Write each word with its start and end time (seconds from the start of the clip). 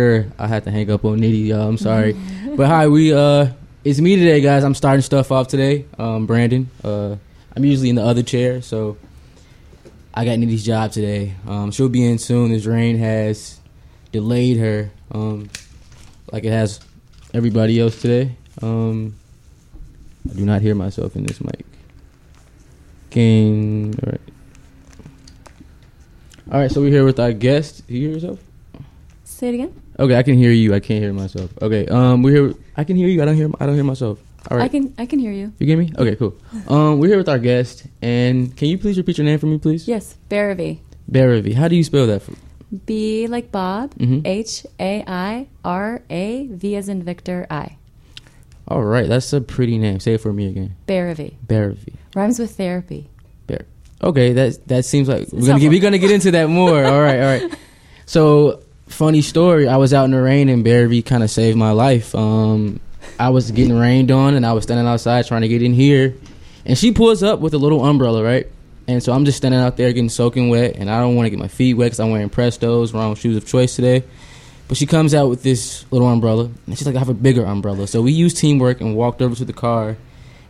I 0.00 0.46
had 0.46 0.62
to 0.62 0.70
hang 0.70 0.92
up 0.92 1.04
on 1.04 1.18
Nitty, 1.18 1.46
y'all. 1.46 1.68
I'm 1.68 1.76
sorry. 1.76 2.12
but 2.56 2.68
hi, 2.68 2.86
we 2.86 3.12
uh 3.12 3.48
it's 3.82 3.98
me 3.98 4.14
today, 4.14 4.40
guys. 4.40 4.62
I'm 4.62 4.76
starting 4.76 5.02
stuff 5.02 5.32
off 5.32 5.48
today. 5.48 5.86
Um 5.98 6.24
Brandon. 6.24 6.70
Uh 6.84 7.16
I'm 7.56 7.64
usually 7.64 7.88
in 7.90 7.96
the 7.96 8.04
other 8.04 8.22
chair, 8.22 8.62
so 8.62 8.96
I 10.14 10.24
got 10.24 10.38
Nitty's 10.38 10.64
job 10.64 10.92
today. 10.92 11.34
Um 11.48 11.72
she'll 11.72 11.88
be 11.88 12.04
in 12.04 12.18
soon 12.18 12.52
as 12.52 12.64
rain 12.64 12.96
has 12.98 13.58
delayed 14.12 14.58
her. 14.58 14.92
Um 15.10 15.50
like 16.30 16.44
it 16.44 16.52
has 16.52 16.78
everybody 17.34 17.80
else 17.80 18.00
today. 18.00 18.36
Um 18.62 19.16
I 20.30 20.34
do 20.34 20.44
not 20.44 20.62
hear 20.62 20.76
myself 20.76 21.16
in 21.16 21.24
this 21.24 21.40
mic. 21.40 21.66
King 23.10 23.98
all 24.06 24.12
right. 24.12 24.20
All 26.52 26.60
right, 26.60 26.70
so 26.70 26.82
we're 26.82 26.92
here 26.92 27.04
with 27.04 27.18
our 27.18 27.32
guest. 27.32 27.84
Do 27.88 27.94
you 27.94 28.06
hear 28.06 28.14
yourself? 28.14 28.38
Say 29.24 29.48
it 29.48 29.54
again. 29.54 29.82
Okay, 29.98 30.16
I 30.16 30.22
can 30.22 30.34
hear 30.36 30.52
you. 30.52 30.74
I 30.74 30.80
can't 30.80 31.02
hear 31.02 31.12
myself. 31.12 31.50
Okay, 31.60 31.86
um, 31.88 32.22
we're 32.22 32.34
here. 32.48 32.54
I 32.76 32.84
can 32.84 32.96
hear 32.96 33.08
you. 33.08 33.20
I 33.20 33.24
don't 33.24 33.36
hear. 33.36 33.50
I 33.60 33.66
don't 33.66 33.74
hear 33.74 33.84
myself. 33.84 34.20
All 34.50 34.56
right, 34.56 34.64
I 34.64 34.68
can 34.68 34.94
I 34.96 35.06
can 35.06 35.18
hear 35.18 35.32
you. 35.32 35.52
you 35.58 35.66
get 35.66 35.76
me? 35.78 35.92
Okay, 35.98 36.14
cool. 36.16 36.36
Um, 36.68 36.98
we're 37.00 37.08
here 37.08 37.18
with 37.18 37.28
our 37.28 37.38
guest, 37.40 37.84
and 38.00 38.56
can 38.56 38.68
you 38.68 38.78
please 38.78 38.96
repeat 38.96 39.18
your 39.18 39.24
name 39.24 39.38
for 39.38 39.46
me, 39.46 39.58
please? 39.58 39.88
Yes, 39.88 40.16
Bhairavi. 40.30 40.78
Bhairavi. 41.10 41.54
How 41.54 41.66
do 41.68 41.74
you 41.76 41.82
spell 41.84 42.06
that? 42.06 42.22
For- 42.22 42.34
B 42.86 43.26
like 43.26 43.50
Bob. 43.50 43.94
Mhm. 43.96 44.22
H 44.26 44.64
A 44.78 45.02
I 45.06 45.46
R 45.64 46.02
A 46.10 46.46
V 46.46 46.76
as 46.76 46.88
in 46.88 47.02
Victor 47.02 47.46
I. 47.50 47.76
All 48.68 48.84
right, 48.84 49.08
that's 49.08 49.32
a 49.32 49.40
pretty 49.40 49.78
name. 49.78 49.98
Say 50.00 50.14
it 50.14 50.20
for 50.20 50.32
me 50.32 50.46
again. 50.46 50.76
Bhairavi 50.86 51.34
Bhairavi. 51.46 51.94
rhymes 52.14 52.38
with 52.38 52.52
therapy. 52.56 53.08
Bear. 53.46 53.64
Okay, 54.02 54.32
that 54.34 54.68
that 54.68 54.84
seems 54.84 55.08
like 55.08 55.26
we're 55.32 55.40
gonna 55.40 55.46
helpful. 55.52 55.58
get 55.60 55.70
we're 55.70 55.80
gonna 55.82 55.98
get 55.98 56.10
into 56.12 56.30
that 56.32 56.48
more. 56.48 56.84
all 56.84 57.00
right, 57.02 57.18
all 57.20 57.26
right. 57.48 57.58
So 58.06 58.62
funny 58.88 59.22
story. 59.22 59.68
I 59.68 59.76
was 59.76 59.94
out 59.94 60.04
in 60.04 60.10
the 60.10 60.20
rain 60.20 60.48
and 60.48 60.64
Barry 60.64 61.02
kind 61.02 61.22
of 61.22 61.30
saved 61.30 61.56
my 61.56 61.72
life. 61.72 62.14
Um, 62.14 62.80
I 63.18 63.30
was 63.30 63.50
getting 63.50 63.76
rained 63.76 64.10
on 64.10 64.34
and 64.34 64.44
I 64.44 64.52
was 64.52 64.64
standing 64.64 64.86
outside 64.86 65.26
trying 65.26 65.42
to 65.42 65.48
get 65.48 65.62
in 65.62 65.72
here, 65.72 66.14
and 66.64 66.76
she 66.76 66.92
pulls 66.92 67.22
up 67.22 67.40
with 67.40 67.54
a 67.54 67.58
little 67.58 67.84
umbrella, 67.84 68.22
right? 68.22 68.46
And 68.86 69.02
so 69.02 69.12
I'm 69.12 69.24
just 69.24 69.38
standing 69.38 69.60
out 69.60 69.76
there 69.76 69.92
getting 69.92 70.08
soaking 70.08 70.48
wet, 70.48 70.76
and 70.76 70.90
I 70.90 71.00
don't 71.00 71.14
want 71.14 71.26
to 71.26 71.30
get 71.30 71.38
my 71.38 71.48
feet 71.48 71.74
wet 71.74 71.86
because 71.86 72.00
I'm 72.00 72.10
wearing 72.10 72.30
Prestos, 72.30 72.94
wrong 72.94 73.14
shoes 73.16 73.36
of 73.36 73.46
choice 73.46 73.76
today. 73.76 74.02
But 74.66 74.76
she 74.76 74.86
comes 74.86 75.14
out 75.14 75.28
with 75.28 75.42
this 75.42 75.84
little 75.90 76.08
umbrella, 76.08 76.50
and 76.66 76.78
she's 76.78 76.86
like, 76.86 76.96
"I 76.96 76.98
have 76.98 77.08
a 77.08 77.14
bigger 77.14 77.44
umbrella." 77.44 77.86
So 77.86 78.00
we 78.02 78.12
used 78.12 78.38
teamwork 78.38 78.80
and 78.80 78.96
walked 78.96 79.20
over 79.20 79.34
to 79.34 79.44
the 79.44 79.52
car, 79.52 79.96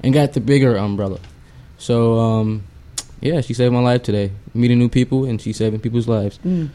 and 0.03 0.15
got 0.15 0.33
the 0.33 0.41
bigger 0.41 0.77
umbrella. 0.77 1.19
So 1.79 2.19
um, 2.19 2.65
yeah, 3.21 3.41
she 3.41 3.55
saved 3.55 3.73
my 3.73 3.81
life 3.81 4.03
today. 4.03 4.33
Meeting 4.55 4.79
new 4.79 4.89
people 4.89 5.25
and 5.25 5.41
she's 5.41 5.57
saving 5.57 5.81
people's 5.81 6.09
lives. 6.09 6.39
Mm. 6.45 6.71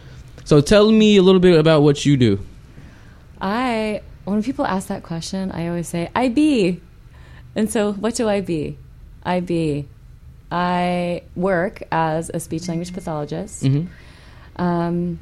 So 0.46 0.62
tell 0.62 0.92
me 0.92 1.18
a 1.18 1.22
little 1.22 1.40
bit 1.40 1.58
about 1.58 1.84
what 1.84 2.06
you 2.06 2.18
do. 2.18 2.40
I 3.40 4.02
when 4.26 4.42
people 4.44 4.66
ask 4.66 4.88
that 4.88 5.04
question, 5.04 5.52
I 5.52 5.68
always 5.68 5.88
say 5.88 6.10
I 6.16 6.30
be. 6.30 6.82
And 7.56 7.70
so, 7.70 7.94
what 7.94 8.16
do 8.16 8.28
I 8.28 8.42
be? 8.42 8.78
I 9.24 9.40
be. 9.40 9.88
I 10.52 11.24
work 11.36 11.84
as 11.92 12.32
a 12.34 12.40
speech 12.40 12.68
language 12.68 12.94
pathologist. 12.94 13.64
hmm 13.64 13.86
Um, 14.56 15.20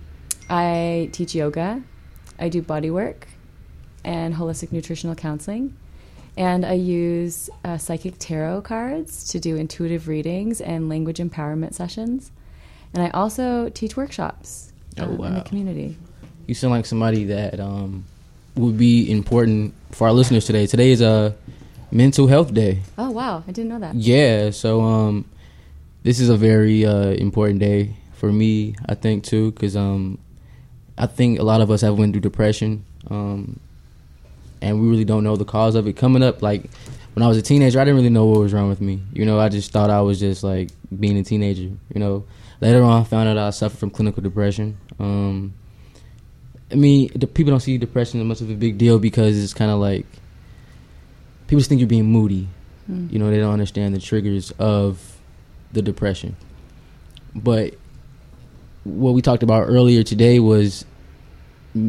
I 0.50 1.10
teach 1.14 1.36
yoga. 1.36 1.82
I 2.40 2.50
do 2.50 2.62
body 2.62 2.90
work 2.90 3.28
and 4.04 4.36
holistic 4.36 4.72
nutritional 4.72 5.16
counseling. 5.16 5.78
And 6.38 6.66
I 6.66 6.74
use 6.74 7.50
uh, 7.64 7.78
psychic 7.78 8.16
tarot 8.18 8.62
cards 8.62 9.28
to 9.30 9.40
do 9.40 9.56
intuitive 9.56 10.08
readings 10.08 10.62
and 10.62 10.90
language 10.90 11.18
empowerment 11.18 11.74
sessions. 11.74 12.32
And 12.94 13.04
I 13.04 13.10
also 13.10 13.70
teach 13.70 13.96
workshops 13.96 14.71
Oh, 15.00 15.04
um, 15.04 15.12
in 15.12 15.18
the 15.18 15.22
wow. 15.22 15.44
community. 15.44 15.98
You 16.48 16.56
sound 16.56 16.72
like 16.72 16.86
somebody 16.86 17.26
that 17.26 17.60
um, 17.60 18.06
would 18.56 18.78
be 18.78 19.10
important 19.12 19.74
for 19.92 20.08
our 20.08 20.14
listeners 20.14 20.46
today. 20.46 20.68
Today 20.68 20.92
is 20.92 21.02
a 21.02 21.36
mental 21.92 22.28
health 22.28 22.54
day. 22.54 22.80
Oh, 22.98 23.12
wow. 23.12 23.44
I 23.48 23.52
didn't 23.52 23.70
know 23.70 23.80
that. 23.80 23.96
Yeah, 23.96 24.52
so 24.52 24.82
um, 24.82 25.26
this 26.04 26.20
is 26.20 26.30
a 26.30 26.38
very 26.38 26.86
uh, 26.86 27.12
important 27.12 27.60
day 27.60 27.96
for 28.14 28.32
me. 28.32 28.76
I 28.88 28.96
think 28.96 29.24
too, 29.24 29.52
because 29.52 29.76
um, 29.76 30.18
I 30.98 31.08
think 31.08 31.40
a 31.40 31.44
lot 31.44 31.62
of 31.62 31.72
us 31.72 31.82
have 31.82 31.98
went 31.98 32.14
through 32.14 32.22
depression, 32.22 32.86
um, 33.10 33.60
and 34.62 34.82
we 34.82 34.88
really 34.88 35.06
don't 35.06 35.24
know 35.24 35.36
the 35.36 35.46
cause 35.46 35.76
of 35.76 35.88
it. 35.88 35.94
Coming 35.94 36.24
up, 36.24 36.42
like 36.42 36.70
when 37.14 37.24
I 37.24 37.28
was 37.28 37.38
a 37.38 37.42
teenager, 37.42 37.80
I 37.80 37.84
didn't 37.84 37.98
really 37.98 38.10
know 38.10 38.26
what 38.26 38.40
was 38.40 38.54
wrong 38.54 38.70
with 38.70 38.82
me. 38.82 39.02
You 39.14 39.26
know, 39.26 39.40
I 39.40 39.50
just 39.50 39.72
thought 39.72 39.90
I 39.90 40.02
was 40.02 40.20
just 40.20 40.44
like 40.44 40.70
being 40.98 41.18
a 41.18 41.24
teenager. 41.24 41.64
You 41.94 42.00
know, 42.00 42.26
later 42.62 42.84
on, 42.84 43.02
I 43.02 43.04
found 43.04 43.28
out 43.28 43.38
I 43.38 43.50
suffered 43.50 43.80
from 43.80 43.90
clinical 43.90 44.24
depression. 44.24 44.78
Um, 45.00 45.54
I 46.72 46.76
mean, 46.76 47.10
the 47.14 47.28
people 47.28 47.52
don't 47.52 47.60
see 47.60 47.78
depression 47.78 48.22
as 48.22 48.26
much 48.26 48.42
of 48.42 48.50
a 48.50 48.56
big 48.56 48.78
deal 48.78 49.00
because 49.00 49.42
it's 49.42 49.54
kind 49.54 49.72
of 49.72 49.80
like 49.80 50.06
people 51.48 51.60
just 51.60 51.70
think 51.70 51.80
you're 51.80 51.88
being 51.88 52.06
moody. 52.06 52.48
Mm. 52.90 53.12
You 53.12 53.20
know, 53.20 53.30
they 53.30 53.38
don't 53.38 53.52
understand 53.52 53.94
the 53.94 54.00
triggers 54.00 54.52
of 54.52 55.18
the 55.74 55.82
depression. 55.82 56.38
But 57.36 57.74
what 58.84 59.14
we 59.14 59.22
talked 59.22 59.44
about 59.44 59.68
earlier 59.68 60.04
today 60.04 60.40
was 60.40 60.86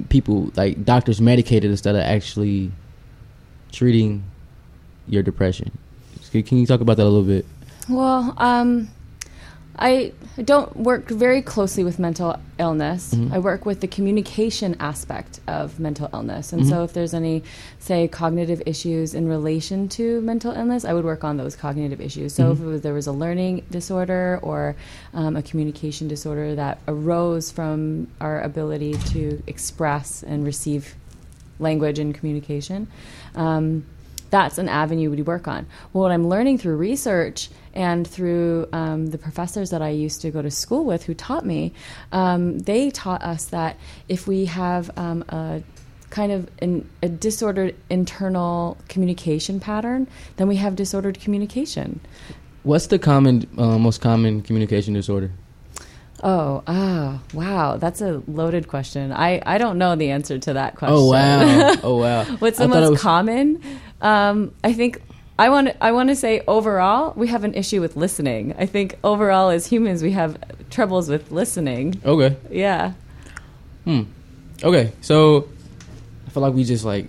people 0.09 0.51
like 0.57 0.85
doctors 0.85 1.21
medicated 1.21 1.71
instead 1.71 1.95
of 1.95 2.03
actually 2.03 2.73
treating 3.73 4.25
your 5.07 5.23
depression. 5.23 5.77
Can 6.31 6.43
can 6.43 6.59
you 6.59 6.67
talk 6.67 6.81
about 6.81 6.97
that 6.97 7.05
a 7.05 7.09
little 7.09 7.25
bit? 7.25 7.47
Well, 7.89 8.35
um, 8.39 8.89
I 9.79 10.13
don't 10.45 10.77
work 10.77 11.09
very 11.09 11.41
closely 11.41 11.83
with 11.83 11.99
mental 11.99 12.37
illness. 12.59 13.15
Mhm. 13.15 13.33
I 13.33 13.39
work 13.39 13.65
with 13.65 13.81
the 13.81 13.87
communication 13.87 14.77
aspect 14.79 15.41
of 15.47 15.81
mental 15.81 16.09
illness. 16.13 16.53
And 16.53 16.63
Mhm. 16.63 16.69
so, 16.69 16.85
if 16.85 16.93
there's 16.93 17.15
any, 17.15 17.43
say, 17.79 18.07
cognitive 18.07 18.63
issues 18.67 19.15
in 19.15 19.29
relation 19.29 19.89
to 19.91 20.21
mental 20.21 20.53
illness, 20.53 20.85
I 20.85 20.93
would 20.93 21.05
work 21.05 21.25
on 21.25 21.37
those 21.39 21.57
cognitive 21.57 22.01
issues. 22.01 22.35
So, 22.35 22.55
Mhm. 22.55 22.77
if 22.77 22.83
there 22.83 22.95
was 22.95 23.07
a 23.07 23.13
learning 23.13 23.63
disorder 23.71 24.39
or 24.43 24.77
um, 25.15 25.37
a 25.37 25.43
communication 25.43 26.07
disorder 26.07 26.55
that 26.55 26.79
arose 26.87 27.51
from 27.51 28.09
our 28.21 28.41
ability 28.43 28.95
to 29.07 29.43
express 29.47 30.23
and 30.23 30.45
receive 30.45 30.95
language 31.59 31.99
and 31.99 32.15
communication. 32.15 32.89
Um, 33.35 33.85
that's 34.33 34.57
an 34.57 34.69
avenue 34.69 35.11
we 35.11 35.21
work 35.21 35.47
on. 35.47 35.67
Well, 35.93 36.05
what 36.05 36.11
I'm 36.11 36.27
learning 36.27 36.57
through 36.57 36.77
research 36.77 37.51
and 37.75 38.09
through 38.09 38.67
um, 38.73 39.09
the 39.09 39.19
professors 39.19 39.69
that 39.71 39.83
I 39.83 39.91
used 39.91 40.23
to 40.23 40.31
go 40.31 40.41
to 40.41 40.51
school 40.51 40.87
with 40.87 41.05
who 41.05 41.13
taught 41.13 41.45
me, 41.45 41.75
um, 42.13 42.59
they 42.59 42.91
taught 42.91 43.23
us 43.23 43.45
that 43.47 43.77
if 44.09 44.27
we 44.27 44.47
have 44.47 44.91
um, 44.97 45.23
a 45.29 45.63
kind 46.09 46.33
of 46.33 46.51
an, 46.61 46.89
a 47.03 47.11
disordered 47.11 47.77
internal 47.91 48.79
communication 48.89 49.61
pattern, 49.61 50.09
then 50.37 50.49
we 50.49 50.57
have 50.57 50.77
disordered 50.77 51.21
communication. 51.21 52.01
What's 52.63 52.87
the 52.87 52.99
common, 52.99 53.47
uh, 53.59 53.79
most 53.79 54.01
common 54.01 54.41
communication 54.41 54.95
disorder? 54.95 55.31
Oh, 56.25 56.63
ah, 56.69 57.21
wow, 57.35 57.79
that's 57.79 58.01
a 58.01 58.23
loaded 58.29 58.69
question. 58.69 59.11
I, 59.13 59.43
I 59.45 59.59
don't 59.59 59.77
know 59.77 59.97
the 59.97 60.11
answer 60.11 60.39
to 60.39 60.53
that 60.53 60.77
question. 60.77 60.97
Oh 60.97 61.11
wow! 61.11 61.75
Oh 61.83 61.97
wow! 61.97 62.25
What's 62.37 62.59
the 62.59 62.69
most 62.69 62.91
was- 62.91 63.01
common? 63.01 63.61
Um, 64.03 64.53
I 64.63 64.73
think 64.73 65.01
I 65.39 65.49
want 65.49 65.71
I 65.81 65.93
want 65.93 66.11
to 66.11 66.17
say 66.17 66.43
overall 66.47 67.15
we 67.17 67.29
have 67.29 67.45
an 67.45 67.55
issue 67.55 67.81
with 67.81 67.97
listening. 67.97 68.55
I 68.59 68.67
think 68.67 68.99
overall 69.03 69.49
as 69.49 69.67
humans 69.67 70.03
we 70.03 70.13
have 70.13 70.37
troubles 70.71 71.09
with 71.09 71.31
listening. 71.31 72.01
Okay. 72.05 72.37
Yeah. 72.51 72.93
Hmm. 73.85 74.03
Okay. 74.63 74.93
So 75.01 75.49
I 76.27 76.31
feel 76.31 76.43
like 76.43 76.55
we 76.55 76.65
just 76.65 76.85
like 76.85 77.07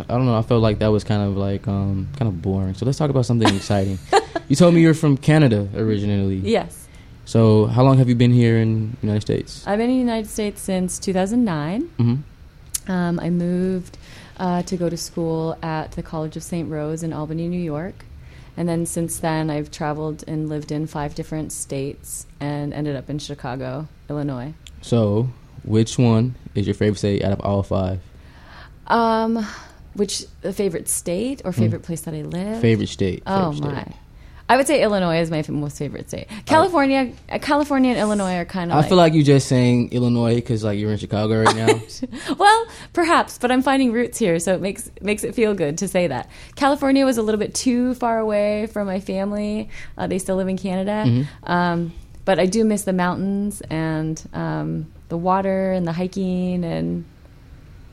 I 0.00 0.14
don't 0.14 0.26
know. 0.26 0.38
I 0.38 0.42
felt 0.42 0.62
like 0.62 0.78
that 0.80 0.88
was 0.88 1.02
kind 1.02 1.22
of 1.22 1.36
like 1.36 1.66
um 1.66 2.08
kind 2.18 2.28
of 2.28 2.42
boring. 2.42 2.74
So 2.74 2.84
let's 2.84 2.98
talk 2.98 3.10
about 3.10 3.26
something 3.26 3.52
exciting. 3.54 3.98
You 4.48 4.56
told 4.56 4.72
me 4.72 4.80
you're 4.80 4.94
from 4.94 5.18
Canada 5.18 5.68
originally. 5.76 6.36
Yes. 6.36 6.88
So 7.26 7.66
how 7.66 7.82
long 7.84 7.98
have 7.98 8.08
you 8.08 8.14
been 8.14 8.32
here 8.32 8.56
in 8.56 8.92
the 8.92 9.06
United 9.06 9.20
States? 9.20 9.62
I've 9.66 9.76
been 9.76 9.90
in 9.90 9.96
the 9.96 10.00
United 10.00 10.30
States 10.30 10.62
since 10.62 10.98
2009. 10.98 11.82
Mm-hmm. 11.82 12.90
Um, 12.90 13.20
I 13.20 13.28
moved 13.28 13.98
uh, 14.38 14.62
to 14.62 14.76
go 14.76 14.88
to 14.88 14.96
school 14.96 15.58
at 15.62 15.92
the 15.92 16.02
College 16.02 16.36
of 16.36 16.42
St. 16.42 16.68
Rose 16.70 17.02
in 17.02 17.12
Albany, 17.12 17.48
New 17.48 17.60
York. 17.60 18.04
And 18.56 18.68
then 18.68 18.86
since 18.86 19.18
then, 19.20 19.50
I've 19.50 19.70
traveled 19.70 20.24
and 20.26 20.48
lived 20.48 20.72
in 20.72 20.86
five 20.86 21.14
different 21.14 21.52
states 21.52 22.26
and 22.40 22.74
ended 22.74 22.96
up 22.96 23.08
in 23.08 23.18
Chicago, 23.18 23.86
Illinois. 24.10 24.54
So 24.82 25.28
which 25.64 25.98
one 25.98 26.34
is 26.54 26.66
your 26.66 26.74
favorite 26.74 26.98
state 26.98 27.22
out 27.22 27.32
of 27.32 27.40
all 27.40 27.62
five? 27.62 28.00
Um, 28.88 29.46
which 29.94 30.24
the 30.40 30.52
favorite 30.52 30.88
state 30.88 31.42
or 31.44 31.52
favorite 31.52 31.82
place 31.82 32.00
that 32.02 32.14
I 32.14 32.22
live? 32.22 32.60
Favorite 32.60 32.88
state. 32.88 33.22
Oh 33.26 33.52
favorite 33.52 33.74
my. 33.74 33.82
state. 33.82 33.94
I 34.50 34.56
would 34.56 34.66
say 34.66 34.82
Illinois 34.82 35.20
is 35.20 35.30
my 35.30 35.44
most 35.48 35.76
favorite 35.76 36.08
state. 36.08 36.26
California, 36.46 37.12
uh, 37.30 37.38
California 37.38 37.90
and 37.90 38.00
Illinois 38.00 38.36
are 38.36 38.44
kind 38.46 38.72
of. 38.72 38.82
I 38.82 38.88
feel 38.88 38.96
like 38.96 39.12
you're 39.12 39.22
just 39.22 39.46
saying 39.46 39.92
Illinois 39.92 40.36
because 40.36 40.64
like 40.64 40.78
you're 40.78 40.90
in 40.90 40.96
Chicago 40.96 41.42
right 41.44 41.54
now. 41.54 41.80
well, 42.38 42.66
perhaps, 42.94 43.36
but 43.36 43.50
I'm 43.50 43.60
finding 43.60 43.92
roots 43.92 44.16
here, 44.18 44.38
so 44.38 44.54
it 44.54 44.62
makes 44.62 44.90
makes 45.02 45.22
it 45.22 45.34
feel 45.34 45.54
good 45.54 45.76
to 45.78 45.88
say 45.88 46.06
that. 46.06 46.30
California 46.56 47.04
was 47.04 47.18
a 47.18 47.22
little 47.22 47.38
bit 47.38 47.54
too 47.54 47.92
far 47.94 48.18
away 48.18 48.66
from 48.68 48.86
my 48.86 49.00
family. 49.00 49.68
Uh, 49.98 50.06
they 50.06 50.18
still 50.18 50.36
live 50.36 50.48
in 50.48 50.56
Canada, 50.56 51.04
Mhm. 51.06 51.26
um, 51.50 51.92
but 52.24 52.38
I 52.38 52.46
do 52.46 52.64
miss 52.64 52.84
the 52.84 52.92
mountains 52.94 53.60
and 53.68 54.22
um, 54.32 54.86
the 55.10 55.18
water 55.18 55.72
and 55.72 55.86
the 55.86 55.92
hiking 55.92 56.64
and 56.64 57.04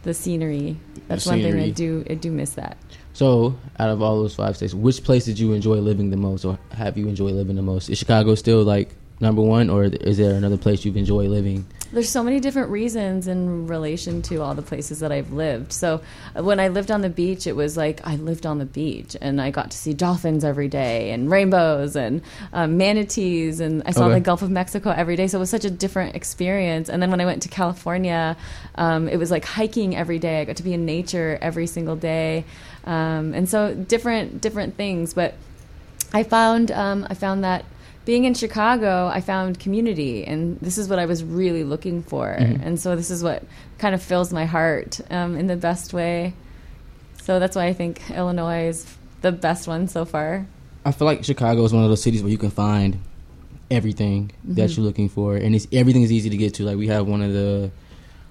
the 0.04 0.14
scenery. 0.14 0.78
That's 1.10 1.26
one 1.26 1.42
thing 1.42 1.60
I 1.60 1.70
do. 1.70 2.06
I 2.10 2.14
do 2.14 2.32
miss 2.32 2.52
that. 2.52 2.78
So, 3.16 3.56
out 3.80 3.90
of 3.90 4.02
all 4.02 4.20
those 4.22 4.36
five 4.36 4.58
states, 4.58 4.74
which 4.74 5.02
place 5.02 5.24
did 5.24 5.40
you 5.40 5.54
enjoy 5.54 5.76
living 5.78 6.10
the 6.10 6.18
most, 6.18 6.44
or 6.44 6.60
have 6.72 6.98
you 6.98 7.08
enjoyed 7.08 7.32
living 7.34 7.56
the 7.56 7.62
most? 7.62 7.90
Is 7.90 7.98
Chicago 7.98 8.36
still 8.36 8.62
like 8.64 8.90
number 9.22 9.42
one, 9.42 9.70
or 9.70 9.86
is 9.86 10.18
there 10.18 10.36
another 10.36 10.58
place 10.58 10.84
you've 10.84 10.98
enjoyed 10.98 11.30
living? 11.30 11.66
There's 11.94 12.10
so 12.10 12.24
many 12.24 12.42
different 12.42 12.72
reasons 12.72 13.28
in 13.30 13.68
relation 13.68 14.22
to 14.24 14.42
all 14.42 14.54
the 14.54 14.62
places 14.64 15.00
that 15.00 15.14
I've 15.14 15.32
lived. 15.32 15.72
So 15.72 16.02
when 16.34 16.60
I 16.60 16.68
lived 16.68 16.92
on 16.92 17.00
the 17.00 17.10
beach, 17.10 17.48
it 17.48 17.56
was 17.56 17.78
like 17.78 18.06
I 18.06 18.18
lived 18.18 18.46
on 18.46 18.58
the 18.58 18.66
beach 18.66 19.16
and 19.22 19.40
I 19.40 19.50
got 19.52 19.72
to 19.72 19.78
see 19.78 19.94
dolphins 19.94 20.44
every 20.44 20.68
day 20.68 21.12
and 21.12 21.32
rainbows 21.32 21.96
and 21.96 22.22
um, 22.52 22.76
manatees 22.76 23.62
and 23.62 23.82
I 23.86 23.92
saw 23.92 24.06
Okay. 24.08 24.16
the 24.16 24.20
Gulf 24.20 24.42
of 24.42 24.50
Mexico 24.52 24.90
every 24.90 25.16
day. 25.16 25.28
So 25.28 25.38
it 25.38 25.40
was 25.40 25.52
such 25.52 25.64
a 25.64 25.70
different 25.70 26.16
experience. 26.18 26.90
And 26.90 27.02
then 27.02 27.12
when 27.12 27.22
I 27.22 27.26
went 27.26 27.44
to 27.44 27.50
California, 27.50 28.36
um, 28.76 29.08
it 29.08 29.18
was 29.18 29.32
like 29.32 29.46
hiking 29.46 29.96
every 29.96 30.20
day. 30.20 30.42
I 30.42 30.46
got 30.46 30.58
to 30.58 30.64
be 30.64 30.74
in 30.74 30.86
nature 30.86 31.38
every 31.42 31.68
single 31.68 31.96
day, 31.96 32.44
um, 32.86 33.34
and 33.34 33.50
so 33.50 33.74
different 33.74 34.42
different 34.42 34.76
things. 34.76 35.14
But 35.14 35.34
I 36.14 36.24
found 36.24 36.72
um, 36.72 37.06
I 37.10 37.14
found 37.14 37.44
that 37.44 37.66
being 38.06 38.26
in 38.26 38.34
Chicago, 38.36 39.08
I 39.08 39.20
found 39.22 39.60
community, 39.60 40.24
and 40.26 40.60
this 40.60 40.78
is 40.78 40.88
what 40.88 41.00
I 41.00 41.06
was 41.08 41.24
really 41.24 41.64
looking 41.64 42.04
for. 42.04 42.30
And 42.30 42.80
so 42.80 42.96
this 42.96 43.10
is 43.10 43.24
what 43.24 43.44
kind 43.80 43.96
of 43.96 44.02
fills 44.04 44.32
my 44.32 44.46
heart 44.46 45.02
um, 45.10 45.36
in 45.36 45.48
the 45.48 45.56
best 45.56 45.92
way. 45.92 46.34
So 47.24 47.40
that's 47.40 47.56
why 47.56 47.66
I 47.66 47.74
think 47.74 48.08
Illinois 48.12 48.68
is 48.68 48.86
the 49.22 49.32
best 49.32 49.68
one 49.68 49.88
so 49.88 50.06
far. 50.06 50.46
I 50.86 50.92
feel 50.92 51.08
like 51.08 51.24
Chicago 51.24 51.64
is 51.64 51.74
one 51.74 51.84
of 51.84 51.90
those 51.90 52.04
cities 52.04 52.22
where 52.22 52.32
you 52.32 52.38
can 52.38 52.52
find 52.52 53.00
everything 53.72 54.32
that 54.44 54.70
Mm-hmm. 54.70 54.80
you're 54.82 54.86
looking 54.86 55.10
for, 55.10 55.36
and 55.36 55.56
it's 55.56 55.68
everything 55.72 56.04
is 56.04 56.12
easy 56.12 56.30
to 56.30 56.38
get 56.38 56.54
to. 56.56 56.64
Like 56.64 56.78
we 56.78 56.88
have 56.88 57.08
one 57.08 57.24
of 57.24 57.34
the 57.34 57.72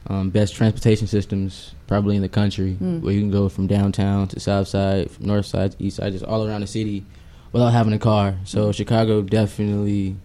um, 0.07 0.31
best 0.31 0.55
transportation 0.55 1.07
systems 1.07 1.75
probably 1.87 2.17
in 2.17 2.23
the 2.23 2.29
country, 2.29 2.77
Mm. 2.81 3.01
where 3.03 3.13
you 3.13 3.21
can 3.21 3.31
go 3.31 3.49
from 3.49 3.67
downtown 3.67 4.29
to 4.29 4.41
south 4.41 4.69
side, 4.69 5.11
from 5.11 5.27
north 5.27 5.47
side 5.47 5.73
to 5.73 5.83
east 5.83 5.97
side, 5.97 6.13
just 6.13 6.25
all 6.25 6.47
around 6.47 6.61
the 6.61 6.67
city 6.67 7.05
without 7.53 7.71
having 7.73 7.93
a 7.93 7.99
car. 7.99 8.37
So 8.45 8.69
Mm. 8.69 8.75
Chicago 8.75 9.23
definitely 9.23 10.17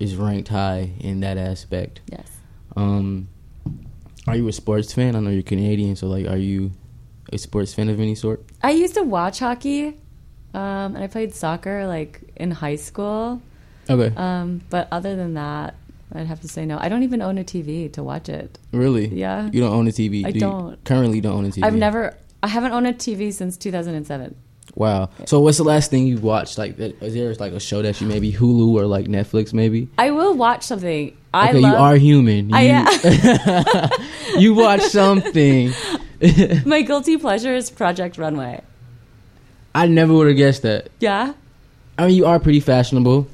is 0.00 0.16
ranked 0.16 0.48
high 0.48 0.90
in 1.00 1.20
that 1.20 1.36
aspect. 1.38 2.00
Yes. 2.10 2.28
Um, 2.76 3.28
are 4.26 4.36
you 4.36 4.46
a 4.48 4.52
sports 4.52 4.92
fan? 4.92 5.14
I 5.16 5.20
know 5.20 5.30
you're 5.30 5.42
Canadian, 5.42 5.96
so 5.96 6.06
like, 6.08 6.26
are 6.28 6.36
you 6.36 6.72
a 7.32 7.38
sports 7.38 7.74
fan 7.74 7.88
of 7.88 7.98
any 8.00 8.14
sort? 8.14 8.44
I 8.62 8.70
used 8.72 8.94
to 8.94 9.02
watch 9.02 9.38
hockey, 9.40 9.96
um, 10.54 10.94
and 10.94 10.98
I 10.98 11.06
played 11.06 11.34
soccer 11.34 11.86
like 11.86 12.22
in 12.36 12.50
high 12.50 12.76
school. 12.76 13.40
Okay, 13.88 14.14
Um, 14.16 14.60
but 14.70 14.86
other 14.92 15.16
than 15.16 15.34
that, 15.34 15.74
I'd 16.12 16.26
have 16.26 16.40
to 16.40 16.48
say 16.48 16.66
no. 16.66 16.78
I 16.80 16.88
don't 16.88 17.02
even 17.02 17.22
own 17.22 17.38
a 17.38 17.44
TV 17.44 17.92
to 17.92 18.02
watch 18.02 18.28
it. 18.28 18.58
really? 18.72 19.06
Yeah. 19.08 19.48
You 19.52 19.60
don't 19.60 19.72
own 19.72 19.86
a 19.86 19.90
TV? 19.90 20.24
I 20.24 20.32
do 20.32 20.40
don't. 20.40 20.84
currently 20.84 21.20
don't 21.20 21.36
own 21.36 21.44
a 21.46 21.48
TV. 21.48 21.64
I've 21.64 21.74
never. 21.74 22.16
I 22.42 22.48
haven't 22.48 22.72
owned 22.72 22.86
a 22.86 22.92
TV 22.92 23.32
since 23.32 23.56
2007. 23.56 24.34
Wow. 24.74 25.10
So 25.26 25.40
what's 25.40 25.58
the 25.58 25.64
last 25.64 25.90
thing 25.90 26.06
you 26.06 26.18
watched? 26.18 26.58
Like, 26.58 26.78
is 26.78 27.14
there 27.14 27.34
like 27.34 27.52
a 27.52 27.60
show 27.60 27.82
that 27.82 28.00
you 28.00 28.06
maybe 28.06 28.32
Hulu 28.32 28.74
or 28.74 28.86
like 28.86 29.06
Netflix 29.06 29.52
maybe? 29.52 29.88
I 29.98 30.10
will 30.10 30.34
watch 30.34 30.64
something. 30.64 31.16
I 31.32 31.50
okay, 31.50 31.58
love, 31.60 31.72
you 31.72 31.78
are 31.78 31.96
human. 31.96 32.50
You, 32.50 32.56
I 32.56 33.90
you 34.38 34.54
watch 34.54 34.82
something. 34.82 35.72
My 36.66 36.82
guilty 36.82 37.16
pleasure 37.16 37.54
is 37.54 37.70
Project 37.70 38.18
Runway. 38.18 38.62
I 39.74 39.86
never 39.86 40.12
would 40.12 40.28
have 40.28 40.36
guessed 40.36 40.62
that. 40.62 40.90
Yeah. 40.98 41.34
I 41.96 42.06
mean, 42.06 42.16
you 42.16 42.26
are 42.26 42.40
pretty 42.40 42.60
fashionable. 42.60 43.28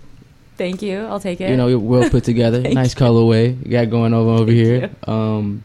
Thank 0.57 0.83
you. 0.83 1.01
I'll 1.01 1.21
take 1.21 1.41
it. 1.41 1.51
You 1.51 1.57
know, 1.57 1.79
well 1.79 2.09
put 2.09 2.25
together. 2.25 2.61
Nice 2.77 2.95
colorway 2.95 3.63
you 3.65 3.71
got 3.71 3.91
going 3.91 4.13
over 4.15 4.31
over 4.31 4.47
Thank 4.47 4.57
here. 4.57 4.91
Um, 5.05 5.65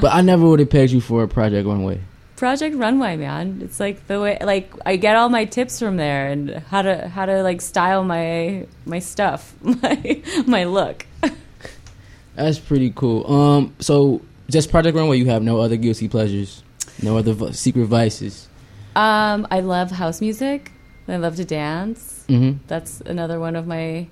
but 0.00 0.12
I 0.12 0.22
never 0.22 0.46
would 0.48 0.60
have 0.60 0.70
pegged 0.70 0.92
you 0.92 1.00
for 1.00 1.22
a 1.22 1.28
Project 1.28 1.66
Runway. 1.66 2.00
Project 2.36 2.76
Runway, 2.76 3.16
man. 3.16 3.60
It's 3.62 3.78
like 3.78 4.06
the 4.08 4.20
way 4.20 4.38
like 4.40 4.72
I 4.84 4.96
get 4.96 5.14
all 5.16 5.28
my 5.28 5.44
tips 5.44 5.78
from 5.78 5.96
there 5.96 6.28
and 6.28 6.50
how 6.50 6.82
to 6.82 7.06
how 7.08 7.26
to 7.26 7.42
like 7.42 7.60
style 7.60 8.02
my 8.02 8.66
my 8.84 8.98
stuff, 8.98 9.54
my 9.62 10.22
my 10.46 10.64
look. 10.64 11.06
That's 12.34 12.58
pretty 12.58 12.92
cool. 12.96 13.30
Um, 13.30 13.74
so 13.78 14.22
just 14.50 14.70
Project 14.70 14.96
Runway. 14.96 15.18
You 15.18 15.26
have 15.26 15.42
no 15.42 15.60
other 15.60 15.76
guilty 15.76 16.08
pleasures, 16.08 16.62
no 17.02 17.16
other 17.16 17.32
v- 17.32 17.52
secret 17.52 17.86
vices. 17.86 18.48
Um, 18.96 19.46
I 19.50 19.60
love 19.60 19.90
house 19.90 20.20
music. 20.20 20.71
I 21.08 21.16
love 21.16 21.36
to 21.36 21.44
dance. 21.44 22.24
Mm-hmm. 22.28 22.58
That's 22.68 23.00
another 23.02 23.40
one 23.40 23.56
of 23.56 23.66
my 23.66 24.06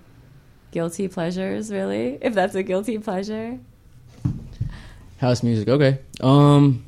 guilty 0.72 1.08
pleasures, 1.08 1.70
really. 1.70 2.18
If 2.20 2.34
that's 2.34 2.54
a 2.54 2.62
guilty 2.62 2.98
pleasure. 2.98 3.58
House 5.18 5.42
music. 5.42 5.68
Okay. 5.68 5.98
Um, 6.20 6.84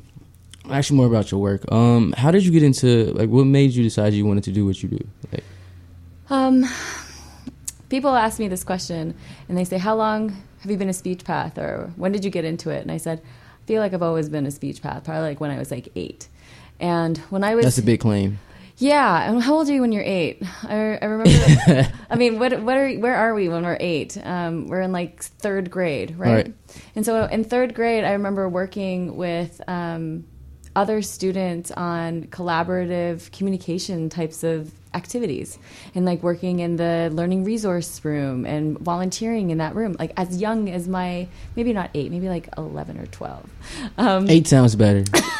actually, 0.69 0.97
more 0.97 1.07
about 1.07 1.31
your 1.31 1.39
work. 1.41 1.71
Um, 1.71 2.13
how 2.17 2.31
did 2.31 2.45
you 2.45 2.51
get 2.51 2.63
into 2.63 3.13
like 3.13 3.29
what 3.29 3.45
made 3.45 3.71
you 3.71 3.83
decide 3.83 4.13
you 4.13 4.25
wanted 4.25 4.43
to 4.45 4.51
do 4.51 4.65
what 4.65 4.81
you 4.81 4.89
do? 4.89 5.07
Like, 5.31 5.43
Um, 6.29 6.65
people 7.89 8.09
ask 8.15 8.39
me 8.39 8.47
this 8.47 8.63
question 8.63 9.13
and 9.47 9.57
they 9.57 9.63
say, 9.63 9.77
How 9.77 9.95
long 9.95 10.29
have 10.61 10.71
you 10.71 10.77
been 10.77 10.89
a 10.89 10.93
speech 10.93 11.23
path 11.23 11.57
or 11.57 11.91
when 11.95 12.11
did 12.11 12.25
you 12.25 12.31
get 12.31 12.45
into 12.45 12.69
it? 12.69 12.81
And 12.81 12.91
I 12.91 12.97
said, 12.97 13.21
I 13.21 13.65
feel 13.67 13.81
like 13.81 13.93
I've 13.93 14.03
always 14.03 14.29
been 14.29 14.45
a 14.45 14.51
speech 14.51 14.81
path, 14.81 15.03
probably 15.03 15.29
like 15.29 15.39
when 15.39 15.51
I 15.51 15.57
was 15.57 15.71
like 15.71 15.89
eight. 15.95 16.27
And 16.79 17.17
when 17.29 17.43
I 17.43 17.55
was 17.55 17.65
that's 17.65 17.77
a 17.77 17.83
big 17.83 17.99
claim. 17.99 18.39
Yeah, 18.77 19.29
and 19.29 19.41
how 19.41 19.55
old 19.55 19.69
are 19.69 19.73
you 19.73 19.81
when 19.81 19.91
you're 19.91 20.03
eight? 20.03 20.41
I, 20.63 20.97
I 21.01 21.05
remember. 21.05 21.91
I 22.09 22.15
mean, 22.15 22.39
what 22.39 22.59
what 22.61 22.77
are 22.77 22.91
where 22.93 23.15
are 23.15 23.33
we 23.33 23.49
when 23.49 23.63
we're 23.63 23.77
eight? 23.79 24.17
Um, 24.23 24.67
we're 24.67 24.81
in 24.81 24.91
like 24.91 25.21
third 25.23 25.69
grade, 25.69 26.17
right? 26.17 26.47
Right. 26.47 26.53
And 26.95 27.05
so 27.05 27.25
in 27.25 27.43
third 27.43 27.75
grade, 27.75 28.03
I 28.03 28.13
remember 28.13 28.49
working 28.49 29.15
with 29.15 29.61
um, 29.67 30.25
other 30.75 31.01
students 31.01 31.71
on 31.71 32.23
collaborative 32.25 33.31
communication 33.31 34.09
types 34.09 34.43
of 34.43 34.71
activities, 34.93 35.57
and 35.95 36.05
like 36.05 36.21
working 36.23 36.59
in 36.59 36.75
the 36.77 37.09
learning 37.13 37.43
resource 37.43 38.03
room 38.05 38.45
and 38.45 38.77
volunteering 38.79 39.49
in 39.49 39.57
that 39.59 39.75
room, 39.75 39.95
like 39.99 40.11
as 40.17 40.39
young 40.41 40.69
as 40.69 40.87
my 40.87 41.27
maybe 41.55 41.73
not 41.73 41.89
eight, 41.93 42.11
maybe 42.11 42.29
like 42.29 42.47
eleven 42.57 42.97
or 42.99 43.05
twelve. 43.07 43.49
Um, 43.97 44.29
Eight 44.29 44.47
sounds 44.47 44.75
better. 44.75 45.03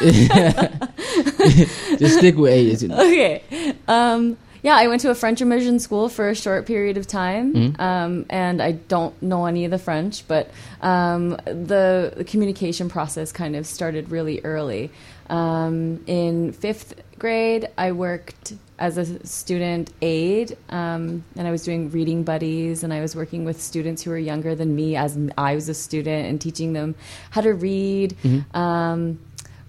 Just 1.98 2.18
stick 2.18 2.36
with 2.36 2.52
eight. 2.52 2.82
Okay. 2.90 3.42
Um, 3.88 4.36
yeah, 4.62 4.76
I 4.76 4.88
went 4.88 5.02
to 5.02 5.10
a 5.10 5.14
French 5.14 5.42
immersion 5.42 5.78
school 5.78 6.08
for 6.08 6.30
a 6.30 6.34
short 6.34 6.64
period 6.66 6.96
of 6.96 7.06
time, 7.06 7.52
Mhm. 7.52 7.78
um, 7.80 8.26
and 8.30 8.62
I 8.62 8.72
don't 8.72 9.20
know 9.22 9.44
any 9.44 9.66
of 9.66 9.70
the 9.70 9.78
French, 9.78 10.26
but 10.26 10.50
um, 10.80 11.30
the, 11.44 12.14
the 12.16 12.24
communication 12.24 12.88
process 12.88 13.30
kind 13.30 13.56
of 13.56 13.66
started 13.66 14.10
really 14.10 14.40
early. 14.42 14.90
Um, 15.28 16.02
in 16.06 16.52
fifth 16.52 16.94
grade, 17.18 17.68
I 17.76 17.92
worked 17.92 18.54
as 18.84 18.98
a 18.98 19.26
student 19.26 19.90
aide, 20.02 20.58
um, 20.68 21.24
and 21.36 21.48
I 21.48 21.50
was 21.50 21.64
doing 21.64 21.90
reading 21.90 22.22
buddies, 22.22 22.84
and 22.84 22.92
I 22.92 23.00
was 23.00 23.16
working 23.16 23.46
with 23.46 23.58
students 23.60 24.02
who 24.02 24.10
were 24.10 24.18
younger 24.18 24.54
than 24.54 24.76
me 24.76 24.94
as 24.94 25.18
I 25.38 25.54
was 25.54 25.70
a 25.70 25.74
student 25.74 26.28
and 26.28 26.38
teaching 26.38 26.74
them 26.74 26.94
how 27.30 27.40
to 27.40 27.54
read. 27.54 28.14
Um, 28.52 29.18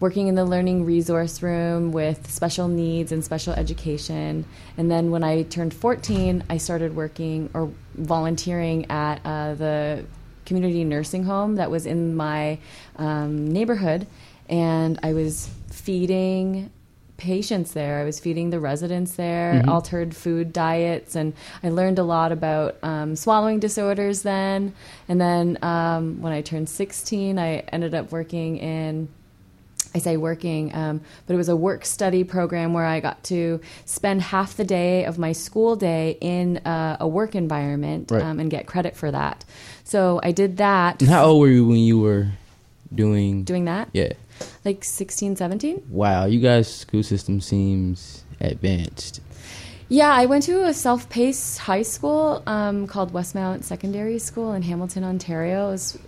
working 0.02 0.28
in 0.28 0.36
the 0.36 0.44
learning 0.44 0.84
resource 0.84 1.42
room 1.42 1.94
with 1.94 2.30
special 2.30 2.68
needs 2.68 3.14
and 3.14 3.24
special 3.24 3.54
education. 3.54 4.44
And 4.78 4.92
then 4.92 5.10
when 5.10 5.24
I 5.24 5.44
turned 5.44 5.74
14, 5.74 6.44
I 6.50 6.58
started 6.58 6.94
working 6.94 7.50
or 7.54 7.72
volunteering 7.96 8.92
at 8.92 9.22
uh, 9.24 9.54
the 9.54 10.06
community 10.46 10.84
nursing 10.84 11.24
home 11.24 11.56
that 11.56 11.72
was 11.72 11.86
in 11.86 12.14
my 12.18 12.60
um, 12.98 13.48
neighborhood. 13.48 14.06
And 14.50 15.00
I 15.02 15.14
was 15.14 15.50
feeding 15.72 16.70
patients 17.18 17.72
there. 17.74 18.00
I 18.00 18.04
was 18.04 18.20
feeding 18.20 18.50
the 18.50 18.60
residents 18.60 19.14
there, 19.14 19.62
Mhm. 19.64 19.68
altered 19.70 20.16
food 20.16 20.52
diets, 20.52 21.16
and 21.16 21.34
I 21.64 21.70
learned 21.70 21.98
a 22.00 22.04
lot 22.04 22.32
about 22.32 22.76
um, 22.84 23.16
swallowing 23.16 23.60
disorders 23.60 24.22
then. 24.24 24.74
And 25.08 25.20
then 25.22 25.58
um, 25.62 26.22
when 26.22 26.34
I 26.34 26.42
turned 26.42 26.68
16, 26.70 27.40
I 27.40 27.60
ended 27.72 27.94
up 27.96 28.12
working 28.12 28.58
in 28.58 29.08
I 29.94 29.98
say 30.00 30.18
working, 30.18 30.76
um, 30.76 31.00
but 31.26 31.36
it 31.36 31.38
was 31.38 31.48
a 31.48 31.56
work 31.56 31.86
study 31.86 32.26
program 32.26 32.74
where 32.74 32.84
I 32.84 33.00
got 33.00 33.24
to 33.26 33.62
spend 33.86 34.22
half 34.24 34.58
the 34.58 34.66
day 34.66 35.06
of 35.06 35.18
my 35.18 35.32
school 35.32 35.78
day 35.78 36.18
in 36.20 36.58
uh, 36.66 36.98
a 37.00 37.08
work 37.08 37.34
environment 37.34 38.12
Right. 38.12 38.22
um, 38.22 38.42
and 38.42 38.52
get 38.52 38.66
credit 38.66 38.98
for 38.98 39.10
that. 39.12 39.46
So 39.86 40.20
I 40.22 40.34
did 40.34 40.58
that. 40.58 41.02
And 41.02 41.10
how 41.10 41.24
old 41.28 41.40
were 41.44 41.48
you 41.48 41.66
when 41.66 41.78
you 41.78 41.98
were 41.98 42.28
doing? 42.94 43.44
Doing 43.46 43.64
that? 43.66 43.88
Yeah. 43.94 44.10
Like 44.64 44.84
16, 44.84 45.36
17? 45.36 45.84
Wow, 45.90 46.26
you 46.26 46.40
guys' 46.40 46.74
school 46.74 47.04
system 47.04 47.42
seems 47.42 48.24
advanced. 48.40 49.22
Yeah, 49.88 50.12
I 50.12 50.26
went 50.26 50.44
to 50.46 50.66
a 50.66 50.74
self 50.74 51.10
paced 51.10 51.60
high 51.60 51.84
school 51.84 52.42
um, 52.48 52.88
called 52.88 53.14
Westmount 53.14 53.64
Secondary 53.64 54.18
School 54.18 54.54
in 54.54 54.64
Hamilton, 54.64 55.04
Ontario. 55.04 55.68
It 55.70 55.72
was 55.72 56.00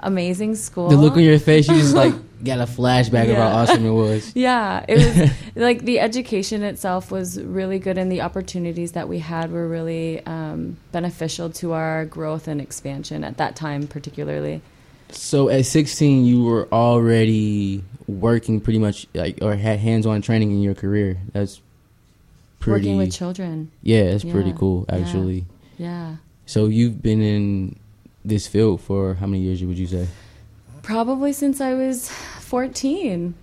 amazing 0.00 0.54
school. 0.54 0.88
The 0.88 0.96
look 0.96 1.14
on 1.14 1.20
your 1.22 1.38
face, 1.38 1.68
you 1.68 1.74
just 1.74 1.94
like 2.04 2.14
got 2.42 2.58
a 2.58 2.64
flashback 2.64 3.30
of 3.30 3.36
how 3.36 3.48
awesome 3.48 3.84
it 3.84 3.90
was. 3.90 4.34
Yeah, 4.34 4.84
it 4.88 4.96
was 4.96 5.30
like 5.54 5.82
the 5.82 6.00
education 6.00 6.62
itself 6.62 7.10
was 7.10 7.40
really 7.42 7.78
good, 7.78 7.98
and 7.98 8.10
the 8.10 8.22
opportunities 8.22 8.92
that 8.92 9.08
we 9.08 9.18
had 9.18 9.52
were 9.52 9.68
really 9.68 10.24
um, 10.24 10.78
beneficial 10.92 11.50
to 11.50 11.72
our 11.72 12.06
growth 12.06 12.48
and 12.48 12.60
expansion 12.60 13.22
at 13.22 13.36
that 13.36 13.54
time, 13.54 13.86
particularly. 13.86 14.62
So 15.10 15.48
at 15.48 15.66
16, 15.66 16.24
you 16.24 16.42
were 16.44 16.68
already 16.72 17.82
working 18.08 18.60
pretty 18.60 18.78
much 18.78 19.06
like 19.14 19.38
or 19.42 19.54
had 19.56 19.78
hands-on 19.78 20.22
training 20.22 20.50
in 20.50 20.60
your 20.62 20.74
career. 20.74 21.18
That's 21.32 21.60
pretty. 22.60 22.86
Working 22.88 22.98
with 22.98 23.12
children. 23.12 23.70
yeah, 23.82 24.02
it's 24.02 24.24
pretty 24.24 24.50
Yeah, 24.50 24.56
cool 24.56 24.86
yeah. 24.88 24.96
actually. 24.96 25.44
Yeah. 25.78 26.16
So 26.46 26.66
you've 26.66 27.02
been 27.02 27.22
in 27.22 27.76
this 28.24 28.46
field 28.46 28.80
for 28.80 29.14
how 29.14 29.26
many 29.26 29.42
years? 29.42 29.62
Would 29.64 29.78
you 29.78 29.86
say? 29.86 30.06
Probably 30.82 31.32
since 31.32 31.60
I 31.60 31.74
was 31.74 32.08
14. 32.10 33.34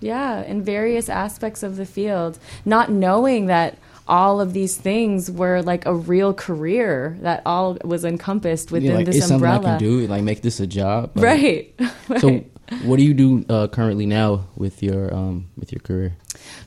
Yeah, 0.00 0.42
in 0.42 0.62
various 0.62 1.08
aspects 1.10 1.62
of 1.62 1.76
the 1.76 1.84
field, 1.84 2.38
not 2.64 2.90
knowing 2.90 3.46
that 3.46 3.76
all 4.10 4.40
of 4.40 4.52
these 4.52 4.76
things 4.76 5.30
were 5.30 5.62
like 5.62 5.86
a 5.86 5.94
real 5.94 6.34
career 6.34 7.16
that 7.22 7.40
all 7.46 7.78
was 7.84 8.04
encompassed 8.04 8.70
within 8.72 8.90
Yeah, 8.90 8.96
like 8.96 9.06
this 9.06 9.16
it's 9.16 9.30
umbrella. 9.30 9.54
something 9.56 9.70
I 9.70 9.78
can 9.78 9.88
do. 10.02 10.06
Like 10.08 10.22
make 10.24 10.42
this 10.42 10.58
a 10.60 10.66
job. 10.66 11.12
Like, 11.14 11.24
Right. 11.24 11.74
right. 12.08 12.20
So 12.20 12.44
what 12.84 12.96
do 12.98 13.04
you 13.04 13.14
do 13.14 13.44
uh, 13.48 13.68
currently 13.68 14.06
now 14.06 14.46
with 14.56 14.82
your 14.82 15.14
um 15.14 15.46
with 15.56 15.72
your 15.72 15.80
career? 15.80 16.16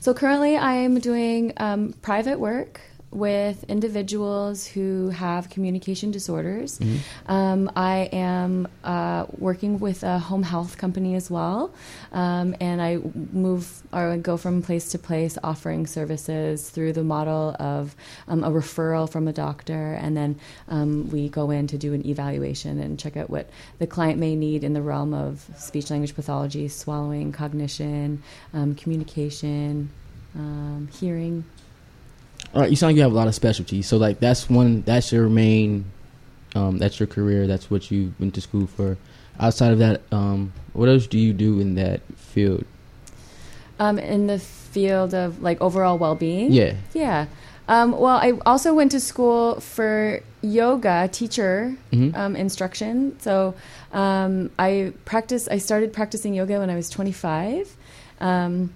So 0.00 0.12
currently, 0.14 0.56
I'm 0.56 0.98
doing 1.00 1.52
um, 1.56 1.94
private 2.02 2.38
work 2.38 2.80
with 3.14 3.64
individuals 3.64 4.66
who 4.66 5.10
have 5.10 5.48
communication 5.48 6.10
disorders. 6.10 6.80
Um, 7.26 7.70
I 7.76 8.08
am 8.12 8.68
uh, 8.82 9.26
working 9.38 9.78
with 9.78 10.02
a 10.02 10.18
home 10.18 10.42
health 10.42 10.76
company 10.76 11.14
as 11.14 11.30
well, 11.30 11.72
um, 12.12 12.54
and 12.60 12.82
I 12.82 12.98
move 13.32 13.82
or 13.92 14.16
go 14.16 14.36
from 14.36 14.62
place 14.62 14.90
to 14.90 14.98
place 14.98 15.38
offering 15.42 15.86
services 15.86 16.68
through 16.68 16.92
the 16.92 17.04
model 17.04 17.54
of 17.60 17.94
um, 18.26 18.42
a 18.42 18.50
referral 18.50 19.08
from 19.08 19.28
a 19.28 19.32
doctor, 19.32 19.94
and 19.94 20.16
then 20.16 20.38
um, 20.68 21.08
we 21.10 21.28
go 21.28 21.50
in 21.50 21.68
to 21.68 21.78
do 21.78 21.94
an 21.94 22.04
evaluation 22.06 22.80
and 22.80 22.98
check 22.98 23.16
out 23.16 23.30
what 23.30 23.48
the 23.78 23.86
client 23.86 24.18
may 24.18 24.34
need 24.34 24.64
in 24.64 24.72
the 24.72 24.82
realm 24.82 25.14
of 25.14 25.48
speech 25.56 25.90
language 25.90 26.14
pathology, 26.14 26.66
swallowing, 26.68 27.30
cognition, 27.32 28.22
um, 28.52 28.74
communication, 28.74 29.88
um, 30.34 30.88
hearing. 30.92 31.44
All 32.54 32.60
right, 32.60 32.70
you 32.70 32.76
sound 32.76 32.90
like 32.90 32.96
you 32.96 33.02
have 33.02 33.12
a 33.12 33.16
lot 33.16 33.26
of 33.26 33.34
specialties. 33.34 33.86
So 33.88 33.96
like 33.96 34.20
that's 34.20 34.48
one 34.48 34.82
that's 34.82 35.10
your 35.12 35.28
main 35.28 35.86
um 36.54 36.78
that's 36.78 37.00
your 37.00 37.06
career, 37.08 37.46
that's 37.46 37.70
what 37.70 37.90
you 37.90 38.14
went 38.20 38.34
to 38.34 38.40
school 38.40 38.66
for. 38.66 38.96
Outside 39.40 39.72
of 39.72 39.78
that, 39.80 40.02
um 40.12 40.52
what 40.72 40.88
else 40.88 41.06
do 41.06 41.18
you 41.18 41.32
do 41.32 41.60
in 41.60 41.74
that 41.74 42.00
field? 42.16 42.64
Um, 43.80 43.98
in 43.98 44.28
the 44.28 44.38
field 44.38 45.14
of 45.14 45.42
like 45.42 45.60
overall 45.60 45.98
well-being. 45.98 46.52
Yeah. 46.52 46.74
Yeah. 46.92 47.26
Um, 47.66 47.90
well, 47.92 48.18
I 48.18 48.32
also 48.46 48.72
went 48.74 48.92
to 48.92 49.00
school 49.00 49.58
for 49.58 50.20
yoga 50.42 51.08
teacher 51.10 51.74
Mhm. 51.92 52.14
um, 52.16 52.36
instruction. 52.36 53.18
So 53.20 53.54
um, 53.92 54.50
I 54.58 54.92
practice. 55.06 55.48
I 55.48 55.58
started 55.58 55.92
practicing 55.92 56.34
yoga 56.34 56.58
when 56.60 56.70
I 56.70 56.76
was 56.76 56.88
25, 56.90 57.74
um, 58.20 58.70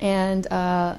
and 0.00 0.46
uh, 0.52 0.96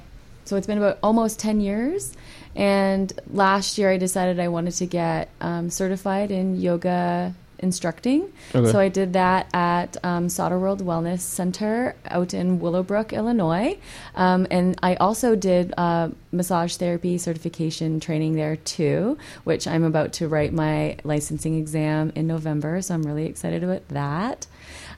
so 0.47 0.55
it's 0.55 0.67
been 0.67 0.77
about 0.77 0.97
almost 1.03 1.39
10 1.39 1.59
years. 1.59 2.13
And 2.55 3.11
last 3.31 3.77
year, 3.77 3.91
I 3.91 3.97
decided 3.97 4.39
I 4.39 4.47
wanted 4.47 4.73
to 4.75 4.85
get 4.85 5.29
um, 5.41 5.69
certified 5.69 6.31
in 6.31 6.59
yoga 6.59 7.35
instructing. 7.59 8.31
Okay. 8.53 8.71
So 8.71 8.79
I 8.79 8.89
did 8.89 9.13
that 9.13 9.49
at 9.53 9.97
um, 10.03 10.27
World 10.27 10.83
Wellness 10.83 11.19
Center 11.19 11.95
out 12.05 12.33
in 12.33 12.59
Willowbrook, 12.59 13.13
Illinois. 13.13 13.77
Um, 14.15 14.47
and 14.51 14.77
I 14.81 14.95
also 14.95 15.35
did 15.35 15.73
uh, 15.77 16.09
massage 16.31 16.75
therapy 16.75 17.17
certification 17.17 17.99
training 17.99 18.35
there 18.35 18.55
too, 18.55 19.17
which 19.43 19.67
I'm 19.67 19.83
about 19.83 20.13
to 20.13 20.27
write 20.27 20.53
my 20.53 20.97
licensing 21.03 21.57
exam 21.57 22.11
in 22.15 22.27
November. 22.27 22.81
So 22.81 22.93
I'm 22.93 23.03
really 23.03 23.25
excited 23.25 23.63
about 23.63 23.87
that. 23.89 24.47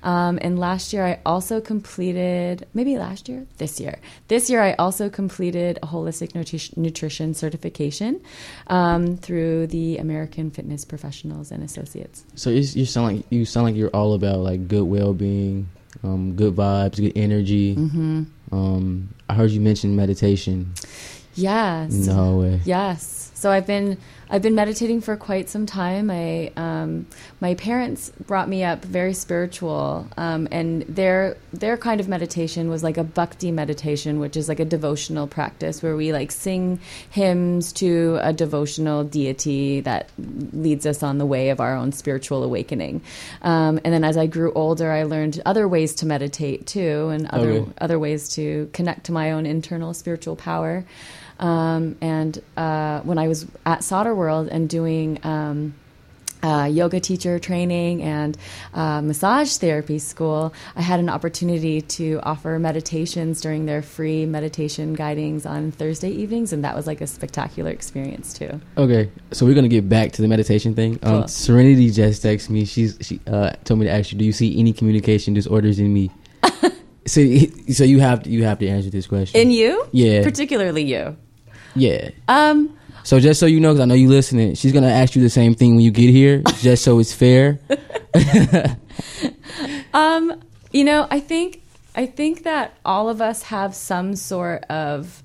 Um, 0.04 0.40
and 0.42 0.58
last 0.58 0.94
year, 0.94 1.06
I 1.06 1.20
also 1.26 1.60
completed, 1.62 2.68
maybe 2.74 2.98
last 2.98 3.28
year, 3.28 3.46
this 3.58 3.80
year. 3.80 4.00
This 4.28 4.50
year, 4.50 4.62
I 4.62 4.74
also 4.74 5.10
completed 5.10 5.78
a 5.84 5.88
holistic 5.88 6.36
nutrition, 6.36 6.82
nutrition 6.82 7.34
certification 7.34 8.22
um, 8.68 9.18
through 9.18 9.68
the 9.68 9.98
American 9.98 10.52
Fitness 10.52 10.86
Professionals 10.86 11.52
and 11.52 11.64
Associates. 11.64 12.24
So 12.36 12.50
you 12.50 12.86
sound 12.86 13.18
like 13.18 13.26
you 13.30 13.46
sound 13.46 13.66
like 13.66 13.76
you're 13.76 13.90
all 13.90 14.14
about 14.14 14.40
like 14.40 14.68
good 14.68 14.84
well 14.86 15.14
being, 15.14 15.68
um, 16.04 16.36
good 16.36 16.56
vibes, 16.56 16.96
good 16.98 17.14
energy. 17.16 17.76
Mm-hmm. 17.76 18.24
Um, 18.52 19.10
I 19.28 19.34
heard 19.34 19.52
you 19.52 19.60
mention 19.60 19.96
meditation 19.96 20.74
Yes. 21.36 22.06
the 22.06 22.14
hallway. 22.14 22.62
Yes. 22.66 23.29
So 23.40 23.50
I've 23.50 23.66
been 23.66 23.98
I've 24.30 24.42
been 24.42 24.54
meditating 24.54 25.00
for 25.00 25.16
quite 25.16 25.48
some 25.50 25.66
time. 25.66 26.12
I 26.12 26.52
um, 26.58 27.08
my 27.40 27.56
parents 27.56 28.12
brought 28.28 28.50
me 28.50 28.66
up 28.66 28.84
very 28.84 29.14
spiritual, 29.14 30.08
um, 30.18 30.50
and 30.52 30.82
their 30.84 31.38
their 31.54 31.78
kind 31.78 32.02
of 32.02 32.10
meditation 32.10 32.70
was 32.70 32.84
like 32.84 32.98
a 32.98 33.04
bhakti 33.06 33.52
meditation, 33.52 34.20
which 34.20 34.36
is 34.36 34.50
like 34.50 34.60
a 34.60 34.66
devotional 34.66 35.26
practice 35.26 35.82
where 35.82 35.96
we 35.96 36.12
like 36.12 36.32
sing 36.34 36.82
hymns 37.12 37.72
to 37.74 38.20
a 38.22 38.34
devotional 38.34 39.06
deity 39.06 39.80
that 39.82 40.10
leads 40.52 40.86
us 40.86 41.02
on 41.02 41.18
the 41.18 41.26
way 41.26 41.50
of 41.50 41.62
our 41.62 41.78
own 41.78 41.94
spiritual 41.94 42.44
awakening. 42.44 43.02
Um, 43.42 43.80
and 43.86 43.94
then 43.94 44.04
as 44.04 44.18
I 44.18 44.28
grew 44.28 44.52
older, 44.52 44.92
I 44.92 45.04
learned 45.04 45.42
other 45.46 45.66
ways 45.66 45.96
to 45.96 46.06
meditate 46.06 46.68
too, 46.68 47.08
and 47.08 47.26
other 47.28 47.52
Okay. 47.52 47.72
other 47.80 47.98
ways 47.98 48.28
to 48.36 48.70
connect 48.74 49.06
to 49.06 49.14
my 49.14 49.32
own 49.32 49.46
internal 49.46 49.94
spiritual 49.94 50.36
power. 50.36 50.84
Um, 51.40 51.98
and 52.02 52.42
uh, 52.58 53.02
when 53.02 53.18
I 53.18 53.28
was 53.28 53.48
at 53.66 53.84
Solder 53.84 54.14
World 54.14 54.50
and 54.50 54.70
doing 54.70 55.20
um, 55.24 55.74
uh, 56.44 56.70
yoga 56.72 57.00
teacher 57.00 57.40
training 57.40 58.02
and 58.02 58.38
uh, 58.74 59.02
massage 59.02 59.58
therapy 59.58 60.00
school, 60.00 60.54
I 60.76 60.82
had 60.82 61.00
an 61.00 61.10
opportunity 61.10 61.82
to 61.82 62.20
offer 62.24 62.58
meditations 62.60 63.42
during 63.42 63.66
their 63.66 63.82
free 63.82 64.26
meditation 64.26 64.94
guidings 64.94 65.46
on 65.46 65.72
Thursday 65.72 66.10
evenings, 66.10 66.54
and 66.54 66.64
that 66.64 66.76
was 66.76 66.88
like 66.88 67.02
a 67.02 67.08
spectacular 67.08 67.72
experience 67.72 68.34
too. 68.34 68.60
Okay, 68.78 69.12
so 69.32 69.46
we're 69.46 69.56
gonna 69.56 69.68
get 69.68 69.90
back 69.90 70.12
to 70.14 70.22
the 70.22 70.28
meditation 70.28 70.76
thing. 70.76 71.00
Um, 71.04 71.20
Cool. 71.20 71.28
Serenity 71.28 71.90
just 71.90 72.24
texted 72.24 72.52
me. 72.52 72.66
She's 72.66 72.98
she 73.02 73.20
uh, 73.28 73.52
told 73.64 73.80
me 73.80 73.86
to 73.88 73.92
ask 73.92 74.12
you, 74.12 74.18
do 74.18 74.26
you 74.26 74.34
see 74.34 74.58
any 74.60 74.74
communication 74.74 75.34
disorders 75.34 75.80
in 75.80 75.94
me? 75.94 76.12
so, 77.06 77.22
so 77.72 77.84
you 77.84 78.00
have 78.00 78.24
to, 78.24 78.30
you 78.30 78.44
have 78.46 78.60
to 78.60 78.68
answer 78.68 78.90
this 78.90 79.08
question. 79.08 79.42
In 79.42 79.52
you, 79.52 79.88
yeah, 79.92 80.24
particularly 80.24 80.84
you. 80.84 81.18
Yeah. 81.80 82.10
Um, 82.28 82.78
So 83.04 83.20
just 83.20 83.40
so 83.40 83.46
you 83.46 83.60
know, 83.60 83.70
because 83.70 83.82
I 83.82 83.86
know 83.86 83.96
you 83.96 84.10
listening, 84.10 84.56
she's 84.56 84.72
gonna 84.72 84.90
ask 84.90 85.16
you 85.16 85.22
the 85.22 85.30
same 85.30 85.56
thing 85.56 85.76
when 85.76 85.84
you 85.84 85.92
get 85.92 86.10
here, 86.10 86.44
just 86.60 86.84
so 86.84 87.00
it's 87.00 87.14
fair. 87.14 87.60
Um, 89.94 90.42
you 90.72 90.84
know, 90.84 91.08
I 91.10 91.20
think 91.20 91.62
I 91.96 92.06
think 92.06 92.44
that 92.44 92.76
all 92.86 93.10
of 93.10 93.22
us 93.22 93.44
have 93.44 93.74
some 93.74 94.16
sort 94.16 94.64
of 94.66 95.24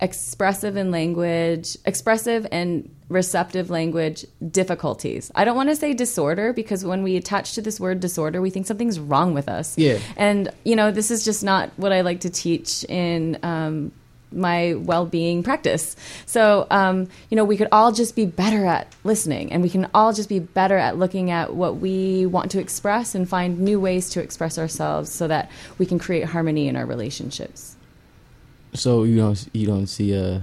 expressive 0.00 0.76
and 0.76 0.90
language, 0.90 1.76
expressive 1.84 2.46
and 2.52 2.94
receptive 3.08 3.70
language 3.70 4.24
difficulties. 4.50 5.30
I 5.34 5.44
don't 5.44 5.56
want 5.56 5.68
to 5.68 5.76
say 5.76 5.92
disorder 5.92 6.52
because 6.52 6.84
when 6.84 7.02
we 7.02 7.16
attach 7.16 7.54
to 7.54 7.62
this 7.62 7.78
word 7.78 8.00
disorder, 8.00 8.40
we 8.40 8.50
think 8.50 8.66
something's 8.66 8.98
wrong 8.98 9.34
with 9.34 9.48
us. 9.48 9.76
Yeah. 9.76 9.98
And 10.16 10.50
you 10.64 10.76
know, 10.76 10.90
this 10.90 11.10
is 11.10 11.24
just 11.24 11.42
not 11.42 11.70
what 11.76 11.92
I 11.92 12.02
like 12.02 12.20
to 12.20 12.30
teach 12.30 12.84
in 12.84 13.38
um, 13.42 13.92
my 14.34 14.74
well-being 14.74 15.42
practice. 15.42 15.96
So, 16.26 16.66
um, 16.70 17.08
you 17.30 17.36
know, 17.36 17.44
we 17.44 17.56
could 17.56 17.68
all 17.72 17.92
just 17.92 18.16
be 18.16 18.26
better 18.26 18.66
at 18.66 18.92
listening, 19.04 19.52
and 19.52 19.62
we 19.62 19.70
can 19.70 19.88
all 19.94 20.12
just 20.12 20.28
be 20.28 20.38
better 20.38 20.76
at 20.76 20.98
looking 20.98 21.30
at 21.30 21.54
what 21.54 21.76
we 21.76 22.26
want 22.26 22.50
to 22.52 22.60
express 22.60 23.14
and 23.14 23.28
find 23.28 23.60
new 23.60 23.80
ways 23.80 24.10
to 24.10 24.22
express 24.22 24.58
ourselves, 24.58 25.10
so 25.10 25.28
that 25.28 25.50
we 25.78 25.86
can 25.86 25.98
create 25.98 26.24
harmony 26.24 26.68
in 26.68 26.76
our 26.76 26.86
relationships. 26.86 27.76
So 28.74 29.04
you 29.04 29.16
don't 29.16 29.48
you 29.52 29.66
don't 29.66 29.86
see 29.86 30.12
a 30.14 30.42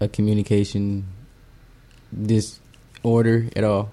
a 0.00 0.08
communication 0.08 1.04
disorder 2.20 3.48
at 3.54 3.64
all. 3.64 3.90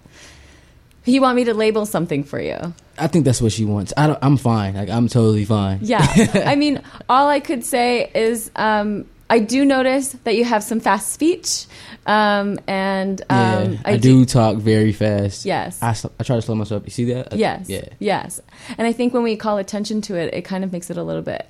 You 1.06 1.22
want 1.22 1.36
me 1.36 1.44
to 1.46 1.54
label 1.54 1.86
something 1.86 2.24
for 2.24 2.40
you? 2.40 2.74
I 2.98 3.08
think 3.08 3.26
that's 3.26 3.42
what 3.42 3.52
she 3.52 3.66
wants. 3.66 3.92
I 3.98 4.08
don't, 4.08 4.20
I'm 4.22 4.38
fine. 4.38 4.76
Like 4.76 4.90
I'm 4.90 5.08
totally 5.08 5.46
fine. 5.46 5.80
Yeah. 5.82 6.06
I 6.46 6.56
mean, 6.56 6.82
all 7.10 7.28
I 7.28 7.40
could 7.40 7.64
say 7.66 8.12
is 8.14 8.52
um, 8.56 9.06
I 9.30 9.40
do 9.40 9.66
notice 9.66 10.10
that 10.26 10.36
you 10.36 10.46
have 10.46 10.64
some 10.64 10.80
fast 10.80 11.12
speech. 11.12 11.66
Um, 12.06 12.60
and 12.68 13.22
um, 13.30 13.74
yeah, 13.74 13.78
I, 13.86 13.98
do, 13.98 14.26
talk 14.26 14.58
very 14.58 14.92
fast. 14.92 15.46
Yes. 15.46 15.82
I, 15.82 15.96
I 16.20 16.24
try 16.24 16.36
to 16.36 16.42
slow 16.42 16.56
myself. 16.56 16.84
You 16.86 16.92
see 16.92 17.06
that? 17.14 17.34
I- 17.34 17.38
Yes. 17.38 17.70
Yeah. 17.70 17.86
Yes. 18.00 18.42
And 18.78 18.86
I 18.86 18.92
think 18.94 19.14
when 19.14 19.24
we 19.24 19.36
call 19.38 19.58
attention 19.58 20.02
to 20.02 20.16
it, 20.16 20.34
it 20.34 20.42
kind 20.44 20.64
of 20.64 20.72
makes 20.72 20.90
it 20.90 20.98
a 20.98 21.04
little 21.04 21.22
bit 21.22 21.48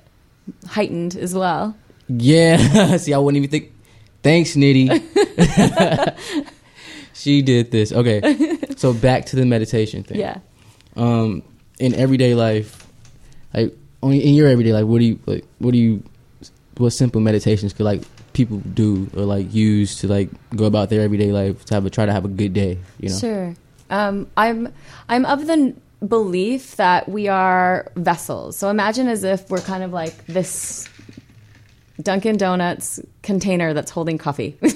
heightened 0.66 1.16
as 1.16 1.34
well. 1.34 1.76
Yeah. 2.08 2.96
see, 2.98 3.12
I 3.12 3.18
wouldn't 3.18 3.44
even 3.44 3.50
think. 3.50 3.72
Thanks, 4.22 4.54
Nitty. 4.56 4.88
she 7.12 7.42
did 7.42 7.70
this. 7.70 7.92
Okay. 7.92 8.58
So 8.76 8.94
back 8.94 9.26
to 9.26 9.36
the 9.36 9.44
meditation 9.44 10.02
thing. 10.04 10.18
Yeah. 10.20 10.38
Um, 10.96 11.42
in 11.78 11.94
everyday 11.94 12.34
life, 12.34 12.86
like 13.52 13.74
in 14.02 14.34
your 14.34 14.48
everyday 14.48 14.72
life, 14.72 14.84
what 14.84 14.98
do 14.98 15.04
you 15.04 15.18
like? 15.26 15.44
What 15.58 15.72
do 15.72 15.78
you? 15.78 16.02
What 16.76 16.90
simple 16.90 17.20
meditations 17.20 17.72
could 17.72 17.84
like 17.84 18.02
people 18.32 18.58
do 18.58 19.08
or 19.16 19.24
like 19.24 19.52
use 19.54 20.00
to 20.00 20.08
like 20.08 20.28
go 20.54 20.64
about 20.64 20.90
their 20.90 21.02
everyday 21.02 21.30
life 21.30 21.64
to 21.66 21.74
have 21.74 21.86
a 21.86 21.90
try 21.90 22.06
to 22.06 22.12
have 22.12 22.24
a 22.24 22.28
good 22.28 22.52
day? 22.52 22.78
You 23.00 23.08
know. 23.10 23.18
Sure. 23.18 23.54
Um, 23.90 24.28
I'm 24.36 24.72
I'm 25.08 25.24
of 25.24 25.46
the 25.46 25.74
belief 26.06 26.76
that 26.76 27.08
we 27.08 27.28
are 27.28 27.90
vessels. 27.96 28.56
So 28.56 28.68
imagine 28.68 29.08
as 29.08 29.24
if 29.24 29.48
we're 29.50 29.60
kind 29.60 29.82
of 29.82 29.92
like 29.92 30.26
this 30.26 30.88
Dunkin' 32.02 32.36
Donuts 32.36 33.00
container 33.22 33.72
that's 33.72 33.90
holding 33.90 34.18
coffee. 34.18 34.58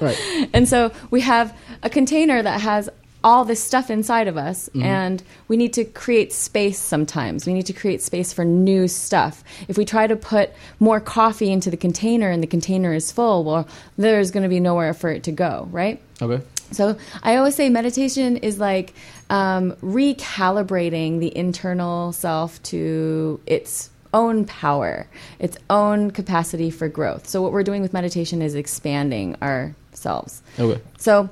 Right. 0.00 0.50
And 0.52 0.68
so 0.68 0.92
we 1.10 1.22
have 1.22 1.56
a 1.82 1.88
container 1.88 2.42
that 2.42 2.60
has 2.60 2.90
all 3.26 3.44
this 3.44 3.60
stuff 3.60 3.90
inside 3.90 4.28
of 4.28 4.36
us, 4.36 4.70
and 4.80 5.20
we 5.48 5.56
need 5.56 5.72
to 5.72 5.84
create 5.84 6.32
space 6.32 6.78
sometimes. 6.78 7.44
We 7.44 7.54
need 7.54 7.66
to 7.66 7.72
create 7.72 8.00
space 8.00 8.32
for 8.32 8.44
new 8.44 8.86
stuff. 8.86 9.42
If 9.66 9.76
we 9.76 9.84
try 9.84 10.06
to 10.06 10.14
put 10.14 10.50
more 10.78 11.00
coffee 11.00 11.50
into 11.50 11.68
the 11.68 11.76
container 11.76 12.30
and 12.30 12.40
the 12.40 12.46
container 12.46 12.94
is 12.94 13.10
full, 13.10 13.42
well, 13.42 13.66
there's 13.98 14.30
going 14.30 14.44
to 14.44 14.48
be 14.48 14.60
nowhere 14.60 14.94
for 14.94 15.10
it 15.10 15.24
to 15.24 15.32
go, 15.32 15.66
right? 15.72 16.00
Okay. 16.22 16.40
So 16.70 16.96
I 17.24 17.34
always 17.34 17.56
say 17.56 17.68
meditation 17.68 18.36
is 18.36 18.60
like 18.60 18.94
um, 19.28 19.72
recalibrating 19.82 21.18
the 21.18 21.36
internal 21.36 22.12
self 22.12 22.62
to 22.64 23.40
its 23.44 23.90
own 24.14 24.44
power, 24.44 25.08
its 25.40 25.58
own 25.68 26.12
capacity 26.12 26.70
for 26.70 26.88
growth. 26.88 27.26
So 27.26 27.42
what 27.42 27.50
we're 27.50 27.64
doing 27.64 27.82
with 27.82 27.92
meditation 27.92 28.40
is 28.40 28.54
expanding 28.54 29.36
ourselves. 29.42 30.44
Okay. 30.60 30.80
So, 30.96 31.28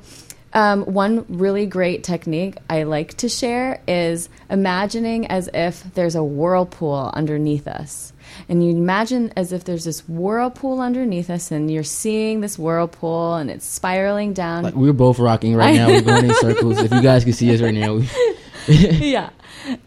um, 0.54 0.84
one 0.84 1.26
really 1.28 1.66
great 1.66 2.04
technique 2.04 2.56
I 2.70 2.84
like 2.84 3.14
to 3.14 3.28
share 3.28 3.82
is 3.88 4.28
imagining 4.48 5.26
as 5.26 5.50
if 5.52 5.82
there's 5.94 6.14
a 6.14 6.22
whirlpool 6.24 7.10
underneath 7.12 7.66
us. 7.66 8.12
And 8.48 8.64
you 8.64 8.70
imagine 8.70 9.32
as 9.36 9.52
if 9.52 9.64
there's 9.64 9.84
this 9.84 10.08
whirlpool 10.08 10.80
underneath 10.80 11.28
us, 11.28 11.50
and 11.50 11.70
you're 11.70 11.82
seeing 11.82 12.40
this 12.40 12.58
whirlpool 12.58 13.34
and 13.34 13.50
it's 13.50 13.66
spiraling 13.66 14.32
down. 14.32 14.62
Like 14.62 14.74
we're 14.74 14.92
both 14.92 15.18
rocking 15.18 15.54
right 15.54 15.74
now. 15.74 15.88
We're 15.88 16.02
going 16.02 16.26
in 16.26 16.34
circles. 16.40 16.78
If 16.78 16.92
you 16.92 17.02
guys 17.02 17.24
can 17.24 17.32
see 17.32 17.52
us 17.54 17.60
right 17.60 17.74
now, 17.74 17.94
we, 17.94 18.08
yeah. 18.68 19.30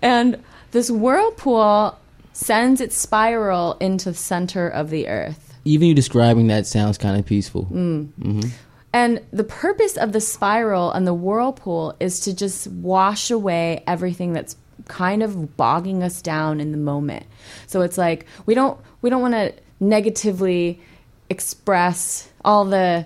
And 0.02 0.44
this 0.72 0.92
whirlpool 0.92 1.98
sends 2.34 2.82
its 2.82 2.96
spiral 2.96 3.74
into 3.80 4.12
the 4.12 4.18
center 4.18 4.68
of 4.68 4.90
the 4.92 5.08
earth. 5.08 5.56
even 5.66 5.88
you 5.88 5.96
describing 5.96 6.48
that 6.48 6.68
sounds 6.68 6.98
kind 6.98 7.20
of 7.20 7.26
peaceful. 7.26 7.66
Mm. 7.66 8.52
And 8.98 9.22
the 9.32 9.44
purpose 9.44 9.96
of 9.96 10.12
the 10.12 10.20
spiral 10.20 10.92
and 10.92 11.06
the 11.06 11.14
whirlpool 11.14 11.96
is 12.00 12.20
to 12.22 12.36
just 12.36 12.66
wash 12.66 13.30
away 13.30 13.84
everything 13.86 14.34
that's 14.34 14.56
kind 14.88 15.22
of 15.22 15.56
bogging 15.56 16.02
us 16.02 16.20
down 16.20 16.60
in 16.60 16.72
the 16.72 16.80
moment. 16.80 17.28
So 17.68 17.82
it's 17.82 17.96
like 17.96 18.26
we 18.48 18.56
don't 18.56 18.80
we 19.04 19.12
don't 19.12 19.22
want 19.22 19.36
to 19.36 19.54
negatively 19.80 20.82
express 21.30 22.28
all 22.44 22.66
the 22.66 23.06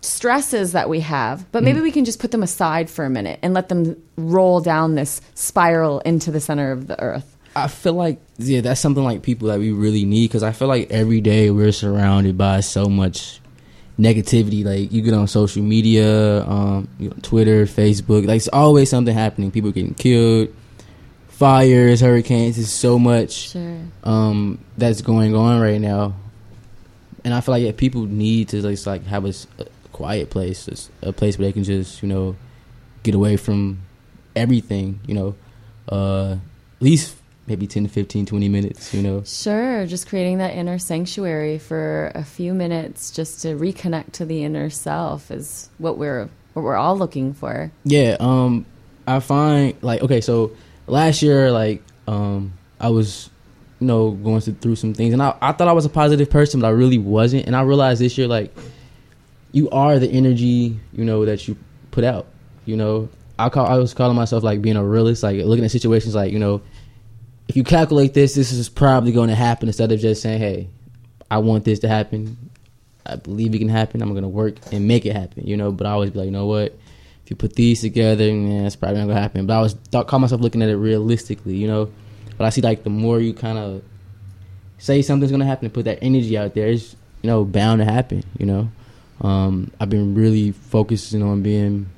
stresses 0.00 0.72
that 0.72 0.88
we 0.88 0.98
have, 0.98 1.46
but 1.52 1.62
maybe 1.62 1.78
mm. 1.78 1.84
we 1.84 1.92
can 1.92 2.04
just 2.04 2.18
put 2.18 2.32
them 2.32 2.42
aside 2.42 2.90
for 2.90 3.04
a 3.04 3.10
minute 3.10 3.38
and 3.40 3.54
let 3.54 3.68
them 3.68 4.02
roll 4.16 4.60
down 4.60 4.96
this 4.96 5.20
spiral 5.36 6.00
into 6.00 6.32
the 6.32 6.40
center 6.40 6.72
of 6.72 6.88
the 6.88 7.00
earth. 7.00 7.36
I 7.54 7.68
feel 7.68 7.94
like 7.94 8.20
yeah, 8.38 8.62
that's 8.62 8.80
something 8.80 9.04
like 9.04 9.22
people 9.22 9.46
that 9.46 9.60
we 9.60 9.70
really 9.70 10.04
need 10.04 10.26
because 10.26 10.42
I 10.42 10.50
feel 10.50 10.66
like 10.66 10.90
every 10.90 11.20
day 11.20 11.52
we're 11.52 11.70
surrounded 11.70 12.36
by 12.36 12.58
so 12.60 12.86
much 12.86 13.40
negativity. 13.98 14.64
Like 14.64 14.92
you 14.92 15.02
get 15.02 15.14
on 15.14 15.26
social 15.28 15.62
media, 15.62 16.44
um, 16.44 16.88
you 16.98 17.08
know, 17.10 17.16
Twitter, 17.22 17.64
Facebook. 17.66 18.26
Like 18.26 18.36
it's 18.36 18.48
always 18.48 18.88
something 18.90 19.14
happening. 19.14 19.50
People 19.50 19.72
getting 19.72 19.94
killed, 19.94 20.48
fires, 21.28 22.00
hurricanes. 22.00 22.56
There's 22.56 22.70
so 22.72 22.98
much 22.98 23.50
Sure. 23.50 23.78
um, 24.04 24.58
that's 24.76 25.02
going 25.02 25.34
on 25.34 25.60
right 25.60 25.80
now, 25.80 26.14
and 27.24 27.34
I 27.34 27.40
feel 27.40 27.52
like 27.54 27.64
yeah, 27.64 27.72
people 27.72 28.02
need 28.06 28.48
to 28.50 28.62
just 28.62 28.86
like 28.86 29.04
have 29.06 29.24
a 29.24 29.32
quiet 29.92 30.30
place, 30.30 30.90
a 31.02 31.12
place 31.12 31.38
where 31.38 31.48
they 31.48 31.52
can 31.52 31.64
just 31.64 32.02
you 32.02 32.08
know 32.08 32.36
get 33.02 33.14
away 33.14 33.36
from 33.36 33.80
everything. 34.36 35.00
You 35.06 35.14
know, 35.14 35.34
uh, 35.88 36.32
at 36.32 36.82
least 36.82 37.16
maybe 37.48 37.66
10 37.66 37.84
to 37.84 37.88
15, 37.88 38.26
20 38.26 38.48
minutes. 38.48 38.94
You 38.94 39.02
know, 39.02 39.22
Sure, 39.24 39.86
just 39.86 40.08
creating 40.08 40.38
that 40.38 40.54
inner 40.54 40.78
sanctuary 40.78 41.58
for 41.58 42.12
a 42.14 42.22
few 42.24 42.54
minutes 42.54 43.10
just 43.10 43.42
to 43.42 43.56
reconnect 43.56 44.12
to 44.12 44.24
the 44.24 44.44
inner 44.44 44.70
self 44.70 45.30
is 45.30 45.70
what 45.78 45.98
we're 45.98 46.28
what 46.54 46.62
we're 46.62 46.76
all 46.76 46.96
looking 46.96 47.32
for. 47.34 47.70
yeah. 47.84 48.16
Um, 48.20 48.66
I 49.06 49.20
find 49.20 49.74
like 49.82 50.02
okay, 50.02 50.20
so 50.20 50.52
last 50.86 51.22
year 51.22 51.50
like 51.50 51.82
um 52.06 52.52
I 52.78 52.90
was 52.90 53.30
you 53.80 53.86
know 53.86 54.10
going 54.10 54.40
through, 54.40 54.54
through 54.54 54.76
some 54.76 54.92
things, 54.92 55.12
and 55.14 55.22
I 55.22 55.36
I 55.40 55.52
thought 55.52 55.68
I 55.68 55.72
was 55.72 55.86
a 55.86 55.90
positive 55.90 56.28
person, 56.28 56.60
but 56.60 56.66
I 56.66 56.70
really 56.70 56.98
wasn't, 56.98 57.46
and 57.46 57.56
I 57.56 57.62
realized 57.62 58.00
this 58.00 58.18
year 58.18 58.26
like 58.28 58.54
you 59.52 59.70
are 59.70 59.98
the 59.98 60.08
energy 60.08 60.78
you 60.92 61.04
know 61.04 61.24
that 61.24 61.48
you 61.48 61.56
put 61.90 62.04
out. 62.04 62.26
You 62.66 62.76
know, 62.76 63.08
I 63.38 63.48
call 63.48 63.66
I 63.66 63.78
was 63.78 63.94
calling 63.94 64.14
myself 64.16 64.42
like 64.44 64.60
being 64.60 64.76
a 64.76 64.84
realist, 64.84 65.22
like 65.22 65.42
looking 65.42 65.64
at 65.64 65.70
situations 65.70 66.14
like 66.14 66.32
you 66.32 66.38
know, 66.38 66.60
if 67.48 67.56
you 67.56 67.64
calculate 67.64 68.14
this, 68.14 68.34
this 68.34 68.52
is 68.52 68.68
probably 68.68 69.10
going 69.10 69.30
to 69.30 69.34
happen 69.34 69.68
instead 69.68 69.90
of 69.90 69.98
just 69.98 70.22
saying, 70.22 70.38
hey, 70.38 70.68
I 71.30 71.38
want 71.38 71.64
this 71.64 71.78
to 71.80 71.88
happen. 71.88 72.36
I 73.06 73.16
believe 73.16 73.54
it 73.54 73.58
can 73.58 73.70
happen. 73.70 74.02
I'm 74.02 74.10
going 74.10 74.22
to 74.22 74.28
work 74.28 74.56
and 74.70 74.86
make 74.86 75.06
it 75.06 75.14
happen. 75.14 75.46
You 75.46 75.56
know, 75.56 75.72
but 75.72 75.86
I 75.86 75.90
always 75.90 76.10
be 76.10 76.18
like, 76.18 76.26
you 76.26 76.30
know 76.30 76.46
what? 76.46 76.78
If 77.24 77.30
you 77.30 77.36
put 77.36 77.54
these 77.54 77.80
together, 77.80 78.32
man, 78.32 78.66
it's 78.66 78.76
probably 78.76 78.98
not 78.98 79.06
going 79.06 79.16
to 79.16 79.22
happen. 79.22 79.46
But 79.46 79.56
I 79.56 79.60
was 79.60 79.72
thought, 79.74 80.08
call 80.08 80.18
myself 80.18 80.42
looking 80.42 80.62
at 80.62 80.68
it 80.68 80.76
realistically. 80.76 81.56
You 81.56 81.68
know, 81.68 81.92
but 82.36 82.44
I 82.44 82.50
see 82.50 82.60
like 82.60 82.84
the 82.84 82.90
more 82.90 83.18
you 83.18 83.32
kind 83.32 83.58
of 83.58 83.82
say 84.76 85.00
something's 85.00 85.30
going 85.30 85.40
to 85.40 85.46
happen 85.46 85.66
and 85.66 85.74
put 85.74 85.86
that 85.86 85.98
energy 86.02 86.36
out 86.36 86.54
there, 86.54 86.68
it's 86.68 86.96
you 87.22 87.30
know 87.30 87.44
bound 87.44 87.80
to 87.80 87.86
happen. 87.86 88.24
You 88.38 88.46
know, 88.46 88.70
um, 89.22 89.70
I've 89.80 89.90
been 89.90 90.14
really 90.14 90.52
focusing 90.52 91.22
on 91.22 91.42
being 91.42 91.88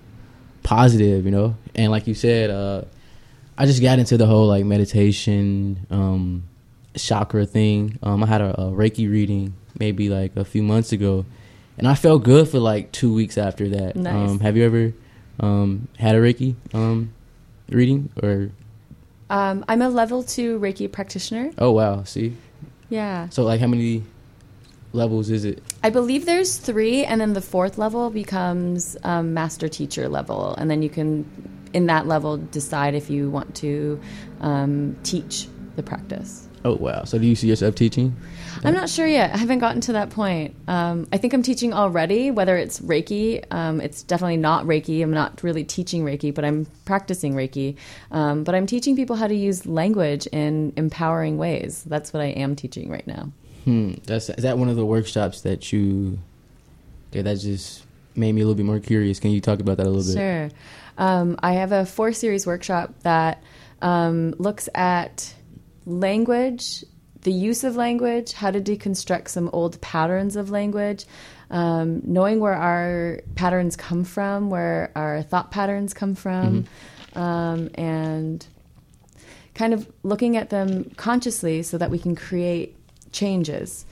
positive. 0.63 1.25
You 1.25 1.33
know, 1.33 1.57
and 1.75 1.91
like 1.91 2.07
you 2.07 2.15
said, 2.15 2.51
uh, 2.51 2.83
I 3.61 3.67
just 3.67 3.83
got 3.83 3.99
into 3.99 4.17
the 4.17 4.25
whole 4.25 4.47
like 4.47 4.65
meditation, 4.65 5.87
um, 5.91 6.45
chakra 6.97 7.45
thing. 7.45 7.99
Um, 8.03 8.25
I 8.25 8.27
had 8.27 8.41
a, 8.41 8.59
a 8.59 8.71
Reiki 8.73 9.11
reading 9.11 9.53
maybe 9.79 10.09
like 10.09 10.35
a 10.35 10.47
few 10.47 10.63
months 10.63 10.93
ago, 10.93 11.27
and 11.77 11.87
I 11.87 11.95
felt 11.95 12.25
good 12.25 12.49
for 12.49 12.59
like 12.59 12.91
two 12.91 13.13
weeks 13.13 13.37
after 13.37 13.69
that. 13.69 13.97
Nice. 13.97 14.31
Um, 14.31 14.41
have 14.41 14.57
you 14.57 14.65
ever 14.65 14.95
um, 15.41 15.89
had 15.99 16.17
a 16.17 16.21
Reiki 16.21 16.55
um, 16.73 17.13
reading 17.69 18.09
or? 18.23 18.51
Um, 19.29 19.63
I'm 19.69 19.83
a 19.83 19.91
level 19.91 20.23
two 20.23 20.59
Reiki 20.59 20.91
practitioner. 20.91 21.51
Oh 21.59 21.73
wow, 21.73 22.05
see. 22.05 22.35
Yeah. 22.89 23.29
So 23.29 23.43
like, 23.43 23.61
how 23.61 23.67
many 23.67 24.05
levels 24.95 25.29
is 25.29 25.45
it? 25.45 25.63
I 25.83 25.91
believe 25.91 26.25
there's 26.25 26.57
three, 26.57 27.05
and 27.05 27.21
then 27.21 27.35
the 27.35 27.43
fourth 27.43 27.77
level 27.77 28.09
becomes 28.09 28.97
um, 29.05 29.35
master 29.35 29.69
teacher 29.69 30.09
level, 30.09 30.55
and 30.57 30.71
then 30.71 30.81
you 30.81 30.89
can, 30.89 31.27
in 31.73 31.87
that 31.87 32.07
level, 32.07 32.37
decide 32.37 32.95
if 32.95 33.11
you 33.11 33.31
want 33.31 33.55
to 33.57 34.01
um, 34.41 34.97
teach 35.03 35.49
the 35.77 35.83
practice. 35.83 36.49
Oh 36.65 36.75
wow. 36.75 37.05
So 37.05 37.19
do 37.19 37.27
you 37.27 37.35
see 37.35 37.49
yourself 37.49 37.75
teaching? 37.75 38.15
I'm 38.63 38.75
not 38.75 38.91
sure 38.91 39.07
yet. 39.07 39.33
I 39.33 39.39
haven't 39.39 39.61
gotten 39.61 39.81
to 39.83 39.95
that 39.95 40.11
point. 40.11 40.55
Um, 40.69 41.07
I 41.11 41.17
think 41.17 41.33
I'm 41.33 41.43
teaching 41.43 41.73
already, 41.73 42.31
whether 42.31 42.57
it's 42.59 42.81
Reiki. 42.81 43.43
Um, 43.51 43.81
it's 43.81 44.03
definitely 44.03 44.37
not 44.37 44.67
Reiki. 44.67 45.03
I'm 45.03 45.13
not 45.13 45.43
really 45.43 45.65
teaching 45.65 46.05
Reiki, 46.05 46.35
but 46.35 46.45
I'm 46.45 46.67
practicing 46.85 47.35
Reiki. 47.35 47.77
Um, 48.11 48.45
but 48.45 48.55
I'm 48.55 48.67
teaching 48.67 48.95
people 48.95 49.17
how 49.17 49.27
to 49.27 49.35
use 49.35 49.65
language 49.65 50.27
in 50.27 50.75
empowering 50.77 51.39
ways. 51.39 51.85
That's 51.85 52.13
what 52.13 52.23
I 52.23 52.27
am 52.27 52.55
teaching 52.57 52.91
right 52.91 53.07
now. 53.07 53.31
Hmm. 53.65 53.95
That's 54.05 54.29
is 54.29 54.43
that 54.43 54.59
one 54.59 54.69
of 54.69 54.77
the 54.77 54.87
workshops 54.87 55.41
that 55.43 55.73
you? 55.73 56.19
Okay, 57.11 57.23
that 57.23 57.39
just 57.39 57.85
made 58.15 58.33
me 58.33 58.43
a 58.43 58.45
little 58.45 58.57
bit 58.57 58.67
more 58.67 58.81
curious. 58.81 59.19
Can 59.19 59.31
you 59.31 59.41
talk 59.41 59.61
about 59.61 59.79
that 59.79 59.87
a 59.87 59.91
little 59.91 60.15
bit? 60.15 60.19
Sure. 60.19 60.51
Um, 60.99 61.37
I 61.43 61.55
have 61.55 61.73
a 61.73 61.87
four 61.87 62.13
series 62.13 62.47
workshop 62.47 62.95
that 63.03 63.43
um, 63.83 64.35
looks 64.39 64.69
at 64.75 65.35
language, 65.87 66.85
the 67.23 67.33
use 67.33 67.65
of 67.65 67.77
language, 67.77 68.33
how 68.33 68.51
to 68.51 68.61
deconstruct 68.61 69.29
some 69.29 69.51
old 69.53 69.81
patterns 69.81 70.37
of 70.37 70.51
language, 70.51 71.05
um, 71.51 72.03
knowing 72.05 72.41
where 72.41 72.55
our 72.55 73.21
patterns 73.35 73.77
come 73.77 74.05
from, 74.05 74.51
where 74.51 74.93
our 74.95 75.23
thought 75.23 75.51
patterns 75.51 75.93
come 75.93 76.15
from, 76.15 76.67
um, 77.15 77.71
and 77.75 78.47
kind 79.55 79.75
of 79.75 79.91
looking 80.03 80.37
at 80.37 80.51
them 80.51 80.91
consciously 80.97 81.63
so 81.63 81.77
that 81.77 81.91
we 81.91 81.99
can 81.99 82.15
create 82.15 82.77
changes. 83.13 83.85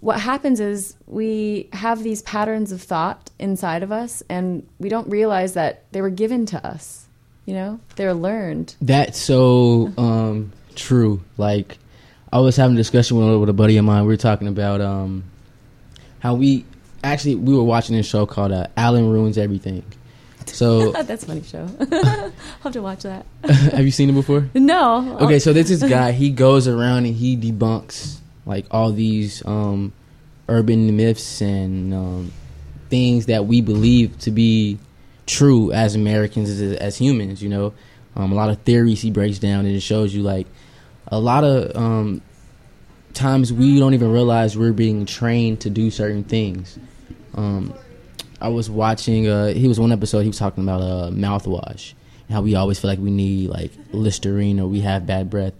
What 0.00 0.18
happens 0.18 0.60
is 0.60 0.94
we 1.06 1.68
have 1.72 2.02
these 2.02 2.22
patterns 2.22 2.72
of 2.72 2.80
thought 2.80 3.30
inside 3.38 3.82
of 3.82 3.92
us, 3.92 4.22
and 4.28 4.66
we 4.78 4.88
don't 4.88 5.08
realize 5.08 5.54
that 5.54 5.84
they 5.92 6.00
were 6.00 6.10
given 6.10 6.46
to 6.46 6.66
us. 6.66 7.06
You 7.44 7.54
know, 7.54 7.80
they're 7.96 8.14
learned. 8.14 8.76
That's 8.80 9.18
so 9.18 9.92
um, 9.98 10.52
true. 10.74 11.20
Like 11.36 11.78
I 12.32 12.38
was 12.38 12.56
having 12.56 12.76
a 12.76 12.78
discussion 12.78 13.18
with, 13.18 13.40
with 13.40 13.48
a 13.48 13.52
buddy 13.52 13.76
of 13.76 13.84
mine. 13.84 14.02
We 14.02 14.08
were 14.08 14.16
talking 14.16 14.48
about 14.48 14.80
um, 14.80 15.24
how 16.20 16.34
we 16.34 16.64
actually 17.02 17.34
we 17.34 17.54
were 17.54 17.64
watching 17.64 17.96
this 17.96 18.06
show 18.06 18.24
called 18.24 18.52
uh, 18.52 18.68
Adam 18.76 19.10
Ruins 19.10 19.36
Everything. 19.36 19.84
So 20.46 20.92
That's 21.02 21.24
a 21.24 21.26
funny 21.26 21.42
show. 21.42 21.68
I'll 21.80 22.32
have 22.62 22.72
to 22.72 22.82
watch 22.82 23.02
that. 23.02 23.26
have 23.44 23.84
you 23.84 23.90
seen 23.90 24.08
it 24.08 24.14
before? 24.14 24.48
No. 24.54 25.18
Okay, 25.20 25.38
so 25.38 25.52
this 25.52 25.70
is 25.70 25.82
guy. 25.82 26.12
He 26.12 26.30
goes 26.30 26.66
around 26.66 27.04
and 27.06 27.14
he 27.14 27.36
debunks 27.36 28.19
like 28.46 28.66
all 28.70 28.92
these 28.92 29.44
um, 29.46 29.92
urban 30.48 30.96
myths 30.96 31.40
and 31.40 31.94
um, 31.94 32.32
things 32.88 33.26
that 33.26 33.46
we 33.46 33.60
believe 33.60 34.18
to 34.20 34.30
be 34.30 34.78
true 35.26 35.72
as 35.72 35.94
Americans 35.94 36.50
as, 36.50 36.72
as 36.78 36.96
humans. 36.96 37.42
You 37.42 37.48
know, 37.48 37.74
Um, 38.16 38.32
a 38.32 38.34
lot 38.34 38.50
of 38.50 38.58
theories 38.62 39.00
he 39.00 39.10
breaks 39.10 39.38
down, 39.38 39.66
and 39.66 39.74
it 39.74 39.80
shows 39.80 40.12
you 40.12 40.22
like 40.22 40.46
a 41.06 41.18
lot 41.20 41.44
of 41.44 41.76
um, 41.76 42.22
times 43.14 43.52
we 43.52 43.78
don't 43.78 43.94
even 43.94 44.10
realize 44.10 44.58
we're 44.58 44.72
being 44.72 45.06
trained 45.06 45.60
to 45.60 45.70
do 45.70 45.90
certain 45.90 46.24
things. 46.24 46.78
Um, 47.34 47.72
I 48.40 48.48
was 48.48 48.68
watching. 48.68 49.28
Uh, 49.28 49.48
he 49.54 49.68
was 49.68 49.78
one 49.78 49.92
episode. 49.92 50.22
He 50.22 50.28
was 50.28 50.38
talking 50.38 50.64
about 50.64 50.80
uh, 50.80 51.10
mouthwash. 51.12 51.94
How 52.28 52.42
we 52.42 52.54
always 52.54 52.78
feel 52.78 52.90
like 52.90 52.98
we 52.98 53.10
need 53.10 53.50
like 53.50 53.72
Listerine 53.92 54.60
or 54.60 54.66
we 54.66 54.80
have 54.80 55.06
bad 55.06 55.30
breath. 55.30 55.54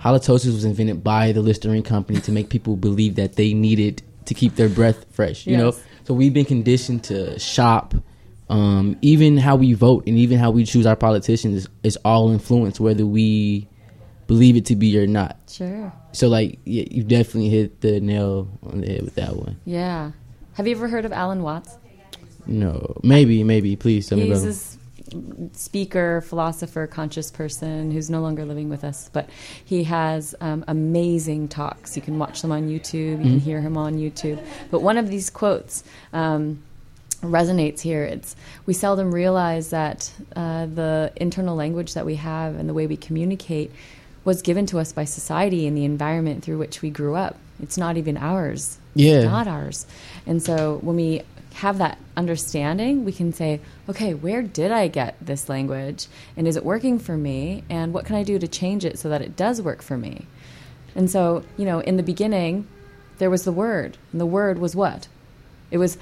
Halitosis 0.00 0.46
was 0.46 0.64
invented 0.64 1.04
by 1.04 1.32
the 1.32 1.42
Listerine 1.42 1.82
company 1.82 2.20
to 2.20 2.32
make 2.32 2.48
people 2.48 2.76
believe 2.76 3.16
that 3.16 3.34
they 3.36 3.52
needed 3.54 4.02
to 4.26 4.34
keep 4.34 4.56
their 4.56 4.68
breath 4.68 5.04
fresh. 5.10 5.46
You 5.46 5.52
Yes. 5.52 5.60
know, 5.60 5.74
so 6.04 6.14
we've 6.14 6.32
been 6.32 6.44
conditioned 6.46 7.04
to 7.04 7.38
shop. 7.38 7.94
Um, 8.48 8.96
even 9.00 9.36
how 9.36 9.54
we 9.54 9.74
vote 9.74 10.04
and 10.08 10.18
even 10.18 10.38
how 10.38 10.50
we 10.50 10.64
choose 10.64 10.84
our 10.84 10.96
politicians 10.96 11.54
is, 11.54 11.68
is 11.84 11.96
all 12.04 12.32
influenced 12.32 12.80
whether 12.80 13.06
we 13.06 13.68
believe 14.26 14.56
it 14.56 14.64
to 14.66 14.74
be 14.76 14.98
or 14.98 15.06
not. 15.06 15.36
Sure. 15.48 15.92
So 16.10 16.26
like 16.28 16.58
yeah, 16.64 16.82
you 16.90 17.04
definitely 17.04 17.48
hit 17.50 17.80
the 17.80 18.00
nail 18.00 18.48
on 18.64 18.80
the 18.80 18.88
head 18.88 19.02
with 19.02 19.14
that 19.14 19.36
one. 19.36 19.60
Yeah. 19.64 20.10
Have 20.54 20.66
you 20.66 20.74
ever 20.74 20.88
heard 20.88 21.04
of 21.04 21.12
Alan 21.12 21.44
Watts? 21.44 21.76
No, 22.46 22.96
maybe, 23.04 23.44
maybe. 23.44 23.76
Please 23.76 24.08
tell 24.08 24.18
me 24.18 24.26
He's 24.26 24.38
about. 24.38 24.46
this 24.48 24.78
speaker, 25.52 26.20
philosopher, 26.20 26.86
conscious 26.86 27.30
person 27.30 27.90
who's 27.90 28.10
no 28.10 28.20
longer 28.20 28.44
living 28.44 28.68
with 28.68 28.84
us, 28.84 29.10
but 29.12 29.28
he 29.64 29.84
has 29.84 30.34
um, 30.40 30.64
amazing 30.68 31.48
talks. 31.48 31.96
You 31.96 32.02
can 32.02 32.18
watch 32.18 32.42
them 32.42 32.52
on 32.52 32.68
YouTube. 32.68 33.18
You 33.18 33.30
can 33.30 33.40
Mhm. 33.40 33.40
hear 33.40 33.60
him 33.60 33.76
on 33.76 33.94
YouTube. 33.96 34.38
But 34.70 34.82
one 34.82 34.96
of 34.98 35.08
these 35.08 35.30
quotes 35.30 35.84
um, 36.12 36.62
resonates 37.22 37.80
here. 37.80 38.02
It's 38.04 38.34
we 38.66 38.72
seldom 38.72 39.12
realize 39.12 39.70
that 39.70 40.10
uh, 40.34 40.66
the 40.66 41.12
internal 41.16 41.54
language 41.56 41.94
that 41.94 42.06
we 42.06 42.14
have 42.16 42.56
and 42.56 42.68
the 42.68 42.74
way 42.74 42.86
we 42.86 42.96
communicate 42.96 43.70
was 44.24 44.42
given 44.42 44.66
to 44.66 44.78
us 44.78 44.92
by 44.92 45.04
society 45.04 45.66
and 45.66 45.76
the 45.76 45.84
environment 45.84 46.42
through 46.44 46.58
which 46.58 46.82
we 46.82 46.90
grew 46.90 47.14
up. 47.14 47.36
It's 47.62 47.76
not 47.76 47.96
even 47.96 48.16
ours. 48.16 48.78
Yeah. 48.94 49.16
It's 49.16 49.24
not 49.26 49.46
ours. 49.48 49.86
And 50.26 50.42
so 50.42 50.78
when 50.82 50.96
we 50.96 51.22
have 51.54 51.78
that 51.78 51.98
understanding, 52.16 53.04
we 53.04 53.12
can 53.12 53.32
say, 53.32 53.60
okay, 53.88 54.14
where 54.14 54.42
did 54.42 54.70
I 54.70 54.88
get 54.88 55.16
this 55.20 55.48
language? 55.48 56.06
And 56.36 56.46
is 56.46 56.56
it 56.56 56.64
working 56.64 56.98
for 56.98 57.16
me? 57.16 57.64
And 57.68 57.92
what 57.92 58.04
can 58.04 58.16
I 58.16 58.22
do 58.22 58.38
to 58.38 58.48
change 58.48 58.84
it 58.84 58.98
so 58.98 59.08
that 59.08 59.22
it 59.22 59.36
does 59.36 59.60
work 59.60 59.82
for 59.82 59.96
me? 59.96 60.26
And 60.94 61.10
so, 61.10 61.44
you 61.56 61.64
know, 61.64 61.80
in 61.80 61.96
the 61.96 62.02
beginning, 62.02 62.66
there 63.18 63.30
was 63.30 63.44
the 63.44 63.52
word. 63.52 63.96
And 64.12 64.20
the 64.20 64.26
word 64.26 64.58
was 64.58 64.74
what? 64.74 65.08
It 65.70 65.78
was 65.78 65.98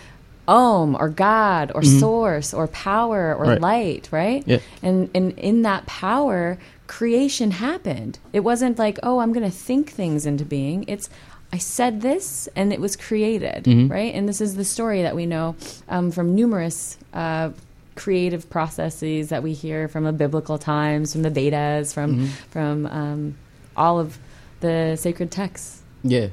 Om 0.46 0.96
or 0.96 1.08
God 1.08 1.72
or 1.74 1.82
mm-hmm. 1.82 1.98
source 1.98 2.54
or 2.54 2.68
power 2.68 3.34
or 3.34 3.44
Right. 3.44 3.60
light, 3.60 4.08
right? 4.10 4.42
Yeah. 4.46 4.58
And, 4.82 5.10
and 5.14 5.32
in 5.38 5.62
that 5.62 5.86
power, 5.86 6.58
creation 6.86 7.50
happened. 7.52 8.18
It 8.32 8.40
wasn't 8.40 8.78
like, 8.78 8.98
oh, 9.02 9.18
I'm 9.18 9.32
going 9.32 9.44
to 9.44 9.56
think 9.56 9.90
things 9.90 10.24
into 10.24 10.44
being. 10.44 10.84
It's, 10.88 11.10
I 11.52 11.58
said 11.58 12.02
this 12.02 12.48
and 12.54 12.72
it 12.72 12.80
was 12.80 12.94
created, 12.96 13.64
Mhm. 13.64 13.90
right? 13.90 14.14
And 14.14 14.28
this 14.28 14.40
is 14.40 14.54
the 14.56 14.64
story 14.64 15.02
that 15.02 15.16
we 15.16 15.24
know 15.26 15.56
um, 15.88 16.10
from 16.10 16.34
numerous 16.34 16.98
uh, 17.14 17.50
creative 17.94 18.48
processes 18.50 19.30
that 19.30 19.42
we 19.42 19.54
hear 19.54 19.88
from 19.88 20.04
the 20.04 20.12
biblical 20.12 20.58
times, 20.58 21.12
from 21.12 21.22
the 21.22 21.30
Vedas, 21.30 21.92
from, 21.92 22.28
from 22.50 22.86
um, 22.86 23.34
all 23.76 23.98
of 23.98 24.18
the 24.60 24.96
sacred 24.96 25.30
texts. 25.30 25.82
Yeah. 26.02 26.28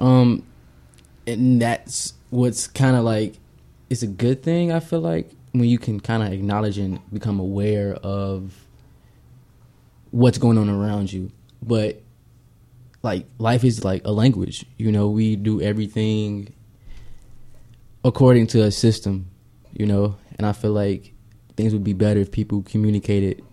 Um 0.00 0.42
and 1.26 1.62
that's 1.62 2.12
what's 2.30 2.66
kind 2.66 2.96
of 2.96 3.04
like 3.04 3.38
it's 3.88 4.02
a 4.02 4.06
good 4.06 4.42
thing 4.42 4.72
I 4.72 4.80
feel 4.80 5.00
like 5.00 5.30
when 5.52 5.64
you 5.68 5.78
can 5.78 6.00
kind 6.00 6.22
of 6.22 6.32
acknowledge 6.32 6.76
and 6.78 6.98
become 7.12 7.38
aware 7.38 7.94
of 7.94 8.52
what's 10.10 10.38
going 10.38 10.58
on 10.58 10.68
around 10.68 11.12
you. 11.12 11.30
But 11.62 12.00
like 13.04 13.26
life 13.38 13.62
is 13.62 13.84
like 13.84 14.02
a 14.04 14.10
language. 14.10 14.64
You 14.78 14.90
know, 14.90 15.08
we 15.10 15.36
do 15.36 15.60
everything 15.60 16.52
according 18.02 18.46
to 18.48 18.62
a 18.62 18.70
system, 18.70 19.30
you 19.72 19.86
know, 19.86 20.16
and 20.38 20.46
I 20.46 20.52
feel 20.52 20.72
like 20.72 21.12
things 21.56 21.72
would 21.72 21.84
be 21.84 21.92
better 21.92 22.20
if 22.20 22.32
people 22.32 22.62
communicated 22.62 23.44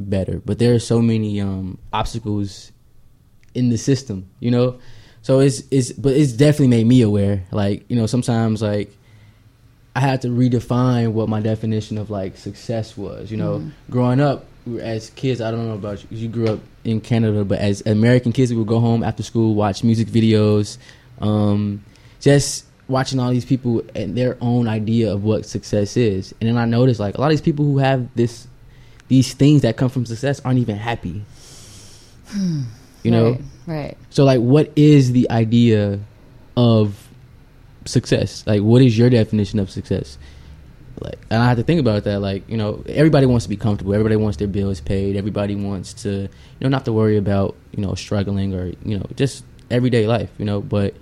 better. 0.00 0.40
But 0.44 0.58
there 0.58 0.74
are 0.74 0.80
so 0.80 1.00
many 1.00 1.40
um 1.40 1.78
obstacles 1.92 2.72
in 3.54 3.70
the 3.70 3.78
system, 3.78 4.28
you 4.40 4.50
know. 4.50 4.80
So 5.22 5.38
it's 5.38 5.62
it's 5.70 5.92
but 5.92 6.14
it's 6.14 6.32
definitely 6.32 6.68
made 6.68 6.86
me 6.86 7.02
aware. 7.02 7.44
Like 7.52 7.88
you 7.88 7.96
know, 7.96 8.06
sometimes 8.06 8.62
like 8.62 8.92
I 9.94 10.00
had 10.00 10.22
to 10.22 10.28
redefine 10.28 11.12
what 11.12 11.28
my 11.28 11.40
definition 11.40 11.98
of 11.98 12.10
like 12.10 12.36
success 12.36 12.96
was. 12.96 13.30
You 13.30 13.36
know, 13.36 13.70
growing 13.90 14.20
up 14.20 14.44
as 14.80 15.10
kids, 15.10 15.40
I 15.40 15.50
don't 15.50 15.66
know 15.66 15.74
about 15.74 16.02
you. 16.10 16.18
You 16.18 16.28
grew 16.28 16.48
up 16.48 16.60
in 16.84 17.00
Canada, 17.00 17.44
but 17.44 17.58
as 17.58 17.82
American 17.86 18.32
kids, 18.32 18.50
we 18.52 18.58
would 18.58 18.68
go 18.68 18.80
home 18.80 19.02
after 19.02 19.22
school, 19.22 19.54
watch 19.54 19.82
music 19.82 20.08
videos, 20.08 20.78
um, 21.20 21.82
just 22.20 22.66
watching 22.88 23.18
all 23.20 23.30
these 23.30 23.44
people 23.44 23.82
and 23.94 24.16
their 24.16 24.36
own 24.40 24.68
idea 24.68 25.12
of 25.12 25.22
what 25.24 25.44
success 25.46 25.96
is. 25.96 26.34
And 26.40 26.48
then 26.48 26.56
I 26.56 26.64
noticed 26.64 27.00
like 27.00 27.16
a 27.16 27.20
lot 27.20 27.26
of 27.26 27.32
these 27.32 27.40
people 27.40 27.64
who 27.64 27.78
have 27.78 28.08
this 28.14 28.46
these 29.08 29.32
things 29.34 29.62
that 29.62 29.76
come 29.78 29.88
from 29.88 30.04
success 30.06 30.40
aren't 30.44 30.58
even 30.58 30.76
happy. 30.76 31.22
You 33.02 33.10
know, 33.10 33.30
Right, 33.32 33.40
right. 33.66 33.96
so 34.10 34.24
like 34.24 34.40
what 34.40 34.70
is 34.76 35.12
the 35.12 35.30
idea 35.30 35.98
of 36.56 37.08
success? 37.86 38.44
Like 38.46 38.60
what 38.62 38.82
is 38.82 38.98
your 38.98 39.08
definition 39.08 39.58
of 39.58 39.70
success? 39.70 40.18
Like 41.00 41.18
and 41.30 41.42
I 41.42 41.46
have 41.46 41.56
to 41.56 41.62
think 41.62 41.80
about 41.80 42.04
that. 42.04 42.20
Like, 42.20 42.48
you 42.48 42.56
know, 42.56 42.82
everybody 42.86 43.26
wants 43.26 43.44
to 43.44 43.48
be 43.48 43.56
comfortable, 43.56 43.94
everybody 43.94 44.16
wants 44.16 44.36
their 44.36 44.48
bills 44.48 44.80
paid, 44.80 45.16
everybody 45.16 45.54
wants 45.54 45.92
to 46.02 46.22
you 46.22 46.28
know, 46.60 46.68
not 46.68 46.84
to 46.84 46.92
worry 46.92 47.16
about, 47.16 47.56
you 47.72 47.82
know, 47.82 47.94
struggling 47.94 48.54
or, 48.54 48.72
you 48.84 48.98
know, 48.98 49.06
just 49.14 49.44
everyday 49.70 50.06
life, 50.06 50.30
you 50.38 50.44
know, 50.44 50.60
but 50.60 50.94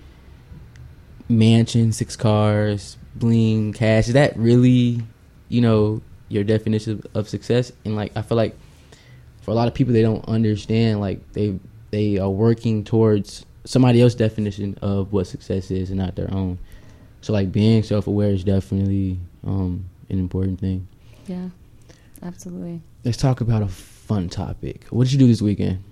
mansion, 1.28 1.92
six 1.92 2.16
cars, 2.16 2.96
bling, 3.14 3.72
cash, 3.72 4.08
is 4.08 4.14
that 4.14 4.36
really, 4.36 5.02
you 5.48 5.60
know, 5.60 6.02
your 6.28 6.44
definition 6.44 7.02
of, 7.14 7.28
success? 7.28 7.72
And 7.84 7.96
like 7.96 8.12
I 8.16 8.22
feel 8.22 8.36
like 8.36 8.56
for 9.42 9.50
a 9.52 9.54
lot 9.54 9.68
of 9.68 9.74
people 9.74 9.92
they 9.92 10.02
don't 10.02 10.26
understand 10.28 11.00
like 11.00 11.32
they 11.32 11.58
they 11.90 12.18
are 12.18 12.30
working 12.30 12.82
towards 12.84 13.46
somebody 13.64 14.00
else's 14.00 14.16
definition 14.16 14.76
of 14.82 15.12
what 15.12 15.26
success 15.26 15.70
is 15.70 15.90
and 15.90 15.98
not 15.98 16.16
their 16.16 16.32
own 16.32 16.58
so 17.26 17.32
like 17.32 17.50
being 17.50 17.82
self-aware 17.82 18.30
is 18.30 18.44
definitely 18.44 19.18
um 19.44 19.84
an 20.10 20.20
important 20.20 20.60
thing 20.60 20.86
Yeah, 21.26 21.48
absolutely. 22.22 22.80
let's 23.04 23.16
talk 23.16 23.40
about 23.40 23.62
a 23.62 23.66
fun 23.66 24.28
topic 24.28 24.84
what 24.90 25.04
did 25.04 25.12
you 25.14 25.18
do 25.18 25.26
this 25.26 25.42
weekend 25.42 25.82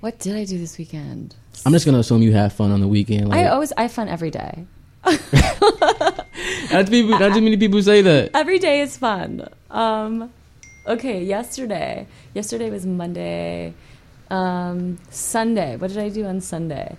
What 0.00 0.18
did 0.18 0.34
I 0.34 0.44
do 0.44 0.58
this 0.58 0.76
weekend? 0.76 1.36
i'm 1.64 1.70
just 1.72 1.86
gonna 1.86 2.00
assume 2.00 2.22
you 2.22 2.32
have 2.32 2.52
fun 2.52 2.72
on 2.72 2.80
the 2.80 2.88
weekend 2.88 3.28
like, 3.28 3.38
I 3.38 3.46
always 3.46 3.72
I 3.76 3.82
have 3.82 3.92
fun 3.92 4.08
every 4.08 4.32
day. 4.32 4.66
not, 5.06 5.20
too 6.86 6.90
people, 6.90 7.16
not 7.18 7.32
too 7.32 7.40
many 7.40 7.56
people 7.56 7.80
say 7.82 8.02
that 8.02 8.30
Every 8.34 8.58
day 8.58 8.80
is 8.80 8.96
fun. 8.98 9.48
Um, 9.70 10.30
okay, 10.86 11.24
yesterday. 11.24 12.06
Yesterday 12.34 12.68
was 12.70 12.84
Monday. 12.84 13.72
Um, 14.30 14.98
Sunday. 15.08 15.76
What 15.76 15.88
did 15.88 15.96
I 15.98 16.10
do 16.10 16.26
on 16.26 16.42
Sunday? 16.42 16.98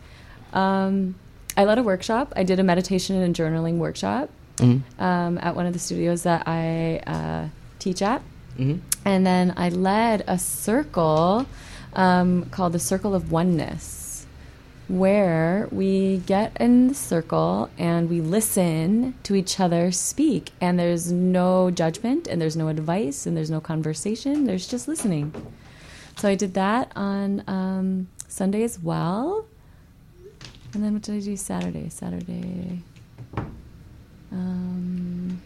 Um, 0.51 1.13
I 1.57 1.65
led 1.65 1.77
a 1.77 1.83
workshop. 1.83 2.33
I 2.35 2.43
did 2.43 2.59
a 2.59 2.63
meditation 2.63 3.15
and 3.21 3.35
journaling 3.35 3.77
workshop 3.77 4.29
Mhm. 4.57 4.81
um, 4.99 5.37
at 5.41 5.55
one 5.55 5.65
of 5.65 5.73
the 5.73 5.79
studios 5.79 6.23
that 6.23 6.43
I 6.47 7.01
uh, 7.07 7.47
teach 7.79 8.01
at. 8.01 8.21
Mhm. 8.57 8.79
And 9.05 9.25
then 9.25 9.53
I 9.57 9.69
led 9.69 10.23
a 10.27 10.37
circle 10.37 11.45
um, 11.93 12.45
called 12.51 12.71
the 12.73 12.79
Circle 12.79 13.13
of 13.13 13.31
Oneness, 13.33 14.25
where 14.87 15.67
we 15.71 16.17
get 16.25 16.55
in 16.59 16.87
the 16.87 16.93
circle 16.93 17.69
and 17.77 18.09
we 18.09 18.21
listen 18.21 19.13
to 19.23 19.35
each 19.35 19.59
other 19.59 19.91
speak. 19.91 20.51
And 20.61 20.79
there's 20.79 21.11
no 21.11 21.69
judgment, 21.71 22.27
and 22.27 22.41
there's 22.41 22.55
no 22.55 22.69
advice, 22.69 23.25
and 23.25 23.35
there's 23.35 23.51
no 23.51 23.59
conversation. 23.59 24.45
There's 24.45 24.67
just 24.67 24.87
listening. 24.87 25.33
So 26.17 26.29
I 26.29 26.35
did 26.35 26.53
that 26.53 26.91
on 26.95 27.43
um, 27.47 28.07
Sunday 28.29 28.63
as 28.63 28.79
well. 28.81 29.45
And 30.73 30.83
then 30.83 30.93
what 30.93 31.01
did 31.01 31.15
I 31.15 31.19
do 31.19 31.35
Saturday? 31.35 31.89
Saturday. 31.89 32.79
Um, 34.31 35.41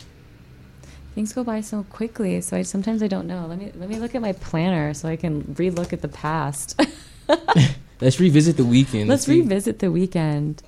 things 1.16 1.34
go 1.34 1.44
by 1.44 1.62
so 1.62 1.84
quickly, 1.90 2.42
so 2.42 2.58
I 2.58 2.62
sometimes 2.62 3.02
I 3.02 3.08
don't 3.08 3.26
know. 3.26 3.48
Let 3.48 3.58
me 3.58 3.72
let 3.76 3.90
me 3.90 3.98
look 3.98 4.14
at 4.14 4.22
my 4.22 4.34
planner 4.34 4.94
so 4.94 5.08
I 5.10 5.16
can 5.16 5.44
relook 5.56 5.94
at 5.94 6.02
the 6.02 6.08
past. 6.08 6.80
let's 8.02 8.20
revisit 8.20 8.56
the 8.56 8.66
weekend 8.66 9.10
Let's 9.10 9.26
see. 9.26 9.42
revisit 9.42 9.80
the 9.80 9.92
weekend. 9.92 10.62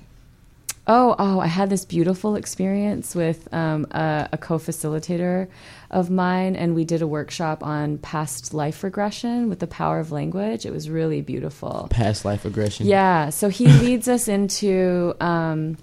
Oh, 0.88 1.14
oh! 1.18 1.38
I 1.38 1.46
had 1.46 1.70
this 1.70 1.84
beautiful 1.84 2.34
experience 2.34 3.14
with 3.14 3.52
um, 3.52 3.86
a, 3.90 4.30
a 4.32 4.38
co-facilitator 4.38 5.46
of 5.90 6.10
mine, 6.10 6.54
and 6.56 6.74
we 6.74 6.84
did 6.84 7.02
a 7.02 7.06
workshop 7.06 7.62
on 7.62 7.98
past 7.98 8.52
life 8.52 8.84
regression 8.84 9.48
with 9.48 9.58
the 9.58 9.66
power 9.66 9.98
of 9.98 10.12
language. 10.12 10.66
It 10.66 10.72
was 10.72 10.90
really 10.90 11.22
beautiful. 11.22 11.88
past 11.90 12.24
life 12.24 12.44
regression. 12.44 12.86
Yeah, 12.86 13.30
so 13.30 13.48
he 13.48 13.66
leads 13.84 14.08
us 14.08 14.28
into 14.28 15.14
um, 15.20 15.78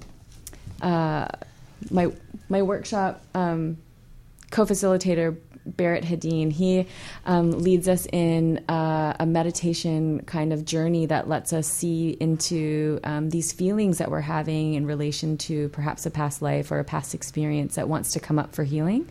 uh, 0.81 1.27
my 1.89 2.11
my 2.49 2.61
workshop 2.61 3.23
um, 3.33 3.77
co-facilitator 4.51 5.37
Barrett 5.65 6.03
Hadeen, 6.03 6.51
he 6.51 6.87
um, 7.25 7.51
leads 7.51 7.87
us 7.87 8.05
in 8.11 8.63
uh, 8.69 9.15
a 9.19 9.25
meditation 9.25 10.21
kind 10.25 10.53
of 10.53 10.63
journey 10.63 11.07
that 11.07 11.27
lets 11.27 11.53
us 11.53 11.67
see 11.67 12.11
into 12.19 12.99
um, 13.03 13.29
these 13.31 13.51
feelings 13.51 13.97
that 13.97 14.11
we're 14.11 14.21
having 14.21 14.75
in 14.75 14.85
relation 14.85 15.37
to 15.39 15.69
perhaps 15.69 16.05
a 16.05 16.11
past 16.11 16.41
life 16.41 16.71
or 16.71 16.79
a 16.79 16.83
past 16.83 17.15
experience 17.15 17.75
that 17.75 17.89
wants 17.89 18.11
to 18.11 18.19
come 18.19 18.37
up 18.37 18.53
for 18.53 18.63
healing. 18.63 19.09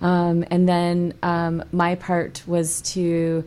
Um, 0.00 0.44
and 0.50 0.68
then 0.68 1.14
um, 1.22 1.62
my 1.72 1.94
part 1.94 2.42
was 2.46 2.80
to 2.82 3.44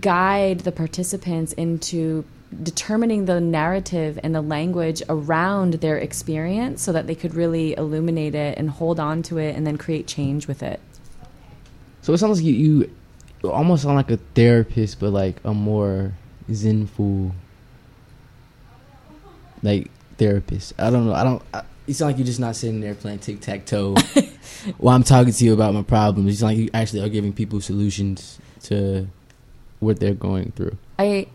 guide 0.00 0.60
the 0.60 0.72
participants 0.72 1.52
into 1.54 2.24
determining 2.62 3.26
the 3.26 3.40
narrative 3.40 4.18
and 4.22 4.34
the 4.34 4.40
language 4.40 5.02
around 5.08 5.74
their 5.74 5.98
experience 5.98 6.82
so 6.82 6.92
that 6.92 7.06
they 7.06 7.14
could 7.14 7.34
really 7.34 7.76
illuminate 7.76 8.34
it 8.34 8.58
and 8.58 8.70
hold 8.70 8.98
on 8.98 9.22
to 9.22 9.38
it 9.38 9.54
and 9.54 9.66
then 9.66 9.76
create 9.76 10.06
change 10.06 10.48
with 10.48 10.62
it. 10.62 10.80
So 12.02 12.12
it 12.12 12.18
sounds 12.18 12.38
like 12.38 12.46
you, 12.46 12.90
you 13.42 13.50
almost 13.50 13.82
sound 13.82 13.96
like 13.96 14.10
a 14.10 14.16
therapist, 14.34 14.98
but 14.98 15.10
like 15.10 15.36
a 15.44 15.54
more 15.54 16.12
zenful, 16.50 17.32
like 19.62 19.90
therapist. 20.16 20.72
I 20.78 20.90
don't 20.90 21.06
know. 21.06 21.14
I 21.14 21.24
don't. 21.24 21.42
I, 21.52 21.62
you 21.86 21.94
sound 21.94 22.10
like 22.10 22.18
you're 22.18 22.26
just 22.26 22.40
not 22.40 22.56
sitting 22.56 22.80
there 22.80 22.94
playing 22.94 23.18
tic 23.18 23.40
tac 23.40 23.66
toe 23.66 23.96
while 24.78 24.96
I'm 24.96 25.02
talking 25.02 25.32
to 25.32 25.44
you 25.44 25.52
about 25.52 25.74
my 25.74 25.82
problems. 25.82 26.32
It's 26.32 26.42
like 26.42 26.58
you 26.58 26.70
actually 26.74 27.02
are 27.02 27.08
giving 27.08 27.32
people 27.32 27.60
solutions 27.60 28.38
to 28.64 29.08
what 29.78 30.00
they're 30.00 30.14
going 30.14 30.52
through. 30.52 30.76
I, 30.98 31.26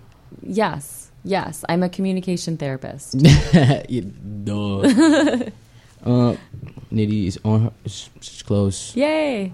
yes, 0.41 1.11
yes, 1.23 1.65
I'm 1.67 1.83
a 1.83 1.89
communication 1.89 2.57
therapist. 2.57 3.17
duh. 3.17 3.23
uh, 6.05 6.35
Nitty 6.91 7.27
is 7.27 7.39
on 7.43 7.63
her. 7.63 7.71
It's 7.83 8.41
close. 8.43 8.95
Yay! 8.95 9.53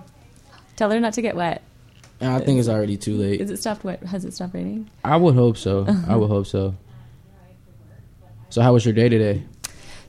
Tell 0.76 0.92
her 0.92 1.00
not 1.00 1.14
to 1.14 1.22
get 1.22 1.36
wet. 1.36 1.62
I 2.20 2.40
think 2.40 2.60
it's 2.60 2.70
already 2.70 2.98
too 2.98 3.18
late. 3.18 3.42
Is 3.42 3.50
it 3.50 3.58
stopped 3.58 3.84
wet? 3.84 4.04
Has 4.04 4.26
it 4.26 4.34
stopped 4.34 4.54
raining? 4.54 4.90
I 5.04 5.18
would 5.18 5.34
hope 5.34 5.58
so. 5.58 5.88
I 6.08 6.16
would 6.16 6.30
hope 6.30 6.46
so. 6.46 6.76
So, 8.50 8.62
how 8.62 8.74
was 8.74 8.86
your 8.86 8.94
day 8.94 9.10
today? 9.10 9.44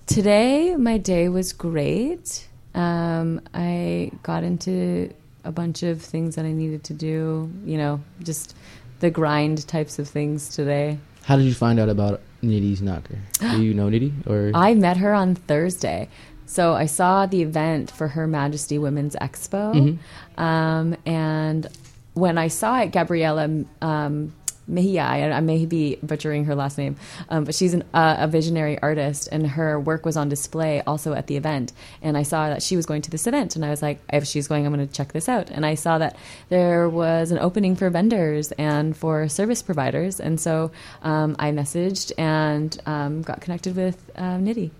Today, 0.06 0.76
my 0.76 0.98
day 0.98 1.28
was 1.28 1.52
great. 1.52 2.48
Um, 2.74 3.40
I 3.54 4.10
got 4.22 4.44
into 4.44 5.12
a 5.44 5.52
bunch 5.52 5.82
of 5.82 6.00
things 6.00 6.36
that 6.36 6.44
I 6.44 6.52
needed 6.52 6.84
to 6.84 6.94
do, 6.94 7.50
you 7.64 7.76
know, 7.76 8.00
just 8.22 8.54
the 9.00 9.10
grind 9.10 9.66
types 9.66 9.98
of 9.98 10.08
things 10.08 10.48
today. 10.54 10.98
How 11.24 11.36
did 11.36 11.44
you 11.44 11.54
find 11.54 11.78
out 11.78 11.88
about 11.88 12.20
Nitty's 12.42 12.82
knocker? 12.82 13.18
Do 13.40 13.62
you 13.62 13.74
know 13.74 13.88
Nitty 13.88 14.26
or 14.26 14.52
I 14.54 14.74
met 14.74 14.96
her 14.98 15.12
on 15.14 15.34
Thursday. 15.34 16.08
So 16.46 16.74
I 16.74 16.86
saw 16.86 17.26
the 17.26 17.42
event 17.42 17.90
for 17.90 18.08
Her 18.08 18.26
Majesty 18.26 18.78
Women's 18.78 19.16
Expo. 19.16 19.98
Mhm. 20.36 20.42
Um, 20.42 20.96
and 21.06 21.66
when 22.14 22.36
I 22.36 22.48
saw 22.48 22.80
it, 22.80 22.92
Gabriela 22.92 23.64
um, 23.80 24.32
Mejia, 24.72 25.02
I, 25.02 25.30
I 25.30 25.40
may 25.40 25.66
be 25.66 25.98
butchering 26.02 26.46
her 26.46 26.54
last 26.54 26.78
name, 26.78 26.96
um, 27.28 27.44
but 27.44 27.54
she's 27.54 27.74
an, 27.74 27.84
uh, 27.94 28.16
a 28.18 28.26
visionary 28.26 28.78
artist, 28.80 29.28
and 29.30 29.46
her 29.46 29.78
work 29.78 30.04
was 30.04 30.16
on 30.16 30.28
display 30.28 30.82
also 30.86 31.12
at 31.12 31.26
the 31.26 31.36
event. 31.36 31.72
And 32.00 32.16
I 32.16 32.22
saw 32.22 32.48
that 32.48 32.62
she 32.62 32.76
was 32.76 32.86
going 32.86 33.02
to 33.02 33.10
this 33.10 33.26
event, 33.26 33.54
and 33.54 33.64
I 33.64 33.70
was 33.70 33.82
like, 33.82 34.00
if 34.12 34.26
she's 34.26 34.48
going, 34.48 34.66
I'm 34.66 34.74
going 34.74 34.86
to 34.86 34.92
check 34.92 35.12
this 35.12 35.28
out. 35.28 35.50
And 35.50 35.64
I 35.64 35.74
saw 35.74 35.98
that 35.98 36.16
there 36.48 36.88
was 36.88 37.30
an 37.30 37.38
opening 37.38 37.76
for 37.76 37.90
vendors 37.90 38.52
and 38.52 38.96
for 38.96 39.28
service 39.28 39.62
providers, 39.62 40.18
and 40.18 40.40
so 40.40 40.70
um, 41.02 41.36
I 41.38 41.50
messaged 41.52 42.12
and 42.18 42.76
um, 42.86 43.22
got 43.22 43.40
connected 43.40 43.76
with 43.76 44.10
uh, 44.16 44.38
Nitty. 44.38 44.70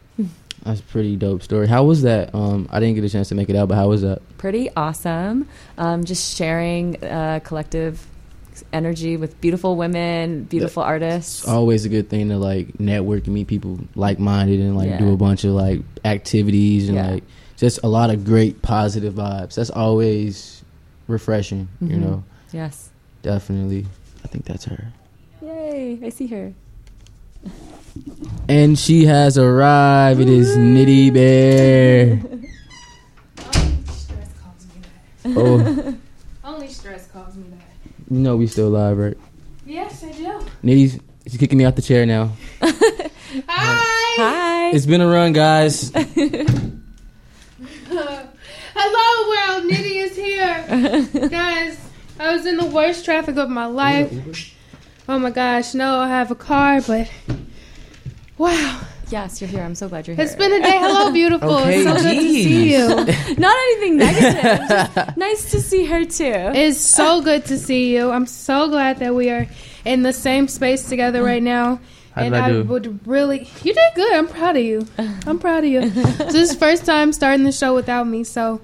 That's 0.65 0.79
a 0.79 0.85
pretty 0.85 1.17
dope 1.17 1.43
story. 1.43 1.67
How 1.67 1.83
was 1.83 2.03
that? 2.03 2.33
Um, 2.33 2.69
I 2.71 2.79
didn't 2.79 2.95
get 2.95 3.03
a 3.03 3.09
chance 3.09 3.29
to 3.31 3.35
make 3.35 3.51
it 3.51 3.57
out, 3.57 3.67
but 3.69 3.75
how 3.75 3.89
was 3.89 4.03
that? 4.03 4.23
pretty 4.43 4.69
awesome. 4.75 5.49
Um, 5.79 6.03
just 6.03 6.37
sharing 6.37 7.03
uh, 7.05 7.39
collective 7.45 8.05
energy 8.73 9.17
with 9.17 9.41
beautiful 9.41 9.77
women, 9.77 10.45
beautiful 10.45 10.83
artists. 10.83 11.41
It's 11.41 11.49
always 11.49 11.85
a 11.85 11.89
good 11.89 12.09
thing 12.09 12.29
to 12.31 12.37
like 12.39 12.79
network 12.81 13.25
and 13.27 13.35
meet 13.35 13.47
people 13.47 13.79
like 13.95 14.19
minded 14.19 14.61
and 14.61 14.77
like 14.77 14.89
Yeah. 14.91 14.99
do 14.99 15.13
a 15.13 15.17
bunch 15.17 15.45
of 15.45 15.53
like 15.53 15.81
activities 16.05 16.89
and 16.89 16.97
Yeah. 16.97 17.11
like 17.13 17.25
just 17.57 17.81
a 17.83 17.89
lot 17.89 18.11
of 18.11 18.25
great 18.25 18.61
positive 18.63 19.15
vibes. 19.15 19.55
That's 19.55 19.71
always 19.71 20.63
refreshing, 21.09 21.69
you 21.81 21.97
Mhm. 21.97 22.01
know. 22.01 22.25
Yes. 22.53 22.91
Definitely. 23.23 23.87
I 24.25 24.29
think 24.29 24.45
that's 24.45 24.65
her. 24.67 24.93
Yay! 25.43 25.99
I 26.05 26.09
see 26.11 26.27
her. 26.29 26.53
And 28.49 28.79
she 28.79 29.05
has 29.07 29.37
arrived. 29.37 30.21
It 30.21 30.29
is 30.29 30.57
Nitty 30.57 31.13
Bear. 31.13 32.23
Stress 33.37 34.31
calls 34.43 34.67
me 34.67 34.81
that. 35.25 35.33
Oh, 35.37 35.95
Only 36.45 36.69
stress 36.69 37.07
calls 37.09 37.37
me 37.37 37.45
that. 37.51 37.52
You 38.13 38.19
know 38.19 38.37
we 38.37 38.47
still 38.47 38.69
live, 38.69 38.99
right? 38.99 39.17
Yes, 39.65 40.05
I 40.05 40.13
do. 40.13 40.45
Nitty's 40.63 41.01
she's 41.27 41.39
kicking 41.39 41.57
me 41.57 41.65
out 41.65 41.77
the 41.77 41.83
chair 41.83 42.05
now. 42.05 42.33
Hi. 42.61 43.41
Hi. 43.49 44.71
It's 44.71 44.85
been 44.85 45.01
a 45.01 45.09
run, 45.09 45.33
guys. 45.33 45.91
Hello, 45.95 46.09
world. 49.55 49.71
Nitty 49.71 50.05
is 50.05 50.15
here. 50.15 51.29
Guys, 51.29 51.81
I 52.19 52.35
was 52.35 52.45
in 52.45 52.59
the 52.59 52.67
worst 52.67 53.07
traffic 53.07 53.39
of 53.39 53.49
my 53.49 53.65
life. 53.65 54.13
Oh 55.09 55.19
my 55.19 55.31
gosh, 55.31 55.73
no, 55.73 55.99
I 55.99 56.09
have 56.09 56.31
a 56.31 56.35
car, 56.35 56.83
but 56.83 57.11
wow. 58.37 58.83
Yes, 59.13 59.41
you're 59.41 59.49
here. 59.49 59.63
I'm 59.63 59.75
so 59.75 59.89
glad 59.89 60.07
you're 60.07 60.17
here. 60.17 60.25
It's 60.25 60.35
been 60.35 60.53
a 60.53 60.61
day. 60.61 60.79
Hello, 60.79 61.13
beautiful. 61.21 61.59
Okay, 61.59 61.83
it's 61.83 61.85
so 61.85 62.03
good 62.03 62.15
to 62.15 62.21
see 62.21 62.73
you. 62.73 62.89
Not 63.39 63.57
anything 63.57 63.97
negative. 63.99 64.69
Just 64.95 65.17
nice 65.17 65.51
to 65.53 65.61
see 65.61 65.85
her 65.85 66.05
too. 66.05 66.33
It's 66.55 66.81
so 66.81 67.21
good 67.21 67.45
to 67.47 67.59
see 67.59 67.95
you. 67.95 68.11
I'm 68.11 68.27
so 68.27 68.69
glad 68.69 68.99
that 68.99 69.15
we 69.15 69.31
are 69.31 69.47
in 69.85 70.03
the 70.03 70.13
same 70.13 70.49
space 70.49 70.89
together 70.89 71.23
right 71.23 71.43
now. 71.43 71.79
How 72.15 72.23
and 72.23 72.35
did 72.35 72.43
I 72.43 72.49
do? 72.51 72.65
would 72.65 73.07
really, 73.07 73.49
you 73.63 73.75
did 73.75 73.95
good. 73.95 74.13
I'm 74.13 74.29
proud 74.29 74.57
of 74.57 74.63
you. 74.63 74.87
I'm 74.99 75.39
proud 75.39 75.65
of 75.65 75.71
you. 75.71 75.91
so 75.91 76.25
this 76.25 76.51
is 76.51 76.57
first 76.57 76.85
time 76.85 77.13
starting 77.13 77.45
the 77.45 77.53
show 77.53 77.75
without 77.75 78.07
me, 78.07 78.25
so 78.25 78.61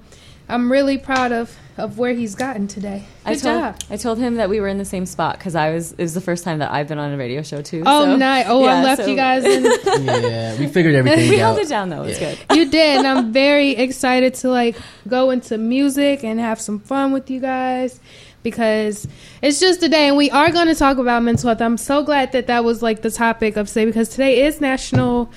I'm 0.48 0.70
really 0.72 0.98
proud 0.98 1.32
of 1.32 1.56
of 1.76 1.96
where 1.96 2.12
he's 2.12 2.34
gotten 2.34 2.66
today. 2.66 3.04
Good 3.24 3.30
I 3.30 3.34
told 3.37 3.62
job. 3.62 3.76
I 3.90 3.96
told 3.96 4.18
him 4.18 4.34
that 4.37 4.48
we 4.48 4.61
were 4.61 4.66
in 4.66 4.78
the 4.78 4.84
same 4.84 5.06
spot 5.06 5.38
because 5.38 5.54
I 5.54 5.70
was. 5.70 5.92
It 5.92 5.98
was 6.02 6.14
the 6.14 6.20
first 6.20 6.42
time 6.42 6.58
that 6.58 6.72
I've 6.72 6.88
been 6.88 6.98
on 6.98 7.12
a 7.12 7.16
radio 7.16 7.42
show 7.42 7.62
too. 7.62 7.82
Oh, 7.87 8.04
so, 8.04 8.16
nice. 8.16 8.46
Oh, 8.48 8.64
I 8.64 8.82
left 8.82 9.02
so- 9.02 9.08
you 9.08 9.14
guys 9.16 9.44
in. 9.54 9.64
yeah, 10.04 10.58
we 10.58 10.66
figured 10.68 10.94
everything 10.96 11.26
out. 11.26 11.30
We 11.30 11.34
out. 11.40 11.54
held 11.54 11.58
it 11.58 11.68
down 11.68 11.88
though. 11.90 12.02
It 12.02 12.06
was 12.06 12.20
Yeah. 12.20 12.34
good. 12.48 12.56
you 12.58 12.70
did, 12.70 12.98
and 12.98 13.06
I'm 13.06 13.32
very 13.44 13.70
excited 13.72 14.34
to 14.34 14.48
like 14.50 14.76
go 15.06 15.30
into 15.30 15.58
music 15.58 16.24
and 16.24 16.40
have 16.40 16.61
some 16.61 16.80
fun 16.80 17.12
with 17.12 17.30
you 17.30 17.40
guys 17.40 18.00
because 18.42 19.06
it's 19.42 19.61
just 19.61 19.82
a 19.82 19.88
day, 19.88 20.08
and 20.08 20.16
we 20.16 20.30
are 20.30 20.50
going 20.50 20.68
to 20.68 20.74
talk 20.74 20.96
about 20.98 21.22
mental 21.22 21.48
health. 21.48 21.61
I'm 21.61 21.76
so 21.76 22.02
glad 22.02 22.32
that 22.32 22.46
that 22.46 22.64
was 22.64 22.82
like 22.82 23.02
the 23.02 23.11
topic 23.11 23.56
of 23.56 23.68
today 23.68 23.84
because 23.84 24.08
today 24.08 24.42
is 24.46 24.61
National. 24.61 25.30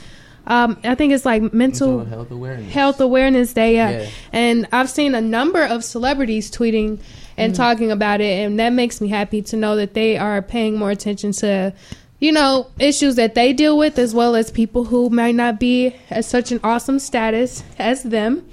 Um, 0.48 0.80
I 0.84 0.96
think 0.96 1.14
it's 1.14 1.26
like 1.26 1.54
mental 1.54 2.04
health 2.04 2.32
awareness. 2.32 2.74
Health 2.74 3.00
Awareness 3.00 3.54
Day, 3.54 3.76
yeah. 3.76 3.90
Yeah. 3.92 4.10
And 4.34 4.68
I've 4.72 4.90
seen 4.90 5.16
a 5.16 5.22
number 5.22 5.64
of 5.64 5.84
celebrities 5.84 6.50
tweeting 6.50 7.00
and 7.38 7.56
talking 7.56 7.92
about 7.92 8.22
it, 8.22 8.46
and 8.46 8.60
that 8.60 8.72
makes 8.74 9.02
me 9.02 9.08
happy 9.08 9.42
to 9.44 9.58
know 9.58 9.76
that 9.76 9.94
they 9.94 10.18
are 10.18 10.42
paying 10.42 10.78
more 10.78 10.92
attention 10.92 11.32
to, 11.32 11.74
you 12.20 12.32
know, 12.32 12.68
issues 12.78 13.16
that 13.16 13.34
they 13.36 13.54
deal 13.54 13.78
with, 13.78 13.98
as 13.98 14.14
well 14.14 14.36
as 14.36 14.52
people 14.52 14.84
who 14.84 15.10
might 15.10 15.36
not 15.36 15.60
be 15.60 15.96
at 16.10 16.26
such 16.26 16.52
an 16.52 16.60
awesome 16.64 17.00
status 17.00 17.64
as 17.80 18.04
them. 18.04 18.48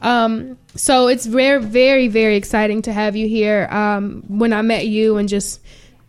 Um, 0.00 0.58
so 0.74 1.08
it's 1.08 1.26
very, 1.26 1.60
very, 1.62 2.08
very 2.08 2.36
exciting 2.36 2.82
to 2.82 2.92
have 2.92 3.16
you 3.16 3.28
here. 3.28 3.66
Um, 3.70 4.22
when 4.28 4.52
I 4.52 4.62
met 4.62 4.86
you 4.86 5.16
and 5.16 5.28
just 5.28 5.60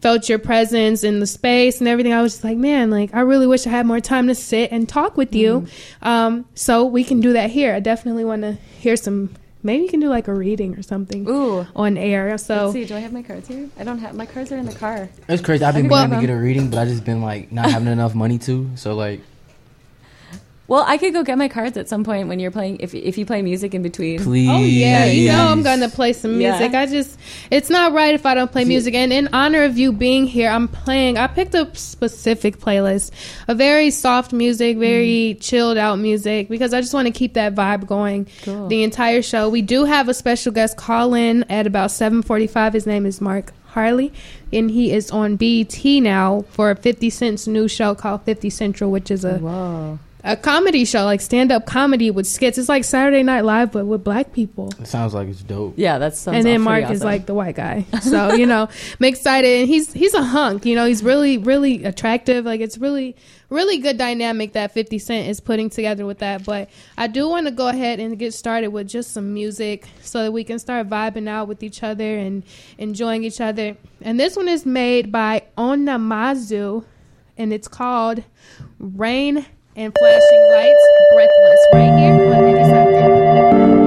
felt 0.02 0.28
your 0.28 0.40
presence 0.40 1.04
in 1.04 1.20
the 1.20 1.28
space 1.28 1.80
and 1.80 1.88
everything, 1.88 2.12
I 2.12 2.22
was 2.22 2.34
just 2.34 2.44
like, 2.44 2.58
man, 2.58 2.90
like 2.90 3.14
I 3.14 3.22
really 3.22 3.48
wish 3.48 3.66
I 3.68 3.70
had 3.70 3.86
more 3.86 4.00
time 4.00 4.28
to 4.28 4.36
sit 4.36 4.72
and 4.72 4.90
talk 4.90 5.16
with 5.16 5.34
you. 5.36 5.68
Um, 6.02 6.46
so 6.56 6.86
we 6.86 7.04
can 7.04 7.22
do 7.22 7.34
that 7.34 7.52
here. 7.52 7.74
I 7.76 7.80
definitely 7.80 8.26
want 8.26 8.42
to 8.42 8.54
hear 8.80 8.96
some. 8.96 9.30
Maybe 9.64 9.84
you 9.84 9.90
can 9.90 10.00
do 10.00 10.10
like 10.10 10.28
a 10.28 10.34
reading 10.34 10.76
or 10.76 10.82
something 10.82 11.30
Ooh. 11.30 11.68
on 11.76 11.96
air. 11.96 12.36
So 12.40 12.56
Let's 12.64 12.74
see. 12.74 12.86
Do 12.86 12.96
I 12.96 13.00
have 13.00 13.14
my 13.14 13.22
cards 13.22 13.48
here? 13.48 13.70
I 13.78 13.84
don't 13.84 14.00
have 14.00 14.16
my 14.16 14.26
cards 14.26 14.52
are 14.52 14.58
in 14.58 14.66
the 14.66 14.74
car. 14.74 15.08
It's 15.30 15.44
crazy. 15.44 15.64
I've 15.64 15.76
been 15.76 15.86
Okay, 15.86 15.92
wanting 15.92 16.12
well- 16.12 16.22
to 16.22 16.28
get 16.28 16.34
a 16.34 16.38
reading, 16.38 16.72
but 16.72 16.80
I 16.80 16.86
just 16.86 17.06
been 17.06 17.22
like 17.22 17.52
not 17.52 17.70
having 17.70 17.88
enough 17.98 18.16
money 18.16 18.40
to. 18.40 18.70
So 18.76 18.96
like, 18.96 19.22
Well, 20.72 20.86
I 20.88 20.98
could 20.98 21.12
go 21.12 21.22
get 21.22 21.38
my 21.38 21.50
cards 21.50 21.76
at 21.76 21.90
some 21.90 22.06
point 22.06 22.30
when 22.30 22.40
you're 22.40 22.50
playing. 22.50 22.78
If 22.80 22.96
if 22.96 23.18
you 23.18 23.26
play 23.26 23.42
music 23.42 23.74
in 23.74 23.82
between. 23.82 24.24
please. 24.24 24.48
Oh 24.50 24.60
yeah, 24.60 25.04
you 25.04 25.30
know 25.30 25.48
I'm 25.48 25.64
gonna 25.64 25.90
play 25.90 26.14
some 26.14 26.40
Yeah. 26.40 26.58
music. 26.58 26.74
I 26.74 26.86
just 26.86 27.20
it's 27.50 27.70
not 27.70 27.92
right 27.92 28.16
if 28.16 28.26
I 28.26 28.36
don't 28.36 28.50
play 28.50 28.64
music. 28.64 28.94
And 28.94 29.12
in 29.12 29.28
honor 29.34 29.66
of 29.66 29.78
you 29.78 29.92
being 29.92 30.28
here, 30.28 30.50
I'm 30.50 30.70
playing. 30.70 31.18
I 31.18 31.28
picked 31.28 31.56
a 31.56 31.70
specific 31.76 32.58
playlist, 32.58 33.12
a 33.50 33.54
very 33.54 33.90
soft 33.90 34.32
music, 34.32 34.78
very 34.78 35.36
mm. 35.36 35.42
chilled 35.42 35.78
out 35.78 36.00
music 36.00 36.48
because 36.48 36.74
I 36.74 36.80
just 36.80 36.94
want 36.94 37.06
to 37.08 37.12
keep 37.12 37.34
that 37.34 37.54
vibe 37.54 37.86
going 37.86 38.28
Cool. 38.44 38.70
the 38.70 38.84
entire 38.84 39.22
show. 39.22 39.50
We 39.50 39.62
do 39.62 39.84
have 39.84 40.08
a 40.08 40.14
special 40.14 40.54
guest 40.54 40.78
call 40.78 41.14
in 41.16 41.44
at 41.50 41.68
about 41.68 41.90
7:45. 41.90 42.72
His 42.72 42.88
name 42.88 43.06
is 43.06 43.20
Mark 43.20 43.52
Harley, 43.66 44.14
and 44.54 44.72
he 44.72 44.94
is 44.94 45.12
on 45.12 45.36
BET 45.36 45.84
now 46.02 46.46
for 46.50 46.72
a 46.72 46.78
50 46.78 47.10
Cent's 47.10 47.46
new 47.46 47.68
show 47.68 47.94
called 47.94 48.22
50 48.24 48.50
Central, 48.50 48.90
which 48.90 49.12
is 49.12 49.26
a 49.26 49.38
Whoa. 49.38 50.00
A 50.24 50.36
comedy 50.36 50.86
show, 50.86 51.04
like 51.04 51.22
stand 51.22 51.52
up 51.52 51.66
comedy 51.66 52.12
with 52.12 52.28
skits. 52.28 52.58
It's 52.58 52.70
like 52.70 52.84
Saturday 52.84 53.24
Night 53.24 53.42
Live, 53.42 53.72
but 53.72 53.86
with 53.86 54.04
black 54.04 54.34
people. 54.34 54.72
It 54.80 54.88
sounds 54.88 55.14
like 55.14 55.28
it's 55.28 55.42
dope. 55.42 55.74
Yeah, 55.78 55.98
that's 55.98 56.28
and 56.28 56.46
then 56.46 56.62
Mark 56.62 56.90
is 56.90 57.04
like 57.04 57.26
the 57.26 57.34
white 57.34 57.56
guy. 57.56 57.86
So 58.02 58.34
you 58.34 58.46
know, 58.46 58.68
I'm 59.00 59.06
excited. 59.06 59.62
And 59.62 59.70
he's 59.70 59.94
he's 59.94 60.14
a 60.14 60.24
hunk. 60.24 60.66
You 60.66 60.76
know, 60.76 60.86
he's 60.86 61.04
really 61.04 61.38
really 61.38 61.84
attractive. 61.86 62.46
Like 62.46 62.60
it's 62.60 62.78
really 62.78 63.16
really 63.50 63.78
good 63.78 63.98
dynamic 63.98 64.54
that 64.54 64.72
50 64.72 64.98
Cent 64.98 65.28
is 65.28 65.40
putting 65.40 65.70
together 65.70 66.06
with 66.06 66.20
that. 66.20 66.44
But 66.44 66.70
I 66.98 67.08
do 67.08 67.30
want 67.30 67.48
to 67.48 67.52
go 67.52 67.68
ahead 67.68 68.00
and 68.00 68.18
get 68.18 68.34
started 68.34 68.70
with 68.70 68.88
just 68.88 69.12
some 69.12 69.34
music 69.34 69.88
so 70.02 70.24
that 70.24 70.32
we 70.32 70.44
can 70.44 70.58
start 70.58 70.90
vibing 70.90 71.28
out 71.28 71.48
with 71.48 71.62
each 71.62 71.84
other 71.84 72.18
and 72.18 72.44
enjoying 72.78 73.24
each 73.24 73.40
other. 73.40 73.78
And 74.02 74.20
this 74.20 74.36
one 74.36 74.48
is 74.48 74.66
made 74.66 75.12
by 75.12 75.44
Onamazu, 75.58 76.86
and 77.38 77.54
it's 77.54 77.68
called 77.68 78.24
Rain 78.80 79.46
and 79.76 79.94
Flashing 79.98 80.52
Lights 80.52 80.88
Breathless 81.14 81.68
right 81.74 81.98
here 81.98 82.34
on 82.34 82.44
Nitty 82.44 82.70
Something. 82.70 83.81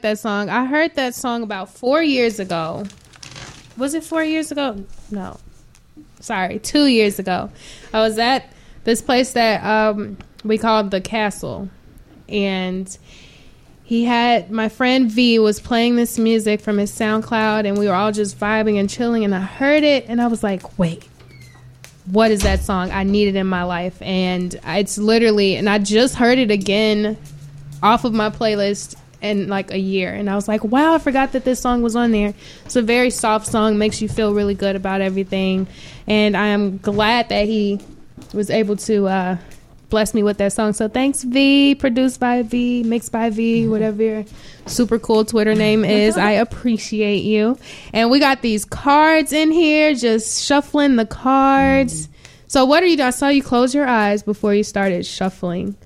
Like 0.00 0.12
that 0.12 0.18
song. 0.18 0.48
I 0.48 0.64
heard 0.64 0.94
that 0.94 1.14
song 1.14 1.42
about 1.42 1.68
four 1.68 2.02
years 2.02 2.40
ago. 2.40 2.86
Was 3.76 3.92
it 3.92 4.02
four 4.02 4.24
years 4.24 4.50
ago? 4.50 4.82
No. 5.10 5.38
Sorry, 6.20 6.58
two 6.58 6.86
years 6.86 7.18
ago. 7.18 7.50
I 7.92 8.00
was 8.00 8.18
at 8.18 8.50
this 8.84 9.02
place 9.02 9.34
that 9.34 9.62
um, 9.62 10.16
we 10.42 10.56
called 10.56 10.90
the 10.90 11.02
Castle. 11.02 11.68
And 12.30 12.96
he 13.84 14.04
had 14.04 14.50
my 14.50 14.70
friend 14.70 15.10
V 15.10 15.38
was 15.38 15.60
playing 15.60 15.96
this 15.96 16.18
music 16.18 16.62
from 16.62 16.78
his 16.78 16.90
SoundCloud, 16.92 17.66
and 17.66 17.76
we 17.76 17.86
were 17.86 17.94
all 17.94 18.12
just 18.12 18.38
vibing 18.40 18.80
and 18.80 18.88
chilling. 18.88 19.24
And 19.24 19.34
I 19.34 19.40
heard 19.40 19.82
it, 19.82 20.06
and 20.08 20.22
I 20.22 20.28
was 20.28 20.42
like, 20.42 20.78
wait, 20.78 21.06
what 22.06 22.30
is 22.30 22.40
that 22.42 22.60
song? 22.60 22.90
I 22.90 23.02
need 23.02 23.28
it 23.28 23.36
in 23.36 23.46
my 23.46 23.64
life. 23.64 24.00
And 24.00 24.58
it's 24.64 24.96
literally, 24.96 25.56
and 25.56 25.68
I 25.68 25.78
just 25.78 26.14
heard 26.14 26.38
it 26.38 26.50
again 26.50 27.18
off 27.82 28.04
of 28.04 28.14
my 28.14 28.30
playlist 28.30 28.96
in 29.22 29.48
like 29.48 29.70
a 29.70 29.78
year. 29.78 30.12
And 30.12 30.28
I 30.28 30.34
was 30.34 30.48
like, 30.48 30.64
wow, 30.64 30.94
I 30.94 30.98
forgot 30.98 31.32
that 31.32 31.44
this 31.44 31.60
song 31.60 31.82
was 31.82 31.96
on 31.96 32.10
there. 32.10 32.34
It's 32.64 32.76
a 32.76 32.82
very 32.82 33.10
soft 33.10 33.46
song, 33.46 33.78
makes 33.78 34.00
you 34.00 34.08
feel 34.08 34.34
really 34.34 34.54
good 34.54 34.76
about 34.76 35.00
everything. 35.00 35.66
And 36.06 36.36
I 36.36 36.48
am 36.48 36.78
glad 36.78 37.28
that 37.28 37.46
he 37.46 37.80
was 38.32 38.50
able 38.50 38.76
to 38.76 39.06
uh, 39.06 39.36
bless 39.90 40.14
me 40.14 40.22
with 40.22 40.38
that 40.38 40.52
song. 40.52 40.72
So 40.72 40.88
thanks, 40.88 41.22
V, 41.22 41.74
produced 41.74 42.20
by 42.20 42.42
V, 42.42 42.82
mixed 42.84 43.12
by 43.12 43.28
V, 43.30 43.68
whatever 43.68 44.02
your 44.02 44.24
super 44.66 44.98
cool 44.98 45.24
Twitter 45.24 45.54
name 45.54 45.84
is. 45.86 46.16
I 46.16 46.32
appreciate 46.32 47.24
you. 47.24 47.58
And 47.92 48.10
we 48.10 48.20
got 48.20 48.40
these 48.40 48.64
cards 48.64 49.32
in 49.32 49.50
here, 49.50 49.94
just 49.94 50.44
shuffling 50.44 50.96
the 50.96 51.06
cards. 51.06 52.08
So 52.46 52.64
what 52.64 52.82
are 52.82 52.86
you 52.86 52.96
doing? 52.96 53.08
I 53.08 53.10
saw 53.10 53.28
you 53.28 53.42
close 53.42 53.74
your 53.74 53.86
eyes 53.86 54.22
before 54.22 54.54
you 54.54 54.64
started 54.64 55.04
shuffling. 55.04 55.76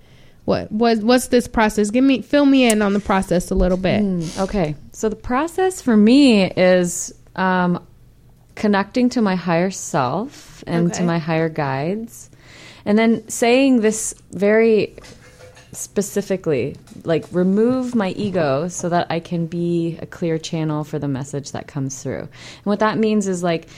What 0.45 0.71
what 0.71 0.99
what's 0.99 1.29
this 1.29 1.49
process? 1.49 1.91
Give 1.91 2.05
me 2.05 2.21
fill 2.21 2.45
me 2.45 2.71
in 2.71 2.83
on 2.83 2.93
the 2.93 3.01
process 3.01 3.51
a 3.51 3.55
little 3.55 3.79
bit. 3.79 4.03
Okay, 4.39 4.75
so 4.93 5.09
the 5.09 5.17
process 5.17 5.81
for 5.81 5.97
me 5.97 6.51
is 6.51 7.15
um, 7.35 7.85
connecting 8.55 9.09
to 9.11 9.23
my 9.23 9.37
higher 9.37 9.71
self 9.71 10.63
and 10.67 10.93
to 10.95 11.03
my 11.03 11.19
higher 11.19 11.49
guides, 11.49 12.31
and 12.85 12.99
then 12.99 13.27
saying 13.29 13.81
this 13.81 14.15
very 14.33 14.95
specifically 15.73 16.77
like 17.05 17.25
remove 17.33 17.95
my 17.95 18.11
ego 18.11 18.69
so 18.69 18.89
that 18.89 19.07
I 19.11 19.21
can 19.21 19.47
be 19.47 19.99
a 20.01 20.07
clear 20.07 20.39
channel 20.39 20.85
for 20.85 20.99
the 20.99 21.09
message 21.09 21.53
that 21.53 21.67
comes 21.67 22.03
through. 22.03 22.21
And 22.21 22.65
what 22.65 22.79
that 22.79 22.99
means 22.99 23.27
is 23.27 23.43
like 23.43 23.69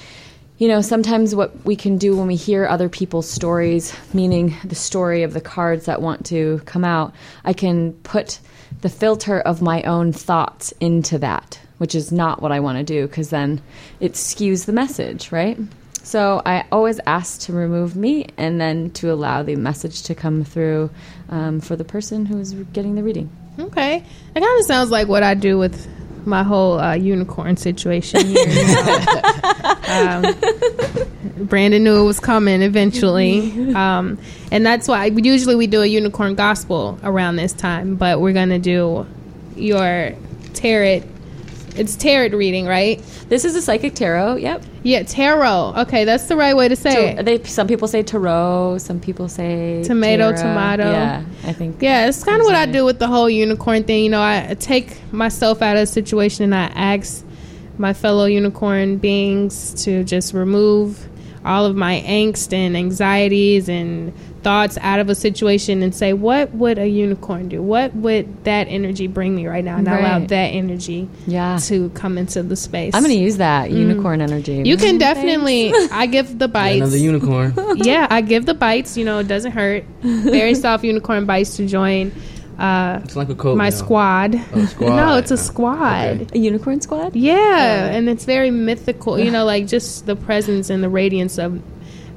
you 0.58 0.68
know, 0.68 0.80
sometimes 0.80 1.34
what 1.34 1.64
we 1.64 1.76
can 1.76 1.98
do 1.98 2.16
when 2.16 2.26
we 2.26 2.36
hear 2.36 2.66
other 2.66 2.88
people's 2.88 3.28
stories, 3.28 3.94
meaning 4.14 4.54
the 4.64 4.74
story 4.74 5.22
of 5.22 5.34
the 5.34 5.40
cards 5.40 5.84
that 5.84 6.00
want 6.00 6.24
to 6.26 6.60
come 6.64 6.84
out, 6.84 7.12
I 7.44 7.52
can 7.52 7.92
put 7.92 8.40
the 8.80 8.88
filter 8.88 9.40
of 9.40 9.60
my 9.60 9.82
own 9.82 10.12
thoughts 10.12 10.72
into 10.80 11.18
that, 11.18 11.60
which 11.78 11.94
is 11.94 12.10
not 12.10 12.40
what 12.40 12.52
I 12.52 12.60
want 12.60 12.78
to 12.78 12.84
do 12.84 13.06
because 13.06 13.30
then 13.30 13.60
it 14.00 14.12
skews 14.12 14.64
the 14.64 14.72
message, 14.72 15.30
right? 15.30 15.58
So 16.02 16.40
I 16.46 16.64
always 16.72 17.00
ask 17.06 17.40
to 17.42 17.52
remove 17.52 17.96
me 17.96 18.28
and 18.36 18.60
then 18.60 18.90
to 18.92 19.12
allow 19.12 19.42
the 19.42 19.56
message 19.56 20.04
to 20.04 20.14
come 20.14 20.44
through 20.44 20.88
um, 21.28 21.60
for 21.60 21.76
the 21.76 21.84
person 21.84 22.24
who 22.24 22.38
is 22.38 22.54
getting 22.72 22.94
the 22.94 23.02
reading. 23.02 23.28
Okay, 23.58 23.96
it 23.96 24.40
kind 24.40 24.60
of 24.60 24.66
sounds 24.66 24.90
like 24.90 25.08
what 25.08 25.22
I 25.22 25.34
do 25.34 25.58
with 25.58 25.86
my 26.26 26.42
whole 26.42 26.78
uh, 26.78 26.94
unicorn 26.94 27.56
situation 27.56 28.26
here. 28.26 28.46
um, 29.88 30.34
Brandon 31.46 31.84
knew 31.84 31.96
it 31.96 32.04
was 32.04 32.20
coming 32.20 32.62
eventually, 32.62 33.74
um, 33.74 34.18
and 34.50 34.66
that's 34.66 34.88
why 34.88 35.10
we 35.10 35.22
usually 35.22 35.54
we 35.54 35.66
do 35.66 35.82
a 35.82 35.86
unicorn 35.86 36.34
gospel 36.34 36.98
around 37.02 37.36
this 37.36 37.52
time. 37.52 37.96
But 37.96 38.20
we're 38.20 38.32
gonna 38.32 38.58
do 38.58 39.06
your 39.54 40.12
tarot. 40.54 41.02
It's 41.76 41.94
tarot 41.94 42.36
reading, 42.36 42.66
right? 42.66 43.02
This 43.28 43.44
is 43.44 43.56
a 43.56 43.62
psychic 43.62 43.94
tarot. 43.94 44.36
Yep. 44.36 44.64
Yeah, 44.84 45.02
tarot. 45.02 45.74
Okay, 45.78 46.04
that's 46.04 46.24
the 46.28 46.36
right 46.36 46.54
way 46.56 46.68
to 46.68 46.76
say 46.76 47.14
To- 47.14 47.20
it. 47.20 47.24
they, 47.24 47.42
some 47.42 47.66
people 47.66 47.88
say 47.88 48.02
tarot. 48.04 48.78
Some 48.78 49.00
people 49.00 49.28
say 49.28 49.82
Tomato, 49.82 50.30
tarot. 50.30 50.42
tomato. 50.42 50.90
Yeah, 50.92 51.24
I 51.44 51.52
think. 51.52 51.82
Yeah, 51.82 52.06
it's 52.06 52.22
kind 52.22 52.40
of 52.40 52.46
what 52.46 52.54
I 52.54 52.66
do 52.66 52.84
with 52.84 53.00
the 53.00 53.08
whole 53.08 53.28
unicorn 53.28 53.82
thing. 53.82 54.04
You 54.04 54.10
know, 54.10 54.22
I 54.22 54.54
take 54.60 54.96
myself 55.12 55.60
out 55.60 55.76
of 55.76 55.82
a 55.82 55.86
situation 55.86 56.44
and 56.44 56.54
I 56.54 56.66
ask 56.66 57.24
my 57.78 57.92
fellow 57.92 58.26
unicorn 58.26 58.98
beings 58.98 59.74
to 59.84 60.04
just 60.04 60.32
remove 60.32 61.08
all 61.44 61.66
of 61.66 61.74
my 61.76 62.02
angst 62.06 62.52
and 62.52 62.76
anxieties 62.76 63.68
and 63.68 64.12
thoughts 64.46 64.78
out 64.80 65.00
of 65.00 65.08
a 65.10 65.14
situation 65.16 65.82
and 65.82 65.92
say, 65.92 66.12
what 66.12 66.54
would 66.54 66.78
a 66.78 66.86
unicorn 66.86 67.48
do? 67.48 67.60
What 67.60 67.92
would 67.96 68.44
that 68.44 68.68
energy 68.68 69.08
bring 69.08 69.34
me 69.34 69.48
right 69.48 69.64
now? 69.64 69.76
And 69.76 69.88
I 69.88 69.98
allow 69.98 70.18
that 70.20 70.48
energy 70.62 71.08
Yeah. 71.26 71.58
to 71.62 71.90
come 72.00 72.16
into 72.16 72.44
the 72.44 72.54
space. 72.54 72.94
I'm 72.94 73.02
going 73.02 73.12
to 73.16 73.20
use 73.20 73.38
that 73.38 73.72
unicorn 73.72 74.20
energy. 74.20 74.62
You 74.64 74.76
can 74.76 74.96
Mm, 74.96 74.98
definitely. 75.00 75.72
I 75.90 76.06
give 76.06 76.38
the 76.38 76.46
bites. 76.46 76.76
Another 76.76 76.96
unicorn. 76.96 77.54
yeah, 77.76 78.06
I 78.08 78.20
give 78.20 78.46
the 78.46 78.54
bites. 78.54 78.96
You 78.96 79.04
know, 79.04 79.18
it 79.18 79.26
doesn't 79.26 79.50
hurt. 79.50 79.82
Very 80.02 80.54
soft 80.64 80.84
unicorn 80.84 81.26
bites 81.26 81.56
to 81.56 81.66
join. 81.66 82.12
Uh, 82.56 83.00
It's 83.02 83.16
like 83.16 83.28
a 83.28 83.34
coat. 83.34 83.56
my 83.58 83.70
now. 83.70 83.74
squad. 83.82 84.40
Oh, 84.54 84.64
squad. 84.66 84.96
no, 85.02 85.16
it's 85.18 85.32
a 85.32 85.36
squad. 85.36 86.22
Okay. 86.22 86.38
A 86.38 86.38
unicorn 86.38 86.80
squad? 86.80 87.16
Yeah, 87.16 87.86
and 87.90 88.08
it's 88.08 88.24
very 88.24 88.52
mythical. 88.52 89.18
You 89.18 89.32
know, 89.32 89.44
like 89.44 89.66
just 89.66 90.06
the 90.06 90.14
presence 90.14 90.70
and 90.70 90.84
the 90.84 90.88
radiance 90.88 91.36
of 91.36 91.60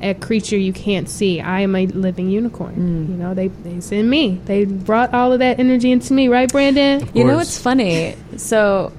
a 0.01 0.13
creature 0.13 0.57
you 0.57 0.73
can't 0.73 1.09
see. 1.09 1.41
I 1.41 1.61
am 1.61 1.75
a 1.75 1.87
living 1.87 2.29
unicorn. 2.29 2.75
Mm. 2.75 3.09
You 3.09 3.15
know, 3.15 3.33
they 3.33 3.47
they 3.47 3.79
send 3.81 4.09
me. 4.09 4.39
They 4.45 4.65
brought 4.65 5.13
all 5.13 5.33
of 5.33 5.39
that 5.39 5.59
energy 5.59 5.91
into 5.91 6.13
me, 6.13 6.27
right, 6.27 6.51
Brandon? 6.51 7.09
You 7.13 7.23
know 7.23 7.33
course. 7.33 7.47
what's 7.47 7.61
funny? 7.61 8.15
So, 8.37 8.91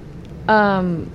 um, 0.47 1.11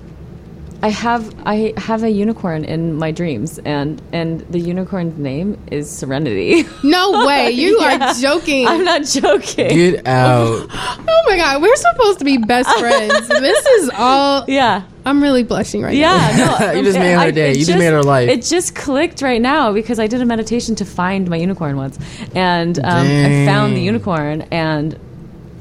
I 0.87 0.91
have 0.91 1.35
I 1.45 1.73
have 1.75 2.03
a 2.03 2.09
unicorn 2.09 2.63
in 2.63 2.93
my 2.95 3.11
dreams, 3.11 3.59
and 3.65 4.01
and 4.13 4.39
the 4.49 4.59
unicorn's 4.59 5.17
name 5.17 5.57
is 5.69 5.89
Serenity. 5.89 6.63
No 6.81 7.25
way, 7.27 7.51
you 7.51 7.77
Yeah. 7.81 8.11
are 8.11 8.13
joking. 8.13 8.65
I'm 8.65 8.85
not 8.85 9.03
joking. 9.03 9.67
Get 9.67 10.07
out. 10.07 10.65
oh 10.71 11.23
my 11.27 11.35
god, 11.35 11.61
we're 11.61 11.75
supposed 11.75 12.19
to 12.19 12.25
be 12.25 12.37
best 12.37 12.69
friends. 12.79 13.27
this 13.27 13.65
is 13.65 13.91
all. 13.97 14.45
Yeah, 14.47 14.83
I'm 15.05 15.21
really 15.21 15.43
blushing 15.43 15.81
right 15.81 15.93
now. 15.93 16.15
yeah. 16.29 16.57
No, 16.61 16.71
You 16.71 16.83
just 16.85 16.97
made 16.97 17.15
her 17.19 17.31
day. 17.33 17.51
it 17.51 17.57
You 17.57 17.65
just 17.65 17.77
made 17.77 17.91
her 17.91 18.01
life. 18.03 18.29
It 18.29 18.43
just 18.43 18.73
clicked 18.73 19.21
right 19.21 19.41
now 19.41 19.73
because 19.73 19.99
I 19.99 20.07
did 20.07 20.21
a 20.21 20.25
meditation 20.25 20.75
to 20.75 20.85
find 20.85 21.29
my 21.29 21.35
unicorn 21.35 21.75
once, 21.75 21.99
and 22.33 22.79
um, 22.79 23.05
I 23.07 23.45
found 23.45 23.75
the 23.75 23.81
unicorn, 23.81 24.43
and 24.51 24.97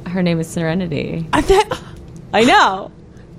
her 0.07 0.23
name 0.23 0.39
is 0.39 0.47
Serenity. 0.47 1.27
I 1.33 1.43
thought- 1.43 1.83
I 2.33 2.45
know. 2.45 2.93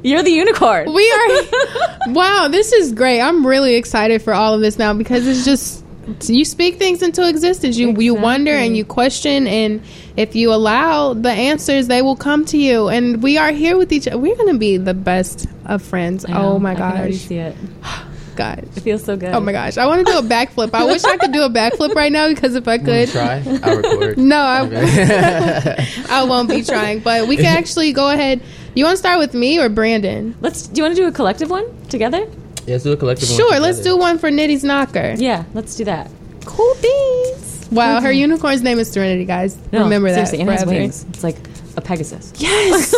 You're 0.03 0.23
the 0.23 0.31
unicorn. 0.31 0.93
We 0.93 1.11
are. 1.11 2.07
wow, 2.13 2.47
this 2.49 2.71
is 2.71 2.93
great. 2.93 3.19
I'm 3.19 3.45
really 3.45 3.75
excited 3.75 4.21
for 4.21 4.33
all 4.33 4.53
of 4.53 4.61
this 4.61 4.77
now 4.77 4.93
because 4.93 5.27
it's 5.27 5.43
just 5.43 5.83
you 6.23 6.45
speak 6.45 6.77
things 6.77 7.01
into 7.01 7.27
existence. 7.27 7.77
You 7.77 7.93
you 7.99 8.13
wonder 8.13 8.51
and 8.51 8.77
you 8.77 8.85
question, 8.85 9.47
and 9.47 9.81
if 10.15 10.35
you 10.35 10.53
allow 10.53 11.13
the 11.13 11.31
answers, 11.31 11.87
they 11.87 12.01
will 12.01 12.15
come 12.15 12.45
to 12.45 12.57
you. 12.57 12.87
And 12.87 13.21
we 13.21 13.37
are 13.37 13.51
here 13.51 13.77
with 13.77 13.91
each. 13.91 14.07
other. 14.07 14.17
We're 14.17 14.35
gonna 14.35 14.57
be 14.57 14.77
the 14.77 14.93
best 14.93 15.47
of 15.65 15.81
friends. 15.81 16.25
I 16.25 16.33
know. 16.33 16.53
Oh 16.53 16.59
my 16.59 16.71
I 16.71 16.75
gosh, 16.75 17.15
see 17.15 17.37
it. 17.37 17.55
God. 18.37 18.59
It 18.59 18.81
feels 18.81 19.03
so 19.03 19.17
good. 19.17 19.33
Oh 19.33 19.39
my 19.41 19.51
gosh, 19.51 19.77
I 19.77 19.85
want 19.87 20.05
to 20.05 20.11
do 20.13 20.17
a 20.19 20.21
backflip. 20.21 20.69
I 20.73 20.85
wish 20.85 21.03
I 21.03 21.17
could 21.17 21.31
do 21.33 21.43
a 21.43 21.49
backflip 21.49 21.93
right 21.95 22.11
now 22.11 22.29
because 22.29 22.55
if 22.55 22.67
I 22.67 22.77
could, 22.77 23.09
try? 23.09 23.43
I'll 23.63 23.77
record. 23.77 24.17
no, 24.33 24.37
I, 24.39 24.61
Okay. 24.61 25.87
I 26.09 26.23
won't 26.23 26.47
be 26.49 26.63
trying. 26.63 26.99
But 26.99 27.27
we 27.27 27.35
can 27.35 27.45
actually 27.57 27.91
go 27.91 28.09
ahead. 28.09 28.41
You 28.75 28.85
want 28.85 28.93
to 28.93 28.97
start 28.99 29.19
with 29.19 29.33
me 29.33 29.59
or 29.59 29.69
Brandon? 29.69 30.35
Let's. 30.39 30.67
Do 30.67 30.77
you 30.79 30.83
want 30.83 30.95
to 30.95 31.01
do 31.01 31.07
a 31.07 31.11
collective 31.11 31.49
one 31.49 31.65
together? 31.87 32.19
Yeah, 32.65 32.73
let's 32.75 32.83
do 32.83 32.91
a 32.93 32.97
collective 32.97 33.29
one 33.29 33.37
Sure, 33.37 33.59
let's 33.59 33.79
do 33.79 33.97
one 33.97 34.17
for 34.19 34.29
Nitty's 34.29 34.63
knocker. 34.63 35.15
Yeah, 35.17 35.45
let's 35.53 35.75
do 35.75 35.85
that. 35.85 36.11
Cool 36.45 36.75
beans. 36.81 37.67
Wow, 37.71 37.99
her 38.01 38.11
unicorn's 38.11 38.61
name 38.61 38.77
is 38.79 38.89
Serenity, 38.91 39.25
guys. 39.25 39.57
No, 39.73 39.83
Remember 39.83 40.09
that. 40.09 40.15
seriously, 40.27 40.39
and 40.41 40.49
it 40.49 40.53
has 40.53 40.63
forever. 40.63 40.79
wings. 40.79 41.05
It's 41.09 41.23
like 41.23 41.35
a 41.75 41.81
Pegasus. 41.81 42.33
Yes. 42.37 42.93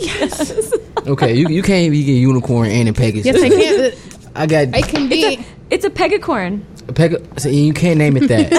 yes. 0.00 0.72
Okay, 1.06 1.34
you, 1.34 1.48
you 1.48 1.62
can't 1.62 1.92
even 1.92 2.06
get 2.06 2.12
unicorn 2.12 2.68
and 2.70 2.88
a 2.88 2.92
Pegasus. 2.92 3.26
Yes, 3.26 3.42
I 3.42 3.48
can. 3.48 4.15
I 4.36 4.46
got 4.46 4.68
It 4.74 4.88
can 4.88 5.08
be. 5.08 5.44
It's 5.70 5.84
a 5.84 5.90
pegacorn. 5.90 6.62
a 6.88 6.92
Peg. 6.92 7.16
So 7.38 7.48
you 7.48 7.72
can't 7.72 7.98
name 7.98 8.16
it 8.16 8.28
that. 8.28 8.52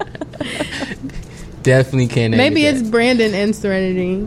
Definitely 1.62 2.08
can't 2.08 2.30
name 2.30 2.38
Maybe 2.38 2.64
it 2.64 2.74
it's 2.74 2.82
that. 2.82 2.90
Brandon 2.90 3.34
and 3.34 3.54
Serenity. 3.54 4.26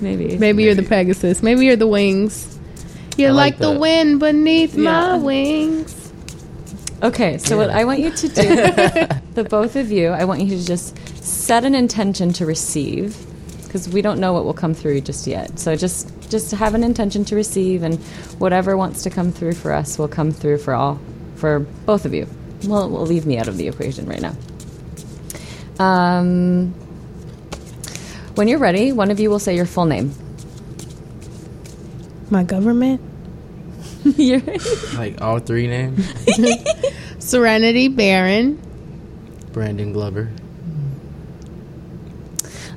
Maybe. 0.00 0.38
Maybe 0.38 0.62
you're 0.62 0.74
the 0.74 0.84
Pegasus. 0.84 1.42
Maybe 1.42 1.66
you're 1.66 1.76
the 1.76 1.88
wings. 1.88 2.58
You're 3.16 3.30
I 3.30 3.32
like, 3.32 3.54
like 3.54 3.58
the 3.60 3.78
wind 3.78 4.20
beneath 4.20 4.76
my 4.76 5.16
wings. 5.16 6.12
Okay, 7.02 7.38
so 7.38 7.56
what 7.56 7.70
I 7.70 7.84
want 7.84 8.00
you 8.00 8.10
to 8.10 8.28
do, 8.28 8.42
the 9.34 9.46
both 9.48 9.74
of 9.76 9.90
you, 9.90 10.08
I 10.08 10.24
want 10.24 10.42
you 10.42 10.56
to 10.56 10.64
just 10.64 10.96
set 11.22 11.64
an 11.64 11.74
intention 11.74 12.32
to 12.34 12.46
receive, 12.46 13.16
because 13.70 13.88
we 13.88 14.02
don't 14.02 14.18
know 14.18 14.32
what 14.32 14.44
will 14.44 14.52
come 14.52 14.74
through 14.74 15.00
just 15.00 15.28
yet. 15.28 15.56
So 15.60 15.76
just 15.76 16.10
just 16.28 16.50
have 16.50 16.74
an 16.74 16.82
intention 16.82 17.24
to 17.26 17.36
receive, 17.36 17.84
and 17.84 18.00
whatever 18.40 18.76
wants 18.76 19.04
to 19.04 19.10
come 19.10 19.30
through 19.30 19.52
for 19.52 19.72
us 19.72 19.96
will 19.96 20.08
come 20.08 20.32
through 20.32 20.58
for 20.58 20.74
all, 20.74 20.98
for 21.36 21.60
both 21.86 22.04
of 22.04 22.12
you. 22.12 22.26
Well, 22.64 22.90
we'll 22.90 23.06
leave 23.06 23.26
me 23.26 23.38
out 23.38 23.46
of 23.46 23.56
the 23.56 23.68
equation 23.68 24.06
right 24.06 24.20
now. 24.20 24.34
Um, 25.78 26.72
when 28.34 28.48
you're 28.48 28.58
ready, 28.58 28.90
one 28.90 29.12
of 29.12 29.20
you 29.20 29.30
will 29.30 29.38
say 29.38 29.54
your 29.54 29.66
full 29.66 29.84
name. 29.84 30.12
My 32.28 32.42
government. 32.42 33.00
You're- 34.04 34.58
like 34.96 35.20
all 35.20 35.38
three 35.38 35.68
names. 35.68 36.12
Serenity 37.20 37.86
Baron. 37.88 38.60
Brandon 39.52 39.92
Glover. 39.92 40.30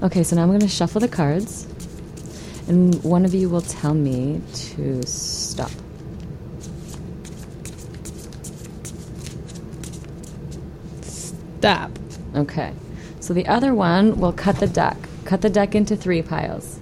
Okay, 0.03 0.21
so 0.21 0.35
now 0.35 0.41
I'm 0.41 0.49
going 0.49 0.59
to 0.59 0.67
shuffle 0.67 0.99
the 0.99 1.07
cards, 1.07 1.65
and 2.67 3.01
one 3.05 3.23
of 3.23 3.33
you 3.33 3.47
will 3.47 3.61
tell 3.61 3.93
me 3.93 4.41
to 4.53 5.01
stop. 5.07 5.71
Stop. 11.03 11.91
Okay, 12.35 12.73
so 13.21 13.33
the 13.33 13.47
other 13.47 13.73
one 13.73 14.19
will 14.19 14.33
cut 14.33 14.57
the 14.57 14.67
deck. 14.67 14.97
Cut 15.23 15.41
the 15.41 15.49
deck 15.49 15.73
into 15.73 15.95
three 15.95 16.21
piles. 16.21 16.81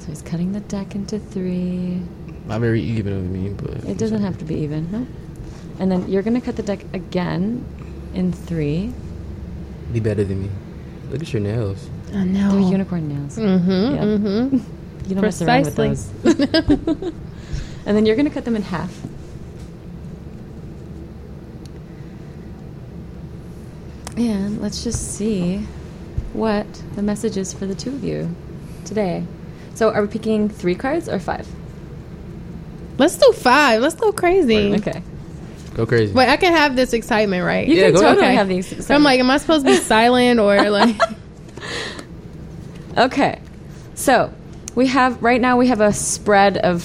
So 0.00 0.08
he's 0.08 0.22
cutting 0.22 0.54
the 0.54 0.60
deck 0.60 0.96
into 0.96 1.20
three. 1.20 2.02
Not 2.46 2.60
very 2.60 2.82
even 2.82 3.12
of 3.12 3.30
me, 3.30 3.50
but 3.50 3.88
It 3.88 3.96
doesn't 3.96 4.22
have 4.22 4.38
to 4.38 4.44
be 4.44 4.56
even, 4.56 4.88
huh? 4.88 5.04
And 5.78 5.92
then 5.92 6.08
you're 6.10 6.22
going 6.22 6.34
to 6.34 6.44
cut 6.44 6.56
the 6.56 6.64
deck 6.64 6.84
again 6.92 7.64
in 8.14 8.32
three. 8.32 8.92
be 9.92 10.00
better 10.00 10.24
than 10.24 10.42
me. 10.42 10.50
Look 11.10 11.22
at 11.22 11.32
your 11.32 11.42
nails. 11.42 11.88
I 12.14 12.24
know. 12.24 12.52
They're 12.52 12.70
unicorn 12.70 13.08
nails. 13.08 13.38
Mm-hmm. 13.38 13.70
Yeah. 13.70 14.02
Mm-hmm. 14.02 15.08
You 15.08 15.14
don't 15.14 15.22
mess 15.22 15.42
around 15.42 15.64
with 15.64 15.74
Precisely. 15.74 16.22
those. 16.22 17.12
and 17.86 17.96
then 17.96 18.06
you're 18.06 18.16
going 18.16 18.28
to 18.28 18.32
cut 18.32 18.44
them 18.44 18.56
in 18.56 18.62
half. 18.62 18.96
And 24.16 24.60
let's 24.60 24.84
just 24.84 25.16
see 25.16 25.66
what 26.32 26.66
the 26.94 27.02
message 27.02 27.36
is 27.36 27.52
for 27.52 27.66
the 27.66 27.74
two 27.74 27.90
of 27.90 28.04
you 28.04 28.34
today. 28.84 29.26
So, 29.74 29.90
are 29.90 30.02
we 30.02 30.08
picking 30.08 30.48
three 30.48 30.74
cards 30.74 31.08
or 31.08 31.18
five? 31.18 31.48
Let's 32.98 33.16
do 33.16 33.32
five. 33.32 33.80
Let's 33.80 33.94
go 33.94 34.12
crazy. 34.12 34.74
Okay. 34.74 35.02
Go 35.74 35.86
crazy. 35.86 36.12
But 36.12 36.28
I 36.28 36.36
can 36.36 36.52
have 36.52 36.76
this 36.76 36.92
excitement, 36.92 37.44
right? 37.44 37.66
You 37.66 37.76
Yeah, 37.76 37.90
can 37.90 37.94
totally 38.00 38.22
ahead. 38.26 38.34
have 38.36 38.48
these. 38.48 38.86
So 38.86 38.94
I'm 38.94 39.02
like, 39.02 39.18
am 39.20 39.30
I 39.30 39.38
supposed 39.38 39.64
to 39.66 39.72
be 39.72 39.78
silent 39.78 40.38
or 40.40 40.70
like? 40.70 40.96
Okay. 42.96 43.40
So 43.94 44.32
we 44.74 44.86
have 44.88 45.22
right 45.22 45.40
now 45.40 45.56
we 45.56 45.68
have 45.68 45.80
a 45.80 45.92
spread 45.92 46.58
of 46.58 46.82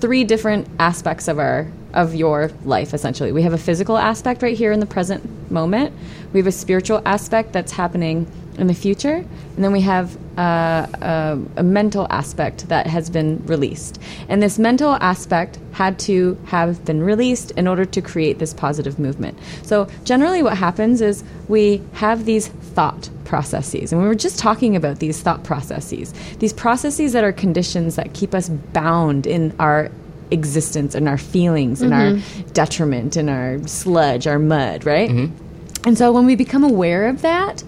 three 0.00 0.24
different 0.24 0.66
aspects 0.78 1.28
of 1.28 1.38
our 1.38 1.66
of 1.92 2.14
your 2.14 2.50
life 2.64 2.94
essentially. 2.94 3.32
We 3.32 3.42
have 3.42 3.52
a 3.52 3.58
physical 3.58 3.98
aspect 3.98 4.42
right 4.42 4.56
here 4.56 4.72
in 4.72 4.80
the 4.80 4.86
present 4.86 5.50
moment. 5.50 5.92
We 6.32 6.38
have 6.40 6.46
a 6.46 6.52
spiritual 6.52 7.02
aspect 7.04 7.52
that's 7.52 7.72
happening 7.72 8.26
in 8.58 8.66
the 8.66 8.74
future, 8.74 9.16
and 9.16 9.64
then 9.64 9.72
we 9.72 9.80
have 9.80 10.16
uh, 10.38 10.86
a, 11.02 11.38
a 11.56 11.62
mental 11.62 12.06
aspect 12.10 12.68
that 12.68 12.86
has 12.86 13.10
been 13.10 13.42
released. 13.46 14.00
And 14.28 14.42
this 14.42 14.58
mental 14.58 14.94
aspect 14.94 15.58
had 15.72 15.98
to 16.00 16.38
have 16.46 16.84
been 16.84 17.02
released 17.02 17.50
in 17.52 17.66
order 17.66 17.84
to 17.84 18.00
create 18.00 18.38
this 18.38 18.54
positive 18.54 18.98
movement. 18.98 19.38
So 19.62 19.88
generally, 20.04 20.42
what 20.42 20.56
happens 20.56 21.00
is 21.00 21.24
we 21.48 21.82
have 21.94 22.24
these 22.24 22.48
thought 22.48 23.10
processes. 23.24 23.92
And 23.92 24.02
we 24.02 24.08
were 24.08 24.14
just 24.14 24.38
talking 24.38 24.76
about 24.76 24.98
these 24.98 25.22
thought 25.22 25.44
processes, 25.44 26.12
these 26.38 26.52
processes 26.52 27.12
that 27.12 27.22
are 27.22 27.32
conditions 27.32 27.96
that 27.96 28.12
keep 28.12 28.34
us 28.34 28.48
bound 28.48 29.26
in 29.26 29.54
our 29.58 29.90
existence 30.30 30.94
and 30.94 31.08
our 31.08 31.18
feelings 31.18 31.82
and 31.82 31.92
our 31.92 32.12
mm-hmm. 32.12 32.48
detriment 32.52 33.16
and 33.16 33.28
our 33.28 33.66
sludge, 33.66 34.26
our 34.26 34.38
mud, 34.38 34.84
right? 34.84 35.10
Mm-hmm. 35.10 35.86
And 35.86 35.96
so 35.96 36.12
when 36.12 36.26
we 36.26 36.36
become 36.36 36.64
aware 36.64 37.08
of 37.08 37.22
that, 37.22 37.62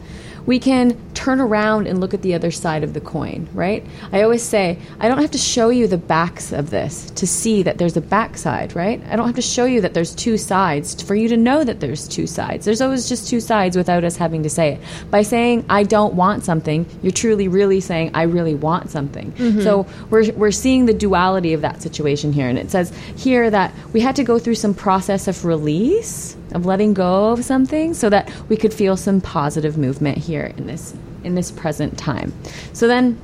we 0.47 0.59
can 0.59 0.97
turn 1.14 1.40
around 1.40 1.86
and 1.86 2.01
look 2.01 2.14
at 2.14 2.22
the 2.22 2.34
other 2.34 2.51
side 2.51 2.82
of 2.82 2.95
the 2.95 3.01
coin, 3.01 3.49
right? 3.53 3.84
I 4.12 4.22
always 4.22 4.43
say, 4.43 4.78
I 4.99 5.09
don't 5.09 5.20
have 5.20 5.30
to 5.32 5.38
show 5.38 5.68
you 5.68 5.86
the 5.86 5.99
backs 5.99 6.53
of 6.53 6.70
this 6.70 7.11
to 7.12 7.26
see 7.26 7.62
that 7.62 7.78
there's 7.78 7.97
a 7.97 8.01
backside, 8.01 8.74
right? 8.74 9.01
I 9.09 9.16
don't 9.16 9.26
have 9.26 9.36
to 9.36 9.43
show 9.43 9.64
you 9.64 9.80
that 9.82 9.95
there's 9.95 10.14
two 10.14 10.36
sides 10.36 11.01
for 11.03 11.14
you 11.14 11.28
to 11.28 11.36
know 11.36 11.64
that 11.64 11.80
there's 11.80 12.09
two 12.09 12.26
sides. 12.26 12.64
There's 12.64 12.80
always 12.80 13.09
just 13.09 13.28
two 13.28 13.40
sides 13.40 13.76
without 13.76 14.05
us 14.05 14.16
having 14.16 14.43
to 14.43 14.51
say 14.51 14.74
it. 14.74 14.80
By 15.11 15.22
saying, 15.22 15.64
I 15.68 15.84
don't 15.84 16.14
want 16.14 16.45
something, 16.45 16.86
you're 17.03 17.12
truly, 17.12 17.49
really 17.49 17.80
saying, 17.80 18.11
I 18.14 18.22
really 18.22 18.55
want 18.55 18.90
something. 18.90 19.32
Mm-hmm. 19.32 19.61
So 19.61 19.86
we're, 20.11 20.32
we're 20.32 20.51
seeing 20.51 20.86
the 20.86 20.95
duality 20.95 21.53
of 21.53 21.61
that 21.61 21.82
situation 21.82 22.32
here. 22.32 22.49
And 22.49 22.59
it 22.59 22.70
says 22.70 22.93
here 23.16 23.51
that 23.51 23.72
we 23.93 24.01
had 24.01 24.16
to 24.16 24.24
go 24.24 24.38
through 24.38 24.57
some 24.57 24.74
process 24.74 25.28
of 25.28 25.45
release 25.45 26.36
of 26.53 26.66
letting 26.66 26.95
go 26.95 27.30
of 27.30 27.45
something 27.45 27.95
so 27.95 28.11
that 28.11 28.30
we 28.49 28.57
could 28.57 28.72
feel 28.72 28.97
some 28.97 29.20
positive 29.20 29.78
movement 29.78 30.18
here 30.18 30.32
in 30.41 30.66
this 30.66 30.95
in 31.24 31.35
this 31.35 31.51
present 31.51 31.99
time. 31.99 32.33
So 32.72 32.89
then 32.89 33.14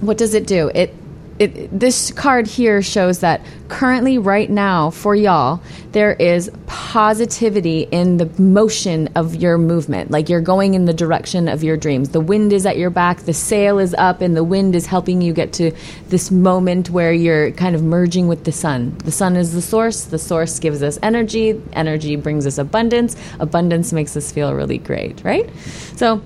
what 0.00 0.18
does 0.18 0.34
it 0.34 0.46
do? 0.46 0.70
It 0.74 0.94
it, 1.38 1.78
this 1.78 2.12
card 2.12 2.46
here 2.46 2.80
shows 2.80 3.20
that 3.20 3.42
currently, 3.68 4.16
right 4.16 4.48
now, 4.48 4.90
for 4.90 5.14
y'all, 5.14 5.60
there 5.92 6.14
is 6.14 6.50
positivity 6.66 7.82
in 7.90 8.16
the 8.16 8.26
motion 8.40 9.08
of 9.14 9.34
your 9.34 9.58
movement. 9.58 10.10
Like 10.10 10.30
you're 10.30 10.40
going 10.40 10.74
in 10.74 10.86
the 10.86 10.94
direction 10.94 11.48
of 11.48 11.62
your 11.62 11.76
dreams. 11.76 12.10
The 12.10 12.20
wind 12.20 12.52
is 12.52 12.64
at 12.64 12.78
your 12.78 12.90
back, 12.90 13.20
the 13.20 13.34
sail 13.34 13.78
is 13.78 13.94
up, 13.94 14.22
and 14.22 14.34
the 14.34 14.44
wind 14.44 14.74
is 14.74 14.86
helping 14.86 15.20
you 15.20 15.34
get 15.34 15.52
to 15.54 15.72
this 16.08 16.30
moment 16.30 16.88
where 16.88 17.12
you're 17.12 17.50
kind 17.52 17.76
of 17.76 17.82
merging 17.82 18.28
with 18.28 18.44
the 18.44 18.52
sun. 18.52 18.96
The 18.98 19.12
sun 19.12 19.36
is 19.36 19.52
the 19.52 19.62
source, 19.62 20.04
the 20.04 20.18
source 20.18 20.58
gives 20.58 20.82
us 20.82 20.98
energy, 21.02 21.60
energy 21.74 22.16
brings 22.16 22.46
us 22.46 22.56
abundance, 22.56 23.14
abundance 23.40 23.92
makes 23.92 24.16
us 24.16 24.32
feel 24.32 24.54
really 24.54 24.78
great, 24.78 25.22
right? 25.22 25.50
So, 25.96 26.22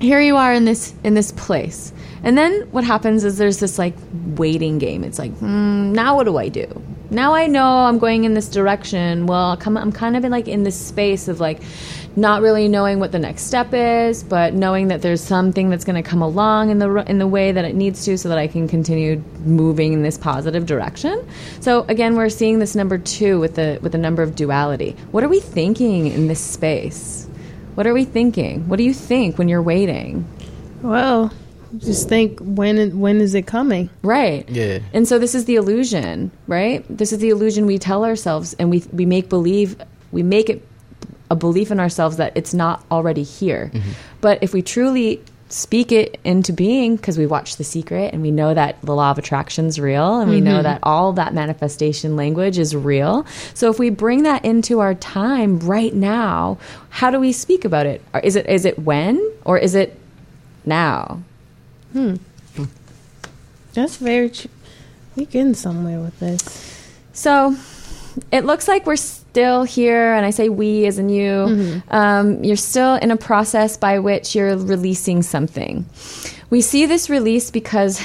here 0.00 0.20
you 0.20 0.36
are 0.36 0.52
in 0.52 0.64
this 0.64 0.94
in 1.04 1.14
this 1.14 1.32
place. 1.32 1.92
And 2.22 2.36
then 2.36 2.68
what 2.70 2.84
happens 2.84 3.24
is 3.24 3.38
there's 3.38 3.60
this 3.60 3.78
like 3.78 3.94
waiting 4.36 4.78
game. 4.78 5.04
It's 5.04 5.18
like 5.18 5.32
hmm, 5.38 5.92
now 5.92 6.16
what 6.16 6.24
do 6.24 6.36
i 6.38 6.48
do? 6.48 6.66
Now 7.10 7.34
i 7.34 7.46
know 7.46 7.66
i'm 7.66 7.98
going 7.98 8.24
in 8.24 8.34
this 8.34 8.48
direction. 8.48 9.26
Well 9.26 9.56
come, 9.56 9.76
i'm 9.76 9.92
kind 9.92 10.16
of 10.16 10.24
in 10.24 10.32
like 10.32 10.48
in 10.48 10.62
this 10.62 10.78
space 10.78 11.28
of 11.28 11.40
like 11.40 11.60
not 12.16 12.42
really 12.42 12.66
knowing 12.66 12.98
what 12.98 13.12
the 13.12 13.18
next 13.18 13.44
step 13.44 13.72
is 13.72 14.24
but 14.24 14.52
knowing 14.52 14.88
that 14.88 15.00
there's 15.00 15.20
something 15.20 15.70
that's 15.70 15.84
going 15.84 16.02
to 16.02 16.08
come 16.08 16.20
along 16.20 16.70
in 16.70 16.78
the 16.80 16.92
in 17.08 17.18
the 17.18 17.26
way 17.26 17.52
that 17.52 17.64
it 17.64 17.76
needs 17.76 18.04
to 18.04 18.18
so 18.18 18.28
that 18.28 18.36
i 18.36 18.48
can 18.48 18.66
continue 18.66 19.22
moving 19.44 19.92
in 19.92 20.02
this 20.02 20.18
positive 20.18 20.66
direction. 20.66 21.26
So 21.60 21.84
again 21.88 22.16
we're 22.16 22.30
seeing 22.30 22.58
this 22.58 22.74
number 22.74 22.96
two 22.96 23.38
with 23.38 23.54
the 23.54 23.78
with 23.82 23.92
the 23.92 23.98
number 23.98 24.22
of 24.22 24.34
duality. 24.34 24.96
What 25.10 25.24
are 25.24 25.28
we 25.28 25.40
thinking 25.40 26.06
in 26.06 26.26
this 26.26 26.40
space 26.40 27.29
what 27.74 27.86
are 27.86 27.94
we 27.94 28.04
thinking? 28.04 28.68
What 28.68 28.76
do 28.76 28.82
you 28.82 28.94
think 28.94 29.38
when 29.38 29.48
you're 29.48 29.62
waiting? 29.62 30.26
Well, 30.82 31.32
just 31.78 32.08
think 32.08 32.40
when 32.40 32.98
when 32.98 33.20
is 33.20 33.34
it 33.34 33.46
coming? 33.46 33.90
Right. 34.02 34.48
Yeah. 34.48 34.80
And 34.92 35.06
so 35.06 35.18
this 35.18 35.34
is 35.34 35.44
the 35.44 35.56
illusion, 35.56 36.30
right? 36.46 36.84
This 36.88 37.12
is 37.12 37.18
the 37.18 37.30
illusion 37.30 37.66
we 37.66 37.78
tell 37.78 38.04
ourselves 38.04 38.54
and 38.54 38.70
we 38.70 38.84
we 38.92 39.06
make 39.06 39.28
believe 39.28 39.76
we 40.10 40.22
make 40.22 40.50
it 40.50 40.66
a 41.30 41.36
belief 41.36 41.70
in 41.70 41.78
ourselves 41.78 42.16
that 42.16 42.32
it's 42.34 42.52
not 42.52 42.84
already 42.90 43.22
here. 43.22 43.70
Mm-hmm. 43.72 43.90
But 44.20 44.42
if 44.42 44.52
we 44.52 44.62
truly 44.62 45.22
speak 45.50 45.92
it 45.92 46.18
into 46.24 46.52
being 46.52 46.96
because 46.96 47.18
we 47.18 47.26
watch 47.26 47.56
the 47.56 47.64
secret 47.64 48.12
and 48.12 48.22
we 48.22 48.30
know 48.30 48.54
that 48.54 48.80
the 48.82 48.94
law 48.94 49.10
of 49.10 49.18
attraction 49.18 49.66
is 49.66 49.78
real 49.80 50.20
and 50.20 50.30
we 50.30 50.40
know 50.40 50.62
that 50.62 50.78
all 50.84 51.12
that 51.12 51.34
manifestation 51.34 52.14
language 52.16 52.56
is 52.56 52.74
real 52.74 53.26
so 53.52 53.68
if 53.68 53.78
we 53.78 53.90
bring 53.90 54.22
that 54.22 54.44
into 54.44 54.78
our 54.78 54.94
time 54.94 55.58
right 55.58 55.92
now 55.92 56.56
how 56.90 57.10
do 57.10 57.18
we 57.18 57.32
speak 57.32 57.64
about 57.64 57.84
it 57.84 58.00
is 58.22 58.36
it 58.36 58.46
is 58.46 58.64
it 58.64 58.78
when 58.78 59.20
or 59.44 59.58
is 59.58 59.74
it 59.74 59.98
now 60.64 61.20
Hmm. 61.92 62.16
That's 63.74 63.96
very. 63.96 64.30
Tr- 64.30 64.48
we 65.16 65.26
getting 65.26 65.54
somewhere 65.54 66.00
with 66.00 66.18
this. 66.20 66.42
So 67.12 67.56
it 68.30 68.44
looks 68.44 68.68
like 68.68 68.86
we're 68.86 68.96
still 69.30 69.62
here, 69.62 70.12
and 70.14 70.26
I 70.26 70.30
say 70.30 70.48
we 70.48 70.86
as 70.86 70.98
in 70.98 71.08
you. 71.08 71.82
Um, 71.90 72.42
you're 72.42 72.56
still 72.56 72.96
in 72.96 73.10
a 73.12 73.16
process 73.16 73.76
by 73.76 74.00
which 74.00 74.34
you're 74.34 74.56
releasing 74.56 75.22
something. 75.22 75.86
We 76.50 76.60
see 76.60 76.86
this 76.86 77.08
release 77.08 77.50
because 77.52 78.02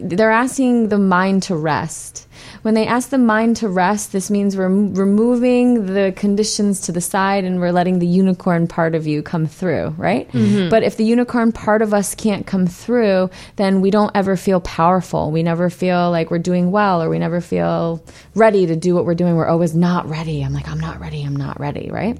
they're 0.00 0.30
asking 0.30 0.88
the 0.88 0.98
mind 0.98 1.42
to 1.44 1.56
rest. 1.56 2.27
When 2.62 2.74
they 2.74 2.86
ask 2.86 3.10
the 3.10 3.18
mind 3.18 3.56
to 3.56 3.68
rest, 3.68 4.12
this 4.12 4.30
means 4.30 4.56
we're 4.56 4.68
removing 4.68 5.86
the 5.86 6.12
conditions 6.16 6.80
to 6.82 6.92
the 6.92 7.00
side 7.00 7.44
and 7.44 7.60
we're 7.60 7.72
letting 7.72 7.98
the 7.98 8.06
unicorn 8.06 8.66
part 8.66 8.94
of 8.94 9.06
you 9.06 9.22
come 9.22 9.46
through, 9.46 9.94
right? 9.96 10.30
Mm-hmm. 10.32 10.68
But 10.68 10.82
if 10.82 10.96
the 10.96 11.04
unicorn 11.04 11.52
part 11.52 11.82
of 11.82 11.94
us 11.94 12.14
can't 12.14 12.46
come 12.46 12.66
through, 12.66 13.30
then 13.56 13.80
we 13.80 13.90
don't 13.90 14.10
ever 14.14 14.36
feel 14.36 14.60
powerful. 14.60 15.30
We 15.30 15.42
never 15.42 15.70
feel 15.70 16.10
like 16.10 16.30
we're 16.30 16.38
doing 16.38 16.70
well 16.70 17.02
or 17.02 17.08
we 17.08 17.18
never 17.18 17.40
feel 17.40 18.04
ready 18.34 18.66
to 18.66 18.76
do 18.76 18.94
what 18.94 19.04
we're 19.04 19.14
doing. 19.14 19.36
We're 19.36 19.46
always 19.46 19.74
not 19.74 20.08
ready. 20.08 20.42
I'm 20.42 20.52
like, 20.52 20.68
I'm 20.68 20.80
not 20.80 21.00
ready. 21.00 21.22
I'm 21.22 21.36
not 21.36 21.60
ready, 21.60 21.90
right? 21.90 22.18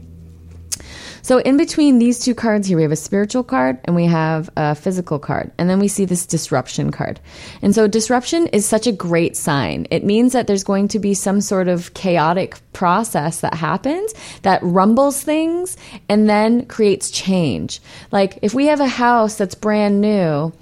So 1.28 1.40
in 1.40 1.58
between 1.58 1.98
these 1.98 2.20
two 2.20 2.34
cards 2.34 2.68
here, 2.68 2.78
we 2.78 2.84
have 2.84 2.90
a 2.90 2.96
spiritual 2.96 3.44
card 3.44 3.78
and 3.84 3.94
we 3.94 4.06
have 4.06 4.48
a 4.56 4.74
physical 4.74 5.18
card. 5.18 5.50
And 5.58 5.68
then 5.68 5.78
we 5.78 5.86
see 5.86 6.06
this 6.06 6.24
disruption 6.24 6.90
card. 6.90 7.20
And 7.60 7.74
so 7.74 7.86
disruption 7.86 8.46
is 8.46 8.64
such 8.64 8.86
a 8.86 8.92
great 8.92 9.36
sign. 9.36 9.86
It 9.90 10.06
means 10.06 10.32
that 10.32 10.46
there's 10.46 10.64
going 10.64 10.88
to 10.88 10.98
be 10.98 11.12
some 11.12 11.42
sort 11.42 11.68
of 11.68 11.92
chaotic 11.92 12.56
process 12.72 13.40
that 13.40 13.52
happens 13.52 14.14
that 14.40 14.62
rumbles 14.62 15.22
things 15.22 15.76
and 16.08 16.30
then 16.30 16.64
creates 16.64 17.10
change. 17.10 17.82
Like 18.10 18.38
if 18.40 18.54
we 18.54 18.64
have 18.68 18.80
a 18.80 18.88
house 18.88 19.36
that's 19.36 19.54
brand 19.54 20.00
new, 20.00 20.54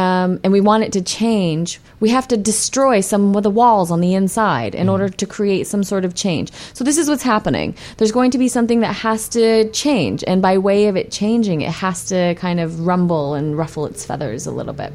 um, 0.00 0.40
and 0.42 0.52
we 0.52 0.62
want 0.62 0.82
it 0.82 0.92
to 0.92 1.02
change, 1.02 1.78
we 2.00 2.08
have 2.08 2.26
to 2.28 2.36
destroy 2.36 3.00
some 3.02 3.36
of 3.36 3.42
the 3.42 3.50
walls 3.50 3.90
on 3.90 4.00
the 4.00 4.14
inside 4.14 4.74
in 4.74 4.88
order 4.88 5.10
to 5.10 5.26
create 5.26 5.66
some 5.66 5.84
sort 5.84 6.06
of 6.06 6.14
change. 6.14 6.50
So, 6.72 6.84
this 6.84 6.96
is 6.96 7.08
what's 7.08 7.22
happening. 7.22 7.74
There's 7.98 8.12
going 8.12 8.30
to 8.30 8.38
be 8.38 8.48
something 8.48 8.80
that 8.80 8.94
has 8.94 9.28
to 9.30 9.70
change, 9.72 10.24
and 10.26 10.40
by 10.40 10.56
way 10.56 10.86
of 10.86 10.96
it 10.96 11.12
changing, 11.12 11.60
it 11.60 11.72
has 11.72 12.06
to 12.06 12.34
kind 12.36 12.60
of 12.60 12.86
rumble 12.86 13.34
and 13.34 13.58
ruffle 13.58 13.84
its 13.84 14.04
feathers 14.04 14.46
a 14.46 14.50
little 14.50 14.72
bit. 14.72 14.92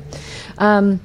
Um, 0.57 0.99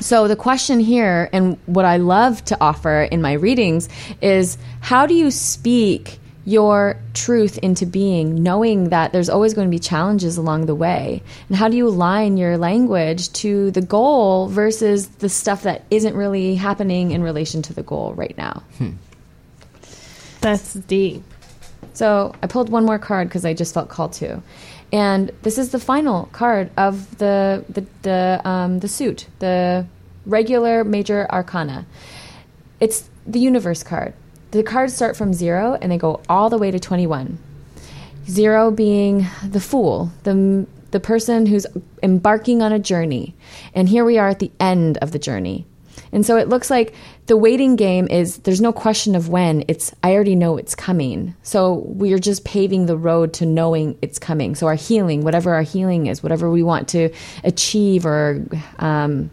so, 0.00 0.26
the 0.26 0.36
question 0.36 0.80
here, 0.80 1.28
and 1.32 1.58
what 1.66 1.84
I 1.84 1.98
love 1.98 2.42
to 2.46 2.56
offer 2.60 3.02
in 3.02 3.20
my 3.20 3.34
readings, 3.34 3.90
is 4.22 4.56
how 4.80 5.06
do 5.06 5.14
you 5.14 5.30
speak 5.30 6.18
your 6.44 6.96
truth 7.14 7.58
into 7.58 7.86
being, 7.86 8.42
knowing 8.42 8.90
that 8.90 9.12
there's 9.12 9.30
always 9.30 9.54
going 9.54 9.66
to 9.66 9.70
be 9.70 9.78
challenges 9.78 10.36
along 10.36 10.66
the 10.66 10.74
way? 10.74 11.22
And 11.48 11.56
how 11.56 11.68
do 11.68 11.76
you 11.76 11.88
align 11.88 12.36
your 12.36 12.58
language 12.58 13.32
to 13.34 13.70
the 13.70 13.80
goal 13.80 14.48
versus 14.48 15.08
the 15.08 15.28
stuff 15.28 15.62
that 15.62 15.84
isn't 15.90 16.14
really 16.14 16.54
happening 16.54 17.12
in 17.12 17.22
relation 17.22 17.62
to 17.62 17.72
the 17.72 17.82
goal 17.82 18.14
right 18.14 18.36
now? 18.36 18.62
That's 20.40 20.74
deep. 20.74 21.22
So 21.94 22.34
I 22.42 22.46
pulled 22.46 22.68
one 22.68 22.84
more 22.84 22.98
card 22.98 23.28
because 23.28 23.44
I 23.44 23.54
just 23.54 23.72
felt 23.72 23.88
called 23.88 24.12
to, 24.14 24.42
and 24.92 25.30
this 25.42 25.58
is 25.58 25.70
the 25.70 25.78
final 25.78 26.26
card 26.32 26.70
of 26.76 27.18
the 27.18 27.64
the 27.68 27.86
the, 28.02 28.40
um, 28.44 28.80
the 28.80 28.88
suit, 28.88 29.26
the 29.38 29.86
regular 30.26 30.84
major 30.84 31.26
arcana. 31.30 31.86
It's 32.80 33.08
the 33.26 33.38
universe 33.38 33.82
card. 33.82 34.12
The 34.54 34.62
cards 34.62 34.94
start 34.94 35.16
from 35.16 35.34
zero 35.34 35.76
and 35.82 35.90
they 35.90 35.98
go 35.98 36.20
all 36.28 36.48
the 36.48 36.58
way 36.58 36.70
to 36.70 36.78
twenty 36.78 37.08
one. 37.08 37.38
Zero 38.28 38.70
being 38.70 39.26
the 39.42 39.58
fool, 39.58 40.12
the 40.22 40.64
the 40.92 41.00
person 41.00 41.44
who's 41.44 41.66
embarking 42.04 42.62
on 42.62 42.70
a 42.70 42.78
journey, 42.78 43.34
and 43.74 43.88
here 43.88 44.04
we 44.04 44.16
are 44.16 44.28
at 44.28 44.38
the 44.38 44.52
end 44.60 44.96
of 44.98 45.10
the 45.10 45.18
journey. 45.18 45.66
And 46.12 46.24
so 46.24 46.36
it 46.36 46.48
looks 46.48 46.70
like 46.70 46.94
the 47.26 47.36
waiting 47.36 47.74
game 47.74 48.06
is 48.06 48.38
there's 48.38 48.60
no 48.60 48.72
question 48.72 49.16
of 49.16 49.28
when. 49.28 49.64
It's 49.66 49.92
I 50.04 50.12
already 50.14 50.36
know 50.36 50.56
it's 50.56 50.76
coming. 50.76 51.34
So 51.42 51.82
we're 51.86 52.20
just 52.20 52.44
paving 52.44 52.86
the 52.86 52.96
road 52.96 53.32
to 53.34 53.46
knowing 53.46 53.98
it's 54.02 54.20
coming. 54.20 54.54
So 54.54 54.68
our 54.68 54.76
healing, 54.76 55.24
whatever 55.24 55.52
our 55.52 55.62
healing 55.62 56.06
is, 56.06 56.22
whatever 56.22 56.48
we 56.48 56.62
want 56.62 56.86
to 56.90 57.10
achieve 57.42 58.06
or 58.06 58.46
um, 58.78 59.32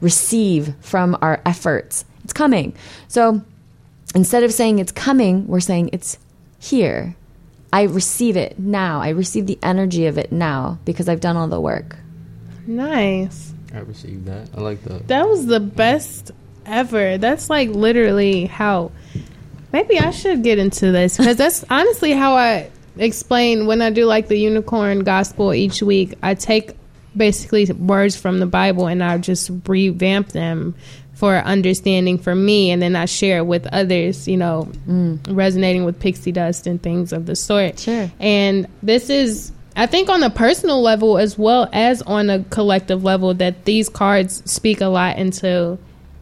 receive 0.00 0.74
from 0.80 1.18
our 1.20 1.42
efforts, 1.44 2.06
it's 2.24 2.32
coming. 2.32 2.74
So 3.08 3.42
instead 4.14 4.42
of 4.42 4.52
saying 4.52 4.78
it's 4.78 4.92
coming, 4.92 5.46
we're 5.46 5.60
saying 5.60 5.90
it's 5.92 6.18
here. 6.58 7.16
I 7.72 7.82
receive 7.82 8.36
it 8.36 8.58
now. 8.58 9.00
I 9.00 9.10
receive 9.10 9.46
the 9.46 9.58
energy 9.62 10.06
of 10.06 10.16
it 10.16 10.30
now 10.30 10.78
because 10.84 11.08
I've 11.08 11.20
done 11.20 11.36
all 11.36 11.48
the 11.48 11.60
work. 11.60 11.96
Nice. 12.66 13.52
I 13.74 13.78
received 13.78 14.26
that. 14.26 14.48
I 14.56 14.60
like 14.60 14.82
that. 14.84 15.08
That 15.08 15.28
was 15.28 15.46
the 15.46 15.60
best 15.60 16.30
ever. 16.64 17.18
That's 17.18 17.50
like 17.50 17.70
literally 17.70 18.46
how. 18.46 18.92
Maybe 19.72 19.98
I 19.98 20.12
should 20.12 20.44
get 20.44 20.60
into 20.60 20.92
this 20.92 21.16
because 21.16 21.36
that's 21.36 21.64
honestly 21.70 22.12
how 22.12 22.36
I 22.36 22.70
explain 22.96 23.66
when 23.66 23.82
I 23.82 23.90
do 23.90 24.06
like 24.06 24.28
the 24.28 24.38
unicorn 24.38 25.00
gospel 25.00 25.52
each 25.52 25.82
week. 25.82 26.14
I 26.22 26.34
take 26.34 26.76
basically 27.16 27.66
words 27.66 28.16
from 28.16 28.38
the 28.38 28.46
Bible 28.46 28.86
and 28.86 29.02
I 29.02 29.18
just 29.18 29.50
revamp 29.66 30.28
them 30.28 30.74
for 31.14 31.36
understanding 31.36 32.18
for 32.18 32.34
me, 32.34 32.70
and 32.70 32.82
then 32.82 32.96
I 32.96 33.04
share 33.06 33.38
it 33.38 33.46
with 33.46 33.66
others. 33.68 34.28
You 34.28 34.36
know, 34.36 34.68
mm. 34.86 35.18
resonating 35.28 35.84
with 35.84 35.98
pixie 36.00 36.32
dust 36.32 36.66
and 36.66 36.82
things 36.82 37.12
of 37.12 37.26
the 37.26 37.36
sort. 37.36 37.78
Sure. 37.78 38.10
And 38.20 38.66
this 38.82 39.10
is 39.10 39.52
I 39.76 39.86
think 39.86 40.08
on 40.08 40.22
a 40.22 40.30
personal 40.30 40.82
level 40.82 41.18
as 41.18 41.36
well 41.36 41.68
as 41.72 42.00
on 42.02 42.30
a 42.30 42.44
collective 42.44 43.02
level 43.02 43.34
that 43.34 43.64
these 43.64 43.88
cards 43.88 44.42
speak 44.50 44.80
a 44.80 44.86
lot 44.86 45.18
into 45.18 45.78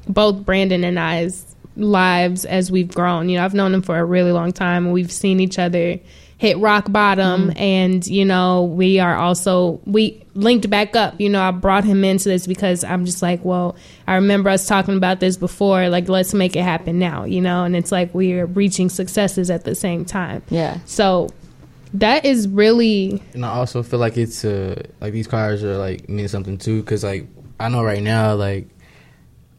both 0.08 0.44
Brandon 0.44 0.84
and 0.84 0.98
I's 0.98 1.54
lives 1.76 2.44
as 2.44 2.70
we've 2.70 2.92
grown. 2.92 3.28
You 3.28 3.38
know, 3.38 3.44
I've 3.44 3.54
known 3.54 3.74
him 3.74 3.82
for 3.82 3.98
a 3.98 4.04
really 4.04 4.32
long 4.32 4.52
time 4.52 4.86
and 4.86 4.94
we've 4.94 5.12
seen 5.12 5.40
each 5.40 5.58
other 5.58 5.98
hit 6.42 6.58
rock 6.58 6.90
bottom 6.90 7.50
mm 7.50 7.52
and 7.56 8.04
you 8.08 8.24
know, 8.24 8.64
we 8.64 8.98
are 8.98 9.14
also 9.14 9.80
we 9.84 10.20
linked 10.34 10.68
back 10.68 10.96
up. 10.96 11.14
You 11.20 11.28
know, 11.28 11.40
I 11.40 11.52
brought 11.52 11.84
him 11.84 12.02
into 12.02 12.28
this 12.28 12.48
because 12.48 12.82
I'm 12.82 13.04
just 13.04 13.22
like, 13.22 13.44
well, 13.44 13.76
I 14.08 14.16
remember 14.16 14.50
us 14.50 14.66
talking 14.66 14.96
about 14.96 15.20
this 15.20 15.36
before, 15.36 15.88
like 15.88 16.08
let's 16.08 16.34
make 16.34 16.56
it 16.56 16.62
happen 16.62 16.98
now, 16.98 17.24
you 17.24 17.40
know, 17.40 17.62
and 17.62 17.76
it's 17.76 17.92
like 17.92 18.12
we're 18.12 18.46
reaching 18.46 18.88
successes 18.88 19.50
at 19.50 19.64
the 19.64 19.76
same 19.76 20.04
time. 20.04 20.42
Yeah. 20.50 20.78
So 20.84 21.28
that 21.94 22.24
is 22.24 22.48
really. 22.48 23.22
And 23.34 23.44
I 23.44 23.50
also 23.50 23.84
feel 23.84 24.00
like 24.00 24.16
it's 24.16 24.44
uh 24.44 24.82
like 25.00 25.12
these 25.12 25.28
cars 25.28 25.62
are 25.62 25.76
like 25.76 26.08
mean 26.08 26.26
something 26.26 26.58
too, 26.58 26.80
because 26.80 27.04
like 27.04 27.28
I 27.60 27.68
know 27.68 27.84
right 27.84 28.02
now 28.02 28.34
like 28.34 28.66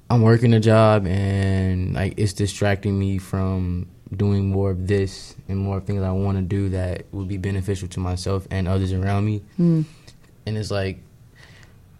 I'm 0.09 0.21
working 0.21 0.53
a 0.53 0.59
job 0.59 1.07
and 1.07 1.93
like 1.93 2.15
it's 2.17 2.33
distracting 2.33 2.99
me 2.99 3.19
from 3.19 3.87
doing 4.13 4.49
more 4.49 4.71
of 4.71 4.87
this 4.87 5.35
and 5.47 5.57
more 5.57 5.79
things 5.79 6.01
I 6.03 6.11
want 6.11 6.37
to 6.37 6.43
do 6.43 6.69
that 6.69 7.05
would 7.11 7.27
be 7.27 7.37
beneficial 7.37 7.87
to 7.89 7.99
myself 7.99 8.47
and 8.51 8.67
others 8.67 8.93
around 8.93 9.25
me. 9.25 9.41
Mm. 9.59 9.85
And 10.45 10.57
it's 10.57 10.71
like 10.71 10.99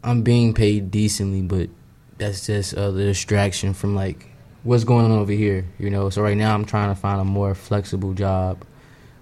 I'm 0.04 0.22
being 0.22 0.54
paid 0.54 0.92
decently, 0.92 1.42
but 1.42 1.70
that's 2.18 2.46
just 2.46 2.76
the 2.76 2.92
distraction 2.92 3.74
from 3.74 3.96
like 3.96 4.28
what's 4.64 4.84
going 4.84 5.06
on 5.06 5.12
over 5.12 5.32
here, 5.32 5.66
you 5.80 5.90
know. 5.90 6.10
So 6.10 6.22
right 6.22 6.38
now 6.38 6.54
I'm 6.54 6.66
trying 6.66 6.94
to 6.94 7.00
find 7.00 7.20
a 7.20 7.26
more 7.26 7.56
flexible 7.56 8.14
job 8.14 8.64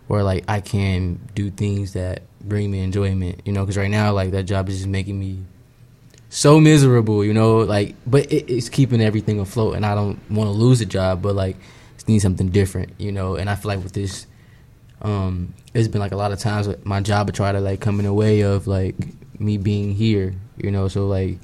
where 0.08 0.24
like 0.24 0.44
I 0.48 0.60
can 0.60 1.20
do 1.36 1.50
things 1.52 1.94
that 1.94 2.24
bring 2.42 2.72
me 2.72 2.80
enjoyment, 2.82 3.42
you 3.46 3.54
know, 3.54 3.62
because 3.62 3.78
right 3.78 3.90
now 3.90 4.14
like 4.14 4.32
that 4.32 4.44
job 4.44 4.70
is 4.70 4.78
just 4.78 4.88
making 4.88 5.20
me 5.20 5.46
so 6.30 6.60
miserable, 6.60 7.24
you 7.24 7.34
know, 7.34 7.58
like 7.60 7.96
but 8.06 8.32
it, 8.32 8.52
it's 8.52 8.70
keeping 8.70 9.02
everything 9.02 9.40
afloat, 9.40 9.76
and 9.76 9.86
I 9.86 9.96
don't 9.96 10.20
want 10.30 10.48
to 10.48 10.52
lose 10.52 10.82
a 10.82 10.86
job, 10.86 11.22
but 11.22 11.36
like 11.36 11.58
need 12.12 12.20
something 12.20 12.50
different, 12.50 12.94
you 12.98 13.12
know, 13.12 13.36
and 13.36 13.50
I 13.50 13.56
feel 13.56 13.70
like 13.70 13.84
with 13.84 13.94
this, 13.94 14.28
um, 15.02 15.54
it's 15.74 15.88
been 15.88 16.02
like 16.02 16.12
a 16.12 16.18
lot 16.18 16.32
of 16.32 16.40
times 16.40 16.68
my 16.84 17.02
job 17.02 17.28
would 17.28 17.36
try 17.36 17.52
to 17.52 17.60
like 17.60 17.80
come 17.80 18.00
in 18.00 18.06
the 18.06 18.14
way 18.14 18.42
of 18.42 18.68
like 18.68 18.96
me 19.40 19.58
being 19.58 19.94
here, 19.94 20.36
you 20.58 20.72
know, 20.72 20.88
so 20.88 21.08
like 21.08 21.40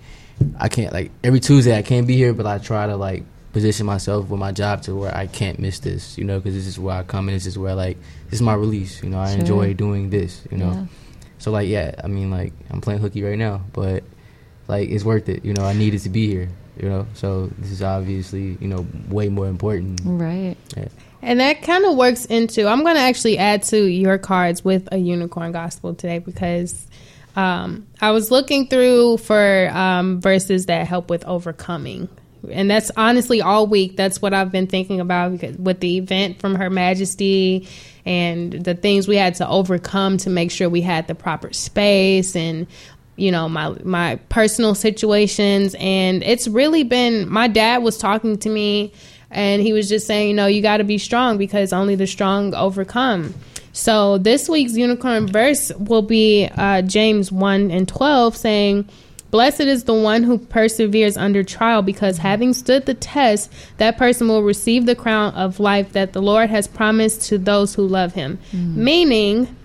I 0.59 0.70
can't 0.70 0.93
like 0.93 1.11
every 1.24 1.39
Tuesday 1.39 1.78
I 1.78 1.82
can't 1.82 2.07
be 2.07 2.15
here, 2.15 2.34
but 2.34 2.45
I 2.45 2.59
try 2.59 2.88
to 2.88 2.95
like 2.95 3.24
position 3.53 3.86
myself 3.86 4.30
with 4.30 4.39
my 4.39 4.51
job 4.51 4.84
to 4.84 4.95
where 4.95 5.15
I 5.15 5.26
can't 5.26 5.57
miss 5.57 5.80
this, 5.80 6.18
you 6.18 6.24
know, 6.24 6.39
because 6.39 6.53
this 6.53 6.68
is 6.68 6.78
where 6.78 6.95
I 6.95 7.03
come 7.03 7.28
and 7.28 7.36
this 7.36 7.45
is 7.47 7.57
where 7.57 7.74
like 7.74 7.97
this 8.26 8.36
is 8.36 8.41
my 8.41 8.53
release, 8.53 9.01
you 9.01 9.09
know. 9.09 9.20
I 9.20 9.32
sure. 9.32 9.39
enjoy 9.39 9.74
doing 9.74 10.09
this, 10.09 10.45
you 10.51 10.57
know. 10.57 10.72
Yeah. 10.72 10.86
So 11.39 11.51
like 11.51 11.68
yeah, 11.68 11.95
I 12.03 12.07
mean 12.07 12.30
like 12.30 12.53
I'm 12.70 12.82
playing 12.82 12.99
hooky 12.99 13.24
right 13.24 13.38
now, 13.38 13.61
but 13.74 14.03
like 14.68 14.89
it's 14.89 15.03
worth 15.03 15.30
it, 15.30 15.43
you 15.43 15.53
know. 15.53 15.63
I 15.63 15.74
needed 15.74 16.01
to 16.01 16.09
be 16.09 16.28
here, 16.28 16.49
you 16.82 16.90
know. 16.90 17.08
So 17.14 17.48
this 17.58 17.72
is 17.72 17.82
obviously 17.82 18.58
you 18.60 18.68
know 18.68 18.86
way 19.10 19.30
more 19.30 19.48
important, 19.48 20.02
right? 20.04 20.56
Yeah. 20.76 20.88
And 21.22 21.40
that 21.40 21.64
kind 21.64 21.84
of 21.86 21.98
works 21.98 22.26
into. 22.26 22.68
I'm 22.68 22.84
going 22.84 22.96
to 22.96 23.02
actually 23.02 23.38
add 23.38 23.64
to 23.64 23.86
your 23.86 24.18
cards 24.18 24.64
with 24.64 24.88
a 24.92 24.98
unicorn 24.98 25.52
gospel 25.52 25.96
today 25.96 26.20
because 26.20 26.88
um, 27.36 27.88
I 28.00 28.12
was 28.12 28.30
looking 28.30 28.68
through 28.68 29.18
for 29.18 29.70
um, 29.74 30.22
verses 30.22 30.68
that 30.68 30.88
help 30.88 31.10
with 31.10 31.26
overcoming 31.26 32.08
and 32.52 32.70
that's 32.70 32.92
honestly 32.96 33.42
all 33.42 33.68
week 33.68 33.96
that's 33.96 34.22
what 34.22 34.34
i've 34.34 34.52
been 34.52 34.68
thinking 34.68 35.00
about 35.00 35.32
because 35.32 35.58
with 35.58 35.80
the 35.80 35.98
event 35.98 36.40
from 36.40 36.56
her 36.56 36.70
majesty 36.70 37.68
and 38.06 38.54
the 38.54 38.74
things 38.74 39.08
we 39.08 39.18
had 39.18 39.36
to 39.36 39.48
overcome 39.48 40.18
to 40.18 40.30
make 40.30 40.52
sure 40.52 40.70
we 40.70 40.82
had 40.82 41.08
the 41.08 41.16
proper 41.16 41.52
space 41.52 42.36
and 42.36 42.68
you 43.18 43.32
know 43.32 43.49
my 43.49 43.76
my 43.84 44.15
personal 44.30 44.74
situations 44.74 45.76
and 45.80 46.24
it's 46.24 46.47
really 46.47 46.84
been 46.84 47.28
my 47.30 47.47
dad 47.47 47.84
was 47.84 47.97
talking 47.97 48.38
to 48.38 48.49
me 48.49 48.93
and 49.30 49.61
he 49.61 49.74
was 49.74 49.89
just 49.89 50.07
saying 50.07 50.30
you 50.30 50.34
know 50.34 50.45
you 50.45 50.61
got 50.61 50.78
to 50.78 50.86
be 50.86 50.97
strong 50.97 51.38
because 51.38 51.74
only 51.74 51.95
the 51.95 52.07
strong 52.07 52.53
overcome 52.53 53.34
so 53.74 54.18
this 54.18 54.47
week's 54.47 54.78
unicorn 54.78 55.28
verse 55.28 55.72
will 55.78 56.03
be 56.03 56.47
uh, 56.55 56.82
james 56.84 57.32
1 57.32 57.72
and 57.72 57.88
12 57.88 58.38
saying 58.38 58.89
Blessed 59.30 59.61
is 59.61 59.84
the 59.84 59.93
one 59.93 60.24
who 60.24 60.38
perseveres 60.38 61.18
under 61.18 61.43
trial, 61.43 61.82
because 61.82 62.18
having 62.18 62.53
stood 62.53 62.86
the 62.86 62.93
test, 62.93 63.51
that 63.78 63.97
person 63.97 64.28
will 64.28 64.43
receive 64.43 64.86
the 64.86 64.95
crown 64.95 65.34
of 65.34 65.59
life 65.59 65.91
that 65.93 66.13
the 66.13 66.22
Lord 66.22 66.49
has 66.49 66.68
promised 66.68 67.24
to 67.24 67.38
those 67.38 67.76
who 67.76 67.86
love 67.86 68.13
him. 68.13 68.39
Mm. 68.53 68.76
Meaning, 68.76 69.55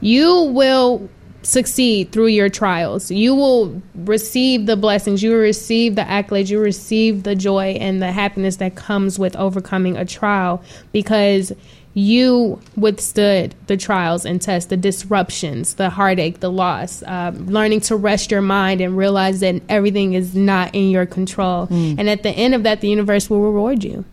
you 0.00 0.42
will 0.42 1.08
succeed 1.44 2.10
through 2.10 2.28
your 2.28 2.48
trials. 2.48 3.10
You 3.10 3.34
will 3.34 3.82
receive 3.94 4.66
the 4.66 4.76
blessings, 4.76 5.22
you 5.22 5.30
will 5.30 5.38
receive 5.38 5.94
the 5.94 6.02
accolades, 6.02 6.50
you 6.50 6.56
will 6.56 6.64
receive 6.64 7.22
the 7.22 7.36
joy 7.36 7.76
and 7.80 8.02
the 8.02 8.12
happiness 8.12 8.56
that 8.56 8.74
comes 8.74 9.18
with 9.18 9.36
overcoming 9.36 9.96
a 9.96 10.04
trial 10.04 10.62
because 10.92 11.52
you 11.96 12.60
withstood 12.76 13.54
the 13.68 13.76
trials 13.76 14.26
and 14.26 14.42
tests, 14.42 14.68
the 14.68 14.76
disruptions, 14.76 15.74
the 15.74 15.90
heartache, 15.90 16.40
the 16.40 16.50
loss, 16.50 17.04
um, 17.06 17.46
learning 17.46 17.80
to 17.80 17.94
rest 17.94 18.32
your 18.32 18.42
mind 18.42 18.80
and 18.80 18.96
realize 18.96 19.40
that 19.40 19.62
everything 19.68 20.14
is 20.14 20.34
not 20.34 20.74
in 20.74 20.90
your 20.90 21.06
control. 21.06 21.68
Mm. 21.68 22.00
And 22.00 22.10
at 22.10 22.24
the 22.24 22.30
end 22.30 22.54
of 22.54 22.64
that, 22.64 22.80
the 22.80 22.88
universe 22.88 23.30
will 23.30 23.40
reward 23.40 23.84
you. 23.84 24.04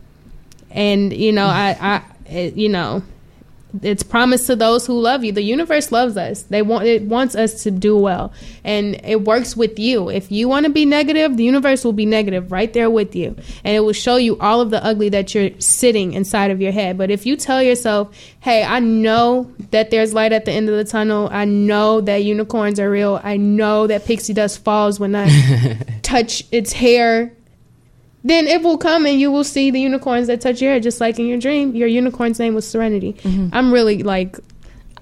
And 0.70 1.12
you 1.12 1.32
know, 1.32 1.48
I, 1.48 2.04
I, 2.30 2.54
you 2.56 2.70
know, 2.70 3.02
it's 3.82 4.04
promised 4.04 4.48
to 4.48 4.56
those 4.56 4.86
who 4.86 5.00
love 5.00 5.24
you. 5.24 5.32
The 5.32 5.42
universe 5.42 5.92
loves 5.92 6.18
us. 6.18 6.44
They 6.44 6.62
want 6.62 6.86
it 6.86 7.04
wants 7.04 7.36
us 7.36 7.64
to 7.64 7.72
do 7.72 7.98
well. 7.98 8.34
And 8.64 9.00
it 9.04 9.22
works 9.24 9.56
with 9.56 9.80
you. 9.80 10.10
If 10.10 10.32
you 10.32 10.48
want 10.48 10.66
to 10.66 10.72
be 10.72 10.86
negative, 10.86 11.38
the 11.38 11.44
universe 11.44 11.84
will 11.84 11.94
be 11.94 12.06
negative 12.06 12.52
right 12.52 12.72
there 12.74 12.90
with 12.90 13.16
you. 13.16 13.36
And 13.64 13.76
it 13.76 13.80
will 13.80 13.94
show 13.94 14.18
you 14.18 14.38
all 14.40 14.62
of 14.62 14.70
the 14.70 14.84
ugly 14.84 15.10
that 15.10 15.34
you're 15.34 15.52
sitting 15.60 16.14
inside 16.14 16.52
of 16.52 16.62
your 16.62 16.72
head. 16.72 16.98
But 16.98 17.12
if 17.12 17.26
you 17.26 17.36
tell 17.36 17.64
yourself, 17.64 18.16
"Hey, 18.42 18.64
I 18.64 18.80
know 18.80 19.52
that 19.72 19.90
there's 19.90 20.14
light 20.14 20.34
at 20.34 20.46
the 20.46 20.52
end 20.52 20.70
of 20.70 20.76
the 20.76 20.84
tunnel. 20.84 21.30
I 21.32 21.46
know 21.46 22.02
that 22.02 22.24
unicorns 22.24 22.80
are 22.80 22.90
real. 22.90 23.20
I 23.24 23.38
know 23.38 23.88
that 23.88 24.06
pixie 24.06 24.34
dust 24.34 24.64
falls 24.64 25.00
when 25.00 25.16
I 25.16 25.78
touch 26.02 26.44
its 26.52 26.74
hair 26.74 27.34
then 28.24 28.48
it 28.48 28.62
will 28.62 28.78
come 28.78 29.06
and 29.06 29.20
you 29.20 29.32
will 29.32 29.44
see 29.44 29.72
the 29.72 29.80
unicorns 29.80 30.28
that 30.28 30.42
touch 30.42 30.62
your 30.62 30.74
head, 30.74 30.84
just 30.84 31.02
like 31.02 31.20
in 31.20 31.28
your 31.28 31.40
dream. 31.40 31.76
Your 31.76 31.88
unicorn's 31.88 32.40
name 32.40 32.54
was 32.54 32.68
Serenity. 32.68 33.14
Mm-hmm. 33.14 33.50
I'm 33.54 33.72
really 33.74 34.04
like. 34.04 34.38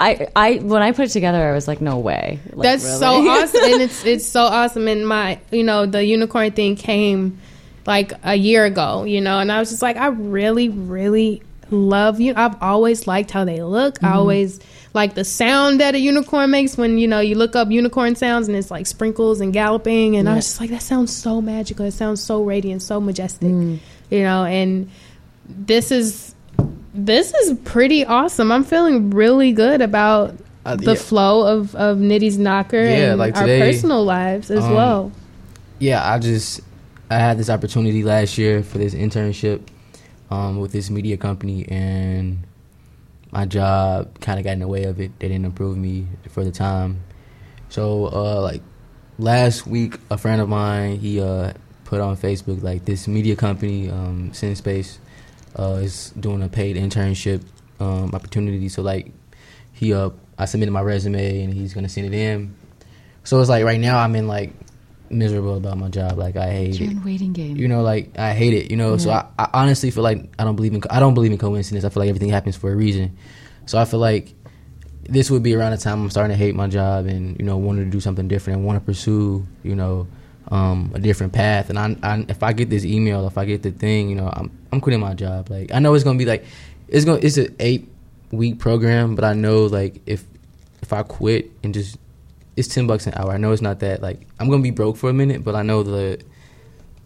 I, 0.02 0.30
I 0.34 0.56
when 0.56 0.82
I 0.82 0.94
put 0.94 1.06
it 1.08 1.10
together, 1.10 1.46
I 1.46 1.52
was 1.52 1.68
like, 1.68 1.82
no 1.82 2.00
way. 2.00 2.40
Like, 2.54 2.64
That's 2.64 2.86
really? 2.86 3.00
so 3.00 3.08
awesome, 3.30 3.64
and 3.66 3.82
it's 3.82 4.06
it's 4.06 4.26
so 4.26 4.44
awesome. 4.44 4.88
And 4.88 5.06
my, 5.06 5.40
you 5.52 5.64
know, 5.64 5.86
the 5.86 6.04
unicorn 6.06 6.52
thing 6.52 6.78
came 6.78 7.40
like 7.86 8.14
a 8.24 8.36
year 8.36 8.64
ago, 8.64 9.04
you 9.04 9.20
know, 9.20 9.40
and 9.40 9.52
I 9.52 9.60
was 9.60 9.72
just 9.72 9.82
like, 9.82 9.98
I 9.98 10.08
really, 10.08 10.70
really 10.70 11.42
love 11.70 12.20
you. 12.22 12.34
I've 12.36 12.62
always 12.62 13.08
liked 13.08 13.32
how 13.32 13.44
they 13.44 13.62
look. 13.62 13.96
Mm-hmm. 13.96 14.06
I 14.06 14.12
always 14.14 14.60
like 14.94 15.14
the 15.14 15.24
sound 15.24 15.80
that 15.80 15.96
a 15.96 16.00
unicorn 16.00 16.50
makes 16.52 16.78
when 16.78 16.98
you 16.98 17.08
know 17.08 17.20
you 17.20 17.36
look 17.36 17.56
up 17.56 17.70
unicorn 17.70 18.16
sounds 18.16 18.48
and 18.48 18.58
it's 18.58 18.72
like 18.72 18.88
sprinkles 18.88 19.40
and 19.40 19.54
galloping 19.54 20.16
and 20.16 20.26
yeah. 20.26 20.34
I 20.34 20.36
was 20.36 20.46
just 20.46 20.60
like 20.60 20.70
that 20.72 20.82
sounds 20.82 21.16
so 21.16 21.42
magical. 21.42 21.86
It 21.86 21.92
sounds 21.92 22.24
so 22.24 22.44
radiant, 22.44 22.82
so 22.82 23.00
majestic. 23.00 23.50
Mm. 23.50 23.80
You 24.10 24.24
know, 24.24 24.46
and 24.46 24.90
this 25.48 25.92
is 25.92 26.34
this 26.94 27.34
is 27.34 27.58
pretty 27.64 28.06
awesome. 28.06 28.52
I'm 28.52 28.64
feeling 28.64 29.12
really 29.12 29.52
good 29.52 29.82
about 29.82 30.36
uh, 30.66 30.76
the 30.76 30.94
yeah. 30.94 30.96
flow 30.96 31.46
of 31.46 31.76
of 31.76 31.98
Nitty's 31.98 32.38
knocker 32.38 32.78
yeah, 32.78 33.12
and 33.12 33.20
like 33.20 33.36
today, 33.36 33.62
our 33.62 33.68
personal 33.68 34.04
lives 34.04 34.52
as 34.52 34.64
um, 34.64 34.74
well. 34.74 35.12
Yeah, 35.80 36.08
I 36.08 36.20
just 36.20 36.62
I 37.10 37.18
had 37.20 37.38
this 37.38 37.50
opportunity 37.50 38.04
last 38.04 38.38
year 38.38 38.64
for 38.64 38.78
this 38.78 38.94
internship 38.94 39.62
um, 40.30 40.60
with 40.60 40.72
this 40.72 40.90
media 40.90 41.18
company, 41.18 41.68
and 41.68 42.40
my 43.32 43.46
job 43.46 44.20
kind 44.20 44.40
of 44.40 44.46
got 44.46 44.54
in 44.54 44.60
the 44.60 44.68
way 44.68 44.84
of 44.84 45.00
it. 45.00 45.18
They 45.20 45.28
didn't 45.28 45.46
approve 45.46 45.78
me 45.78 46.08
for 46.30 46.44
the 46.44 46.52
time. 46.52 47.04
So, 47.70 48.08
uh, 48.08 48.42
like 48.42 48.62
last 49.18 49.68
week, 49.68 50.00
a 50.10 50.18
friend 50.18 50.42
of 50.42 50.50
mine 50.50 51.00
he 51.00 51.22
uh, 51.22 51.54
put 51.86 52.02
on 52.02 52.18
Facebook 52.18 52.62
like 52.64 52.86
this 52.86 53.08
media 53.08 53.36
company, 53.36 53.90
um, 53.90 54.32
CineSpace, 54.32 54.98
uh, 55.58 55.80
is 55.82 56.12
doing 56.12 56.42
a 56.42 56.50
paid 56.50 56.76
internship 56.76 57.44
um, 57.80 58.12
opportunity. 58.14 58.70
So 58.70 58.82
like 58.82 59.12
he 59.74 59.94
uh, 59.94 60.10
I 60.38 60.46
submitted 60.46 60.72
my 60.72 60.82
resume 60.82 61.44
and 61.44 61.54
he's 61.54 61.74
gonna 61.74 61.90
send 61.90 62.08
it 62.08 62.14
in. 62.14 62.56
So 63.24 63.40
it's 63.40 63.50
like 63.50 63.66
right 63.66 63.80
now 63.80 64.00
I'm 64.00 64.16
in 64.16 64.28
like 64.28 64.54
miserable 65.12 65.58
about 65.58 65.78
my 65.78 65.90
job. 65.90 66.18
Like 66.18 66.36
I 66.36 66.52
hate 66.52 66.80
You're 66.80 66.90
it. 66.90 66.98
in 66.98 67.04
waiting 67.04 67.34
game. 67.34 67.58
You 67.58 67.68
know, 67.68 67.82
like 67.82 68.18
I 68.18 68.34
hate 68.34 68.54
it. 68.54 68.72
You 68.72 68.78
know, 68.78 68.98
so 68.98 69.12
I, 69.12 69.26
I 69.38 69.50
honestly 69.54 69.92
feel 69.92 70.04
like 70.04 70.30
I 70.38 70.44
don't 70.44 70.56
believe 70.56 70.74
in 70.74 70.82
I 70.90 71.00
don't 71.00 71.14
believe 71.14 71.32
in 71.32 71.38
coincidence. 71.38 71.86
I 71.86 71.90
feel 71.90 72.02
like 72.02 72.10
everything 72.10 72.30
happens 72.30 72.56
for 72.56 72.72
a 72.72 72.76
reason. 72.76 73.18
So 73.66 73.78
I 73.78 73.86
feel 73.86 74.00
like 74.00 74.34
this 75.04 75.30
would 75.32 75.44
be 75.44 75.56
around 75.56 75.72
the 75.72 75.78
time 75.78 76.02
I'm 76.02 76.10
starting 76.10 76.38
to 76.38 76.38
hate 76.38 76.56
my 76.56 76.68
job 76.68 77.08
and 77.08 77.38
you 77.40 77.46
know 77.46 77.58
wanting 77.58 77.86
to 77.86 77.92
do 77.92 78.00
something 78.00 78.28
different 78.28 78.58
and 78.58 78.66
want 78.66 78.80
to 78.80 78.86
pursue 78.86 79.46
you 79.64 79.76
know 79.76 80.08
um, 80.52 80.92
a 80.94 81.00
different 81.00 81.34
path. 81.34 81.70
And 81.70 81.80
I, 81.80 81.96
I, 82.04 82.26
if 82.28 82.44
I 82.44 82.54
get 82.54 82.70
this 82.70 82.86
email, 82.86 83.28
if 83.28 83.38
I 83.38 83.46
get 83.46 83.64
the 83.64 83.72
thing, 83.72 84.10
you 84.10 84.16
know, 84.16 84.30
I'm 84.32 84.52
I'm 84.72 84.82
quitting 84.82 85.00
my 85.00 85.14
job. 85.14 85.50
Like 85.50 85.72
I 85.74 85.80
know 85.80 85.94
it's 85.94 86.04
gonna 86.04 86.18
be 86.18 86.26
like 86.26 86.46
it's 86.88 87.06
gonna 87.06 87.20
it's 87.22 87.38
an 87.38 87.56
eight 87.60 87.90
week 88.32 88.60
program, 88.60 89.16
but 89.16 89.24
I 89.24 89.34
know 89.34 89.66
like 89.66 90.02
if 90.06 90.24
if 90.82 90.94
I 90.94 91.04
quit 91.04 91.52
and 91.64 91.74
just 91.74 91.98
it's 92.60 92.68
ten 92.68 92.86
bucks 92.88 93.08
an 93.08 93.14
hour. 93.16 93.32
I 93.32 93.38
know 93.38 93.52
it's 93.52 93.62
not 93.62 93.80
that 93.80 94.02
like 94.02 94.28
I'm 94.40 94.50
gonna 94.50 94.62
be 94.64 94.72
broke 94.72 94.98
for 94.98 95.10
a 95.10 95.14
minute, 95.14 95.44
but 95.44 95.56
I 95.56 95.62
know 95.64 95.84
the 95.84 96.20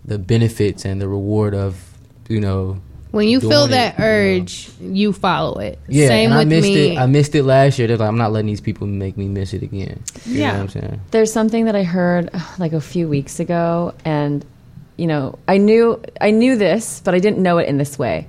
the 0.06 0.18
benefits 0.20 0.84
and 0.86 1.00
the 1.02 1.08
reward 1.08 1.54
of 1.56 1.80
you 2.28 2.42
know 2.42 2.80
When 3.12 3.28
you 3.28 3.40
doing 3.40 3.52
feel 3.52 3.64
it, 3.66 3.70
that 3.70 3.94
you 3.98 4.04
know. 4.04 4.10
urge, 4.10 4.70
you 4.82 5.14
follow 5.14 5.60
it. 5.60 5.80
yeah. 5.88 6.08
Same 6.08 6.32
and 6.32 6.38
with 6.40 6.48
I 6.48 6.50
missed 6.50 6.74
me. 6.74 6.96
it. 6.96 6.98
I 7.00 7.06
missed 7.06 7.36
it 7.36 7.44
last 7.44 7.78
year. 7.80 7.88
They're 7.88 7.98
like 7.98 8.10
I'm 8.10 8.18
not 8.18 8.32
letting 8.32 8.48
these 8.48 8.62
people 8.62 8.88
make 8.88 9.16
me 9.18 9.28
miss 9.28 9.54
it 9.54 9.62
again. 9.64 10.02
You 10.26 10.40
Yeah. 10.42 10.48
know 10.48 10.54
what 10.54 10.76
I'm 10.76 10.82
saying? 10.82 11.02
There's 11.12 11.32
something 11.32 11.66
that 11.66 11.76
I 11.76 11.84
heard 11.84 12.30
uh, 12.34 12.40
like 12.60 12.74
a 12.74 12.82
few 12.82 13.08
weeks 13.08 13.40
ago, 13.40 13.94
and 14.04 14.44
you 14.98 15.08
know, 15.08 15.40
I 15.48 15.58
knew 15.58 16.02
I 16.20 16.32
knew 16.32 16.56
this, 16.58 17.02
but 17.06 17.14
I 17.16 17.20
didn't 17.20 17.42
know 17.42 17.58
it 17.60 17.68
in 17.70 17.78
this 17.78 17.98
way. 18.00 18.28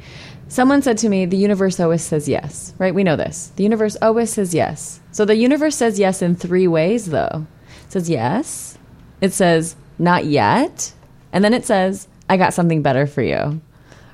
Someone 0.54 0.82
said 0.82 0.98
to 0.98 1.08
me, 1.08 1.26
"The 1.26 1.36
universe 1.36 1.80
always 1.80 2.02
says 2.02 2.28
yes." 2.28 2.74
Right? 2.78 2.94
We 2.94 3.02
know 3.02 3.16
this. 3.16 3.50
The 3.56 3.64
universe 3.64 3.96
always 4.00 4.30
says 4.30 4.54
yes. 4.54 5.00
So 5.10 5.24
the 5.24 5.34
universe 5.34 5.74
says 5.74 5.98
yes 5.98 6.22
in 6.22 6.36
three 6.36 6.68
ways, 6.68 7.06
though. 7.06 7.48
It 7.86 7.92
says 7.92 8.08
yes. 8.08 8.78
It 9.20 9.32
says 9.32 9.74
not 9.98 10.26
yet, 10.26 10.92
and 11.32 11.42
then 11.42 11.54
it 11.54 11.66
says, 11.66 12.06
"I 12.30 12.36
got 12.36 12.54
something 12.54 12.82
better 12.82 13.04
for 13.04 13.20
you." 13.20 13.60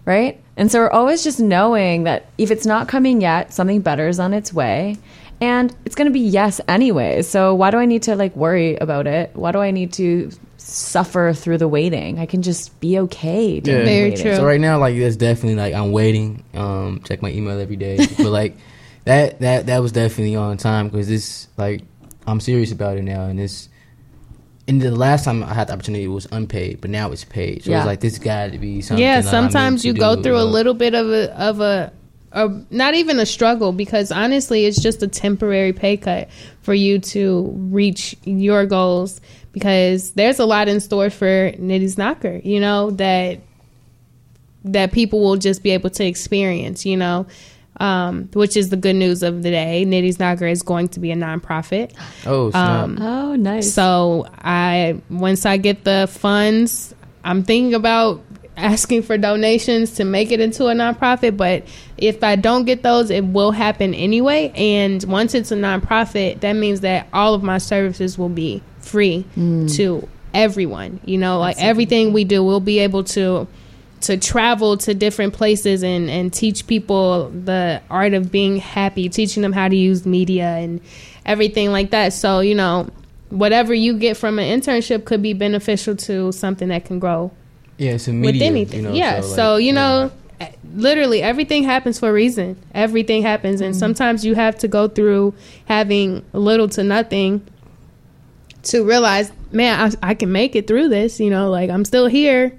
Right? 0.06 0.40
And 0.56 0.72
so 0.72 0.80
we're 0.80 0.88
always 0.88 1.22
just 1.22 1.40
knowing 1.40 2.04
that 2.04 2.24
if 2.38 2.50
it's 2.50 2.64
not 2.64 2.88
coming 2.88 3.20
yet, 3.20 3.52
something 3.52 3.82
better 3.82 4.08
is 4.08 4.18
on 4.18 4.32
its 4.32 4.50
way. 4.50 4.96
And 5.42 5.76
it's 5.84 5.94
going 5.94 6.08
to 6.08 6.12
be 6.12 6.20
yes 6.20 6.58
anyway. 6.68 7.20
So 7.20 7.54
why 7.54 7.70
do 7.70 7.76
I 7.76 7.84
need 7.84 8.04
to 8.04 8.16
like 8.16 8.34
worry 8.34 8.76
about 8.76 9.06
it? 9.06 9.32
Why 9.34 9.52
do 9.52 9.58
I 9.58 9.72
need 9.72 9.92
to 10.00 10.30
suffer 10.60 11.32
through 11.32 11.58
the 11.58 11.68
waiting? 11.68 12.18
I 12.18 12.26
can 12.26 12.42
just 12.42 12.78
be 12.80 12.98
okay. 13.00 13.54
Yeah. 13.64 13.84
Very 13.84 14.10
waiting. 14.10 14.24
true. 14.24 14.36
So 14.36 14.44
right 14.44 14.60
now, 14.60 14.78
like 14.78 14.94
it's 14.94 15.16
definitely 15.16 15.56
like 15.56 15.74
I'm 15.74 15.92
waiting. 15.92 16.44
Um, 16.54 17.00
check 17.04 17.22
my 17.22 17.30
email 17.30 17.58
every 17.58 17.76
day, 17.76 17.96
but 18.16 18.26
like 18.30 18.56
that 19.04 19.40
that 19.40 19.66
that 19.66 19.78
was 19.80 19.92
definitely 19.92 20.36
on 20.36 20.56
time 20.56 20.88
because 20.88 21.08
this 21.08 21.48
like 21.56 21.82
I'm 22.26 22.40
serious 22.40 22.72
about 22.72 22.96
it 22.98 23.02
now, 23.02 23.24
and 23.24 23.38
this. 23.38 23.68
And 24.68 24.80
the 24.80 24.92
last 24.92 25.24
time 25.24 25.42
I 25.42 25.52
had 25.52 25.66
the 25.66 25.72
opportunity, 25.72 26.04
it 26.04 26.08
was 26.08 26.28
unpaid, 26.30 26.80
but 26.80 26.90
now 26.90 27.10
it's 27.10 27.24
paid. 27.24 27.64
So 27.64 27.72
Yeah. 27.72 27.78
it's 27.78 27.86
like 27.86 27.98
this 28.00 28.18
got 28.20 28.52
to 28.52 28.58
be 28.58 28.82
something. 28.82 29.02
yeah, 29.02 29.20
that 29.20 29.34
I'm 29.34 29.42
meant 29.42 29.52
sometimes 29.52 29.84
you 29.84 29.92
do, 29.94 29.98
go 29.98 30.22
through 30.22 30.36
a 30.36 30.44
know? 30.44 30.44
little 30.44 30.74
bit 30.74 30.94
of 30.94 31.08
a 31.08 31.36
of 31.40 31.60
a, 31.60 31.92
a 32.32 32.48
not 32.70 32.94
even 32.94 33.18
a 33.18 33.26
struggle 33.26 33.72
because 33.72 34.12
honestly, 34.12 34.66
it's 34.66 34.80
just 34.80 35.02
a 35.02 35.08
temporary 35.08 35.72
pay 35.72 35.96
cut 35.96 36.28
for 36.62 36.74
you 36.74 36.98
to 36.98 37.52
reach 37.54 38.16
your 38.24 38.66
goals. 38.66 39.20
Because 39.52 40.12
there's 40.12 40.38
a 40.38 40.44
lot 40.44 40.68
in 40.68 40.78
store 40.78 41.10
for 41.10 41.50
Nitty's 41.52 41.98
Knocker, 41.98 42.40
you 42.44 42.60
know 42.60 42.92
that 42.92 43.40
that 44.64 44.92
people 44.92 45.20
will 45.20 45.36
just 45.36 45.62
be 45.62 45.70
able 45.70 45.90
to 45.90 46.04
experience, 46.04 46.86
you 46.86 46.96
know. 46.96 47.26
Um, 47.78 48.28
which 48.34 48.58
is 48.58 48.68
the 48.68 48.76
good 48.76 48.96
news 48.96 49.22
of 49.22 49.42
the 49.42 49.50
day. 49.50 49.84
Nitty's 49.86 50.18
Knocker 50.18 50.46
is 50.46 50.62
going 50.62 50.88
to 50.88 51.00
be 51.00 51.12
a 51.12 51.16
nonprofit. 51.16 51.94
Oh. 52.26 52.52
Um, 52.52 52.98
Oh, 53.00 53.36
nice. 53.36 53.72
So 53.72 54.26
I 54.36 55.00
once 55.08 55.46
I 55.46 55.56
get 55.56 55.84
the 55.84 56.06
funds, 56.12 56.94
I'm 57.24 57.42
thinking 57.42 57.72
about 57.72 58.22
asking 58.60 59.02
for 59.02 59.18
donations 59.18 59.92
to 59.92 60.04
make 60.04 60.30
it 60.30 60.40
into 60.40 60.66
a 60.66 60.72
nonprofit. 60.72 61.36
But 61.36 61.64
if 61.96 62.22
I 62.22 62.36
don't 62.36 62.64
get 62.64 62.82
those, 62.82 63.10
it 63.10 63.24
will 63.24 63.50
happen 63.50 63.94
anyway. 63.94 64.52
And 64.54 65.02
once 65.04 65.34
it's 65.34 65.50
a 65.50 65.56
nonprofit, 65.56 66.40
that 66.40 66.54
means 66.54 66.80
that 66.80 67.08
all 67.12 67.34
of 67.34 67.42
my 67.42 67.58
services 67.58 68.18
will 68.18 68.28
be 68.28 68.62
free 68.78 69.24
mm. 69.36 69.74
to 69.76 70.08
everyone. 70.34 71.00
You 71.04 71.18
know, 71.18 71.38
like 71.38 71.56
everything 71.58 72.12
we 72.12 72.24
do, 72.24 72.44
we'll 72.44 72.60
be 72.60 72.80
able 72.80 73.04
to 73.04 73.46
to 74.02 74.16
travel 74.16 74.78
to 74.78 74.94
different 74.94 75.34
places 75.34 75.82
and, 75.82 76.08
and 76.08 76.32
teach 76.32 76.66
people 76.66 77.28
the 77.28 77.82
art 77.90 78.14
of 78.14 78.32
being 78.32 78.56
happy, 78.56 79.10
teaching 79.10 79.42
them 79.42 79.52
how 79.52 79.68
to 79.68 79.76
use 79.76 80.06
media 80.06 80.56
and 80.56 80.80
everything 81.26 81.70
like 81.70 81.90
that. 81.90 82.14
So, 82.14 82.40
you 82.40 82.54
know, 82.54 82.88
whatever 83.28 83.74
you 83.74 83.98
get 83.98 84.16
from 84.16 84.38
an 84.38 84.60
internship 84.60 85.04
could 85.04 85.20
be 85.20 85.34
beneficial 85.34 85.96
to 85.96 86.32
something 86.32 86.68
that 86.68 86.86
can 86.86 86.98
grow 86.98 87.30
yeah, 87.80 87.92
it's 87.92 88.08
a 88.08 88.12
with 88.12 88.42
anything. 88.42 88.84
You 88.84 88.88
know, 88.90 88.94
yeah. 88.94 89.14
like, 89.16 89.24
So, 89.24 89.56
you 89.56 89.72
know, 89.72 90.12
eh, 90.38 90.52
literally 90.74 91.22
everything 91.22 91.64
happens 91.64 91.98
for 91.98 92.10
a 92.10 92.12
reason. 92.12 92.62
Everything 92.74 93.22
happens. 93.22 93.62
And 93.62 93.74
sometimes 93.74 94.22
you 94.22 94.34
have 94.34 94.58
to 94.58 94.68
go 94.68 94.86
through 94.86 95.32
having 95.64 96.22
little 96.34 96.68
to 96.68 96.84
nothing 96.84 97.40
to 98.64 98.84
realize, 98.84 99.32
man, 99.50 99.94
I, 100.02 100.10
I 100.10 100.14
can 100.14 100.30
make 100.30 100.54
it 100.54 100.66
through 100.66 100.90
this. 100.90 101.18
You 101.18 101.30
know, 101.30 101.48
like 101.50 101.70
I'm 101.70 101.86
still 101.86 102.06
here. 102.06 102.52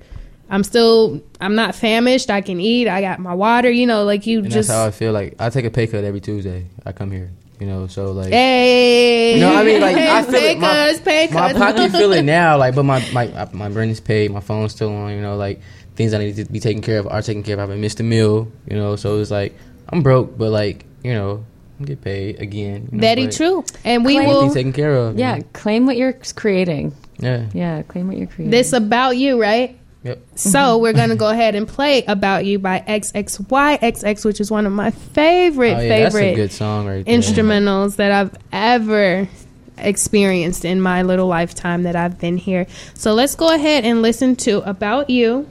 I'm 0.49 0.63
still, 0.63 1.22
I'm 1.39 1.53
not 1.53 1.76
famished. 1.76 2.32
I 2.32 2.41
can 2.41 2.59
eat. 2.59 2.88
I 2.88 2.99
got 3.01 3.19
my 3.19 3.36
water. 3.36 3.69
You 3.69 3.86
know, 3.86 4.03
like 4.03 4.26
you 4.26 4.39
And 4.39 4.49
just, 4.51 4.69
that's 4.69 4.78
how 4.80 4.88
I 4.88 4.91
feel. 4.91 5.13
Like 5.13 5.36
I 5.39 5.51
take 5.51 5.65
a 5.65 5.69
pay 5.69 5.86
cut 5.86 6.03
every 6.03 6.19
Tuesday. 6.19 6.65
I 6.84 6.93
come 6.93 7.11
here. 7.11 7.30
You 7.62 7.68
know, 7.68 7.86
so 7.86 8.12
like. 8.12 8.30
hey. 8.34 9.36
You 9.36 9.41
know, 9.41 9.53
I 9.55 9.64
mean, 9.64 9.80
like 9.82 9.95
I 9.95 10.24
feel 10.24 10.32
pay 10.32 10.51
it. 10.53 10.57
My, 10.59 10.68
cuts, 10.68 10.99
pay 11.01 11.28
my 11.28 11.53
cuts. 11.53 11.59
pocket 11.59 11.91
feel 11.91 12.12
it 12.12 12.24
now. 12.24 12.57
Like, 12.57 12.74
but 12.74 12.82
my 12.82 13.07
my 13.14 13.49
my 13.53 13.68
rent 13.68 13.91
is 13.91 13.99
paid. 13.99 14.32
My 14.32 14.39
phone's 14.39 14.72
still 14.72 14.89
on. 14.91 15.12
You 15.12 15.22
know, 15.22 15.36
like 15.36 15.62
things 15.95 16.16
I 16.16 16.18
need 16.18 16.38
to 16.38 16.45
be 16.45 16.59
taken 16.59 16.82
care 16.82 16.97
of 16.97 17.05
are 17.05 17.22
taken 17.22 17.43
care 17.43 17.53
of. 17.53 17.59
I 17.59 17.62
haven't 17.62 17.80
missed 17.80 17.99
a 17.99 18.03
meal. 18.03 18.51
You 18.68 18.78
know, 18.78 18.95
so 18.95 19.20
it's 19.20 19.30
like 19.30 19.55
I'm 19.89 20.01
broke, 20.01 20.39
but 20.39 20.49
like 20.49 20.86
you 21.03 21.14
know, 21.14 21.45
I 21.80 21.84
get 21.84 22.01
paid 22.01 22.39
again. 22.41 22.89
You 22.91 22.97
know, 22.97 23.01
Very 23.01 23.28
true. 23.28 23.64
And 23.86 24.03
we 24.03 24.16
Claim- 24.16 24.28
will. 24.28 24.38
Everything's 24.38 24.53
taken 24.55 24.74
care 24.74 24.95
of. 24.95 25.14
you 25.14 25.20
yeah, 25.20 25.36
know? 25.38 25.43
claim 25.53 25.86
what 25.86 25.97
you're 25.97 26.18
creating. 26.36 26.95
Yeah. 27.20 27.45
Yeah, 27.53 27.84
claim 27.84 28.07
what 28.07 28.18
you're 28.18 28.26
creating. 28.26 28.49
This 28.49 28.74
about 28.74 29.18
you, 29.18 29.39
right? 29.39 29.78
Yep. 30.04 30.20
So 30.36 30.60
mm-hmm. 30.60 30.82
we're 30.82 30.93
gonna 30.93 31.16
go 31.16 31.30
ahead 31.30 31.54
and 31.54 31.68
play 31.68 32.04
"About 32.06 32.45
You" 32.45 32.58
by 32.58 32.84
XXYXX, 32.88 34.26
which 34.26 34.39
is 34.39 34.49
one 34.49 34.66
of 34.66 34.74
my 34.74 34.89
favorite 34.91 35.76
Oh 35.76 35.80
yeah, 35.80 36.10
favorite 36.10 36.36
good 36.36 36.52
song 36.52 36.88
right 36.88 37.06
instrumentals 37.06 37.97
that 37.97 38.12
I've 38.12 38.36
ever 38.52 39.30
experienced 39.78 40.66
in 40.66 40.82
my 40.82 41.04
little 41.04 41.28
lifetime 41.28 41.84
that 41.84 41.95
I've 41.95 42.20
been 42.20 42.38
here. 42.38 42.66
So 42.95 43.14
let's 43.14 43.36
go 43.36 43.54
ahead 43.54 43.86
and 43.86 44.02
listen 44.02 44.36
to 44.38 44.68
"About 44.68 45.10
You." 45.10 45.47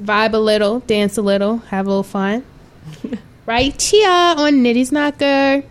Vibe 0.00 0.32
a 0.32 0.38
little, 0.38 0.80
dance 0.80 1.18
a 1.18 1.22
little, 1.22 1.58
have 1.58 1.86
a 1.86 1.88
little 1.88 2.02
fun. 2.02 2.44
right 3.46 3.80
here 3.80 4.08
on 4.08 4.62
Nitty's 4.62 4.92
Knocker. 4.92 5.62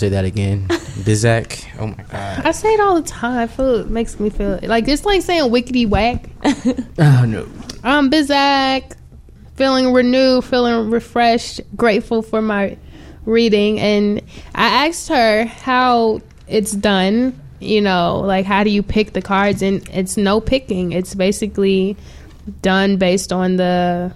Say 0.00 0.08
that 0.08 0.24
again. 0.24 0.66
Bizak. 1.04 1.66
Oh 1.78 1.88
my 1.88 2.02
god. 2.04 2.46
I 2.46 2.52
say 2.52 2.72
it 2.72 2.80
all 2.80 2.94
the 2.94 3.06
time. 3.06 3.36
I 3.36 3.46
feel 3.46 3.76
it 3.76 3.90
makes 3.90 4.18
me 4.18 4.30
feel 4.30 4.58
like 4.62 4.88
it's 4.88 5.04
like 5.04 5.20
saying 5.20 5.50
wickety 5.50 5.86
whack. 5.86 6.28
Oh 6.98 7.24
no. 7.26 7.46
I'm 7.84 8.10
Bizak, 8.10 8.96
feeling 9.56 9.92
renewed, 9.92 10.44
feeling 10.44 10.90
refreshed, 10.90 11.60
grateful 11.76 12.22
for 12.22 12.40
my 12.40 12.78
reading. 13.26 13.78
And 13.78 14.22
I 14.54 14.88
asked 14.88 15.08
her 15.08 15.44
how 15.44 16.22
it's 16.48 16.72
done. 16.72 17.38
You 17.60 17.82
know, 17.82 18.20
like 18.20 18.46
how 18.46 18.64
do 18.64 18.70
you 18.70 18.82
pick 18.82 19.12
the 19.12 19.20
cards? 19.20 19.60
And 19.60 19.86
it's 19.90 20.16
no 20.16 20.40
picking. 20.40 20.92
It's 20.92 21.14
basically 21.14 21.94
done 22.62 22.96
based 22.96 23.34
on 23.34 23.56
the 23.56 24.14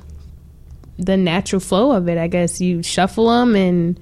the 0.98 1.18
natural 1.18 1.60
flow 1.60 1.92
of 1.92 2.08
it. 2.08 2.16
I 2.16 2.26
guess 2.28 2.58
you 2.58 2.82
shuffle 2.82 3.28
them 3.28 3.54
and 3.54 4.00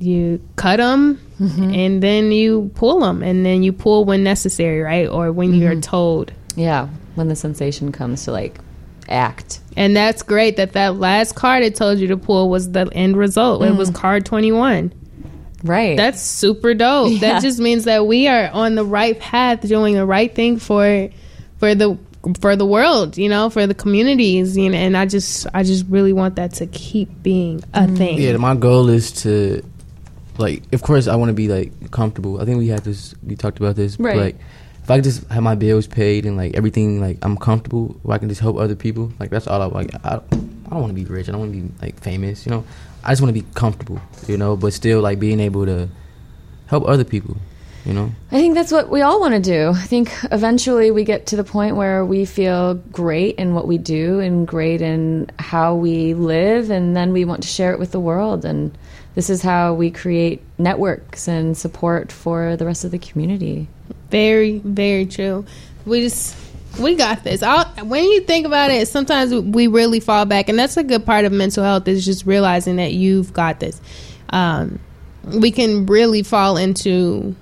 you 0.00 0.40
cut 0.60 0.76
them 0.76 1.20
mm-hmm. 1.40 1.74
and 1.74 2.02
then 2.02 2.32
you 2.32 2.70
pull 2.74 3.00
them 3.00 3.22
and 3.22 3.44
then 3.44 3.62
you 3.62 3.72
pull 3.72 4.04
when 4.04 4.22
necessary, 4.22 4.80
right? 4.80 5.08
Or 5.08 5.32
when 5.32 5.54
you're 5.54 5.72
mm-hmm. 5.72 5.80
told. 5.80 6.32
Yeah, 6.56 6.88
when 7.14 7.28
the 7.28 7.36
sensation 7.36 7.92
comes 7.92 8.24
to 8.24 8.32
like 8.32 8.58
act. 9.08 9.60
And 9.76 9.96
that's 9.96 10.22
great 10.22 10.56
that 10.56 10.72
that 10.72 10.96
last 10.96 11.34
card 11.34 11.62
it 11.62 11.74
told 11.74 11.98
you 11.98 12.08
to 12.08 12.16
pull 12.16 12.48
was 12.50 12.70
the 12.70 12.88
end 12.92 13.16
result. 13.16 13.62
It 13.62 13.74
was 13.74 13.90
mm. 13.90 13.94
card 13.94 14.26
21. 14.26 14.92
Right. 15.62 15.96
That's 15.96 16.20
super 16.20 16.74
dope. 16.74 17.12
Yeah. 17.12 17.18
That 17.18 17.42
just 17.42 17.58
means 17.58 17.84
that 17.84 18.06
we 18.06 18.28
are 18.28 18.48
on 18.50 18.74
the 18.74 18.84
right 18.84 19.18
path 19.18 19.60
doing 19.60 19.94
the 19.94 20.06
right 20.06 20.34
thing 20.34 20.58
for 20.58 21.10
for 21.58 21.74
the 21.74 21.98
for 22.40 22.56
the 22.56 22.66
world, 22.66 23.16
you 23.16 23.28
know, 23.28 23.50
for 23.50 23.66
the 23.66 23.74
communities, 23.74 24.56
you 24.56 24.70
know, 24.70 24.76
and 24.76 24.96
I 24.96 25.06
just 25.06 25.46
I 25.54 25.62
just 25.62 25.86
really 25.88 26.12
want 26.12 26.36
that 26.36 26.54
to 26.54 26.66
keep 26.66 27.22
being 27.22 27.62
a 27.74 27.82
mm. 27.82 27.96
thing. 27.96 28.18
Yeah, 28.18 28.36
my 28.36 28.54
goal 28.54 28.88
is 28.88 29.12
to, 29.22 29.62
like, 30.40 30.72
of 30.72 30.82
course, 30.82 31.06
I 31.06 31.16
want 31.16 31.28
to 31.28 31.34
be 31.34 31.48
like 31.48 31.90
comfortable. 31.90 32.40
I 32.40 32.44
think 32.44 32.58
we 32.58 32.68
had 32.68 32.84
this. 32.84 33.14
We 33.22 33.36
talked 33.36 33.58
about 33.58 33.76
this. 33.76 33.96
but, 33.96 34.04
Right. 34.04 34.16
Like, 34.16 34.36
if 34.82 34.90
I 34.90 34.96
could 34.96 35.04
just 35.04 35.24
have 35.28 35.42
my 35.42 35.54
bills 35.54 35.86
paid 35.86 36.26
and 36.26 36.36
like 36.36 36.56
everything, 36.56 37.00
like 37.00 37.18
I'm 37.22 37.36
comfortable, 37.36 37.96
where 38.02 38.14
I 38.14 38.18
can 38.18 38.28
just 38.28 38.40
help 38.40 38.56
other 38.56 38.74
people. 38.74 39.12
Like 39.20 39.30
that's 39.30 39.46
all 39.46 39.60
I 39.62 39.66
like. 39.66 39.94
I, 40.04 40.16
I 40.16 40.70
don't 40.70 40.80
want 40.80 40.88
to 40.88 40.94
be 40.94 41.04
rich. 41.04 41.28
I 41.28 41.32
don't 41.32 41.40
want 41.40 41.52
to 41.52 41.60
be 41.60 41.72
like 41.82 42.00
famous. 42.00 42.46
You 42.46 42.50
know, 42.50 42.64
I 43.04 43.10
just 43.10 43.22
want 43.22 43.34
to 43.34 43.40
be 43.40 43.46
comfortable. 43.54 44.00
You 44.26 44.36
know, 44.36 44.56
but 44.56 44.72
still 44.72 45.00
like 45.00 45.20
being 45.20 45.40
able 45.40 45.66
to 45.66 45.88
help 46.66 46.88
other 46.88 47.04
people. 47.04 47.36
You 47.84 47.94
know. 47.94 48.10
I 48.30 48.36
think 48.36 48.54
that's 48.54 48.72
what 48.72 48.90
we 48.90 49.00
all 49.00 49.20
want 49.20 49.34
to 49.34 49.40
do. 49.40 49.70
I 49.70 49.84
think 49.84 50.12
eventually 50.30 50.90
we 50.90 51.04
get 51.04 51.26
to 51.26 51.36
the 51.36 51.44
point 51.44 51.76
where 51.76 52.04
we 52.04 52.24
feel 52.26 52.74
great 52.74 53.36
in 53.36 53.54
what 53.54 53.66
we 53.66 53.78
do 53.78 54.20
and 54.20 54.46
great 54.46 54.82
in 54.82 55.30
how 55.38 55.74
we 55.74 56.14
live, 56.14 56.70
and 56.70 56.96
then 56.96 57.12
we 57.12 57.24
want 57.24 57.42
to 57.42 57.48
share 57.48 57.72
it 57.72 57.78
with 57.78 57.92
the 57.92 58.00
world. 58.00 58.44
And 58.44 58.76
this 59.14 59.30
is 59.30 59.42
how 59.42 59.74
we 59.74 59.90
create 59.90 60.42
networks 60.58 61.28
and 61.28 61.56
support 61.56 62.12
for 62.12 62.56
the 62.56 62.64
rest 62.64 62.84
of 62.84 62.90
the 62.90 62.98
community. 62.98 63.68
Very, 64.10 64.58
very 64.58 65.06
true. 65.06 65.44
We 65.84 66.00
just 66.00 66.36
we 66.78 66.94
got 66.94 67.24
this. 67.24 67.42
I'll, 67.42 67.66
when 67.84 68.04
you 68.04 68.20
think 68.20 68.46
about 68.46 68.70
it, 68.70 68.86
sometimes 68.88 69.34
we 69.34 69.66
really 69.66 70.00
fall 70.00 70.24
back, 70.24 70.48
and 70.48 70.58
that's 70.58 70.76
a 70.76 70.84
good 70.84 71.04
part 71.04 71.24
of 71.24 71.32
mental 71.32 71.64
health 71.64 71.88
is 71.88 72.04
just 72.04 72.26
realizing 72.26 72.76
that 72.76 72.92
you've 72.92 73.32
got 73.32 73.60
this. 73.60 73.80
Um, 74.30 74.78
we 75.24 75.50
can 75.50 75.86
really 75.86 76.22
fall 76.22 76.56
into 76.56 77.34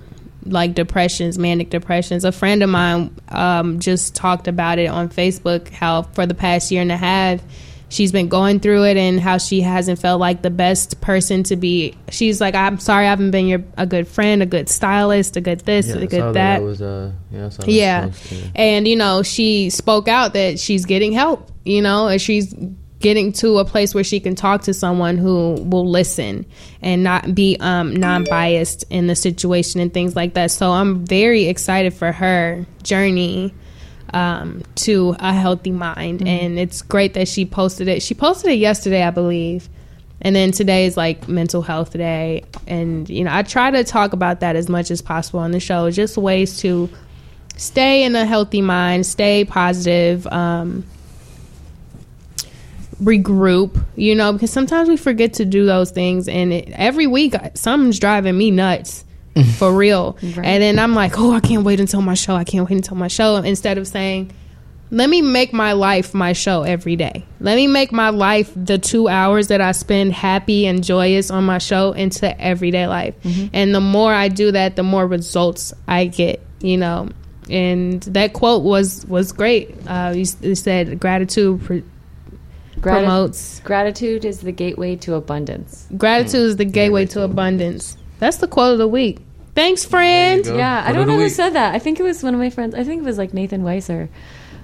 like 0.45 0.73
depressions, 0.73 1.37
manic 1.37 1.69
depressions. 1.69 2.25
A 2.25 2.31
friend 2.31 2.63
of 2.63 2.69
mine 2.69 3.15
um, 3.29 3.79
just 3.79 4.15
talked 4.15 4.47
about 4.47 4.79
it 4.79 4.87
on 4.87 5.09
Facebook. 5.09 5.69
How 5.69 6.03
for 6.03 6.25
the 6.25 6.33
past 6.33 6.71
year 6.71 6.81
and 6.81 6.91
a 6.91 6.97
half. 6.97 7.41
She's 7.89 8.11
been 8.11 8.29
going 8.29 8.59
through 8.59 8.85
it 8.85 8.97
and 8.97 9.19
how 9.19 9.39
she 9.39 9.61
hasn't 9.61 9.99
felt 9.99 10.19
like 10.19 10.43
the 10.43 10.51
best 10.51 11.01
person 11.01 11.43
to 11.43 11.55
be. 11.55 11.95
She's 12.09 12.39
like, 12.39 12.53
I'm 12.55 12.79
sorry, 12.79 13.05
I 13.05 13.09
haven't 13.09 13.31
been 13.31 13.47
your 13.47 13.63
a 13.77 13.85
good 13.85 14.07
friend, 14.07 14.43
a 14.43 14.45
good 14.45 14.69
stylist, 14.69 15.35
a 15.37 15.41
good 15.41 15.61
this, 15.61 15.89
a 15.89 16.05
good 16.05 16.35
that. 16.35 16.59
That 16.59 16.61
was 16.61 16.81
uh 16.81 17.11
yeah. 17.31 17.47
I 17.47 17.49
saw 17.49 17.63
that 17.63 17.71
Yeah. 17.71 18.05
post, 18.05 18.31
yeah. 18.31 18.47
And, 18.55 18.87
you 18.87 18.95
know, 18.95 19.23
she 19.23 19.69
spoke 19.71 20.07
out 20.07 20.33
that 20.33 20.59
she's 20.59 20.85
getting 20.85 21.11
help, 21.13 21.51
you 21.65 21.81
know, 21.81 22.07
and 22.07 22.21
she's 22.21 22.53
getting 22.99 23.31
to 23.31 23.59
a 23.59 23.65
place 23.65 23.95
where 23.95 24.03
she 24.03 24.19
can 24.19 24.35
talk 24.35 24.63
to 24.63 24.73
someone 24.73 25.17
who 25.17 25.53
will 25.53 25.89
listen 25.89 26.45
and 26.81 27.03
not 27.03 27.33
be 27.33 27.57
um, 27.59 27.95
non 27.95 28.25
biased 28.25 28.83
in 28.89 29.07
the 29.07 29.15
situation 29.15 29.79
and 29.79 29.93
things 29.93 30.15
like 30.15 30.33
that. 30.35 30.51
So 30.51 30.69
I'm 30.71 31.05
very 31.05 31.45
excited 31.45 31.93
for 31.93 32.11
her 32.11 32.65
journey 32.83 33.53
um, 34.13 34.63
to 34.75 35.15
a 35.19 35.33
healthy 35.33 35.71
mind. 35.71 36.27
And 36.27 36.57
it's 36.59 36.81
great 36.81 37.13
that 37.13 37.27
she 37.27 37.45
posted 37.45 37.87
it. 37.87 38.01
She 38.01 38.13
posted 38.13 38.51
it 38.51 38.55
yesterday, 38.55 39.03
I 39.03 39.11
believe. 39.11 39.69
And 40.21 40.35
then 40.35 40.51
today 40.51 40.85
is 40.85 40.97
like 40.97 41.27
mental 41.27 41.61
health 41.61 41.93
day. 41.93 42.43
And, 42.67 43.09
you 43.09 43.23
know, 43.23 43.33
I 43.33 43.43
try 43.43 43.71
to 43.71 43.83
talk 43.83 44.13
about 44.13 44.41
that 44.41 44.55
as 44.55 44.67
much 44.67 44.91
as 44.91 45.01
possible 45.01 45.39
on 45.39 45.51
the 45.51 45.59
show, 45.59 45.89
just 45.91 46.17
ways 46.17 46.59
to 46.59 46.89
stay 47.55 48.03
in 48.03 48.15
a 48.15 48.25
healthy 48.25 48.61
mind, 48.61 49.05
stay 49.05 49.45
positive, 49.45 50.27
um, 50.27 50.85
regroup, 53.01 53.81
you 53.95 54.13
know, 54.13 54.33
because 54.33 54.51
sometimes 54.51 54.89
we 54.89 54.97
forget 54.97 55.33
to 55.35 55.45
do 55.45 55.65
those 55.65 55.91
things. 55.91 56.27
And 56.27 56.51
it, 56.51 56.69
every 56.71 57.07
week, 57.07 57.33
something's 57.53 57.99
driving 57.99 58.37
me 58.37 58.51
nuts. 58.51 59.05
For 59.57 59.71
real. 59.71 60.17
Right. 60.21 60.45
And 60.45 60.61
then 60.63 60.79
I'm 60.79 60.93
like, 60.95 61.17
oh, 61.17 61.31
I 61.31 61.39
can't 61.39 61.63
wait 61.63 61.79
until 61.79 62.01
my 62.01 62.13
show. 62.13 62.35
I 62.35 62.43
can't 62.43 62.67
wait 62.69 62.75
until 62.75 62.97
my 62.97 63.07
show. 63.07 63.37
Instead 63.37 63.77
of 63.77 63.87
saying, 63.87 64.31
let 64.91 65.09
me 65.09 65.21
make 65.21 65.53
my 65.53 65.73
life 65.73 66.13
my 66.15 66.33
show 66.33 66.63
every 66.63 66.95
day. 66.95 67.23
Let 67.39 67.55
me 67.55 67.67
make 67.67 67.91
my 67.91 68.09
life 68.09 68.51
the 68.55 68.77
two 68.79 69.07
hours 69.07 69.47
that 69.49 69.61
I 69.61 69.71
spend 69.73 70.13
happy 70.13 70.65
and 70.65 70.83
joyous 70.83 71.29
on 71.29 71.43
my 71.43 71.59
show 71.59 71.91
into 71.91 72.39
everyday 72.41 72.87
life. 72.87 73.13
And 73.53 73.73
the 73.73 73.81
more 73.81 74.11
I 74.11 74.29
do 74.29 74.51
that, 74.51 74.75
the 74.75 74.83
more 74.83 75.05
results 75.05 75.73
I 75.87 76.05
get, 76.05 76.41
you 76.59 76.77
know. 76.77 77.09
And 77.51 78.01
that 78.03 78.33
quote 78.33 78.63
was 78.63 79.05
was 79.07 79.31
great. 79.31 79.75
Uh, 79.87 80.13
you, 80.15 80.21
s- 80.21 80.37
it 80.41 80.55
said 80.55 80.99
gratitude 80.99 81.63
pr- 81.63 81.73
Grati- 82.79 82.81
promotes 82.81 83.59
Gratitude 83.61 84.23
is 84.25 84.39
the 84.41 84.51
gateway 84.51 84.95
to 84.97 85.15
abundance. 85.15 85.87
gratitude 85.97 86.41
is 86.41 86.55
the 86.57 86.65
gateway 86.65 87.05
to 87.07 87.21
abundance. 87.23 87.95
That's 88.19 88.37
the 88.37 88.47
quote 88.47 88.73
of 88.73 88.77
the 88.77 88.87
week. 88.87 89.19
Thanks, 89.55 89.83
friend. 89.83 90.43
Go. 90.43 90.55
Yeah, 90.55 90.83
I 90.85 90.93
don't 90.93 91.07
know 91.07 91.17
who 91.17 91.23
week. 91.23 91.33
said 91.33 91.51
that. 91.51 91.73
I 91.73 91.79
think 91.79 91.99
it 91.99 92.03
was 92.03 92.23
one 92.23 92.33
of 92.33 92.39
my 92.39 92.49
friends. 92.49 92.75
I 92.75 92.83
think 92.83 93.01
it 93.01 93.05
was 93.05 93.17
like 93.17 93.33
Nathan 93.33 93.63
Weiser, 93.63 94.09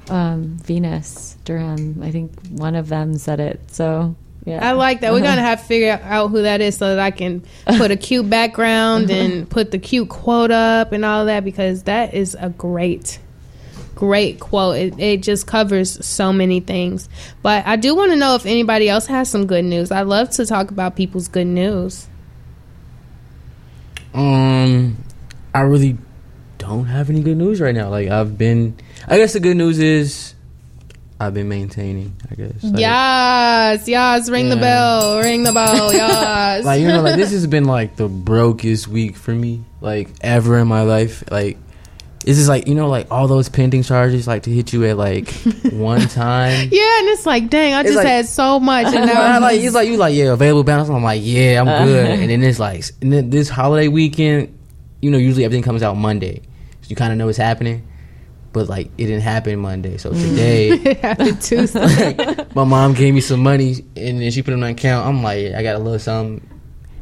um, 0.09 0.57
Venus 0.57 1.37
Durham. 1.43 2.01
I 2.03 2.11
think 2.11 2.31
one 2.49 2.75
of 2.75 2.87
them 2.87 3.17
said 3.17 3.39
it. 3.39 3.59
So 3.71 4.15
yeah, 4.45 4.65
I 4.67 4.73
like 4.73 5.01
that. 5.01 5.11
We're 5.11 5.21
gonna 5.21 5.41
have 5.41 5.59
to 5.61 5.65
figure 5.65 5.99
out 6.03 6.29
who 6.29 6.43
that 6.43 6.61
is 6.61 6.77
so 6.77 6.95
that 6.95 6.99
I 6.99 7.11
can 7.11 7.43
put 7.65 7.91
a 7.91 7.97
cute 7.97 8.29
background 8.29 9.09
and 9.09 9.49
put 9.49 9.71
the 9.71 9.79
cute 9.79 10.09
quote 10.09 10.51
up 10.51 10.91
and 10.91 11.03
all 11.03 11.25
that 11.25 11.43
because 11.43 11.83
that 11.83 12.13
is 12.13 12.37
a 12.39 12.49
great, 12.49 13.19
great 13.95 14.39
quote. 14.39 14.75
It, 14.75 14.99
it 14.99 15.23
just 15.23 15.47
covers 15.47 16.05
so 16.05 16.31
many 16.31 16.59
things. 16.59 17.09
But 17.41 17.65
I 17.65 17.75
do 17.75 17.95
want 17.95 18.11
to 18.11 18.17
know 18.17 18.35
if 18.35 18.45
anybody 18.45 18.87
else 18.87 19.07
has 19.07 19.29
some 19.29 19.47
good 19.47 19.65
news. 19.65 19.91
I 19.91 20.03
love 20.03 20.29
to 20.31 20.45
talk 20.45 20.69
about 20.69 20.95
people's 20.95 21.27
good 21.27 21.47
news. 21.47 22.07
Um, 24.15 24.97
I 25.53 25.61
really 25.61 25.97
don't 26.57 26.85
have 26.85 27.09
any 27.09 27.21
good 27.21 27.37
news 27.37 27.61
right 27.61 27.75
now. 27.75 27.89
Like 27.89 28.07
I've 28.09 28.37
been, 28.37 28.75
I 29.07 29.17
guess 29.17 29.33
the 29.33 29.39
good 29.39 29.57
news 29.57 29.79
is 29.79 30.35
I've 31.19 31.33
been 31.33 31.49
maintaining. 31.49 32.15
I 32.29 32.35
guess. 32.35 32.63
Like, 32.63 32.79
yes, 32.79 33.87
yes. 33.87 34.29
Ring 34.29 34.49
the 34.49 34.55
bell. 34.55 35.19
Ring 35.19 35.43
the 35.43 35.51
bell. 35.51 35.93
Yes. 35.93 36.65
Like 36.65 36.81
you 36.81 36.87
know, 36.87 37.01
like 37.01 37.15
this 37.15 37.31
has 37.31 37.47
been 37.47 37.65
like 37.65 37.95
the 37.95 38.07
brokest 38.07 38.87
week 38.87 39.15
for 39.15 39.31
me, 39.31 39.63
like 39.81 40.09
ever 40.21 40.57
in 40.59 40.67
my 40.67 40.81
life. 40.81 41.23
Like 41.29 41.57
it's 42.25 42.37
just 42.37 42.49
like 42.49 42.67
you 42.67 42.75
know, 42.75 42.87
like 42.89 43.11
all 43.11 43.27
those 43.27 43.49
pending 43.49 43.83
charges, 43.83 44.27
like 44.27 44.43
to 44.43 44.49
hit 44.49 44.73
you 44.73 44.83
at 44.85 44.97
like 44.97 45.29
one 45.71 46.01
time. 46.01 46.69
yeah, 46.71 46.99
and 46.99 47.07
it's 47.09 47.25
like, 47.25 47.49
dang, 47.49 47.73
I 47.73 47.81
It's 47.81 47.89
just 47.89 47.97
like- 47.97 48.07
had 48.07 48.25
so 48.25 48.59
much, 48.59 48.87
and 48.87 49.05
now 49.13 49.39
like 49.39 49.59
it's 49.61 49.75
like 49.75 49.87
you 49.87 49.97
like 49.97 50.15
yeah 50.15 50.33
available 50.33 50.63
balance. 50.63 50.89
I'm 50.89 51.03
like 51.03 51.21
yeah 51.23 51.61
I'm 51.61 51.67
uh-huh. 51.67 51.85
good. 51.85 52.05
And 52.19 52.29
then 52.29 52.43
it's 52.43 52.59
like 52.59 52.83
and 53.01 53.13
then 53.13 53.29
this 53.29 53.49
holiday 53.49 53.87
weekend, 53.87 54.57
you 55.01 55.11
know 55.11 55.17
usually 55.17 55.45
everything 55.45 55.63
comes 55.63 55.83
out 55.83 55.95
Monday, 55.97 56.41
so 56.81 56.87
you 56.89 56.95
kind 56.95 57.11
of 57.11 57.17
know 57.17 57.27
what's 57.27 57.37
happening. 57.37 57.87
but 58.53 58.69
like 58.69 58.87
it 58.97 59.05
didn't 59.07 59.21
happen 59.21 59.59
Monday. 59.59 59.97
So 59.97 60.11
today, 60.11 60.77
Happy 61.01 61.33
Tuesday. 61.33 62.15
my 62.55 62.63
mom 62.63 62.93
gave 62.93 63.13
me 63.13 63.19
some 63.21 63.41
money 63.43 63.83
and 63.97 64.21
then 64.21 64.31
she 64.31 64.41
put 64.41 64.51
it 64.51 64.53
on 64.55 64.61
my 64.61 64.69
account. 64.69 65.05
I'm 65.05 65.21
like, 65.21 65.53
I 65.53 65.61
got 65.61 65.75
a 65.75 65.79
little 65.79 65.99
something. 65.99 66.41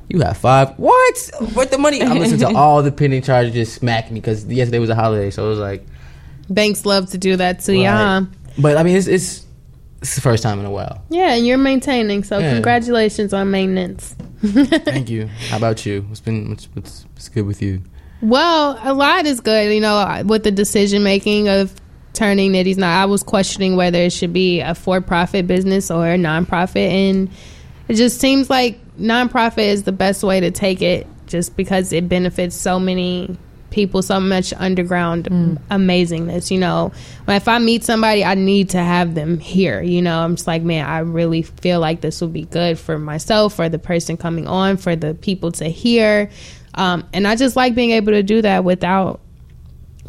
You 0.09 0.19
have 0.21 0.37
five? 0.37 0.77
What? 0.77 1.31
What 1.53 1.71
the 1.71 1.77
money? 1.77 2.01
I'm 2.01 2.19
listening 2.19 2.41
to 2.41 2.55
all 2.57 2.83
the 2.83 2.91
pending 2.91 3.21
charges 3.21 3.53
just 3.53 3.73
smack 3.75 4.11
me 4.11 4.19
because 4.19 4.45
yesterday 4.45 4.79
was 4.79 4.89
a 4.89 4.95
holiday, 4.95 5.29
so 5.31 5.45
it 5.45 5.49
was 5.49 5.59
like. 5.59 5.85
Banks 6.49 6.85
love 6.85 7.09
to 7.11 7.17
do 7.17 7.35
that 7.37 7.61
to 7.61 7.75
you. 7.75 7.87
huh? 7.87 8.21
Right. 8.21 8.27
But 8.57 8.77
I 8.77 8.83
mean, 8.83 8.97
it's, 8.97 9.07
it's 9.07 9.45
it's 10.01 10.15
the 10.15 10.21
first 10.21 10.43
time 10.43 10.59
in 10.59 10.65
a 10.65 10.71
while. 10.71 11.01
Yeah, 11.09 11.33
and 11.33 11.47
you're 11.47 11.57
maintaining. 11.57 12.23
So 12.25 12.37
Yeah. 12.39 12.53
congratulations 12.53 13.33
on 13.33 13.49
maintenance. 13.49 14.15
Thank 14.43 15.09
you. 15.09 15.27
How 15.49 15.57
about 15.57 15.85
you? 15.85 16.01
What's 16.09 16.19
been 16.19 16.49
what's 16.49 16.65
what's, 16.73 17.05
what's 17.13 17.29
good 17.29 17.45
with 17.45 17.61
you? 17.61 17.81
Well, 18.21 18.77
a 18.83 18.93
lot 18.93 19.25
is 19.25 19.39
good, 19.39 19.73
you 19.73 19.79
know, 19.81 20.21
with 20.25 20.43
the 20.43 20.51
decision 20.51 21.03
making 21.03 21.47
of 21.49 21.73
turning 22.13 22.51
Nitty's 22.51 22.77
not. 22.77 23.01
I 23.01 23.05
was 23.05 23.23
questioning 23.23 23.75
whether 23.77 23.99
it 23.99 24.11
should 24.13 24.33
be 24.33 24.59
a 24.59 24.75
for 24.75 24.99
profit 25.01 25.47
business 25.47 25.89
or 25.89 26.05
a 26.07 26.17
nonprofit, 26.17 26.89
and 26.89 27.29
it 27.87 27.95
just 27.95 28.19
seems 28.19 28.49
like 28.49 28.79
nonprofit 28.99 29.67
is 29.67 29.83
the 29.83 29.91
best 29.91 30.23
way 30.23 30.39
to 30.39 30.51
take 30.51 30.81
it, 30.81 31.07
just 31.27 31.55
because 31.55 31.93
it 31.93 32.07
benefits 32.09 32.55
so 32.55 32.79
many 32.79 33.37
people, 33.69 34.03
so 34.03 34.19
much 34.19 34.53
underground 34.57 35.25
amazingness. 35.71 36.51
You 36.51 36.59
know, 36.59 36.91
if 37.27 37.47
I 37.47 37.57
meet 37.57 37.83
somebody, 37.83 38.23
I 38.23 38.35
need 38.35 38.69
to 38.69 38.77
have 38.77 39.15
them 39.15 39.39
here. 39.39 39.81
You 39.81 40.01
know, 40.01 40.19
I'm 40.19 40.35
just 40.35 40.45
like, 40.45 40.61
man, 40.61 40.85
I 40.85 40.99
really 40.99 41.41
feel 41.41 41.79
like 41.79 42.01
this 42.01 42.21
will 42.21 42.27
be 42.27 42.45
good 42.45 42.77
for 42.77 42.99
myself, 42.99 43.55
for 43.55 43.69
the 43.69 43.79
person 43.79 44.15
coming 44.15 44.47
on, 44.47 44.77
for 44.77 44.95
the 44.95 45.15
people 45.15 45.51
to 45.53 45.65
hear. 45.65 46.29
Um, 46.75 47.07
and 47.13 47.27
I 47.27 47.35
just 47.35 47.55
like 47.55 47.73
being 47.73 47.91
able 47.91 48.13
to 48.13 48.23
do 48.23 48.43
that 48.43 48.63
without 48.63 49.19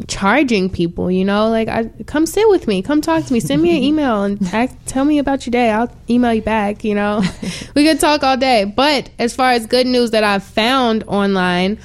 charging 0.07 0.69
people, 0.69 1.09
you 1.09 1.23
know, 1.23 1.49
like 1.49 1.67
I 1.67 1.85
come 2.05 2.25
sit 2.25 2.47
with 2.49 2.67
me, 2.67 2.81
come 2.81 3.01
talk 3.01 3.25
to 3.25 3.33
me, 3.33 3.39
send 3.39 3.61
me 3.61 3.77
an 3.77 3.83
email 3.89 4.23
and 4.23 4.41
ask, 4.53 4.75
tell 4.85 5.05
me 5.05 5.19
about 5.19 5.45
your 5.45 5.51
day. 5.51 5.69
I'll 5.71 5.91
email 6.09 6.33
you 6.33 6.41
back, 6.41 6.83
you 6.83 6.95
know. 6.95 7.23
we 7.75 7.85
could 7.85 7.99
talk 7.99 8.23
all 8.23 8.37
day. 8.37 8.65
But 8.65 9.09
as 9.19 9.35
far 9.35 9.51
as 9.51 9.65
good 9.65 9.87
news 9.87 10.11
that 10.11 10.23
I've 10.23 10.43
found 10.43 11.03
online, 11.07 11.79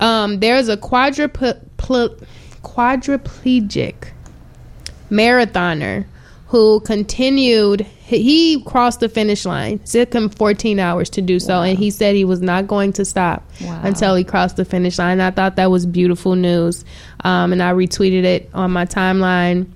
um, 0.00 0.40
there's 0.40 0.68
a 0.68 0.76
quadruple 0.76 1.54
quadriplegic 2.62 3.94
marathoner 5.10 6.06
who 6.48 6.80
continued 6.80 7.80
he 7.80 8.62
crossed 8.62 9.00
the 9.00 9.08
finish 9.08 9.44
line 9.44 9.80
it 9.82 9.86
took 9.86 10.12
him 10.14 10.28
14 10.28 10.78
hours 10.78 11.10
to 11.10 11.20
do 11.20 11.40
so 11.40 11.60
and 11.62 11.76
he 11.78 11.90
said 11.90 12.14
he 12.14 12.24
was 12.24 12.40
not 12.40 12.66
going 12.68 12.92
to 12.92 13.04
stop 13.04 13.42
Wow. 13.60 13.80
until 13.82 14.14
he 14.14 14.22
crossed 14.24 14.56
the 14.56 14.64
finish 14.64 14.98
line 14.98 15.20
i 15.20 15.30
thought 15.32 15.56
that 15.56 15.70
was 15.70 15.86
beautiful 15.86 16.36
news 16.36 16.84
um, 17.24 17.52
and 17.52 17.62
i 17.62 17.72
retweeted 17.72 18.22
it 18.24 18.48
on 18.54 18.70
my 18.70 18.84
timeline 18.86 19.66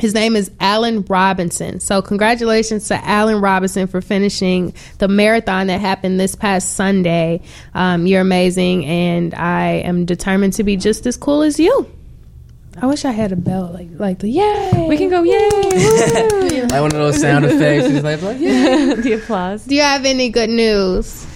his 0.00 0.12
name 0.12 0.34
is 0.34 0.50
Alan 0.58 1.02
Robinson. 1.02 1.78
So, 1.78 2.02
congratulations 2.02 2.88
to 2.88 2.96
Alan 3.08 3.40
Robinson 3.40 3.86
for 3.86 4.00
finishing 4.00 4.74
the 4.98 5.06
marathon 5.06 5.68
that 5.68 5.80
happened 5.80 6.18
this 6.18 6.34
past 6.34 6.74
Sunday. 6.74 7.42
Um, 7.74 8.04
you're 8.04 8.20
amazing, 8.20 8.84
and 8.86 9.32
I 9.34 9.66
am 9.84 10.04
determined 10.04 10.54
to 10.54 10.64
be 10.64 10.76
just 10.76 11.06
as 11.06 11.16
cool 11.16 11.42
as 11.42 11.60
you. 11.60 11.88
I 12.80 12.86
wish 12.86 13.04
I 13.04 13.12
had 13.12 13.32
a 13.32 13.36
bell 13.36 13.70
like 13.72 13.88
like 13.92 14.18
the 14.18 14.28
yay. 14.28 14.86
We 14.88 14.96
can 14.96 15.08
go, 15.08 15.22
yay! 15.22 15.48
woo. 15.52 16.66
Like 16.74 16.80
one 16.80 16.86
of 16.86 16.92
those 16.92 17.20
sound 17.20 17.44
effects. 17.44 17.86
It's 17.86 18.02
like, 18.04 18.20
like 18.22 18.36
yeah. 18.40 18.94
the 18.94 19.12
applause. 19.12 19.64
Do 19.64 19.74
you 19.74 19.82
have 19.82 20.04
any 20.04 20.28
good 20.28 20.50
news? 20.50 21.26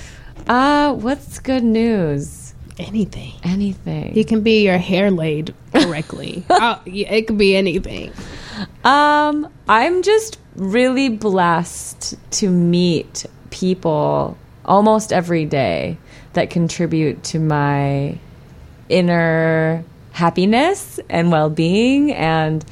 Uh, 0.49 0.95
what's 0.95 1.39
good 1.39 1.63
news? 1.63 2.55
Anything. 2.79 3.35
Anything. 3.45 4.17
You 4.17 4.25
can 4.25 4.43
be 4.43 4.65
your 4.65 4.79
hair 4.79 5.11
laid 5.11 5.55
correctly. 5.73 6.45
oh, 6.51 6.81
yeah, 6.87 7.13
it 7.13 7.27
could 7.27 7.39
be 7.39 7.55
anything. 7.57 8.13
Um, 8.85 9.49
I'm 9.69 10.03
just 10.03 10.39
really 10.57 11.09
blessed 11.09 12.17
to 12.33 12.51
meet 12.51 13.27
people 13.51 14.37
almost 14.65 15.13
every 15.13 15.45
day 15.45 15.99
that 16.33 16.51
contribute 16.51 17.23
to 17.25 17.39
my 17.39 18.19
inner 18.89 19.85
happiness 20.19 20.99
and 21.09 21.31
well-being 21.31 22.13
and 22.13 22.65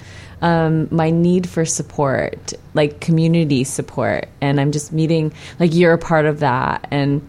um, 0.42 0.88
my 0.90 1.11
need 1.11 1.49
for 1.49 1.64
support, 1.64 2.53
like 2.74 3.01
community 3.01 3.62
support. 3.62 4.28
And 4.40 4.61
I'm 4.61 4.72
just 4.72 4.92
meeting, 4.92 5.32
like 5.61 5.72
you're 5.72 5.92
a 5.92 5.99
part 5.99 6.26
of 6.26 6.40
that, 6.40 6.88
and 6.90 7.26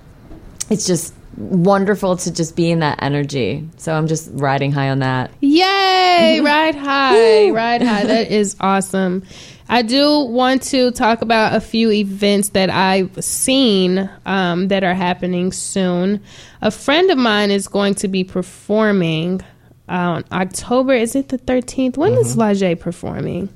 it's 0.71 0.87
just 0.87 1.13
wonderful 1.37 2.17
to 2.17 2.33
just 2.33 2.55
be 2.55 2.71
in 2.71 2.79
that 2.79 2.97
energy. 3.01 3.69
So 3.77 3.93
I'm 3.93 4.07
just 4.07 4.29
riding 4.33 4.71
high 4.71 4.89
on 4.89 4.99
that. 4.99 5.29
Yay! 5.39 6.41
Ride 6.43 6.75
high, 6.75 7.51
ride 7.51 7.83
high. 7.83 8.05
That 8.05 8.31
is 8.31 8.55
awesome. 8.59 9.23
I 9.69 9.83
do 9.83 10.21
want 10.21 10.63
to 10.63 10.91
talk 10.91 11.21
about 11.21 11.53
a 11.53 11.61
few 11.61 11.91
events 11.91 12.49
that 12.49 12.71
I've 12.71 13.23
seen 13.23 14.09
um, 14.25 14.69
that 14.69 14.83
are 14.83 14.95
happening 14.95 15.51
soon. 15.51 16.23
A 16.61 16.71
friend 16.71 17.11
of 17.11 17.19
mine 17.19 17.51
is 17.51 17.67
going 17.67 17.93
to 17.95 18.07
be 18.07 18.23
performing 18.23 19.41
on 19.87 20.23
October. 20.31 20.93
Is 20.93 21.15
it 21.15 21.29
the 21.29 21.37
thirteenth? 21.37 21.97
When 21.97 22.13
is 22.13 22.35
mm-hmm. 22.35 22.41
Lajay 22.41 22.79
performing? 22.79 23.49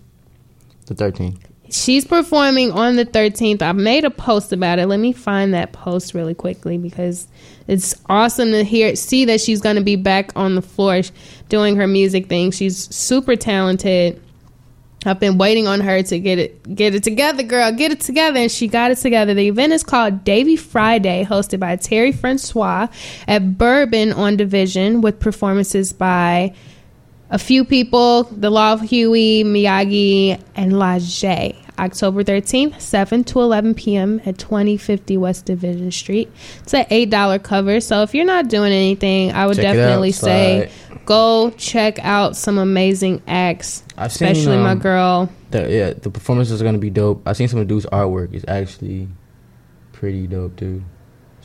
The 0.88 0.96
13th. 0.96 1.38
She's 1.70 2.04
performing 2.04 2.74
on 2.74 2.98
the 2.98 3.06
13th. 3.06 3.62
I 3.62 3.72
made 3.72 4.04
a 4.04 4.10
post 4.10 4.52
about 4.52 4.78
it. 4.78 4.88
Let 4.88 5.00
me 5.00 5.14
find 5.14 5.54
that 5.54 5.72
post 5.72 6.14
really 6.14 6.34
quickly 6.34 6.78
because 6.78 7.30
it's 7.68 7.96
awesome 8.10 8.52
to 8.52 8.64
hear 8.66 8.96
see 8.98 9.24
that 9.26 9.40
she's 9.40 9.62
going 9.62 9.78
to 9.78 9.82
be 9.82 9.96
back 9.96 10.32
on 10.36 10.56
the 10.56 10.62
floor 10.62 11.02
doing 11.48 11.78
her 11.78 11.88
music 11.88 12.28
thing. 12.28 12.52
She's 12.52 12.94
super 12.94 13.38
talented. 13.38 14.22
I've 15.04 15.20
been 15.20 15.40
waiting 15.40 15.68
on 15.68 15.80
her 15.82 16.04
to 16.04 16.20
get 16.20 16.38
it 16.38 16.76
get 16.76 16.94
it 16.94 17.04
together, 17.04 17.42
girl. 17.42 17.72
Get 17.72 17.92
it 17.92 18.02
together. 18.02 18.38
And 18.38 18.52
she 18.52 18.68
got 18.68 18.92
it 18.92 18.98
together. 18.98 19.34
The 19.34 19.48
event 19.48 19.74
is 19.74 19.84
called 19.84 20.24
Davy 20.24 20.56
Friday, 20.56 21.26
hosted 21.26 21.60
by 21.60 21.76
Terry 21.76 22.12
Francois 22.12 22.88
at 23.28 23.58
Bourbon 23.58 24.14
on 24.14 24.38
Division, 24.38 25.02
with 25.02 25.20
performances 25.20 25.92
by 25.92 26.54
a 27.32 27.40
few 27.40 27.66
people, 27.66 28.24
the 28.24 28.50
Law 28.50 28.74
of 28.74 28.82
Huey, 28.82 29.44
Miyagi, 29.44 30.40
and 30.56 30.74
Lajay. 30.74 31.58
October 31.80 32.24
13th, 32.24 32.80
7 32.80 33.24
to 33.24 33.40
11 33.42 33.74
p.m. 33.74 34.22
at 34.26 34.38
2050 34.38 35.18
West 35.18 35.46
Division 35.46 35.90
Street. 35.90 36.30
It's 36.62 36.76
an 36.76 36.86
$8 36.86 37.42
cover. 37.42 37.80
So 37.80 38.04
if 38.04 38.14
you're 38.14 38.26
not 38.26 38.50
doing 38.50 38.72
anything, 38.72 39.32
I 39.32 39.48
would 39.48 39.56
Check 39.56 39.64
definitely 39.64 40.12
say. 40.12 40.70
Go 41.12 41.50
check 41.58 42.00
out 42.00 42.38
some 42.38 42.58
amazing 42.58 43.22
acts, 43.28 43.84
I've 43.98 44.14
seen, 44.14 44.30
especially 44.30 44.58
my 44.58 44.72
um, 44.72 44.80
girl. 44.80 45.30
The, 45.50 45.70
yeah, 45.70 45.94
the 45.94 46.10
performances 46.10 46.62
are 46.62 46.66
gonna 46.66 46.78
be 46.78 46.90
dope. 46.90 47.22
I've 47.26 47.36
seen 47.36 47.50
some 47.50 47.60
of 47.60 47.68
the 47.68 47.74
dude's 47.74 47.86
artwork. 47.88 48.34
It's 48.34 48.46
actually 48.48 49.10
pretty 49.92 50.28
dope, 50.28 50.56
too. 50.56 50.84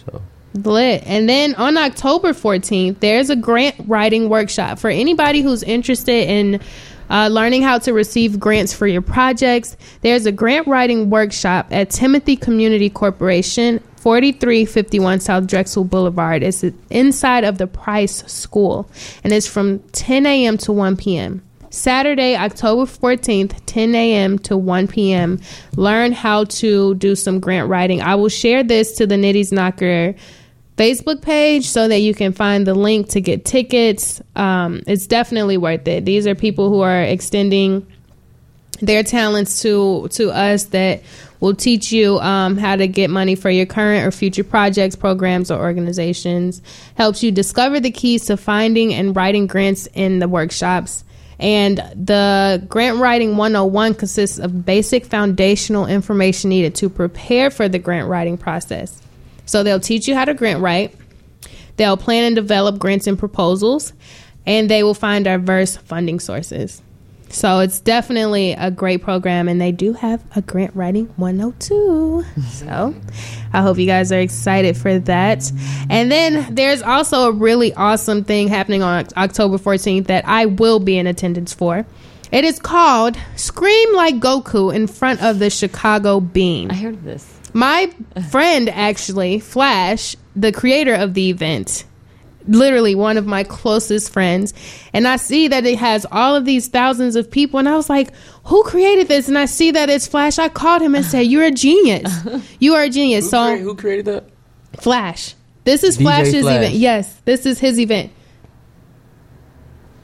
So 0.04 0.22
Lit. 0.54 1.02
And 1.04 1.28
then 1.28 1.54
on 1.56 1.76
October 1.76 2.32
14th, 2.32 3.00
there's 3.00 3.28
a 3.28 3.36
grant 3.36 3.74
writing 3.86 4.28
workshop 4.28 4.78
for 4.78 4.88
anybody 4.88 5.42
who's 5.42 5.62
interested 5.62 6.28
in 6.28 6.60
uh, 7.10 7.28
learning 7.28 7.62
how 7.62 7.78
to 7.78 7.92
receive 7.92 8.40
grants 8.40 8.72
for 8.72 8.86
your 8.86 9.02
projects. 9.02 9.76
There's 10.00 10.26
a 10.26 10.32
grant 10.32 10.66
writing 10.66 11.10
workshop 11.10 11.68
at 11.70 11.90
Timothy 11.90 12.36
Community 12.36 12.88
Corporation, 12.88 13.82
4351 14.06 15.18
South 15.18 15.48
Drexel 15.48 15.82
Boulevard. 15.82 16.44
It's 16.44 16.64
inside 16.90 17.42
of 17.42 17.58
the 17.58 17.66
Price 17.66 18.22
School, 18.32 18.88
and 19.24 19.32
it's 19.32 19.48
from 19.48 19.80
10 19.80 20.26
a.m. 20.26 20.56
to 20.58 20.70
1 20.70 20.96
p.m. 20.96 21.42
Saturday, 21.70 22.36
October 22.36 22.82
14th, 22.82 23.58
10 23.66 23.96
a.m. 23.96 24.38
to 24.38 24.56
1 24.56 24.86
p.m. 24.86 25.40
Learn 25.74 26.12
how 26.12 26.44
to 26.44 26.94
do 26.94 27.16
some 27.16 27.40
grant 27.40 27.68
writing. 27.68 28.00
I 28.00 28.14
will 28.14 28.28
share 28.28 28.62
this 28.62 28.92
to 28.98 29.08
the 29.08 29.16
Nitty's 29.16 29.50
Knocker 29.50 30.14
Facebook 30.76 31.20
page 31.20 31.66
so 31.66 31.88
that 31.88 31.98
you 31.98 32.14
can 32.14 32.32
find 32.32 32.64
the 32.64 32.74
link 32.74 33.08
to 33.08 33.20
get 33.20 33.44
tickets. 33.44 34.22
Um, 34.36 34.84
it's 34.86 35.08
definitely 35.08 35.56
worth 35.56 35.88
it. 35.88 36.04
These 36.04 36.28
are 36.28 36.36
people 36.36 36.68
who 36.68 36.78
are 36.82 37.02
extending 37.02 37.84
their 38.80 39.02
talents 39.02 39.62
to 39.62 40.06
to 40.12 40.30
us 40.30 40.66
that 40.66 41.02
will 41.40 41.54
teach 41.54 41.92
you 41.92 42.18
um, 42.20 42.56
how 42.56 42.76
to 42.76 42.88
get 42.88 43.10
money 43.10 43.34
for 43.34 43.50
your 43.50 43.66
current 43.66 44.06
or 44.06 44.10
future 44.10 44.44
projects, 44.44 44.96
programs, 44.96 45.50
or 45.50 45.58
organizations. 45.60 46.62
Helps 46.96 47.22
you 47.22 47.30
discover 47.30 47.80
the 47.80 47.90
keys 47.90 48.26
to 48.26 48.36
finding 48.36 48.94
and 48.94 49.14
writing 49.14 49.46
grants 49.46 49.86
in 49.94 50.18
the 50.18 50.28
workshops. 50.28 51.04
And 51.38 51.78
the 51.94 52.64
grant 52.68 52.98
writing 52.98 53.36
101 53.36 53.94
consists 53.94 54.38
of 54.38 54.64
basic 54.64 55.04
foundational 55.04 55.86
information 55.86 56.50
needed 56.50 56.74
to 56.76 56.88
prepare 56.88 57.50
for 57.50 57.68
the 57.68 57.78
grant 57.78 58.08
writing 58.08 58.38
process. 58.38 59.02
So 59.44 59.62
they'll 59.62 59.80
teach 59.80 60.08
you 60.08 60.14
how 60.14 60.24
to 60.24 60.34
grant 60.34 60.60
write. 60.60 60.94
They'll 61.76 61.98
plan 61.98 62.24
and 62.24 62.34
develop 62.34 62.78
grants 62.78 63.06
and 63.06 63.18
proposals, 63.18 63.92
and 64.46 64.70
they 64.70 64.82
will 64.82 64.94
find 64.94 65.24
diverse 65.24 65.76
funding 65.76 66.20
sources. 66.20 66.80
So 67.36 67.58
it's 67.58 67.80
definitely 67.80 68.52
a 68.52 68.70
great 68.70 69.02
program, 69.02 69.46
and 69.46 69.60
they 69.60 69.70
do 69.70 69.92
have 69.92 70.24
a 70.34 70.40
grant 70.40 70.74
writing 70.74 71.12
102. 71.16 72.24
so 72.48 72.94
I 73.52 73.60
hope 73.60 73.76
you 73.76 73.84
guys 73.84 74.10
are 74.10 74.18
excited 74.18 74.74
for 74.74 74.98
that. 75.00 75.52
And 75.90 76.10
then 76.10 76.54
there's 76.54 76.80
also 76.80 77.28
a 77.28 77.32
really 77.32 77.74
awesome 77.74 78.24
thing 78.24 78.48
happening 78.48 78.82
on 78.82 79.06
October 79.18 79.58
14th 79.58 80.06
that 80.06 80.26
I 80.26 80.46
will 80.46 80.78
be 80.78 80.96
in 80.96 81.06
attendance 81.06 81.52
for. 81.52 81.84
It 82.32 82.46
is 82.46 82.58
called 82.58 83.18
Scream 83.36 83.94
Like 83.94 84.14
Goku 84.14 84.74
in 84.74 84.86
front 84.86 85.22
of 85.22 85.38
the 85.38 85.50
Chicago 85.50 86.20
Bean. 86.20 86.70
I 86.70 86.74
heard 86.76 87.04
this. 87.04 87.38
My 87.52 87.92
friend, 88.30 88.70
actually, 88.70 89.40
Flash, 89.40 90.16
the 90.34 90.52
creator 90.52 90.94
of 90.94 91.12
the 91.12 91.28
event, 91.28 91.84
literally 92.46 92.94
one 92.94 93.16
of 93.16 93.26
my 93.26 93.44
closest 93.44 94.12
friends, 94.12 94.54
and 94.92 95.06
I 95.06 95.16
see 95.16 95.48
that 95.48 95.64
it 95.66 95.78
has 95.78 96.06
all 96.10 96.34
of 96.36 96.44
these 96.44 96.68
thousands 96.68 97.16
of 97.16 97.30
people, 97.30 97.58
and 97.58 97.68
I 97.68 97.76
was 97.76 97.88
like, 97.90 98.12
"Who 98.44 98.62
created 98.64 99.08
this?" 99.08 99.28
And 99.28 99.36
I 99.38 99.46
see 99.46 99.70
that 99.72 99.88
it's 99.90 100.06
Flash. 100.06 100.38
I 100.38 100.48
called 100.48 100.82
him 100.82 100.94
and 100.94 101.04
said, 101.04 101.22
"You're 101.26 101.44
a 101.44 101.50
genius. 101.50 102.12
You 102.60 102.74
are 102.74 102.82
a 102.84 102.90
genius." 102.90 103.24
Who, 103.26 103.30
so 103.30 103.52
crea- 103.54 103.62
who 103.62 103.74
created 103.74 104.04
that? 104.06 104.24
Flash. 104.80 105.34
This 105.64 105.82
is 105.82 105.98
DJ 105.98 106.02
Flash's 106.02 106.40
Flash. 106.42 106.56
event. 106.56 106.74
Yes, 106.74 107.20
this 107.24 107.44
is 107.46 107.58
his 107.58 107.78
event. 107.80 108.12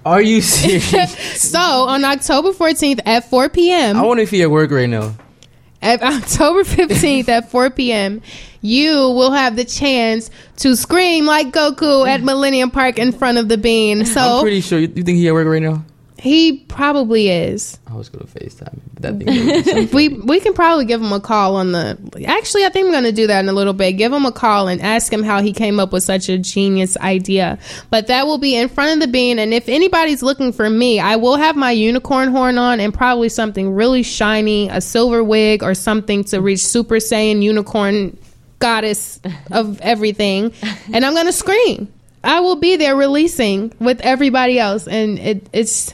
Are 0.05 0.20
you 0.22 0.40
serious? 0.40 1.16
So 1.53 1.59
on 1.61 2.05
October 2.05 2.51
14th 2.53 3.01
at 3.07 3.28
4 3.28 3.49
p.m. 3.51 3.97
I 3.97 4.03
wonder 4.03 4.22
if 4.22 4.30
he 4.30 4.43
at 4.43 4.51
work 4.51 4.70
right 4.70 4.88
now. 4.88 5.14
At 5.82 6.02
October 6.02 6.64
15th 6.64 7.28
at 7.28 7.50
4 7.50 7.70
p.m., 7.70 8.22
you 8.60 8.94
will 8.94 9.32
have 9.32 9.56
the 9.56 9.64
chance 9.64 10.30
to 10.58 10.76
scream 10.76 11.26
like 11.26 11.48
Goku 11.48 12.06
at 12.06 12.22
Millennium 12.22 12.70
Park 12.70 12.98
in 12.98 13.12
front 13.12 13.38
of 13.38 13.48
the 13.48 13.58
bean. 13.58 14.06
So 14.06 14.20
I'm 14.20 14.42
pretty 14.42 14.60
sure. 14.60 14.78
You, 14.78 14.92
you 14.94 15.02
think 15.02 15.18
he 15.18 15.28
at 15.28 15.34
work 15.34 15.46
right 15.46 15.62
now? 15.62 15.84
He 16.22 16.58
probably 16.68 17.30
is. 17.30 17.80
I 17.88 17.94
was 17.94 18.08
gonna 18.08 18.26
Facetime 18.26 18.74
him, 18.74 18.80
that 19.00 19.18
thing. 19.18 19.88
We 19.92 20.08
we 20.08 20.38
can 20.38 20.54
probably 20.54 20.84
give 20.84 21.02
him 21.02 21.12
a 21.12 21.18
call 21.18 21.56
on 21.56 21.72
the. 21.72 21.98
Actually, 22.28 22.64
I 22.64 22.68
think 22.68 22.86
I'm 22.86 22.92
going 22.92 23.02
to 23.02 23.10
do 23.10 23.26
that 23.26 23.40
in 23.40 23.48
a 23.48 23.52
little 23.52 23.72
bit. 23.72 23.94
Give 23.94 24.12
him 24.12 24.24
a 24.24 24.30
call 24.30 24.68
and 24.68 24.80
ask 24.80 25.12
him 25.12 25.24
how 25.24 25.42
he 25.42 25.52
came 25.52 25.80
up 25.80 25.92
with 25.92 26.04
such 26.04 26.28
a 26.28 26.38
genius 26.38 26.96
idea. 26.98 27.58
But 27.90 28.06
that 28.06 28.28
will 28.28 28.38
be 28.38 28.54
in 28.54 28.68
front 28.68 28.92
of 28.92 29.00
the 29.00 29.12
bean. 29.12 29.40
And 29.40 29.52
if 29.52 29.68
anybody's 29.68 30.22
looking 30.22 30.52
for 30.52 30.70
me, 30.70 31.00
I 31.00 31.16
will 31.16 31.34
have 31.34 31.56
my 31.56 31.72
unicorn 31.72 32.28
horn 32.28 32.56
on 32.56 32.78
and 32.78 32.94
probably 32.94 33.28
something 33.28 33.74
really 33.74 34.05
shiny, 34.05 34.68
a 34.68 34.80
silver 34.80 35.24
wig 35.24 35.64
or 35.64 35.74
something 35.74 36.22
to 36.24 36.40
reach 36.40 36.64
Super 36.64 36.97
Saiyan 36.97 37.42
unicorn 37.42 38.16
goddess 38.60 39.18
of 39.51 39.80
everything. 39.82 40.52
And 40.92 41.05
I'm 41.05 41.14
going 41.14 41.26
to 41.26 41.32
scream. 41.32 41.92
I 42.22 42.38
will 42.38 42.56
be 42.56 42.76
there 42.76 42.94
releasing 42.94 43.74
with 43.80 44.01
everybody 44.02 44.56
else, 44.60 44.86
and 44.86 45.18
it, 45.18 45.48
it's 45.52 45.92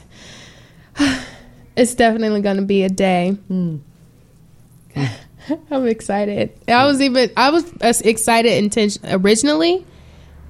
it's 1.77 1.95
definitely 1.95 2.41
going 2.41 2.57
to 2.57 2.63
be 2.63 2.85
a 2.85 2.89
day. 2.89 3.37
I'm 5.71 5.87
excited. 5.87 6.53
I 6.69 6.87
was 6.87 7.01
even 7.01 7.31
I 7.37 7.51
was 7.51 7.71
as 7.81 8.01
excited 8.03 8.63
intention 8.63 9.03
originally, 9.07 9.87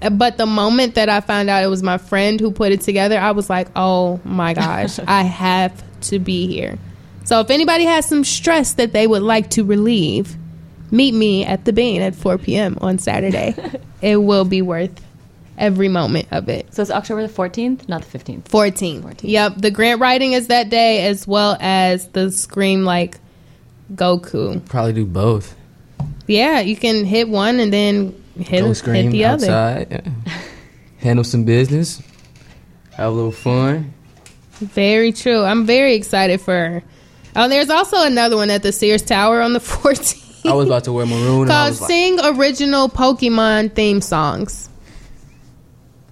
uh, 0.03 0.11
but 0.11 0.39
the 0.39 0.47
moment 0.47 0.95
that 0.97 1.09
I 1.09 1.21
found 1.21 1.51
out 1.51 1.63
it 1.63 1.69
was 1.69 1.83
my 1.83 1.99
friend 1.99 2.41
who 2.41 2.51
put 2.51 2.73
it 2.73 2.81
together, 2.81 3.19
I 3.19 3.33
was 3.33 3.49
like, 3.49 3.69
"Oh 3.77 4.21
my 4.25 4.55
gosh, 4.55 4.99
I 5.07 5.23
have 5.23 5.85
to 6.03 6.19
be 6.19 6.47
here." 6.47 6.79
So 7.25 7.41
if 7.41 7.51
anybody 7.51 7.85
has 7.85 8.07
some 8.07 8.25
stress 8.25 8.75
that 8.75 8.93
they 8.93 9.07
would 9.07 9.23
like 9.23 9.51
to 9.51 9.65
relieve, 9.65 10.37
meet 10.91 11.15
me 11.15 11.45
at 11.45 11.67
the 11.67 11.73
Bean 11.73 12.01
at 12.01 12.15
4 12.15 12.39
p.m. 12.39 12.79
on 12.81 12.99
Saturday. 12.99 13.55
it 14.03 14.17
will 14.17 14.45
be 14.45 14.63
worth 14.63 15.01
every 15.59 15.89
moment 15.89 16.29
of 16.31 16.49
it. 16.49 16.73
So 16.75 16.83
it's 16.83 16.91
October 16.91 17.27
the 17.27 17.33
14th, 17.33 17.89
not 17.89 18.03
the 18.03 18.19
15th. 18.19 18.49
14. 18.49 19.03
14. 19.03 19.31
Yep, 19.31 19.55
the 19.59 19.71
grant 19.71 20.01
writing 20.01 20.33
is 20.33 20.47
that 20.49 20.71
day 20.71 21.07
as 21.07 21.27
well 21.27 21.57
as 21.61 22.09
the 22.09 22.31
scream 22.33 22.85
like 22.85 23.19
Goku. 23.95 24.65
Probably 24.67 24.93
do 24.93 25.05
both. 25.07 25.55
Yeah, 26.27 26.61
you 26.61 26.77
can 26.77 27.05
hit 27.05 27.29
one 27.29 27.59
and 27.61 27.73
then 27.73 28.23
hit, 28.39 28.61
Go 28.61 28.67
hit 28.69 28.75
scream 28.77 29.11
the 29.11 29.25
other. 29.25 29.47
yeah. 29.47 30.01
Handle 30.99 31.25
some 31.25 31.45
business. 31.45 32.03
Have 32.93 33.13
a 33.13 33.15
little 33.15 33.33
fun. 33.33 33.95
Very 34.55 35.13
true. 35.13 35.43
I'm 35.43 35.65
very 35.67 35.95
excited 35.95 36.41
for. 36.41 36.83
Oh, 37.37 37.49
there's 37.49 37.71
also 37.71 38.03
another 38.03 38.37
one 38.37 38.51
at 38.51 38.63
the 38.65 38.73
Sears 38.73 39.03
Tower 39.03 39.41
on 39.41 39.53
the 39.53 39.59
14th. 39.61 40.27
I 40.45 40.55
was 40.55 40.67
about 40.67 40.85
to 40.85 40.93
wear 40.93 41.07
maroon. 41.07 41.43
And 41.43 41.53
I 41.53 41.55
called 41.55 41.71
was 41.71 41.81
like, 41.83 41.89
Sing 41.89 42.19
Original 42.25 42.89
Pokemon 42.89 43.75
Theme 43.75 44.01
Songs. 44.01 44.69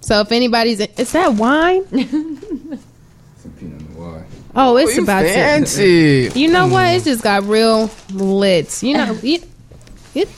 So 0.07 0.21
if 0.21 0.31
anybody's, 0.31 0.79
is 0.79 1.11
that 1.11 1.33
wine? 1.33 1.85
Some 1.89 2.79
Pinot 3.59 3.89
Noir. 3.93 4.25
Oh, 4.55 4.77
it's 4.77 4.95
you 4.95 5.03
about 5.03 5.23
to. 5.23 5.27
fancy. 5.33 6.31
You 6.33 6.47
know 6.47 6.65
what? 6.69 6.93
It 6.93 7.03
just 7.03 7.21
got 7.21 7.43
real 7.43 7.89
lit. 8.13 8.81
You 8.81 8.93
know, 8.95 9.19
it, 9.23 9.45
it, 10.15 10.29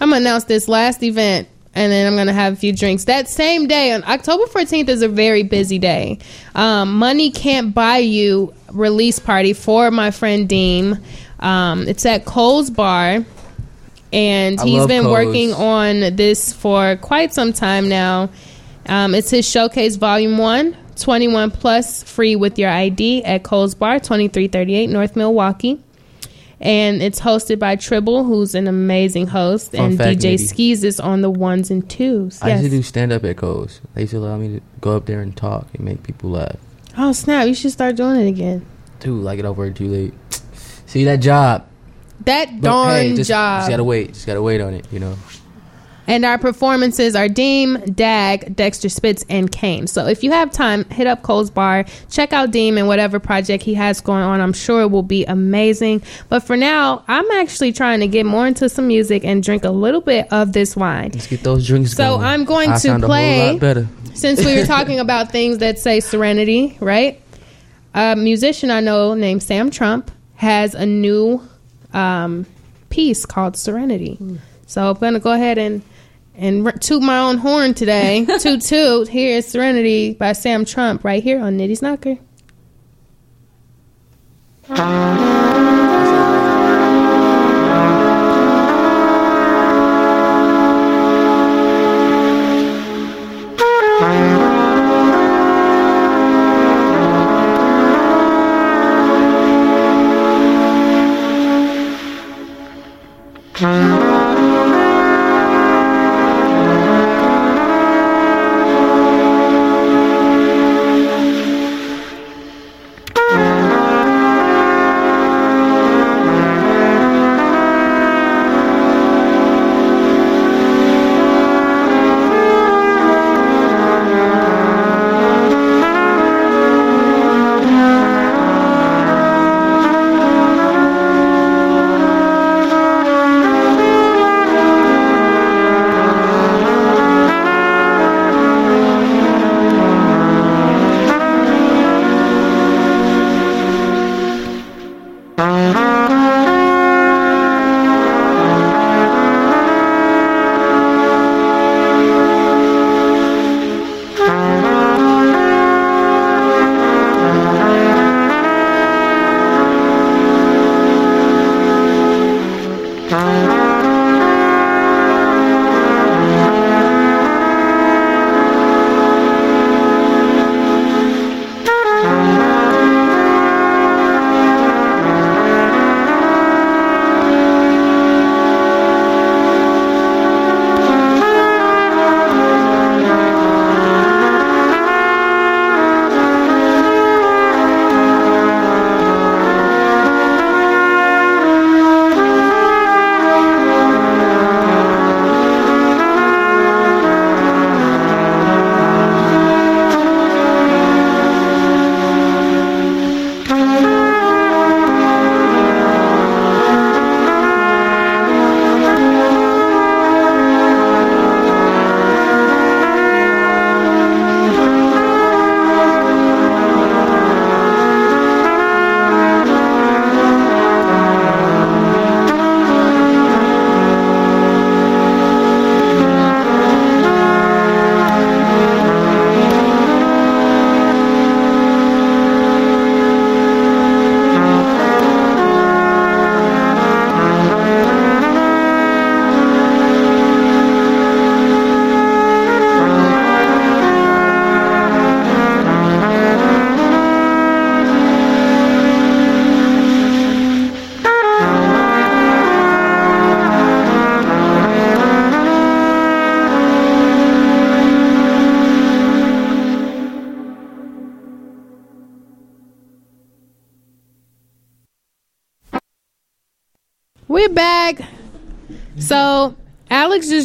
I'm 0.00 0.10
gonna 0.10 0.18
announce 0.18 0.44
this 0.44 0.68
last 0.68 1.02
event, 1.02 1.48
and 1.74 1.90
then 1.90 2.06
I'm 2.06 2.16
gonna 2.16 2.32
have 2.32 2.52
a 2.52 2.56
few 2.56 2.72
drinks. 2.72 3.02
That 3.06 3.28
same 3.28 3.66
day, 3.66 3.90
on 3.90 4.04
October 4.04 4.44
14th, 4.44 4.88
is 4.88 5.02
a 5.02 5.08
very 5.08 5.42
busy 5.42 5.80
day. 5.80 6.20
Um, 6.54 6.94
Money 6.98 7.32
can't 7.32 7.74
buy 7.74 7.96
you 7.96 8.54
release 8.70 9.18
party 9.18 9.54
for 9.54 9.90
my 9.90 10.12
friend 10.12 10.48
Deem. 10.48 10.98
Um, 11.40 11.88
it's 11.88 12.06
at 12.06 12.26
Cole's 12.26 12.70
Bar, 12.70 13.24
and 14.12 14.60
I 14.60 14.64
he's 14.64 14.78
love 14.78 14.88
been 14.88 15.02
Cole's. 15.02 15.12
working 15.12 15.52
on 15.52 16.14
this 16.14 16.52
for 16.52 16.94
quite 16.98 17.34
some 17.34 17.52
time 17.52 17.88
now. 17.88 18.30
Um, 18.86 19.14
it's 19.14 19.30
his 19.30 19.48
showcase 19.48 19.96
volume 19.96 20.38
one. 20.38 20.76
21 20.96 21.50
plus 21.50 22.02
free 22.02 22.36
with 22.36 22.58
your 22.58 22.68
ID 22.70 23.24
at 23.24 23.42
Cole's 23.42 23.74
Bar, 23.74 23.98
2338 23.98 24.88
North 24.90 25.16
Milwaukee. 25.16 25.80
And 26.60 27.02
it's 27.02 27.18
hosted 27.20 27.58
by 27.58 27.74
Tribble, 27.76 28.22
who's 28.24 28.54
an 28.54 28.68
amazing 28.68 29.26
host, 29.26 29.72
Fun 29.72 29.80
and 29.92 29.98
fact, 29.98 30.20
DJ 30.20 30.34
Nitty. 30.34 30.46
Skis 30.48 30.84
is 30.84 31.00
on 31.00 31.22
the 31.22 31.30
ones 31.30 31.70
and 31.72 31.88
twos. 31.90 32.40
I 32.42 32.50
used 32.50 32.58
to 32.64 32.68
Yes. 32.68 32.70
do 32.70 32.82
stand 32.82 33.10
up 33.12 33.24
at 33.24 33.36
Coles. 33.36 33.80
They 33.94 34.02
used 34.02 34.12
to 34.12 34.18
allow 34.18 34.36
me 34.36 34.48
to 34.56 34.60
go 34.80 34.96
up 34.96 35.06
there 35.06 35.20
and 35.22 35.34
talk 35.34 35.66
and 35.74 35.82
make 35.84 36.02
people 36.04 36.30
laugh. 36.30 36.56
Oh 36.96 37.12
snap! 37.12 37.48
You 37.48 37.54
should 37.54 37.72
start 37.72 37.96
doing 37.96 38.20
it 38.20 38.28
again. 38.28 38.64
Dude, 39.00 39.24
like 39.24 39.38
it 39.40 39.44
over 39.46 39.68
too 39.70 39.88
late. 39.88 40.14
See 40.86 41.02
that 41.04 41.16
job. 41.16 41.64
That 42.26 42.60
But, 42.60 42.68
darn 42.68 42.94
hey, 43.00 43.14
just, 43.16 43.28
job. 43.28 43.60
Just 43.62 43.70
gotta 43.70 43.82
wait. 43.84 44.12
Just 44.12 44.26
gotta 44.26 44.42
wait 44.42 44.60
on 44.60 44.74
it. 44.74 44.86
You 44.92 45.00
know. 45.00 45.14
And 46.06 46.24
our 46.24 46.36
performances 46.36 47.14
are 47.14 47.28
Deem, 47.28 47.78
Dag, 47.94 48.56
Dexter 48.56 48.88
Spitz, 48.88 49.24
and 49.28 49.50
Kane. 49.52 49.86
So 49.86 50.06
if 50.06 50.24
you 50.24 50.32
have 50.32 50.50
time, 50.50 50.84
hit 50.86 51.06
up 51.06 51.22
Cole's 51.22 51.48
Bar, 51.50 51.84
check 52.10 52.32
out 52.32 52.50
Deem 52.50 52.76
and 52.76 52.88
whatever 52.88 53.20
project 53.20 53.62
he 53.62 53.74
has 53.74 54.00
going 54.00 54.22
on. 54.24 54.40
I'm 54.40 54.52
sure 54.52 54.82
it 54.82 54.90
will 54.90 55.04
be 55.04 55.24
amazing. 55.26 56.02
But 56.28 56.40
for 56.40 56.56
now, 56.56 57.04
I'm 57.06 57.30
actually 57.30 57.72
trying 57.72 58.00
to 58.00 58.08
get 58.08 58.26
more 58.26 58.46
into 58.48 58.68
some 58.68 58.88
music 58.88 59.24
and 59.24 59.42
drink 59.44 59.64
a 59.64 59.70
little 59.70 60.00
bit 60.00 60.26
of 60.32 60.52
this 60.52 60.74
wine. 60.74 61.10
Let's 61.14 61.28
get 61.28 61.44
those 61.44 61.66
drinks 61.66 61.92
So 61.92 62.16
going. 62.16 62.22
I'm 62.26 62.44
going 62.44 62.70
I 62.70 62.78
to 62.78 62.98
play- 62.98 63.58
better. 63.60 63.86
Since 64.14 64.44
we 64.44 64.58
were 64.58 64.66
talking 64.66 64.98
about 65.00 65.30
things 65.30 65.58
that 65.58 65.78
say 65.78 66.00
serenity, 66.00 66.76
right? 66.80 67.20
A 67.94 68.16
musician 68.16 68.70
I 68.70 68.80
know 68.80 69.14
named 69.14 69.42
Sam 69.42 69.70
Trump 69.70 70.10
has 70.34 70.74
a 70.74 70.84
new 70.84 71.40
um, 71.94 72.44
piece 72.90 73.24
called 73.24 73.56
Serenity. 73.56 74.18
So 74.66 74.90
I'm 74.90 74.96
going 74.98 75.14
to 75.14 75.20
go 75.20 75.30
ahead 75.32 75.58
and 75.58 75.82
and 76.34 76.66
r- 76.66 76.72
toot 76.72 77.02
my 77.02 77.18
own 77.18 77.38
horn 77.38 77.74
today. 77.74 78.24
toot 78.40 78.60
toot. 78.62 79.08
Here 79.08 79.36
is 79.38 79.46
Serenity 79.46 80.14
by 80.14 80.32
Sam 80.32 80.64
Trump 80.64 81.04
right 81.04 81.22
here 81.22 81.40
on 81.40 81.56
Nitty's 81.58 81.82
Knocker. 81.82 82.18
Ah. 84.70 85.51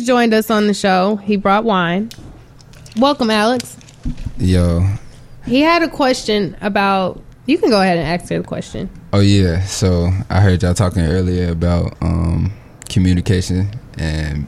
Joined 0.08 0.34
us 0.34 0.50
on 0.50 0.66
the 0.68 0.74
show. 0.74 1.18
He 1.18 1.36
brought 1.36 1.66
wine. 1.66 2.10
Welcome, 2.98 3.30
Alex. 3.30 3.78
Yo. 4.40 4.88
He 5.46 5.62
had 5.62 5.84
a 5.84 5.88
question 5.90 6.56
about. 6.62 7.22
You 7.46 7.58
can 7.58 7.70
go 7.70 7.80
ahead 7.82 7.98
and 7.98 8.08
ask 8.08 8.30
her 8.32 8.40
the 8.40 8.44
question. 8.48 8.90
Oh 9.14 9.20
yeah. 9.22 9.64
So 9.64 10.10
I 10.30 10.42
heard 10.42 10.64
y'all 10.64 10.74
talking 10.74 11.04
earlier 11.04 11.50
about 11.52 11.96
um, 12.02 12.52
communication 12.90 13.70
and 13.98 14.48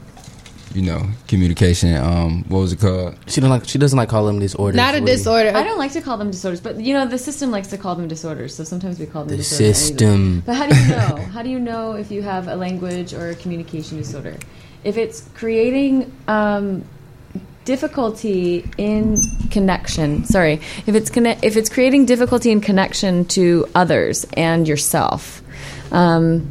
you 0.74 0.82
know 0.82 1.08
communication. 1.26 1.96
Um, 1.96 2.44
what 2.48 2.58
was 2.60 2.72
it 2.74 2.80
called? 2.80 3.16
She 3.26 3.40
don't 3.40 3.48
like. 3.48 3.66
She 3.66 3.78
doesn't 3.78 3.96
like 3.96 4.10
call 4.10 4.26
them 4.26 4.38
disorders. 4.38 4.76
Not 4.76 4.94
a 4.94 5.00
What 5.00 5.06
disorder. 5.06 5.52
I 5.54 5.62
don't 5.64 5.78
like 5.78 5.92
to 5.92 6.02
call 6.02 6.18
them 6.18 6.30
disorders, 6.30 6.60
but 6.60 6.78
you 6.78 6.92
know 6.92 7.06
the 7.06 7.16
system 7.18 7.50
likes 7.50 7.68
to 7.68 7.78
call 7.78 7.94
them 7.94 8.06
disorders. 8.06 8.54
So 8.54 8.64
sometimes 8.64 8.98
we 8.98 9.06
call 9.06 9.22
them 9.24 9.30
The 9.30 9.36
disorders. 9.38 9.78
system. 9.78 10.42
But 10.44 10.56
how 10.56 10.66
do 10.68 10.76
you 10.76 10.88
know? 10.88 11.09
How 11.30 11.42
do 11.42 11.48
you 11.48 11.60
know 11.60 11.92
if 11.92 12.10
you 12.10 12.22
have 12.22 12.48
a 12.48 12.56
language 12.56 13.14
or 13.14 13.30
a 13.30 13.34
communication 13.34 13.96
disorder? 13.96 14.36
If 14.82 14.96
it's 14.96 15.28
creating 15.34 16.12
um, 16.26 16.84
difficulty 17.64 18.68
in 18.76 19.20
connection, 19.50 20.24
sorry, 20.24 20.54
if 20.86 20.94
it's 20.94 21.08
conne- 21.08 21.38
if 21.42 21.56
it's 21.56 21.68
creating 21.68 22.06
difficulty 22.06 22.50
in 22.50 22.60
connection 22.60 23.24
to 23.26 23.68
others 23.74 24.26
and 24.34 24.66
yourself. 24.66 25.42
Um, 25.92 26.48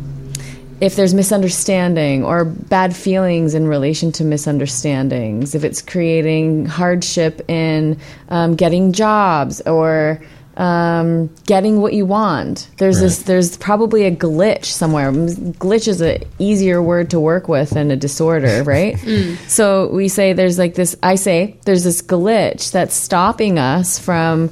if 0.79 0.95
there's 0.95 1.13
misunderstanding 1.13 2.23
or 2.23 2.45
bad 2.45 2.95
feelings 2.95 3.53
in 3.53 3.67
relation 3.67 4.13
to 4.13 4.23
misunderstandings, 4.23 5.53
if 5.53 5.65
it's 5.65 5.81
creating 5.81 6.67
hardship 6.67 7.41
in 7.49 7.99
um, 8.29 8.55
getting 8.55 8.93
jobs 8.93 9.59
or 9.61 10.21
um, 10.59 11.33
getting 11.45 11.79
what 11.79 11.93
you 11.93 12.05
want, 12.05 12.67
there's 12.77 12.99
this. 12.99 13.23
There's 13.23 13.55
probably 13.55 14.03
a 14.03 14.11
glitch 14.13 14.65
somewhere. 14.65 15.09
Glitch 15.09 15.87
is 15.87 16.01
an 16.01 16.23
easier 16.37 16.83
word 16.83 17.09
to 17.11 17.19
work 17.19 17.47
with 17.47 17.69
than 17.71 17.91
a 17.91 17.95
disorder, 17.95 18.61
right? 18.65 18.99
So 19.47 19.87
we 19.87 20.09
say 20.09 20.33
there's 20.33 20.59
like 20.59 20.75
this. 20.75 20.97
I 21.01 21.15
say 21.15 21.55
there's 21.63 21.85
this 21.85 22.01
glitch 22.01 22.73
that's 22.73 22.93
stopping 22.93 23.57
us 23.57 23.97
from 23.97 24.51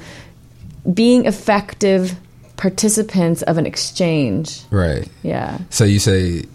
being 0.92 1.26
effective 1.26 2.16
participants 2.56 3.42
of 3.42 3.58
an 3.58 3.66
exchange. 3.66 4.62
Right. 4.72 5.10
Yeah. 5.24 5.60
So 5.70 5.84
you 5.84 6.00
say, 6.00 6.46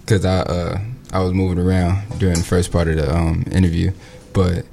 because 0.00 0.26
I 0.26 0.40
uh, 0.40 0.80
I 1.10 1.20
was 1.20 1.32
moving 1.32 1.58
around 1.58 2.18
during 2.18 2.36
the 2.36 2.44
first 2.44 2.70
part 2.70 2.88
of 2.88 2.96
the 2.96 3.16
um, 3.16 3.46
interview, 3.50 3.92
but 4.34 4.66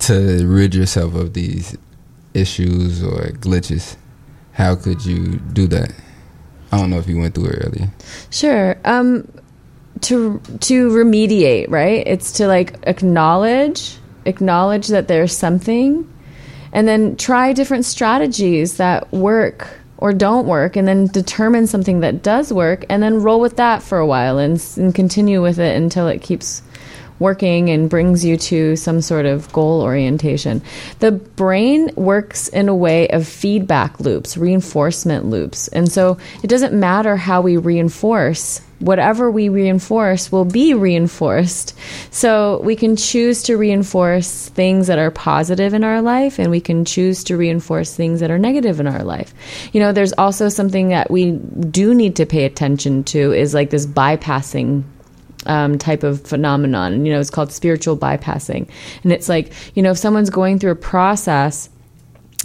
to 0.00 0.46
rid 0.46 0.74
yourself 0.74 1.14
of 1.14 1.32
these 1.32 1.78
issues 2.36 3.02
or 3.02 3.30
glitches, 3.40 3.96
how 4.52 4.74
could 4.74 5.04
you 5.04 5.36
do 5.52 5.66
that? 5.68 5.92
I 6.72 6.78
don't 6.78 6.90
know 6.90 6.98
if 6.98 7.08
you 7.08 7.18
went 7.18 7.34
through 7.34 7.46
it 7.46 7.64
earlier. 7.64 7.90
Sure. 8.30 8.76
Um, 8.84 9.28
to 10.02 10.40
to 10.60 10.88
remediate, 10.90 11.70
right? 11.70 12.06
It's 12.06 12.32
to 12.32 12.46
like 12.46 12.76
acknowledge 12.82 13.98
acknowledge 14.24 14.88
that 14.88 15.08
there's 15.08 15.36
something, 15.36 16.10
and 16.72 16.86
then 16.86 17.16
try 17.16 17.52
different 17.52 17.84
strategies 17.84 18.76
that 18.76 19.10
work 19.12 19.68
or 19.98 20.12
don't 20.12 20.46
work, 20.46 20.76
and 20.76 20.86
then 20.86 21.06
determine 21.06 21.66
something 21.66 22.00
that 22.00 22.22
does 22.22 22.52
work, 22.52 22.84
and 22.90 23.02
then 23.02 23.22
roll 23.22 23.40
with 23.40 23.56
that 23.56 23.82
for 23.82 23.98
a 23.98 24.06
while 24.06 24.38
and, 24.38 24.62
and 24.76 24.94
continue 24.94 25.40
with 25.40 25.58
it 25.58 25.74
until 25.74 26.06
it 26.08 26.20
keeps 26.20 26.60
working 27.18 27.70
and 27.70 27.88
brings 27.88 28.24
you 28.24 28.36
to 28.36 28.76
some 28.76 29.00
sort 29.00 29.26
of 29.26 29.50
goal 29.52 29.82
orientation. 29.82 30.62
The 30.98 31.12
brain 31.12 31.90
works 31.96 32.48
in 32.48 32.68
a 32.68 32.74
way 32.74 33.08
of 33.08 33.26
feedback 33.26 34.00
loops, 34.00 34.36
reinforcement 34.36 35.26
loops. 35.26 35.68
And 35.68 35.90
so 35.90 36.18
it 36.42 36.48
doesn't 36.48 36.78
matter 36.78 37.16
how 37.16 37.40
we 37.40 37.56
reinforce. 37.56 38.60
Whatever 38.78 39.30
we 39.30 39.48
reinforce 39.48 40.30
will 40.30 40.44
be 40.44 40.74
reinforced. 40.74 41.74
So 42.10 42.60
we 42.62 42.76
can 42.76 42.96
choose 42.96 43.42
to 43.44 43.56
reinforce 43.56 44.50
things 44.50 44.88
that 44.88 44.98
are 44.98 45.10
positive 45.10 45.72
in 45.72 45.82
our 45.82 46.02
life 46.02 46.38
and 46.38 46.50
we 46.50 46.60
can 46.60 46.84
choose 46.84 47.24
to 47.24 47.38
reinforce 47.38 47.96
things 47.96 48.20
that 48.20 48.30
are 48.30 48.38
negative 48.38 48.78
in 48.78 48.86
our 48.86 49.02
life. 49.02 49.32
You 49.72 49.80
know, 49.80 49.92
there's 49.92 50.12
also 50.12 50.50
something 50.50 50.88
that 50.88 51.10
we 51.10 51.32
do 51.32 51.94
need 51.94 52.16
to 52.16 52.26
pay 52.26 52.44
attention 52.44 53.04
to 53.04 53.32
is 53.32 53.54
like 53.54 53.70
this 53.70 53.86
bypassing 53.86 54.84
um, 55.46 55.78
type 55.78 56.02
of 56.02 56.20
phenomenon. 56.22 57.04
You 57.04 57.12
know, 57.12 57.20
it's 57.20 57.30
called 57.30 57.52
spiritual 57.52 57.96
bypassing. 57.96 58.68
And 59.02 59.12
it's 59.12 59.28
like, 59.28 59.52
you 59.74 59.82
know, 59.82 59.90
if 59.92 59.98
someone's 59.98 60.30
going 60.30 60.58
through 60.58 60.72
a 60.72 60.76
process, 60.76 61.68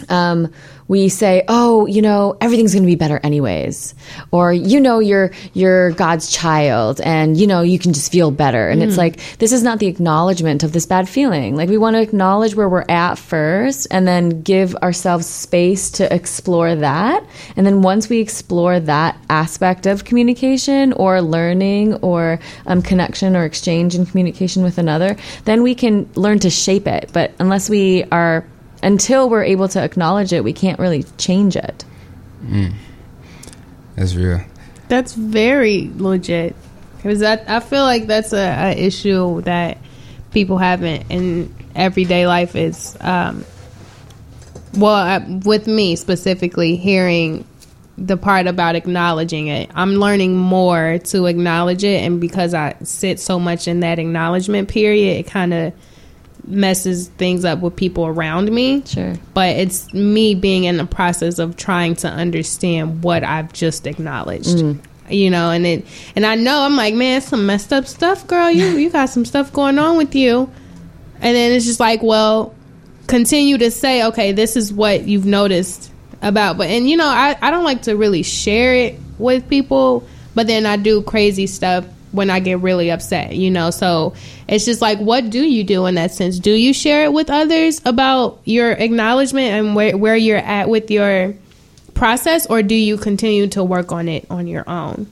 um, 0.09 0.51
we 0.91 1.07
say, 1.07 1.45
"Oh, 1.47 1.85
you 1.85 2.01
know, 2.01 2.35
everything's 2.41 2.73
going 2.73 2.83
to 2.83 2.87
be 2.87 2.95
better 2.95 3.17
anyways," 3.23 3.95
or 4.31 4.51
you 4.51 4.77
know, 4.77 4.99
you're 4.99 5.31
you're 5.53 5.91
God's 5.91 6.29
child, 6.29 6.99
and 6.99 7.37
you 7.37 7.47
know, 7.47 7.61
you 7.61 7.79
can 7.79 7.93
just 7.93 8.11
feel 8.11 8.29
better. 8.29 8.67
And 8.67 8.83
it's 8.83 8.97
like 8.97 9.21
this 9.37 9.53
is 9.53 9.63
not 9.63 9.79
the 9.79 9.87
acknowledgement 9.87 10.63
of 10.63 10.73
this 10.73 10.85
bad 10.85 11.07
feeling. 11.07 11.55
Like 11.55 11.69
we 11.69 11.77
want 11.77 11.95
to 11.95 12.01
acknowledge 12.01 12.55
where 12.55 12.67
we're 12.67 12.83
at 12.89 13.15
first, 13.15 13.87
and 13.89 14.05
then 14.05 14.41
give 14.41 14.75
ourselves 14.75 15.27
space 15.27 15.89
to 15.91 16.13
explore 16.13 16.75
that. 16.75 17.23
And 17.55 17.65
then 17.65 17.81
once 17.81 18.09
we 18.09 18.19
explore 18.19 18.81
that 18.81 19.17
aspect 19.29 19.85
of 19.85 20.03
communication 20.03 20.91
or 20.93 21.21
learning 21.21 21.93
or 22.01 22.41
um, 22.65 22.81
connection 22.81 23.37
or 23.37 23.45
exchange 23.45 23.95
and 23.95 24.09
communication 24.09 24.61
with 24.61 24.77
another, 24.77 25.15
then 25.45 25.63
we 25.63 25.73
can 25.73 26.09
learn 26.15 26.39
to 26.39 26.49
shape 26.49 26.85
it. 26.85 27.11
But 27.13 27.31
unless 27.39 27.69
we 27.69 28.03
are 28.11 28.45
until 28.83 29.29
we're 29.29 29.43
able 29.43 29.67
to 29.69 29.81
acknowledge 29.81 30.33
it, 30.33 30.43
we 30.43 30.53
can't 30.53 30.79
really 30.79 31.03
change 31.17 31.55
it. 31.55 31.85
That's 33.95 34.15
real. 34.15 34.41
That's 34.87 35.13
very 35.13 35.91
legit. 35.95 36.55
Because 36.97 37.19
that 37.19 37.49
I 37.49 37.59
feel 37.59 37.83
like 37.83 38.07
that's 38.07 38.33
a, 38.33 38.71
a 38.71 38.71
issue 38.71 39.41
that 39.41 39.77
people 40.31 40.57
have 40.57 40.83
in, 40.83 41.01
in 41.09 41.55
everyday 41.75 42.27
life 42.27 42.55
is, 42.55 42.95
um, 43.01 43.43
well, 44.73 44.95
uh, 44.95 45.19
with 45.45 45.67
me 45.67 45.95
specifically, 45.95 46.75
hearing 46.75 47.45
the 47.97 48.17
part 48.17 48.47
about 48.47 48.75
acknowledging 48.75 49.47
it. 49.47 49.69
I'm 49.75 49.95
learning 49.95 50.37
more 50.37 50.99
to 51.05 51.25
acknowledge 51.25 51.83
it, 51.83 52.03
and 52.03 52.21
because 52.21 52.53
I 52.53 52.75
sit 52.83 53.19
so 53.19 53.39
much 53.39 53.67
in 53.67 53.81
that 53.81 53.99
acknowledgement 53.99 54.69
period, 54.69 55.19
it 55.19 55.27
kind 55.27 55.53
of 55.53 55.73
messes 56.47 57.07
things 57.17 57.45
up 57.45 57.59
with 57.59 57.75
people 57.75 58.05
around 58.05 58.51
me 58.51 58.83
Sure. 58.85 59.13
but 59.33 59.55
it's 59.55 59.93
me 59.93 60.33
being 60.35 60.63
in 60.63 60.77
the 60.77 60.85
process 60.85 61.39
of 61.39 61.55
trying 61.55 61.95
to 61.95 62.07
understand 62.07 63.03
what 63.03 63.23
I've 63.23 63.53
just 63.53 63.85
acknowledged. 63.87 64.57
Mm. 64.57 64.79
You 65.09 65.29
know, 65.29 65.51
and 65.51 65.65
it 65.65 65.85
and 66.15 66.25
I 66.25 66.35
know 66.35 66.61
I'm 66.61 66.75
like, 66.77 66.93
man, 66.93 67.19
some 67.21 67.45
messed 67.45 67.73
up 67.73 67.85
stuff, 67.85 68.25
girl. 68.27 68.49
You 68.49 68.77
you 68.77 68.89
got 68.89 69.09
some 69.09 69.25
stuff 69.25 69.51
going 69.51 69.77
on 69.77 69.97
with 69.97 70.15
you. 70.15 70.49
And 71.19 71.35
then 71.35 71.51
it's 71.51 71.65
just 71.65 71.79
like, 71.79 72.01
well, 72.01 72.55
continue 73.07 73.57
to 73.57 73.69
say, 73.71 74.05
okay, 74.05 74.31
this 74.31 74.55
is 74.55 74.71
what 74.71 75.03
you've 75.07 75.25
noticed 75.25 75.91
about 76.23 76.55
but 76.55 76.67
and 76.69 76.87
you 76.89 76.95
know, 76.95 77.07
I, 77.07 77.35
I 77.41 77.49
don't 77.51 77.63
like 77.63 77.81
to 77.83 77.95
really 77.97 78.23
share 78.23 78.75
it 78.75 78.99
with 79.17 79.49
people, 79.49 80.07
but 80.35 80.47
then 80.47 80.65
I 80.65 80.77
do 80.77 81.01
crazy 81.01 81.47
stuff 81.47 81.85
when 82.11 82.29
I 82.29 82.39
get 82.39 82.59
really 82.59 82.91
upset, 82.91 83.35
you 83.35 83.51
know. 83.51 83.71
So 83.71 84.13
it's 84.47 84.65
just 84.65 84.81
like, 84.81 84.99
what 84.99 85.29
do 85.29 85.41
you 85.41 85.63
do 85.63 85.85
in 85.85 85.95
that 85.95 86.11
sense? 86.11 86.39
Do 86.39 86.51
you 86.51 86.73
share 86.73 87.05
it 87.05 87.13
with 87.13 87.29
others 87.29 87.81
about 87.85 88.39
your 88.45 88.71
acknowledgement 88.71 89.47
and 89.47 89.75
where, 89.75 89.97
where 89.97 90.15
you're 90.15 90.37
at 90.37 90.69
with 90.69 90.91
your 90.91 91.33
process, 91.93 92.45
or 92.47 92.63
do 92.63 92.75
you 92.75 92.97
continue 92.97 93.47
to 93.47 93.63
work 93.63 93.91
on 93.91 94.07
it 94.07 94.25
on 94.29 94.47
your 94.47 94.67
own? 94.69 95.07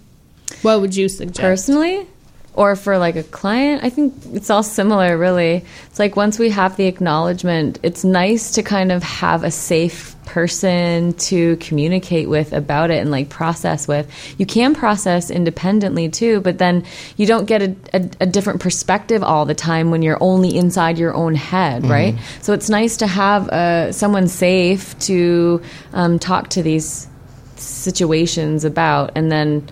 What 0.62 0.82
would 0.82 0.96
you 0.96 1.08
suggest? 1.08 1.40
Personally, 1.40 2.08
or 2.54 2.76
for 2.76 2.98
like 2.98 3.16
a 3.16 3.24
client, 3.24 3.84
I 3.84 3.90
think 3.90 4.14
it's 4.34 4.50
all 4.50 4.64
similar, 4.64 5.18
really. 5.18 5.64
It's 5.88 6.00
like 6.00 6.16
once 6.16 6.40
we 6.40 6.50
have 6.50 6.76
the 6.78 6.86
acknowledgement, 6.86 7.80
it's 7.84 8.04
nice 8.04 8.54
to 8.54 8.64
kind 8.64 8.92
of 8.92 9.04
have 9.04 9.44
a 9.44 9.52
safe 9.52 10.16
person 10.26 11.14
to 11.14 11.56
communicate 11.58 12.30
with 12.30 12.54
about 12.54 12.92
it 12.92 13.02
and 13.02 13.10
like 13.10 13.30
process 13.30 13.88
with. 13.88 14.08
You 14.38 14.46
can 14.46 14.76
process 14.76 15.32
independently 15.32 16.10
too, 16.10 16.42
but 16.42 16.58
then 16.58 16.86
you 17.18 17.26
don't 17.26 17.46
get 17.46 17.62
a, 17.62 17.76
a, 17.94 18.10
a 18.22 18.26
different 18.26 18.62
perspective 18.62 19.24
all 19.24 19.46
the 19.46 19.56
time 19.56 19.90
when 19.90 20.02
you're 20.02 20.22
only 20.22 20.56
inside 20.56 21.00
your 21.00 21.16
own 21.16 21.36
head, 21.36 21.86
right? 21.86 22.16
So 22.42 22.54
it's 22.54 22.70
nice 22.70 22.98
to 22.98 23.08
have 23.08 23.50
uh, 23.50 23.92
someone 23.92 24.28
safe 24.28 24.98
to 25.00 25.62
um, 25.94 26.20
talk 26.20 26.50
to 26.50 26.62
these 26.62 27.08
situations 27.56 28.64
about 28.66 29.12
and 29.16 29.32
then 29.32 29.68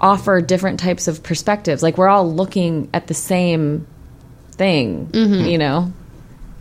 offer 0.00 0.40
different 0.40 0.80
types 0.80 1.08
of 1.08 1.22
perspectives. 1.22 1.82
Like 1.82 1.98
we're 1.98 2.08
all 2.08 2.30
looking 2.30 2.88
at 2.92 3.06
the 3.06 3.14
same 3.14 3.86
thing, 4.52 5.06
mm-hmm. 5.06 5.46
you 5.46 5.58
know. 5.58 5.92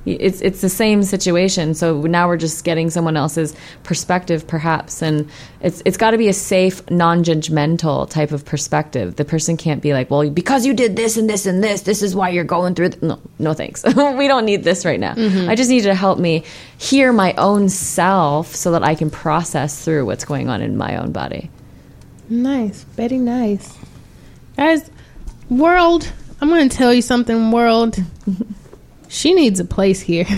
It's 0.05 0.41
it's 0.41 0.61
the 0.61 0.69
same 0.69 1.03
situation. 1.03 1.73
So 1.73 2.01
now 2.01 2.27
we're 2.29 2.37
just 2.37 2.63
getting 2.63 2.89
someone 2.89 3.17
else's 3.17 3.53
perspective, 3.83 4.47
perhaps, 4.47 5.01
and 5.01 5.29
it's 5.61 5.83
it's 5.85 5.97
got 5.97 6.11
to 6.11 6.17
be 6.17 6.29
a 6.29 6.33
safe, 6.33 6.89
non-judgmental 6.89 8.09
type 8.09 8.31
of 8.31 8.45
perspective. 8.45 9.17
The 9.17 9.25
person 9.25 9.57
can't 9.57 9.81
be 9.81 9.93
like, 9.93 10.09
"Well, 10.09 10.27
because 10.29 10.65
you 10.65 10.73
did 10.73 10.95
this 10.95 11.17
and 11.17 11.29
this 11.29 11.45
and 11.45 11.61
this, 11.61 11.81
this 11.81 12.01
is 12.01 12.15
why 12.15 12.29
you're 12.29 12.45
going 12.45 12.75
through." 12.75 12.89
Th-. 12.89 13.03
No, 13.03 13.19
no, 13.39 13.53
thanks. 13.53 13.83
we 14.17 14.27
don't 14.27 14.45
need 14.45 14.63
this 14.63 14.85
right 14.85 14.99
now. 14.99 15.13
Mm-hmm. 15.13 15.49
I 15.49 15.55
just 15.55 15.69
need 15.69 15.83
you 15.83 15.89
to 15.89 15.95
help 15.95 16.17
me 16.17 16.43
hear 16.77 17.11
my 17.11 17.33
own 17.33 17.67
self 17.67 18.55
so 18.55 18.71
that 18.71 18.83
I 18.83 18.95
can 18.95 19.11
process 19.11 19.83
through 19.83 20.05
what's 20.05 20.23
going 20.23 20.47
on 20.47 20.61
in 20.61 20.77
my 20.77 20.95
own 20.95 21.11
body. 21.11 21.51
Nice, 22.29 22.83
very 22.83 23.17
nice. 23.17 23.77
Guys, 24.55 24.89
world, 25.49 26.11
I'm 26.39 26.49
going 26.49 26.69
to 26.69 26.77
tell 26.77 26.93
you 26.93 27.01
something, 27.01 27.51
world. 27.51 27.97
She 29.11 29.33
needs 29.33 29.59
a 29.59 29.65
place 29.65 29.99
here. 29.99 30.25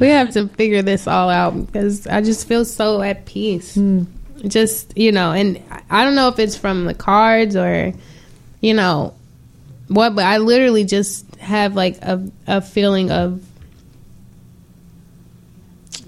we 0.00 0.08
have 0.08 0.32
to 0.32 0.48
figure 0.48 0.80
this 0.80 1.06
all 1.06 1.28
out 1.28 1.66
because 1.66 2.06
I 2.06 2.22
just 2.22 2.48
feel 2.48 2.64
so 2.64 3.02
at 3.02 3.26
peace. 3.26 3.74
Hmm. 3.74 4.04
Just, 4.48 4.96
you 4.96 5.12
know, 5.12 5.32
and 5.32 5.62
I 5.90 6.04
don't 6.04 6.14
know 6.14 6.28
if 6.28 6.38
it's 6.38 6.56
from 6.56 6.86
the 6.86 6.94
cards 6.94 7.56
or, 7.56 7.92
you 8.62 8.72
know, 8.72 9.14
what, 9.88 10.14
but 10.14 10.24
I 10.24 10.38
literally 10.38 10.84
just 10.84 11.34
have 11.36 11.76
like 11.76 11.98
a, 12.00 12.26
a 12.46 12.62
feeling 12.62 13.10
of 13.10 13.44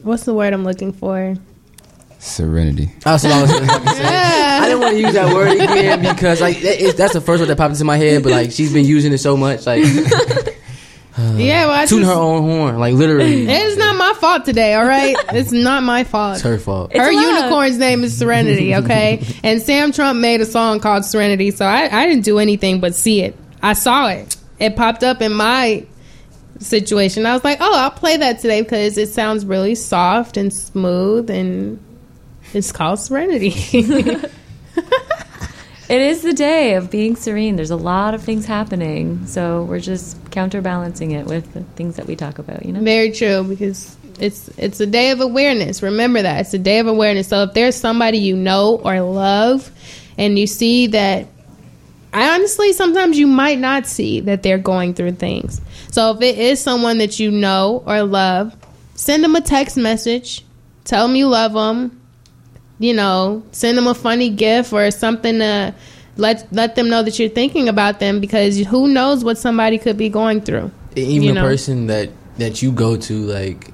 what's 0.03 0.25
the 0.25 0.33
word 0.33 0.55
I'm 0.55 0.65
looking 0.65 0.95
for? 0.95 1.37
Serenity. 2.23 2.89
Ah, 3.05 3.17
that's 3.17 3.25
what 3.25 3.33
I 3.33 3.43
was 3.43 3.51
going 3.51 3.67
to 3.67 3.89
say. 3.91 4.05
I 4.07 4.65
didn't 4.67 4.81
want 4.81 4.95
to 4.95 5.01
use 5.01 5.13
that 5.15 5.35
word 5.35 5.51
again 5.53 6.03
because 6.03 6.41
like 6.41 6.61
that 6.61 6.81
is, 6.81 6.95
that's 6.95 7.15
the 7.15 7.21
first 7.21 7.41
word 7.41 7.49
that 7.49 7.59
popped 7.59 7.73
into 7.73 7.85
my 7.85 7.97
head. 7.97 8.23
But 8.23 8.31
like 8.31 8.53
she's 8.53 8.73
been 8.73 8.85
using 8.85 9.13
it 9.13 9.19
so 9.19 9.37
much, 9.37 9.67
like 9.67 9.83
yeah, 11.19 11.67
well, 11.67 11.73
I 11.73 11.87
tooting 11.87 12.07
her 12.07 12.13
own 12.13 12.43
horn, 12.43 12.79
like 12.79 12.95
literally. 12.95 13.49
It's 13.49 13.77
not 13.77 13.97
my 13.97 14.13
fault 14.15 14.45
today, 14.45 14.75
all 14.75 14.85
right? 14.87 15.17
It's 15.33 15.51
not 15.51 15.83
my 15.83 16.05
fault. 16.05 16.35
It's 16.37 16.43
her 16.43 16.59
fault. 16.59 16.93
Her 16.97 17.09
It's 17.11 17.17
love. 17.17 17.25
unicorn's 17.39 17.79
name 17.79 18.05
is 18.05 18.17
Serenity, 18.17 18.77
okay? 18.77 19.27
and 19.43 19.61
Sam 19.61 19.91
Trump 19.91 20.21
made 20.21 20.41
a 20.41 20.47
song 20.47 20.79
called 20.79 21.05
Serenity, 21.05 21.51
so 21.51 21.67
I, 21.67 21.89
I 22.03 22.07
didn't 22.07 22.25
do 22.25 22.39
anything 22.39 22.79
but 22.79 22.95
see 22.95 23.23
it. 23.23 23.37
I 23.63 23.73
saw 23.73 24.09
it. 24.09 24.37
It 24.61 24.77
popped 24.77 25.03
up 25.03 25.21
in 25.21 25.33
my 25.35 25.85
situation. 26.61 27.27
I 27.27 27.33
was 27.33 27.43
like, 27.43 27.59
oh, 27.61 27.77
I'll 27.77 27.91
play 27.91 28.17
that 28.17 28.39
today 28.39 28.63
because 28.63 28.97
it 28.97 29.09
sounds 29.09 29.45
really 29.45 29.75
soft 29.75 30.37
and 30.37 30.53
smooth, 30.55 31.29
and 31.31 31.83
it's 32.55 32.73
called 32.73 33.01
Serenity. 33.01 33.51
It 35.93 36.01
is 36.01 36.23
the 36.23 36.33
day 36.33 36.73
of 36.77 36.91
being 36.91 37.17
serene. 37.17 37.57
There's 37.57 37.71
a 37.71 37.77
lot 37.77 38.15
of 38.15 38.23
things 38.23 38.47
happening, 38.47 39.27
so 39.27 39.65
we're 39.65 39.79
just 39.79 40.17
counterbalancing 40.31 41.11
it 41.11 41.27
with 41.27 41.53
the 41.53 41.65
things 41.77 41.97
that 41.97 42.07
we 42.07 42.17
talk 42.17 42.39
about. 42.39 42.65
You 42.65 42.73
know, 42.73 42.81
Very 42.81 43.11
true 43.11 43.45
because 43.45 43.95
it's 44.19 44.49
it's 44.57 44.81
a 44.81 44.87
day 44.87 45.11
of 45.11 45.21
awareness. 45.21 45.83
Remember 45.83 46.23
that 46.23 46.41
it's 46.41 46.55
a 46.55 46.59
day 46.59 46.79
of 46.79 46.87
awareness. 46.87 47.29
So 47.29 47.43
if 47.43 47.53
there's 47.53 47.77
somebody 47.77 48.17
you 48.17 48.37
know 48.37 48.81
or 48.83 49.03
love, 49.03 49.71
and 50.17 50.39
you 50.39 50.47
see 50.47 50.87
that, 50.87 51.27
I 52.15 52.37
honestly 52.37 52.73
sometimes 52.73 53.19
you 53.19 53.27
might 53.27 53.59
not 53.59 53.87
see 53.87 54.21
that 54.21 54.43
they're 54.43 54.57
going 54.57 54.95
through 54.95 55.13
things. 55.13 55.61
So 55.91 56.13
if 56.13 56.23
it 56.23 56.39
is 56.39 56.59
someone 56.59 56.97
that 56.99 57.21
you 57.21 57.31
know 57.31 57.83
or 57.85 58.03
love, 58.03 58.57
send 58.95 59.23
them 59.23 59.37
a 59.37 59.43
text 59.43 59.77
message, 59.77 60.43
tell 60.85 61.07
them 61.07 61.17
you 61.17 61.29
love 61.29 61.53
them. 61.53 62.02
You 62.79 62.95
know, 62.95 63.43
send 63.53 63.79
them 63.79 63.87
a 63.87 63.95
funny 63.95 64.31
gift 64.31 64.73
or 64.73 64.91
something 64.91 65.39
to 65.39 65.75
let 66.17 66.47
let 66.53 66.75
them 66.75 66.89
know 66.89 67.03
that 67.03 67.19
you're 67.19 67.29
thinking 67.29 67.69
about 67.69 68.01
them 68.01 68.21
because 68.21 68.59
who 68.59 68.89
knows 68.89 69.25
what 69.25 69.39
somebody 69.39 69.79
could 69.79 69.97
be 69.97 70.09
going 70.09 70.41
through. 70.41 70.71
even 70.97 71.23
you 71.23 71.39
a 71.39 71.43
person 71.43 71.87
that 71.87 72.11
that 72.39 72.63
you 72.63 72.73
go 72.73 72.97
to 72.97 73.15
like 73.27 73.73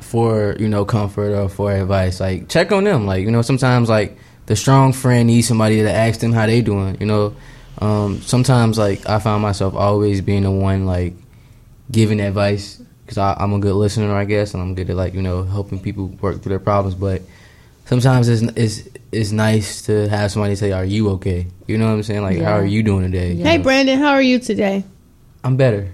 for 0.00 0.56
you 0.58 0.68
know 0.68 0.84
comfort 0.84 1.32
or 1.32 1.48
for 1.48 1.72
advice 1.72 2.20
like 2.20 2.48
check 2.48 2.72
on 2.72 2.84
them 2.84 3.06
like 3.06 3.24
you 3.24 3.30
know 3.30 3.42
sometimes 3.42 3.88
like 3.88 4.16
the 4.46 4.56
strong 4.56 4.92
friend 4.92 5.26
needs 5.26 5.48
somebody 5.48 5.82
to 5.82 5.90
ask 5.90 6.20
them 6.20 6.32
how 6.32 6.46
they 6.46 6.60
doing 6.60 6.96
you 7.00 7.06
know 7.06 7.34
um 7.80 8.20
sometimes 8.20 8.78
like 8.78 9.06
i 9.08 9.18
find 9.18 9.42
myself 9.42 9.74
always 9.74 10.20
being 10.20 10.42
the 10.42 10.50
one 10.50 10.86
like 10.86 11.14
giving 11.90 12.20
advice 12.20 12.80
because 13.04 13.18
i'm 13.18 13.52
a 13.52 13.58
good 13.58 13.74
listener 13.74 14.14
i 14.14 14.24
guess 14.24 14.54
and 14.54 14.62
i'm 14.62 14.74
good 14.74 14.90
at 14.90 14.96
like 14.96 15.14
you 15.14 15.22
know 15.22 15.42
helping 15.42 15.80
people 15.80 16.08
work 16.20 16.40
through 16.42 16.50
their 16.50 16.58
problems 16.58 16.94
but 16.94 17.22
sometimes 17.84 18.28
it's 18.28 18.42
it's 18.56 18.88
it's 19.12 19.32
nice 19.32 19.82
to 19.82 20.08
have 20.08 20.30
somebody 20.32 20.56
say 20.56 20.72
are 20.72 20.84
you 20.84 21.10
okay 21.10 21.46
you 21.66 21.78
know 21.78 21.86
what 21.86 21.92
i'm 21.92 22.02
saying 22.02 22.22
like 22.22 22.38
how 22.40 22.52
are 22.52 22.64
you 22.66 22.82
doing 22.82 23.02
today 23.02 23.32
You 23.32 23.44
Hey? 23.44 23.58
Brandon, 23.58 23.98
how 23.98 24.10
are 24.10 24.22
you 24.22 24.38
today? 24.38 24.84
I'm 25.44 25.56
better. 25.56 25.88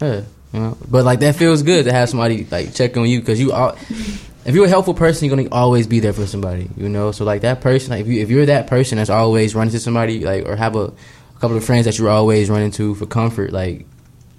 Yeah, 0.00 0.22
you 0.52 0.60
know. 0.60 0.76
But 0.90 1.04
like 1.04 1.20
that 1.20 1.36
feels 1.36 1.62
good 1.62 1.86
to 1.86 1.92
have 1.92 2.08
somebody 2.10 2.44
like 2.50 2.74
check 2.74 2.96
on 2.96 3.08
you 3.08 3.20
because 3.20 3.40
you 3.40 3.52
are. 3.52 3.74
If 4.44 4.54
you're 4.54 4.66
a 4.66 4.68
helpful 4.68 4.94
person, 4.94 5.26
you're 5.26 5.36
gonna 5.36 5.48
always 5.50 5.86
be 5.86 6.00
there 6.00 6.12
for 6.12 6.26
somebody. 6.26 6.68
You 6.76 6.88
know. 6.88 7.12
So 7.12 7.24
like 7.24 7.42
that 7.42 7.60
person, 7.62 7.90
like 7.90 8.02
if 8.02 8.08
you 8.08 8.20
if 8.20 8.28
you're 8.28 8.46
that 8.46 8.66
person 8.66 8.98
that's 8.98 9.08
always 9.08 9.54
running 9.54 9.72
to 9.72 9.80
somebody 9.80 10.24
like 10.24 10.44
or 10.44 10.56
have 10.56 10.76
a, 10.76 10.86
a 10.86 10.92
couple 11.40 11.56
of 11.56 11.64
friends 11.64 11.86
that 11.86 11.96
you're 11.98 12.10
always 12.10 12.50
running 12.50 12.70
to 12.72 12.94
for 12.96 13.06
comfort, 13.06 13.52
like 13.52 13.86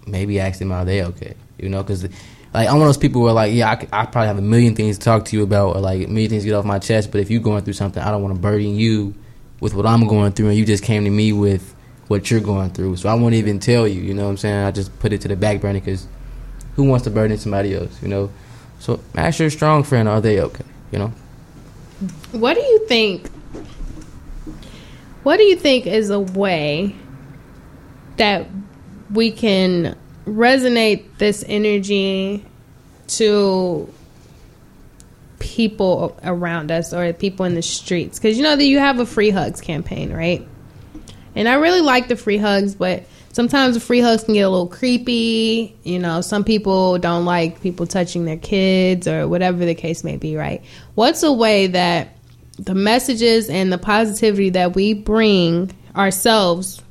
maybe 0.05 0.39
ask 0.39 0.59
them 0.59 0.71
are 0.71 0.85
they 0.85 1.03
okay. 1.03 1.33
You 1.57 1.69
know, 1.69 1.81
because 1.81 2.07
like 2.53 2.67
I'm 2.67 2.75
one 2.75 2.83
of 2.83 2.87
those 2.89 2.97
people 2.97 3.21
where 3.21 3.33
like 3.33 3.53
yeah 3.53 3.71
I 3.71 4.05
probably 4.05 4.27
have 4.27 4.37
a 4.37 4.41
million 4.41 4.75
things 4.75 4.97
to 4.99 5.03
talk 5.03 5.25
to 5.25 5.35
you 5.35 5.43
about 5.43 5.75
or 5.75 5.81
like 5.81 6.05
a 6.05 6.07
million 6.07 6.29
things 6.29 6.43
to 6.43 6.49
get 6.49 6.55
off 6.55 6.65
my 6.65 6.79
chest. 6.79 7.11
But 7.11 7.21
if 7.21 7.31
you're 7.31 7.41
going 7.41 7.63
through 7.63 7.73
something, 7.73 8.01
I 8.01 8.11
don't 8.11 8.21
want 8.21 8.35
to 8.35 8.41
burden 8.41 8.75
you 8.75 9.15
with 9.59 9.73
what 9.73 9.85
I'm 9.85 10.07
going 10.07 10.33
through, 10.33 10.49
and 10.49 10.57
you 10.57 10.65
just 10.65 10.83
came 10.83 11.05
to 11.05 11.09
me 11.09 11.33
with 11.33 11.73
what 12.07 12.29
you're 12.29 12.41
going 12.41 12.69
through. 12.69 12.97
So 12.97 13.09
I 13.09 13.15
won't 13.15 13.33
even 13.33 13.59
tell 13.59 13.87
you. 13.87 14.01
You 14.01 14.13
know 14.13 14.25
what 14.25 14.31
I'm 14.31 14.37
saying? 14.37 14.65
I 14.65 14.71
just 14.71 14.97
put 14.99 15.13
it 15.13 15.21
to 15.21 15.27
the 15.27 15.35
back 15.35 15.61
burner 15.61 15.79
because 15.79 16.07
who 16.75 16.83
wants 16.83 17.05
to 17.05 17.09
burden 17.09 17.37
somebody 17.37 17.73
else? 17.75 18.01
You 18.01 18.09
know. 18.09 18.29
So 18.79 18.99
ask 19.15 19.39
your 19.39 19.49
strong 19.49 19.83
friend, 19.83 20.07
are 20.07 20.21
they 20.21 20.39
okay? 20.41 20.65
You 20.91 20.99
know. 20.99 21.13
What 22.31 22.55
do 22.55 22.61
you 22.61 22.85
think? 22.87 23.29
What 25.23 25.37
do 25.37 25.43
you 25.43 25.55
think 25.55 25.87
is 25.87 26.09
a 26.09 26.19
way 26.19 26.95
that 28.17 28.47
we 29.11 29.31
can 29.31 29.97
resonate 30.25 31.17
this 31.17 31.43
energy 31.47 32.45
to 33.07 33.93
people 35.39 36.17
around 36.23 36.71
us 36.71 36.93
or 36.93 37.11
people 37.13 37.45
in 37.45 37.55
the 37.55 37.61
streets? 37.61 38.19
Because 38.19 38.37
you 38.37 38.43
know 38.43 38.55
that 38.55 38.65
you 38.65 38.79
have 38.79 38.99
a 38.99 39.05
free 39.05 39.29
hugs 39.29 39.61
campaign, 39.61 40.13
right? 40.13 40.47
And 41.35 41.47
I 41.49 41.55
really 41.55 41.81
like 41.81 42.07
the 42.07 42.15
free 42.15 42.37
hugs, 42.37 42.75
but 42.75 43.03
sometimes 43.31 43.73
the 43.73 43.79
free 43.79 43.99
hugs 43.99 44.23
can 44.23 44.35
get 44.35 44.41
a 44.41 44.49
little 44.49 44.67
creepy. 44.67 45.75
You 45.83 45.99
know, 45.99 46.21
some 46.21 46.43
people 46.43 46.97
don't 46.99 47.25
like 47.25 47.61
people 47.61 47.87
touching 47.87 48.25
their 48.25 48.37
kids 48.37 49.07
or 49.07 49.27
whatever 49.27 49.65
the 49.65 49.75
case 49.75 50.03
may 50.03 50.17
be, 50.17 50.35
right? 50.35 50.63
What's 50.95 51.23
a 51.23 51.33
way 51.33 51.67
that 51.67 52.15
the 52.57 52.75
messages 52.75 53.49
and 53.49 53.73
the 53.73 53.77
positivity 53.77 54.51
that 54.51 54.75
we 54.75 54.93
bring 54.93 55.71
ourselves 55.95 56.81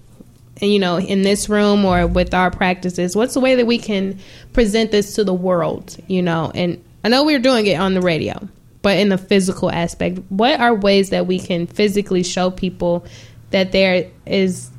you 0.62 0.78
know 0.78 0.98
in 0.98 1.22
this 1.22 1.48
room 1.48 1.84
or 1.84 2.06
with 2.06 2.32
our 2.34 2.51
practices 2.51 3.16
what's 3.16 3.34
the 3.34 3.40
way 3.40 3.55
that 3.55 3.66
we 3.66 3.78
can 3.78 4.18
present 4.52 4.90
this 4.90 5.14
to 5.14 5.24
the 5.24 5.34
world 5.34 5.97
you 6.06 6.22
know 6.22 6.51
and 6.55 6.82
i 7.05 7.09
know 7.09 7.24
we're 7.24 7.39
doing 7.39 7.66
it 7.66 7.74
on 7.74 7.94
the 7.94 8.01
radio 8.01 8.48
but 8.82 8.97
in 8.97 9.09
the 9.09 9.18
physical 9.18 9.70
aspect 9.70 10.18
what 10.28 10.59
are 10.60 10.74
ways 10.74 11.10
that 11.10 11.26
we 11.26 11.39
can 11.39 11.66
physically 11.66 12.22
show 12.22 12.51
people 12.51 13.05
that 13.51 13.72
there 13.72 14.10
is 14.26 14.70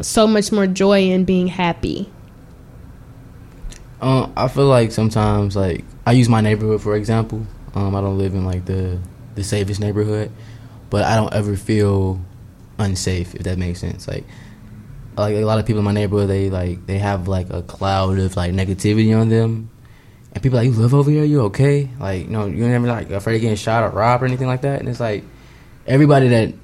so 0.00 0.26
much 0.26 0.52
more 0.52 0.66
joy 0.66 1.02
in 1.10 1.24
being 1.24 1.46
happy 1.48 2.10
Uh, 4.00 4.28
I 4.36 4.46
feel 4.48 4.66
like 4.66 4.92
sometimes, 4.92 5.56
like 5.56 5.84
I 6.06 6.12
use 6.12 6.28
my 6.28 6.40
neighborhood 6.40 6.80
for 6.82 6.94
example. 6.94 7.44
Um, 7.74 7.94
I 7.94 8.00
don't 8.00 8.18
live 8.18 8.34
in 8.34 8.44
like 8.44 8.64
the 8.64 8.98
the 9.34 9.42
safest 9.42 9.80
neighborhood, 9.80 10.30
but 10.90 11.04
I 11.04 11.16
don't 11.16 11.32
ever 11.34 11.56
feel 11.56 12.20
unsafe 12.78 13.34
if 13.34 13.42
that 13.42 13.58
makes 13.58 13.80
sense. 13.80 14.06
Like, 14.06 14.24
like 15.22 15.34
a 15.34 15.44
lot 15.44 15.58
of 15.58 15.66
people 15.66 15.78
in 15.78 15.84
my 15.84 15.92
neighborhood, 15.92 16.28
they 16.28 16.50
like 16.50 16.86
they 16.86 16.98
have 16.98 17.28
like 17.28 17.50
a 17.50 17.62
cloud 17.62 18.18
of 18.18 18.36
like 18.36 18.52
negativity 18.52 19.18
on 19.18 19.28
them, 19.28 19.70
and 20.32 20.42
people 20.42 20.58
like, 20.58 20.66
"You 20.66 20.72
live 20.72 20.94
over 20.94 21.10
here? 21.10 21.24
You 21.24 21.42
okay? 21.42 21.88
Like, 21.98 22.22
you 22.22 22.30
know, 22.30 22.46
you're 22.46 22.68
never 22.68 22.86
like 22.86 23.10
afraid 23.10 23.36
of 23.36 23.40
getting 23.42 23.56
shot 23.56 23.82
or 23.82 23.90
robbed 23.90 24.22
or 24.22 24.26
anything 24.26 24.46
like 24.46 24.62
that." 24.62 24.80
And 24.80 24.88
it's 24.88 25.00
like 25.00 25.24
everybody 25.86 26.28
that 26.28 26.54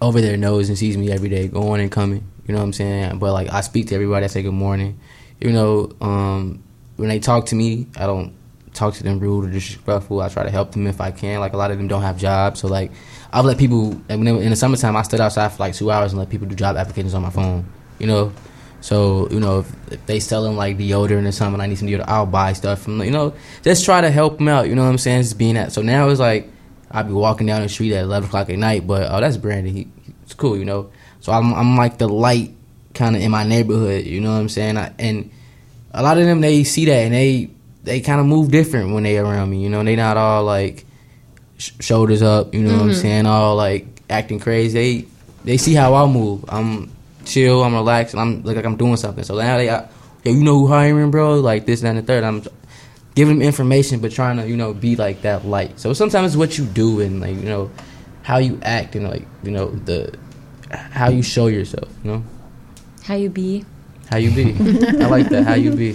over 0.00 0.20
there 0.20 0.36
knows 0.36 0.68
and 0.68 0.76
sees 0.76 0.96
me 0.96 1.12
every 1.12 1.28
day, 1.28 1.48
going 1.48 1.80
and 1.80 1.92
coming. 1.92 2.26
You 2.46 2.54
know 2.54 2.60
what 2.60 2.66
I'm 2.66 2.72
saying? 2.72 3.18
But 3.18 3.32
like 3.32 3.52
I 3.52 3.60
speak 3.60 3.88
to 3.88 3.94
everybody. 3.94 4.24
I 4.24 4.28
say 4.28 4.42
good 4.42 4.52
morning. 4.52 4.98
You 5.40 5.52
know, 5.52 5.92
um, 6.00 6.62
when 6.96 7.08
they 7.08 7.20
talk 7.20 7.46
to 7.46 7.54
me, 7.54 7.86
I 7.96 8.06
don't 8.06 8.34
talk 8.74 8.94
to 8.94 9.02
them 9.02 9.20
rude 9.20 9.44
or 9.44 9.50
disrespectful. 9.50 10.20
I 10.20 10.28
try 10.28 10.44
to 10.44 10.50
help 10.50 10.72
them 10.72 10.86
if 10.86 11.00
I 11.00 11.10
can. 11.10 11.40
Like 11.40 11.52
a 11.52 11.56
lot 11.56 11.70
of 11.70 11.78
them 11.78 11.88
don't 11.88 12.02
have 12.02 12.18
jobs, 12.18 12.60
so 12.60 12.68
like 12.68 12.90
I've 13.32 13.44
let 13.44 13.58
people. 13.58 13.92
in 14.08 14.50
the 14.50 14.56
summertime, 14.56 14.96
I 14.96 15.02
stood 15.02 15.20
outside 15.20 15.52
for 15.52 15.62
like 15.62 15.74
two 15.74 15.90
hours 15.90 16.12
and 16.12 16.18
let 16.18 16.30
people 16.30 16.48
do 16.48 16.56
job 16.56 16.76
applications 16.76 17.14
on 17.14 17.22
my 17.22 17.30
phone. 17.30 17.64
You 18.02 18.08
know, 18.08 18.32
so 18.80 19.28
you 19.30 19.38
know 19.38 19.60
if, 19.60 19.92
if 19.92 20.06
they 20.06 20.18
selling 20.18 20.56
like 20.56 20.76
deodorant 20.76 21.26
or 21.26 21.32
something, 21.32 21.60
I 21.60 21.66
need 21.66 21.78
some 21.78 21.86
deodorant. 21.86 22.08
I'll 22.08 22.26
buy 22.26 22.52
stuff 22.52 22.82
from 22.82 23.00
you 23.00 23.12
know 23.12 23.32
just 23.62 23.84
try 23.84 24.00
to 24.00 24.10
help 24.10 24.38
them 24.38 24.48
out. 24.48 24.68
You 24.68 24.74
know 24.74 24.82
what 24.82 24.90
I'm 24.90 24.98
saying? 24.98 25.22
Just 25.22 25.38
being 25.38 25.54
that. 25.54 25.70
So 25.70 25.82
now 25.82 26.08
it's 26.08 26.18
like 26.18 26.50
I'll 26.90 27.04
be 27.04 27.12
walking 27.12 27.46
down 27.46 27.62
the 27.62 27.68
street 27.68 27.94
at 27.94 28.02
11 28.02 28.28
o'clock 28.28 28.50
at 28.50 28.58
night, 28.58 28.86
but 28.86 29.08
oh 29.08 29.20
that's 29.20 29.36
Brandon. 29.36 29.72
He, 29.72 29.88
it's 30.24 30.34
cool, 30.34 30.58
you 30.58 30.64
know. 30.64 30.90
So 31.20 31.30
I'm 31.30 31.54
I'm 31.54 31.76
like 31.76 31.98
the 31.98 32.08
light 32.08 32.50
kind 32.92 33.14
of 33.14 33.22
in 33.22 33.30
my 33.30 33.44
neighborhood. 33.44 34.04
You 34.04 34.20
know 34.20 34.32
what 34.32 34.40
I'm 34.40 34.48
saying? 34.48 34.76
I, 34.76 34.92
and 34.98 35.30
a 35.92 36.02
lot 36.02 36.18
of 36.18 36.24
them 36.24 36.40
they 36.40 36.64
see 36.64 36.84
that 36.86 37.04
and 37.04 37.14
they 37.14 37.50
they 37.84 38.00
kind 38.00 38.20
of 38.20 38.26
move 38.26 38.50
different 38.50 38.94
when 38.94 39.04
they 39.04 39.16
around 39.16 39.50
me. 39.50 39.62
You 39.62 39.70
know, 39.70 39.84
they 39.84 39.94
not 39.94 40.16
all 40.16 40.42
like 40.42 40.84
sh- 41.58 41.70
shoulders 41.78 42.22
up. 42.22 42.52
You 42.52 42.62
know 42.62 42.72
what 42.72 42.82
I'm 42.82 42.90
mm-hmm. 42.90 43.00
saying? 43.00 43.26
All 43.26 43.54
like 43.54 43.86
acting 44.10 44.40
crazy. 44.40 44.74
They 44.74 45.08
they 45.44 45.56
see 45.56 45.74
how 45.74 45.94
I 45.94 46.06
move. 46.06 46.44
I'm 46.48 46.90
chill. 47.24 47.62
I'm 47.62 47.74
relaxed. 47.74 48.14
I'm 48.14 48.42
look 48.42 48.56
like 48.56 48.64
I'm 48.64 48.76
doing 48.76 48.96
something. 48.96 49.24
So 49.24 49.36
now 49.36 49.56
they, 49.56 49.68
uh, 49.68 49.86
yo, 50.24 50.32
you 50.32 50.42
know 50.42 50.58
who 50.58 50.66
hiring, 50.68 51.10
bro? 51.10 51.40
Like 51.40 51.66
this, 51.66 51.80
that, 51.80 51.88
and 51.88 51.98
the 51.98 52.02
third. 52.02 52.24
I'm 52.24 52.42
giving 53.14 53.38
them 53.38 53.46
information, 53.46 54.00
but 54.00 54.12
trying 54.12 54.36
to 54.38 54.48
you 54.48 54.56
know 54.56 54.72
be 54.74 54.96
like 54.96 55.22
that 55.22 55.44
light. 55.46 55.78
So 55.78 55.92
sometimes 55.92 56.28
it's 56.32 56.36
what 56.36 56.58
you 56.58 56.64
do 56.64 57.00
and 57.00 57.20
like 57.20 57.36
you 57.36 57.48
know 57.48 57.70
how 58.22 58.38
you 58.38 58.58
act 58.62 58.94
and 58.94 59.08
like 59.08 59.26
you 59.42 59.50
know 59.50 59.70
the 59.70 60.16
how 60.70 61.10
you 61.10 61.22
show 61.22 61.46
yourself. 61.48 61.88
You 62.04 62.10
know 62.12 62.24
How 63.02 63.14
you 63.14 63.28
be? 63.30 63.64
how 64.10 64.18
you 64.18 64.30
be. 64.30 64.52
I 65.02 65.06
like 65.08 65.28
that. 65.30 65.44
How 65.44 65.54
you 65.54 65.72
be. 65.72 65.92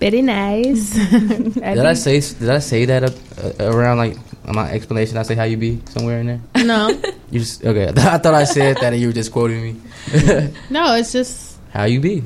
Very 0.00 0.22
nice. 0.22 0.94
Did 0.94 1.64
I 1.64 1.92
say 1.94 2.20
did 2.20 2.48
I 2.48 2.60
say 2.60 2.84
that 2.86 3.04
up, 3.04 3.14
uh, 3.42 3.70
around 3.72 3.98
like 3.98 4.16
my 4.54 4.70
explanation? 4.70 5.16
I 5.16 5.22
say 5.22 5.34
how 5.34 5.44
you 5.44 5.56
be 5.56 5.80
somewhere 5.90 6.20
in 6.20 6.26
there. 6.26 6.64
no, 6.64 6.88
You 7.30 7.40
just 7.40 7.64
okay. 7.64 7.88
I 7.96 8.18
thought 8.18 8.34
I 8.34 8.44
said 8.44 8.76
that 8.78 8.92
and 8.92 9.00
you 9.00 9.08
were 9.08 9.12
just 9.12 9.32
quoting 9.32 9.62
me. 9.62 9.76
no, 10.70 10.94
it's 10.94 11.12
just 11.12 11.58
how 11.72 11.84
you 11.84 12.00
be. 12.00 12.22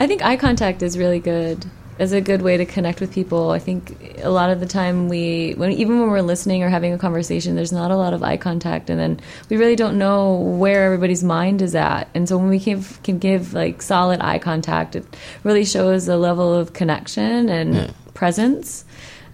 I 0.00 0.06
think 0.06 0.22
eye 0.24 0.36
contact 0.36 0.82
is 0.82 0.98
really 0.98 1.20
good. 1.20 1.64
Is 1.96 2.12
a 2.12 2.20
good 2.20 2.42
way 2.42 2.56
to 2.56 2.66
connect 2.66 3.00
with 3.00 3.12
people. 3.12 3.52
I 3.52 3.60
think 3.60 4.18
a 4.20 4.28
lot 4.28 4.50
of 4.50 4.58
the 4.58 4.66
time 4.66 5.08
we, 5.08 5.52
when 5.52 5.70
even 5.70 6.00
when 6.00 6.10
we're 6.10 6.22
listening 6.22 6.64
or 6.64 6.68
having 6.68 6.92
a 6.92 6.98
conversation, 6.98 7.54
there's 7.54 7.70
not 7.70 7.92
a 7.92 7.96
lot 7.96 8.12
of 8.12 8.20
eye 8.20 8.36
contact, 8.36 8.90
and 8.90 8.98
then 8.98 9.20
we 9.48 9.56
really 9.56 9.76
don't 9.76 9.96
know 9.96 10.34
where 10.34 10.86
everybody's 10.86 11.22
mind 11.22 11.62
is 11.62 11.76
at. 11.76 12.08
And 12.12 12.28
so 12.28 12.36
when 12.36 12.48
we 12.48 12.58
can 12.58 12.82
can 13.04 13.20
give 13.20 13.54
like 13.54 13.80
solid 13.80 14.20
eye 14.20 14.40
contact, 14.40 14.96
it 14.96 15.06
really 15.44 15.64
shows 15.64 16.08
a 16.08 16.16
level 16.16 16.52
of 16.52 16.72
connection 16.72 17.48
and 17.48 17.74
Yeah. 17.76 17.90
presence. 18.12 18.84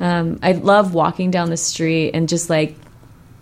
Um, 0.00 0.38
I 0.42 0.52
love 0.52 0.94
walking 0.94 1.30
down 1.30 1.50
the 1.50 1.56
street 1.56 2.12
and 2.14 2.28
just 2.28 2.48
like 2.50 2.74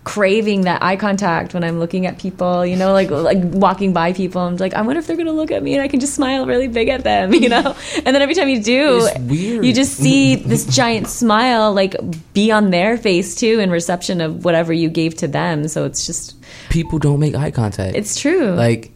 craving 0.05 0.61
that 0.61 0.81
eye 0.81 0.95
contact 0.95 1.53
when 1.53 1.63
I'm 1.63 1.77
looking 1.77 2.05
at 2.07 2.17
people, 2.17 2.65
you 2.65 2.75
know, 2.75 2.93
like 2.93 3.11
like 3.11 3.37
walking 3.41 3.93
by 3.93 4.13
people. 4.13 4.41
I'm 4.41 4.57
like, 4.57 4.73
I 4.73 4.81
wonder 4.81 4.99
if 4.99 5.07
they're 5.07 5.17
gonna 5.17 5.33
look 5.33 5.51
at 5.51 5.61
me, 5.61 5.73
and 5.75 5.83
I 5.83 5.87
can 5.87 5.99
just 5.99 6.15
smile 6.15 6.45
really 6.45 6.67
big 6.67 6.87
at 6.89 7.03
them, 7.03 7.33
you 7.43 7.49
know. 7.49 7.75
And 8.05 8.15
then 8.15 8.21
every 8.21 8.33
time 8.35 8.49
you 8.49 8.61
do, 8.61 9.07
you 9.29 9.71
just 9.73 9.93
see 9.97 10.35
this 10.35 10.65
giant 10.65 11.07
smile 11.07 11.73
like 11.73 11.95
be 12.33 12.51
on 12.51 12.71
their 12.71 12.97
face 12.97 13.35
too, 13.35 13.59
in 13.59 13.69
reception 13.69 14.19
of 14.21 14.43
whatever 14.45 14.73
you 14.73 14.89
gave 14.89 15.15
to 15.17 15.27
them. 15.27 15.67
So 15.67 15.85
it's 15.85 16.05
just, 16.05 16.35
People 16.69 16.97
don't 16.99 17.19
make 17.19 17.35
eye 17.35 17.51
contact. 17.51 17.95
it's 17.95 18.19
true. 18.19 18.51
like 18.53 18.91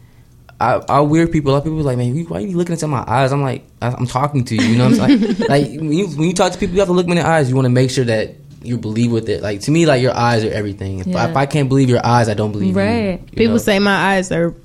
I, 0.64 0.81
I 0.90 0.99
weird 1.02 1.31
people. 1.31 1.52
A 1.52 1.53
lot 1.53 1.57
of 1.60 1.64
people 1.65 1.80
are 1.80 1.84
like, 1.84 1.98
man, 1.98 2.15
why 2.26 2.38
are 2.38 2.41
you 2.41 2.57
looking 2.57 2.73
into 2.73 2.88
my 2.88 3.03
eyes? 3.07 3.31
I'm 3.31 3.41
like, 3.41 3.65
I- 3.81 3.91
I'm 3.94 4.06
talking 4.07 4.44
to 4.45 4.56
you. 4.56 4.61
You 4.64 4.77
know 4.77 4.90
what 4.90 4.99
I'm 5.02 5.19
saying? 5.19 5.35
like 5.49 5.65
when 5.68 5.91
you, 5.94 6.07
when 6.07 6.27
you 6.27 6.34
talk 6.34 6.52
to 6.53 6.57
people, 6.57 6.73
you 6.76 6.80
have 6.81 6.88
to 6.90 6.94
look 6.94 7.06
them 7.06 7.18
in 7.18 7.23
the 7.23 7.27
eyes. 7.30 7.49
You 7.49 7.56
want 7.56 7.65
to 7.65 7.69
make 7.69 7.90
sure 7.91 8.06
that 8.06 8.35
you 8.61 8.77
believe 8.77 9.11
with 9.11 9.27
it. 9.30 9.41
Like 9.44 9.61
to 9.61 9.72
me, 9.72 9.85
like 9.85 10.02
your 10.02 10.15
eyes 10.15 10.44
are 10.45 10.52
everything. 10.52 10.99
If, 10.99 11.07
Yeah. 11.07 11.30
if 11.30 11.35
I 11.35 11.45
can't 11.45 11.68
believe 11.69 11.90
your 11.90 12.06
eyes, 12.06 12.30
I 12.30 12.34
don't 12.34 12.52
believe 12.53 12.69
you. 12.69 12.81
Right. 12.81 13.19
You 13.22 13.27
people 13.35 13.53
know? 13.56 13.57
say 13.57 13.80
my 13.80 14.15
eyes 14.15 14.31
are 14.31 14.56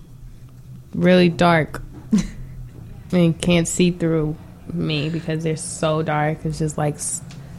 really 0.94 1.28
dark 1.28 1.82
and 3.12 3.40
can't 3.40 3.66
see 3.68 3.90
through 3.90 4.36
me 4.72 5.08
because 5.08 5.42
they're 5.42 5.56
so 5.56 6.02
dark. 6.02 6.44
It's 6.44 6.58
just 6.58 6.78
like 6.78 6.96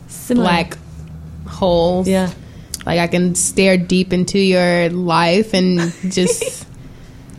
Similar. 0.07 0.43
black 0.45 0.77
holes. 1.47 2.07
Yeah. 2.07 2.31
Like 2.85 2.99
I 2.99 3.07
can 3.07 3.35
stare 3.35 3.77
deep 3.77 4.13
into 4.13 4.39
your 4.39 4.89
life 4.89 5.53
and 5.53 5.79
just 6.09 6.65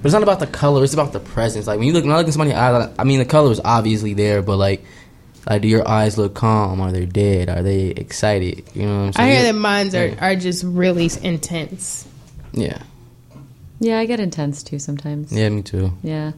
But 0.03 0.07
it's 0.07 0.13
not 0.15 0.23
about 0.23 0.41
the 0.41 0.47
color. 0.47 0.83
It's 0.83 0.95
about 0.95 1.13
the 1.13 1.21
presence. 1.21 1.67
Like 1.67 1.79
when 1.79 1.87
you 1.87 1.93
look, 1.93 2.05
when 2.05 2.13
I 2.13 2.17
look 2.19 2.27
in 2.27 2.33
somebody's 2.33 2.55
eyes, 2.55 2.91
I 2.99 3.05
mean, 3.05 3.19
the 3.19 3.25
color 3.27 3.51
is 3.53 3.61
obviously 3.65 4.15
there, 4.15 4.41
but 4.43 4.57
like, 4.57 4.83
like, 5.49 5.63
do 5.63 5.69
your 5.69 5.87
eyes 5.89 6.17
look 6.19 6.35
calm? 6.35 6.81
Are 6.81 6.93
they 6.93 7.07
dead? 7.07 7.49
Are 7.51 7.63
they 7.63 7.89
excited? 7.89 8.65
You 8.75 8.87
know 8.87 8.99
what 8.99 9.05
I'm 9.07 9.13
saying? 9.15 9.29
I 9.31 9.33
hear 9.35 9.43
that 9.53 9.59
mines 9.59 9.95
are, 9.95 10.07
Yeah. 10.09 10.27
are 10.27 10.37
just 10.37 10.65
really 10.65 11.11
intense. 11.23 12.07
Yeah, 12.53 12.79
Yeah, 13.79 13.99
I 13.99 14.07
get 14.07 14.21
intense 14.21 14.63
too 14.63 14.79
sometimes. 14.79 15.33
yeah, 15.33 15.49
me 15.51 15.63
too. 15.63 15.93
Yeah. 16.03 16.33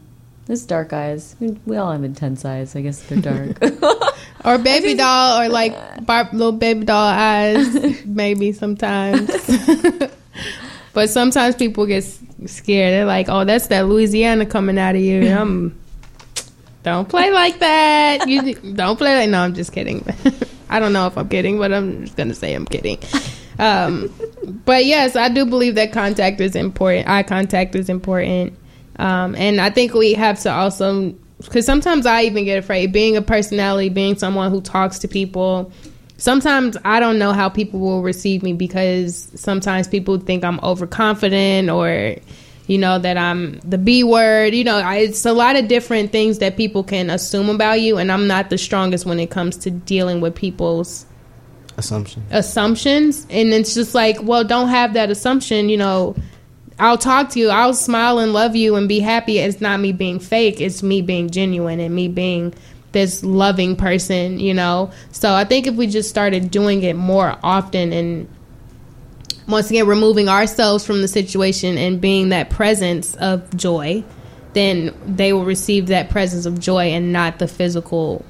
There's 0.46 0.64
dark 0.66 0.92
eyes. 0.92 1.36
We- 1.40 1.56
We 1.64 1.76
all 1.76 1.90
have 1.92 2.02
intense 2.04 2.44
eyes. 2.44 2.74
I 2.76 2.80
guess 2.82 3.00
they're 3.02 3.18
dark. 3.20 3.58
Or 4.44 4.58
baby 4.58 4.94
doll 4.94 5.40
or 5.40 5.48
like 5.48 5.72
bar- 6.06 6.28
little 6.32 6.50
baby 6.50 6.84
doll 6.84 7.06
eyes 7.06 8.04
maybe 8.04 8.50
sometimes. 8.50 9.30
but 10.92 11.08
sometimes 11.10 11.54
people 11.56 11.86
get 11.86 12.02
s- 12.04 12.18
scared. 12.46 12.92
They're 12.92 13.04
like, 13.04 13.28
"Oh, 13.28 13.44
that's 13.44 13.68
that 13.68 13.86
Louisiana 13.86 14.46
coming 14.46 14.78
out 14.78 14.94
of 14.94 15.00
you." 15.00 15.22
And 15.22 15.38
I'm 15.38 15.80
Don't 16.82 17.08
play 17.08 17.30
like 17.30 17.58
that. 17.60 18.28
You 18.28 18.54
don't 18.54 18.96
play 18.96 19.16
like. 19.16 19.30
No, 19.30 19.40
I'm 19.40 19.54
just 19.54 19.72
kidding. 19.72 20.04
I 20.70 20.80
don't 20.80 20.92
know 20.92 21.06
if 21.06 21.16
I'm 21.18 21.28
kidding, 21.28 21.58
but 21.58 21.72
I'm 21.72 22.04
just 22.04 22.16
gonna 22.16 22.34
say 22.34 22.54
I'm 22.54 22.64
kidding. 22.66 22.98
Um, 23.58 24.12
but 24.64 24.84
yes, 24.84 25.14
I 25.14 25.28
do 25.28 25.44
believe 25.44 25.74
that 25.74 25.92
contact 25.92 26.40
is 26.40 26.56
important. 26.56 27.08
Eye 27.08 27.22
contact 27.22 27.74
is 27.74 27.88
important, 27.88 28.58
um, 28.96 29.34
and 29.36 29.60
I 29.60 29.70
think 29.70 29.94
we 29.94 30.14
have 30.14 30.40
to 30.40 30.50
also 30.50 31.14
because 31.38 31.66
sometimes 31.66 32.06
I 32.06 32.22
even 32.22 32.44
get 32.44 32.58
afraid. 32.58 32.92
Being 32.92 33.16
a 33.16 33.22
personality, 33.22 33.88
being 33.88 34.16
someone 34.16 34.50
who 34.50 34.60
talks 34.60 34.98
to 35.00 35.08
people, 35.08 35.72
sometimes 36.22 36.76
I 36.84 37.00
don't 37.00 37.18
know 37.18 37.32
how 37.32 37.48
people 37.48 37.80
will 37.80 38.02
receive 38.02 38.44
me 38.44 38.52
because 38.52 39.28
sometimes 39.34 39.88
people 39.88 40.18
think 40.18 40.44
I'm 40.44 40.60
overconfident 40.60 41.68
or 41.68 42.14
you 42.68 42.78
know 42.78 43.00
that 43.00 43.18
I'm 43.18 43.58
the 43.64 43.76
B 43.76 44.04
word. 44.04 44.54
You 44.54 44.62
know, 44.62 44.76
I, 44.76 44.98
it's 44.98 45.26
a 45.26 45.32
lot 45.32 45.56
of 45.56 45.66
different 45.66 46.12
things 46.12 46.38
that 46.38 46.56
people 46.56 46.84
can 46.84 47.10
assume 47.10 47.50
about 47.50 47.80
you, 47.80 47.98
and 47.98 48.12
I'm 48.12 48.28
not 48.28 48.50
the 48.50 48.58
strongest 48.58 49.04
when 49.04 49.18
it 49.18 49.30
comes 49.30 49.56
to 49.58 49.70
dealing 49.72 50.20
with 50.20 50.36
people's 50.36 51.06
assumptions. 51.76 52.24
assumptions. 52.30 53.26
And 53.28 53.52
it's 53.52 53.74
just 53.74 53.92
like, 53.92 54.22
well, 54.22 54.44
don't 54.44 54.68
have 54.68 54.94
that 54.94 55.10
assumption. 55.10 55.68
You 55.68 55.78
know, 55.78 56.14
I'll 56.78 56.98
talk 56.98 57.30
to 57.30 57.40
you, 57.40 57.50
I'll 57.50 57.74
smile 57.74 58.20
and 58.20 58.32
love 58.32 58.54
you 58.54 58.76
and 58.76 58.88
be 58.88 59.00
happy. 59.00 59.38
It's 59.38 59.60
not 59.60 59.80
me 59.80 59.90
being 59.90 60.20
fake. 60.20 60.60
It's 60.60 60.84
me 60.84 61.02
being 61.02 61.30
genuine 61.30 61.80
and 61.80 61.92
me 61.92 62.06
being 62.06 62.54
this 62.92 63.24
loving 63.24 63.76
person. 63.76 64.38
You 64.38 64.54
know, 64.54 64.90
so 65.10 65.32
I 65.34 65.44
think 65.44 65.66
if 65.66 65.74
we 65.74 65.86
just 65.86 66.08
started 66.08 66.50
doing 66.50 66.82
it 66.82 66.96
more 66.96 67.36
often 67.42 67.92
and 67.92 68.28
once 69.48 69.70
again 69.70 69.86
removing 69.86 70.28
ourselves 70.28 70.86
from 70.86 71.02
the 71.02 71.08
situation 71.08 71.76
and 71.76 72.00
being 72.00 72.28
that 72.30 72.50
presence 72.50 73.14
of 73.16 73.54
joy 73.56 74.04
then 74.52 74.94
they 75.06 75.32
will 75.32 75.44
receive 75.44 75.88
that 75.88 76.10
presence 76.10 76.46
of 76.46 76.60
joy 76.60 76.84
and 76.86 77.12
not 77.12 77.38
the 77.38 77.48
physical 77.48 78.24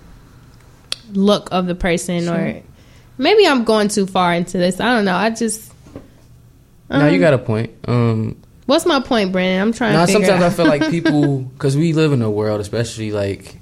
look 1.12 1.48
of 1.52 1.66
the 1.66 1.74
person 1.74 2.28
or 2.28 2.62
maybe 3.18 3.47
i'm 3.47 3.64
going 3.64 3.89
too 3.89 4.06
far 4.06 4.32
into 4.34 4.59
this. 4.59 4.80
I 4.80 4.94
don't 4.94 5.05
know. 5.05 5.14
I 5.16 5.30
just 5.30 5.72
no, 6.90 7.09
you 7.09 7.14
um, 7.14 7.20
got 7.20 7.34
a 7.34 7.39
point. 7.39 7.72
Um, 7.89 8.40
what's 8.66 8.84
my 8.84 9.01
point 9.01 9.32
brandon? 9.32 9.60
I'm 9.60 9.72
trying 9.72 9.94
now 9.94 10.06
sometimes 10.06 10.43
I 10.43 10.51
feel 10.51 10.66
like 10.66 10.90
people, 10.90 11.39
because 11.39 11.76
we 11.76 11.93
live 11.93 12.12
in 12.12 12.22
a 12.22 12.30
world, 12.30 12.60
especially 12.60 13.12
like 13.12 13.56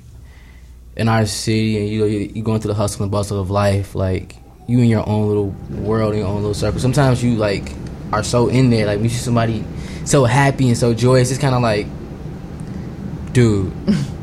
in 1.01 1.09
our 1.09 1.24
city, 1.24 1.78
and 1.78 1.89
you 1.89 2.01
know, 2.01 2.05
you, 2.05 2.31
you 2.35 2.43
go 2.43 2.55
into 2.55 2.68
the 2.68 2.74
hustle 2.74 3.02
and 3.02 3.10
bustle 3.10 3.40
of 3.40 3.51
life, 3.51 3.94
like 3.94 4.36
you 4.68 4.81
in 4.81 4.85
your 4.85 5.09
own 5.09 5.28
little 5.28 5.48
world, 5.82 6.12
in 6.12 6.18
your 6.18 6.28
own 6.28 6.36
little 6.36 6.52
circle. 6.52 6.78
Sometimes 6.78 7.24
you 7.24 7.36
like 7.36 7.72
are 8.12 8.22
so 8.22 8.48
in 8.48 8.68
there, 8.68 8.85
like 8.85 8.97
when 8.97 9.05
you 9.05 9.10
see 9.10 9.16
somebody 9.16 9.64
so 10.05 10.27
happy 10.27 10.68
and 10.68 10.77
so 10.77 10.93
joyous, 10.93 11.31
it's 11.31 11.40
kind 11.40 11.55
of 11.55 11.62
like, 11.62 11.86
dude, 13.32 13.72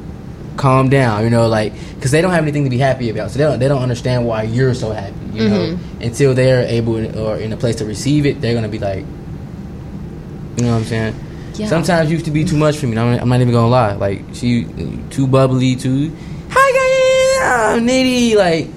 calm 0.58 0.88
down, 0.88 1.24
you 1.24 1.32
know, 1.32 1.48
like 1.48 1.74
because 1.96 2.12
they 2.12 2.22
don't 2.22 2.32
have 2.32 2.44
anything 2.44 2.64
to 2.64 2.70
be 2.70 2.78
happy 2.78 3.10
about, 3.10 3.32
so 3.32 3.40
they 3.40 3.44
don't 3.44 3.58
they 3.58 3.68
don't 3.68 3.82
understand 3.82 4.28
why 4.28 4.44
you're 4.44 4.76
so 4.76 4.92
happy, 4.92 5.16
you 5.34 5.50
know, 5.50 5.56
mm-hmm. 5.56 6.02
until 6.04 6.36
they're 6.36 6.62
able 6.68 6.96
or 7.18 7.38
in 7.38 7.54
a 7.54 7.58
place 7.58 7.78
to 7.78 7.86
receive 7.86 8.28
it, 8.28 8.40
they're 8.40 8.54
gonna 8.54 8.70
be 8.70 8.78
like, 8.78 9.04
you 10.58 10.64
know 10.64 10.74
what 10.74 10.78
I'm 10.78 10.84
saying. 10.84 11.24
Yeah. 11.56 11.66
Sometimes 11.66 12.12
you 12.12 12.18
used 12.18 12.26
to 12.26 12.32
be 12.32 12.44
too 12.44 12.56
much 12.56 12.78
for 12.78 12.86
me. 12.86 12.96
I'm, 12.96 13.20
I'm 13.20 13.30
not 13.30 13.42
even 13.42 13.52
gonna 13.52 13.68
lie. 13.68 13.94
Like 13.94 14.22
she, 14.34 14.68
too 15.10 15.26
bubbly, 15.26 15.76
too 15.76 16.16
hi 16.58 17.80
guys, 17.80 17.82
nitty. 17.82 18.36
Like, 18.36 18.68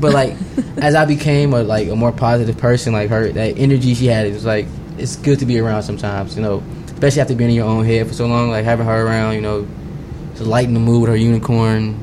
but 0.00 0.12
like 0.12 0.36
as 0.78 0.94
I 0.94 1.04
became 1.04 1.52
a 1.52 1.62
like 1.62 1.88
a 1.88 1.96
more 1.96 2.12
positive 2.12 2.58
person, 2.58 2.92
like 2.92 3.10
her 3.10 3.32
that 3.32 3.58
energy 3.58 3.94
she 3.94 4.06
had, 4.06 4.26
it 4.26 4.34
was 4.34 4.44
like 4.44 4.66
it's 4.98 5.16
good 5.16 5.38
to 5.40 5.46
be 5.46 5.58
around 5.58 5.82
sometimes. 5.82 6.36
You 6.36 6.42
know, 6.42 6.62
especially 6.86 7.22
after 7.22 7.34
being 7.34 7.50
in 7.50 7.56
your 7.56 7.66
own 7.66 7.84
head 7.84 8.06
for 8.06 8.14
so 8.14 8.26
long. 8.26 8.50
Like 8.50 8.64
having 8.64 8.86
her 8.86 9.06
around, 9.06 9.34
you 9.34 9.40
know, 9.40 9.66
to 10.36 10.44
lighten 10.44 10.74
the 10.74 10.80
mood 10.80 11.02
with 11.02 11.10
her 11.10 11.16
unicorn 11.16 12.00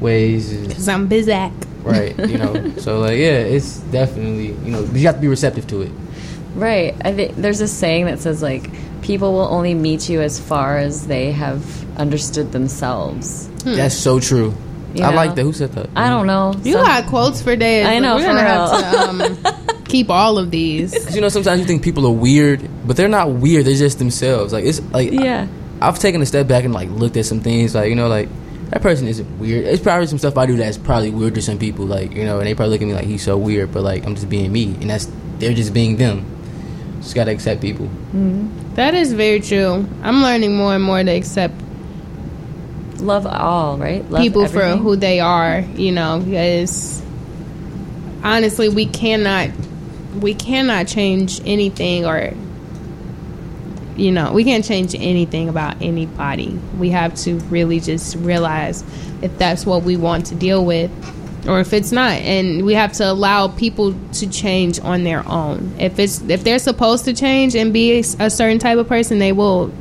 ways. 0.00 0.66
Because 0.66 0.88
i'm 0.88 1.06
busy 1.08 1.32
right. 1.82 2.18
You 2.18 2.38
know, 2.38 2.72
so 2.78 3.00
like 3.00 3.18
yeah, 3.18 3.38
it's 3.38 3.78
definitely 3.90 4.48
you 4.48 4.72
know 4.72 4.82
you 4.84 5.06
have 5.06 5.16
to 5.16 5.20
be 5.20 5.28
receptive 5.28 5.66
to 5.68 5.82
it. 5.82 5.92
Right. 6.54 6.96
I 7.04 7.12
think 7.12 7.36
there's 7.36 7.60
a 7.60 7.68
saying 7.68 8.06
that 8.06 8.18
says 8.18 8.42
like 8.42 8.70
people 9.02 9.32
will 9.32 9.48
only 9.52 9.74
meet 9.74 10.08
you 10.08 10.20
as 10.20 10.40
far 10.40 10.78
as 10.78 11.06
they 11.06 11.32
have 11.32 11.98
understood 11.98 12.52
themselves. 12.52 13.49
That's 13.62 13.94
so 13.94 14.20
true. 14.20 14.54
You 14.94 15.04
I 15.04 15.10
know? 15.10 15.16
like 15.16 15.34
that. 15.36 15.42
Who 15.42 15.52
said 15.52 15.72
that? 15.72 15.88
I 15.94 16.08
don't 16.08 16.26
know. 16.26 16.52
you 16.64 16.72
Some- 16.72 16.84
got 16.84 17.06
quotes 17.06 17.40
for 17.42 17.54
days 17.54 17.86
I 17.86 17.98
know, 18.00 18.16
we're 18.16 18.22
for 18.22 18.26
gonna 18.28 18.40
have 18.40 19.38
to 19.38 19.46
um, 19.48 19.84
keep 19.84 20.10
all 20.10 20.36
of 20.38 20.50
these 20.50 20.92
Because 20.92 21.14
you 21.14 21.20
know, 21.20 21.28
sometimes 21.28 21.60
you 21.60 21.66
think 21.66 21.82
people 21.82 22.06
are 22.06 22.12
weird, 22.12 22.68
but 22.86 22.96
they're 22.96 23.08
not 23.08 23.30
weird. 23.30 23.66
They're 23.66 23.74
just 23.76 23.98
themselves. 23.98 24.52
Like 24.52 24.64
it's 24.64 24.80
like 24.92 25.12
Yeah. 25.12 25.46
I, 25.80 25.86
have 25.86 25.98
taken 26.00 26.20
a 26.22 26.26
step 26.26 26.48
back 26.48 26.64
and 26.64 26.74
like 26.74 26.88
looked 26.90 27.16
at 27.16 27.24
some 27.26 27.40
things. 27.40 27.74
Like 27.74 27.88
you 27.88 27.94
know, 27.94 28.08
like 28.08 28.28
that 28.70 28.82
person 28.82 29.06
isn't 29.06 29.38
weird. 29.38 29.64
It's 29.66 29.82
probably 29.82 30.06
some 30.08 30.18
stuff 30.18 30.36
I 30.36 30.46
do 30.46 30.56
that's 30.56 30.76
probably 30.78 31.10
weird 31.10 31.34
to 31.36 31.42
some 31.42 31.58
people. 31.58 31.86
Like 31.86 32.12
you 32.12 32.24
know, 32.24 32.38
and 32.38 32.46
they 32.46 32.54
probably 32.54 32.72
look 32.72 32.82
at 32.82 32.88
me 32.88 32.94
like 32.94 33.04
he's 33.06 33.22
so 33.22 33.38
weird, 33.38 33.72
but 33.72 33.82
like 33.84 34.04
I'm 34.04 34.14
just 34.16 34.28
being 34.28 34.50
me, 34.52 34.74
and 34.80 34.90
that's 34.90 35.08
they're 35.38 35.54
just 35.54 35.72
being 35.72 35.96
them. 35.96 36.26
Just 37.00 37.14
gotta 37.14 37.30
accept 37.30 37.60
people. 37.62 37.88
that 38.74 38.94
is 38.94 39.12
very 39.14 39.40
true 39.40 39.86
i'm 40.02 40.22
learning 40.22 40.54
more 40.56 40.74
and 40.74 40.84
more 40.84 41.02
to 41.02 41.10
accept 41.10 41.54
Love 43.00 43.26
all, 43.26 43.78
right? 43.78 44.08
Love 44.10 44.22
people 44.22 44.46
for 44.46 44.76
who 44.76 44.96
they 44.96 45.20
are, 45.20 45.60
you 45.60 45.92
know, 45.92 46.20
because 46.20 47.02
honestly, 48.22 48.68
we 48.68 48.86
cannot 48.86 49.50
we 50.20 50.34
cannot 50.34 50.86
change 50.86 51.40
anything 51.44 52.04
or 52.04 52.32
you 53.96 54.10
know, 54.10 54.32
we 54.32 54.44
can't 54.44 54.64
change 54.64 54.94
anything 54.94 55.50
about 55.50 55.82
anybody. 55.82 56.58
We 56.78 56.88
have 56.90 57.14
to 57.16 57.38
really 57.50 57.80
just 57.80 58.16
realize 58.16 58.82
if 59.20 59.36
that's 59.36 59.66
what 59.66 59.82
we 59.82 59.96
want 59.96 60.26
to 60.26 60.34
deal 60.34 60.64
with 60.64 60.90
or 61.48 61.60
if 61.60 61.72
it's 61.72 61.92
not 61.92 62.12
and 62.12 62.64
we 62.64 62.74
have 62.74 62.92
to 62.92 63.10
allow 63.10 63.48
people 63.48 63.94
to 64.12 64.28
change 64.28 64.78
on 64.80 65.04
their 65.04 65.26
own 65.26 65.74
if 65.78 65.98
it's 65.98 66.20
if 66.22 66.44
they're 66.44 66.58
supposed 66.58 67.06
to 67.06 67.14
change 67.14 67.54
and 67.54 67.72
be 67.72 67.92
a, 67.92 68.00
a 68.18 68.30
certain 68.30 68.58
type 68.58 68.78
of 68.78 68.86
person 68.86 69.18
they 69.18 69.32
will 69.32 69.72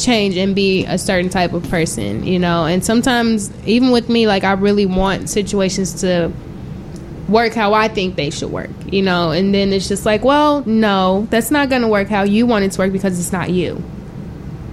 change 0.00 0.36
and 0.36 0.54
be 0.54 0.84
a 0.86 0.98
certain 0.98 1.30
type 1.30 1.52
of 1.52 1.68
person 1.70 2.24
you 2.24 2.38
know? 2.38 2.64
And 2.64 2.84
sometimes 2.84 3.50
even 3.66 3.90
with 3.90 4.08
me 4.08 4.26
like 4.26 4.44
i 4.44 4.52
really 4.52 4.86
want 4.86 5.28
situations 5.30 6.00
to 6.00 6.32
work 7.28 7.52
how 7.52 7.74
i 7.74 7.86
think 7.86 8.16
they 8.16 8.30
should 8.30 8.50
work 8.50 8.70
you 8.86 9.02
know? 9.02 9.30
And 9.30 9.54
then 9.54 9.72
it's 9.72 9.88
just 9.88 10.04
like 10.06 10.24
well 10.24 10.64
no 10.64 11.26
that's 11.30 11.50
not 11.50 11.68
going 11.68 11.82
to 11.82 11.88
work 11.88 12.08
how 12.08 12.22
you 12.22 12.46
want 12.46 12.64
it 12.64 12.72
to 12.72 12.78
work 12.80 12.92
because 12.92 13.18
it's 13.18 13.32
not 13.32 13.50
you. 13.50 13.82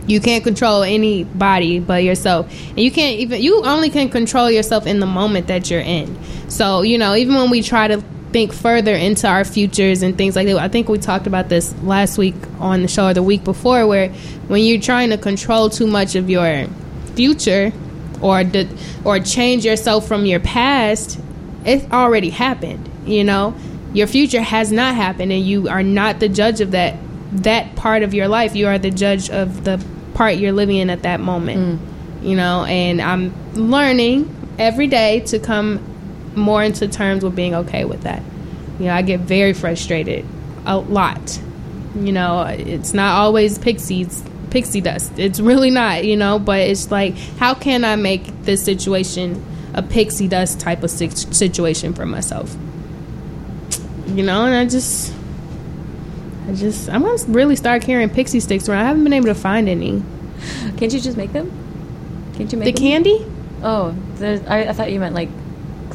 You 0.07 0.21
can't 0.21 0.41
control 0.41 0.83
anybody 0.83 1.79
but 1.79 2.01
yourself. 2.01 2.49
And 2.69 2.79
you 2.79 2.91
can't 2.91 3.19
even 3.19 3.41
you 3.41 3.63
only 3.65 3.89
can 3.89 4.09
control 4.09 4.49
yourself 4.49 4.87
in 4.87 5.01
the 5.01 5.05
moment 5.05 5.47
that 5.47 5.69
you're 5.69 5.81
in. 5.81 6.17
So 6.49 6.81
you 6.81 6.97
know 6.97 7.15
even 7.15 7.35
when 7.35 7.49
we 7.49 7.61
try 7.61 7.87
to 7.89 8.01
think 8.37 8.53
further 8.53 8.93
into 8.93 9.27
our 9.27 9.43
futures 9.43 10.03
and 10.03 10.17
things 10.17 10.35
like 10.35 10.45
that 10.45 10.57
i 10.57 10.67
think 10.67 10.87
we 10.87 10.97
talked 10.97 11.25
about 11.25 11.49
this 11.49 11.73
last 11.81 12.17
week 12.17 12.35
on 12.59 12.83
the 12.83 12.87
show 12.87 13.07
or 13.07 13.13
the 13.13 13.23
week 13.23 13.43
before 13.43 13.87
where 13.87 14.09
when 14.47 14.63
you're 14.63 14.79
trying 14.79 15.09
to 15.09 15.17
control 15.17 15.69
too 15.69 15.87
much 15.87 16.15
of 16.15 16.29
your 16.29 16.67
future 17.15 17.71
or 18.21 18.43
the, 18.43 18.67
or 19.03 19.19
change 19.19 19.65
yourself 19.65 20.07
from 20.07 20.25
your 20.25 20.39
past 20.39 21.19
it 21.65 21.91
already 21.91 22.29
happened 22.29 22.87
you 23.05 23.23
know 23.23 23.55
your 23.93 24.05
future 24.05 24.41
has 24.41 24.71
not 24.71 24.93
happened 24.93 25.31
and 25.31 25.43
you 25.43 25.67
are 25.67 25.83
not 25.83 26.19
the 26.19 26.29
judge 26.29 26.61
of 26.61 26.71
that 26.71 26.95
that 27.31 27.75
part 27.75 28.03
of 28.03 28.13
your 28.13 28.27
life 28.27 28.55
you 28.55 28.67
are 28.67 28.77
the 28.77 28.91
judge 28.91 29.29
of 29.31 29.63
the 29.63 29.83
part 30.17 30.37
you're 30.37 30.51
living 30.51 30.77
in 30.77 30.89
at 30.89 31.03
that 31.03 31.19
moment. 31.19 31.79
Mm. 31.79 32.23
You 32.27 32.35
know, 32.35 32.65
and 32.65 32.99
I'm 32.99 33.33
learning 33.53 34.33
every 34.57 34.87
day 34.87 35.21
to 35.27 35.39
come 35.39 35.79
more 36.37 36.63
into 36.63 36.87
terms 36.87 37.23
with 37.23 37.35
being 37.35 37.55
okay 37.55 37.85
with 37.85 38.01
that. 38.01 38.21
You 38.79 38.85
know, 38.85 38.93
I 38.93 39.01
get 39.01 39.21
very 39.21 39.53
frustrated 39.53 40.25
a 40.65 40.77
lot. 40.77 41.39
You 41.95 42.11
know, 42.11 42.43
it's 42.43 42.93
not 42.93 43.15
always 43.19 43.57
pixies 43.57 44.23
pixie 44.49 44.81
dust. 44.81 45.11
It's 45.17 45.39
really 45.39 45.71
not, 45.71 46.05
you 46.05 46.15
know, 46.15 46.39
but 46.39 46.59
it's 46.59 46.91
like 46.91 47.15
how 47.37 47.53
can 47.53 47.83
I 47.83 47.95
make 47.95 48.43
this 48.43 48.63
situation 48.63 49.43
a 49.73 49.81
pixie 49.81 50.27
dust 50.27 50.59
type 50.59 50.83
of 50.83 50.89
situation 50.89 51.93
for 51.93 52.05
myself? 52.05 52.55
You 54.07 54.23
know, 54.23 54.45
and 54.45 54.55
I 54.55 54.65
just 54.65 55.13
I 56.47 56.53
just 56.53 56.89
I'm 56.89 57.03
gonna 57.03 57.23
really 57.27 57.55
start 57.55 57.81
carrying 57.81 58.09
pixie 58.09 58.39
sticks 58.39 58.69
around. 58.69 58.83
I 58.83 58.87
haven't 58.87 59.03
been 59.03 59.13
able 59.13 59.27
to 59.27 59.35
find 59.35 59.67
any. 59.67 60.03
Can't 60.77 60.93
you 60.93 60.99
just 60.99 61.17
make 61.17 61.33
them? 61.33 61.51
Can't 62.35 62.51
you 62.51 62.57
make 62.57 62.65
the 62.65 62.71
them? 62.71 63.03
candy? 63.03 63.25
Oh, 63.63 63.95
I, 64.21 64.69
I 64.69 64.73
thought 64.73 64.91
you 64.91 64.99
meant 64.99 65.15
like 65.15 65.29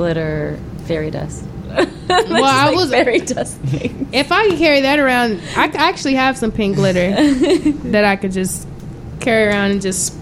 glitter 0.03 0.59
fairy 0.87 1.13
dust. 1.13 1.45
well, 1.69 2.45
I 2.45 2.67
like 2.67 2.77
was 2.77 2.91
fairy 2.91 3.21
dust. 3.21 3.57
Thing. 3.61 4.09
If 4.13 4.33
I 4.33 4.49
could 4.49 4.59
carry 4.59 4.81
that 4.81 4.99
around, 4.99 5.41
I 5.57 5.67
actually 5.67 6.15
have 6.15 6.37
some 6.37 6.51
pink 6.51 6.75
glitter 6.75 7.11
that 7.91 8.05
I 8.05 8.17
could 8.17 8.33
just 8.33 8.67
carry 9.21 9.47
around 9.47 9.71
and 9.71 9.81
just 9.81 10.13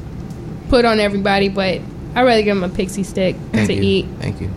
put 0.68 0.84
on 0.84 1.00
everybody. 1.00 1.48
But 1.48 1.80
I'd 2.14 2.22
rather 2.24 2.42
give 2.42 2.60
them 2.60 2.70
a 2.70 2.74
pixie 2.74 3.04
stick 3.04 3.36
Thank 3.52 3.68
to 3.68 3.74
you. 3.74 3.82
eat. 3.82 4.06
Thank 4.18 4.42
you. 4.42 4.48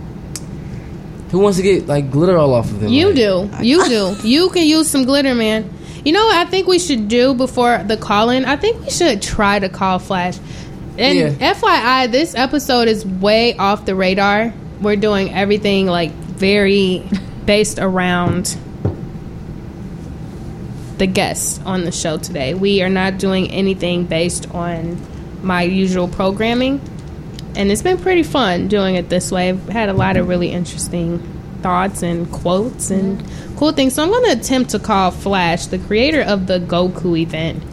Who 1.32 1.40
wants 1.40 1.58
to 1.58 1.64
get 1.64 1.88
like 1.88 2.12
glitter 2.12 2.38
all 2.38 2.54
off 2.54 2.66
of 2.70 2.82
them? 2.82 2.92
You 2.92 3.08
like, 3.08 3.16
do. 3.16 3.50
You 3.66 3.88
do. 3.88 4.16
You 4.28 4.50
can 4.50 4.68
use 4.68 4.90
some 4.90 5.06
glitter, 5.06 5.34
man. 5.34 5.72
You 6.04 6.12
know 6.12 6.26
what 6.26 6.36
I 6.36 6.50
think 6.50 6.68
we 6.68 6.80
should 6.80 7.08
do 7.08 7.34
before 7.34 7.82
the 7.82 7.96
call 7.96 8.30
in? 8.30 8.44
I 8.44 8.58
think 8.58 8.82
we 8.82 8.90
should 8.90 9.22
try 9.22 9.58
to 9.58 9.70
call 9.70 10.00
Flash. 10.00 10.38
And 10.98 11.18
Yeah. 11.18 11.54
FYI, 11.54 12.12
this 12.12 12.36
episode 12.36 12.90
is 12.90 13.06
way 13.06 13.56
off 13.58 13.86
the 13.86 13.96
radar. 13.96 14.54
We're 14.84 14.98
doing 14.98 15.34
everything 15.34 15.88
like 15.88 16.12
very 16.12 17.08
based 17.46 17.80
around 17.80 18.58
the 20.98 21.08
guests 21.08 21.60
on 21.66 21.86
the 21.86 21.92
show 21.92 22.18
today. 22.18 22.54
We 22.54 22.82
are 22.82 22.90
not 22.90 23.18
doing 23.18 23.50
anything 23.50 24.06
based 24.06 24.50
on 24.52 25.00
my 25.42 25.64
usual 25.64 26.10
programming. 26.10 26.82
And 27.56 27.72
it's 27.72 27.82
been 27.82 27.98
pretty 27.98 28.24
fun 28.24 28.68
doing 28.68 28.96
it 28.96 29.08
this 29.08 29.32
way. 29.32 29.50
I've 29.50 29.70
had 29.70 29.88
a 29.88 29.94
lot 29.94 30.18
of 30.18 30.28
really 30.28 30.52
interesting 30.52 31.20
thoughts 31.62 32.04
and 32.04 32.30
quotes 32.30 32.92
and 32.92 33.24
cool 33.56 33.72
things. 33.72 33.96
So 33.96 34.04
I'm 34.04 34.10
going 34.10 34.26
to 34.26 34.40
attempt 34.40 34.72
to 34.72 34.80
call 34.80 35.12
Flash, 35.12 35.68
the 35.68 35.80
creator 35.80 36.22
of 36.22 36.48
the 36.48 36.60
Goku 36.60 37.18
event 37.18 37.64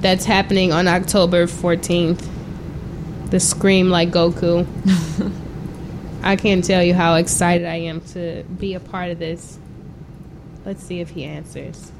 that's 0.00 0.24
happening 0.24 0.72
on 0.72 0.88
October 0.88 1.46
14th. 1.46 2.28
The 3.30 3.38
Scream 3.38 3.90
Like 3.90 4.10
Goku. 4.10 4.66
I 6.24 6.36
can't 6.36 6.64
tell 6.64 6.82
you 6.82 6.94
how 6.94 7.16
excited 7.16 7.66
I 7.66 7.76
am 7.76 8.00
to 8.12 8.44
be 8.44 8.74
a 8.74 8.80
part 8.80 9.10
of 9.10 9.18
this. 9.18 9.58
Let's 10.64 10.82
see 10.84 11.00
if 11.00 11.10
he 11.10 11.24
answers. 11.24 11.90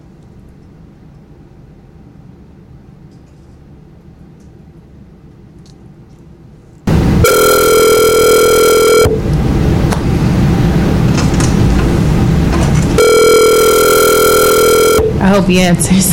I 15.20 15.26
hope 15.26 15.46
he 15.46 15.60
answers. 15.60 16.12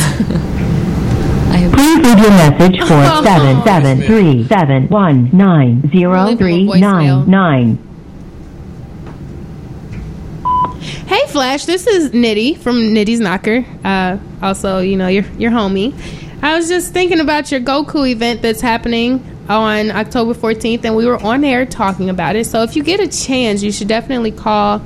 I 1.50 1.56
have 1.58 1.72
Please 1.72 1.98
leave 1.98 2.18
your 2.18 2.30
message 2.30 2.80
for 2.80 2.88
seven 3.24 3.62
seven 3.62 4.02
three 4.02 4.48
seven 4.48 4.88
one 4.88 5.30
nine 5.32 5.88
zero 5.92 6.34
three 6.34 6.64
nine 6.64 7.30
nine. 7.30 7.89
Hey 11.10 11.26
Flash, 11.26 11.64
this 11.64 11.88
is 11.88 12.12
Nitty 12.12 12.58
from 12.58 12.76
Nitty's 12.94 13.18
Knocker. 13.18 13.64
Uh, 13.82 14.16
also, 14.40 14.78
you 14.78 14.96
know 14.96 15.08
your 15.08 15.24
your 15.38 15.50
homie. 15.50 15.92
I 16.40 16.56
was 16.56 16.68
just 16.68 16.92
thinking 16.92 17.18
about 17.18 17.50
your 17.50 17.60
Goku 17.60 18.08
event 18.08 18.42
that's 18.42 18.60
happening 18.60 19.14
on 19.48 19.90
October 19.90 20.34
14th, 20.34 20.84
and 20.84 20.94
we 20.94 21.06
were 21.06 21.20
on 21.20 21.42
air 21.42 21.66
talking 21.66 22.10
about 22.10 22.36
it. 22.36 22.44
So 22.44 22.62
if 22.62 22.76
you 22.76 22.84
get 22.84 23.00
a 23.00 23.08
chance, 23.08 23.60
you 23.60 23.72
should 23.72 23.88
definitely 23.88 24.30
call 24.30 24.84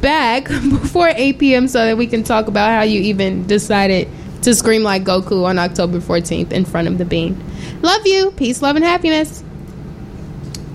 back 0.00 0.44
before 0.70 1.12
8 1.14 1.38
p.m. 1.38 1.68
so 1.68 1.84
that 1.84 1.98
we 1.98 2.06
can 2.06 2.24
talk 2.24 2.48
about 2.48 2.70
how 2.70 2.80
you 2.84 3.02
even 3.02 3.46
decided 3.46 4.08
to 4.44 4.54
scream 4.54 4.82
like 4.82 5.04
Goku 5.04 5.44
on 5.44 5.58
October 5.58 5.98
14th 5.98 6.52
in 6.52 6.64
front 6.64 6.88
of 6.88 6.96
the 6.96 7.04
bean. 7.04 7.38
Love 7.82 8.06
you. 8.06 8.30
Peace, 8.30 8.62
love, 8.62 8.76
and 8.76 8.84
happiness. 8.86 9.44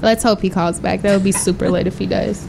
Let's 0.03 0.21
hope 0.21 0.43
he 0.43 0.51
calls 0.51 0.79
back. 0.79 1.01
That 1.01 1.15
would 1.15 1.23
be 1.23 1.31
super 1.31 1.71
lit 1.71 1.87
if 1.87 1.97
he 1.97 2.05
does. 2.05 2.45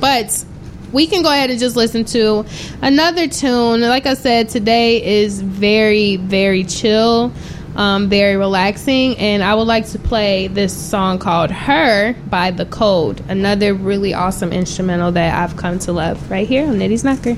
But 0.00 0.44
we 0.92 1.06
can 1.06 1.22
go 1.22 1.30
ahead 1.30 1.50
and 1.50 1.58
just 1.58 1.76
listen 1.76 2.04
to 2.06 2.44
another 2.82 3.28
tune. 3.28 3.80
Like 3.80 4.06
I 4.06 4.14
said, 4.14 4.48
today 4.48 5.22
is 5.22 5.40
very, 5.40 6.16
very 6.16 6.64
chill, 6.64 7.32
um, 7.74 8.08
very 8.08 8.36
relaxing, 8.36 9.16
and 9.18 9.42
I 9.42 9.54
would 9.54 9.66
like 9.66 9.86
to 9.88 9.98
play 9.98 10.48
this 10.48 10.76
song 10.76 11.18
called 11.18 11.50
"Her" 11.50 12.14
by 12.28 12.50
The 12.50 12.66
Code. 12.66 13.22
Another 13.28 13.74
really 13.74 14.14
awesome 14.14 14.52
instrumental 14.52 15.12
that 15.12 15.34
I've 15.34 15.56
come 15.56 15.78
to 15.80 15.92
love 15.92 16.30
right 16.30 16.46
here 16.46 16.66
on 16.66 16.78
Nitty's 16.78 17.04
Knocker. 17.04 17.36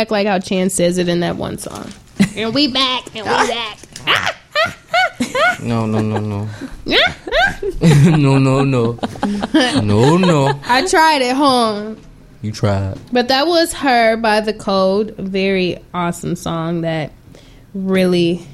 Back 0.00 0.10
like 0.10 0.26
how 0.26 0.38
Chan 0.38 0.70
says 0.70 0.96
it 0.96 1.08
in 1.08 1.20
that 1.20 1.36
one 1.36 1.58
song. 1.58 1.90
and 2.34 2.54
we 2.54 2.68
back 2.68 3.04
and 3.14 3.26
we 3.26 3.48
back. 3.48 3.78
No, 5.62 5.84
no, 5.84 6.00
no, 6.00 6.18
no. 6.18 6.48
no, 8.16 8.38
no, 8.38 8.64
no. 8.64 8.98
No, 9.82 10.16
no. 10.16 10.60
I 10.64 10.86
tried 10.88 11.20
at 11.20 11.36
home. 11.36 12.00
You 12.40 12.50
tried. 12.50 12.98
But 13.12 13.28
that 13.28 13.46
was 13.46 13.74
her 13.74 14.16
by 14.16 14.40
the 14.40 14.54
code. 14.54 15.14
Very 15.18 15.78
awesome 15.92 16.34
song 16.34 16.80
that 16.80 17.12
really 17.74 18.46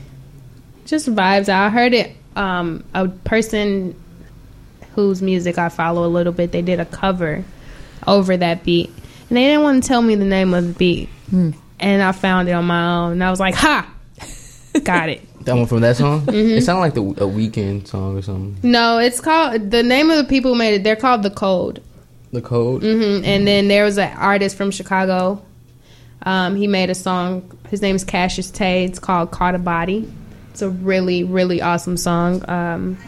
just 0.85 1.07
vibes. 1.09 1.49
I 1.49 1.71
heard 1.71 1.95
it. 1.95 2.17
Um, 2.35 2.83
a 2.93 3.07
person 3.07 3.95
whose 4.97 5.23
music 5.23 5.59
I 5.59 5.69
follow 5.69 6.05
a 6.07 6.11
little 6.11 6.33
bit. 6.33 6.51
They 6.51 6.63
did 6.63 6.81
a 6.81 6.87
cover 6.87 7.45
over 8.05 8.37
that 8.37 8.65
beat, 8.65 8.89
and 9.29 9.37
they 9.37 9.45
didn't 9.45 9.63
want 9.63 9.85
to 9.85 9.89
tell 9.89 10.03
me 10.03 10.17
the 10.17 10.25
name 10.25 10.53
of 10.55 10.67
the 10.67 10.73
beat. 10.73 11.09
And 11.33 12.03
I 12.03 12.13
found 12.13 12.49
it 12.49 12.53
on 12.53 12.65
my 12.65 12.97
own, 12.97 13.13
and 13.13 13.25
I 13.25 13.31
was 13.31 13.41
like, 13.41 13.55
"Ha, 13.55 13.89
got 14.85 15.09
it." 15.09 15.23
That 15.47 15.55
one 15.55 15.67
from 15.67 15.81
that 15.83 15.97
song? 15.97 16.23
Mm-hmm. 16.23 16.59
It 16.59 16.63
sounded 16.65 16.81
like 16.81 16.95
the 16.95 17.03
a 17.03 17.29
Weeknd 17.29 17.87
song 17.87 18.19
or 18.19 18.23
something. 18.23 18.69
No, 18.69 18.99
it's 18.99 19.21
called 19.21 19.71
the 19.71 19.85
name 19.85 20.11
of 20.11 20.17
the 20.17 20.25
people 20.25 20.53
who 20.53 20.59
made 20.59 20.75
it. 20.75 20.83
They're 20.83 20.97
called 20.97 21.23
the 21.23 21.31
Code. 21.31 21.81
The 22.33 22.43
code. 22.43 22.83
hmm 22.83 23.23
And 23.25 23.47
then 23.47 23.69
there 23.69 23.85
was 23.85 23.97
an 23.97 24.13
artist 24.17 24.57
from 24.57 24.73
Chicago. 24.73 25.41
Um, 26.23 26.57
he 26.57 26.67
made 26.67 26.91
a 26.91 26.97
song. 26.97 27.49
His 27.71 27.81
name 27.81 27.95
is 27.95 28.03
Cassius 28.03 28.51
Tay. 28.51 28.87
It's 28.87 28.99
called 28.99 29.31
"Caught 29.31 29.55
a 29.55 29.59
Body." 29.59 30.11
It's 30.51 30.63
a 30.63 30.69
really, 30.69 31.23
really 31.23 31.63
awesome 31.63 31.97
song. 31.97 32.43
Um, 32.51 32.99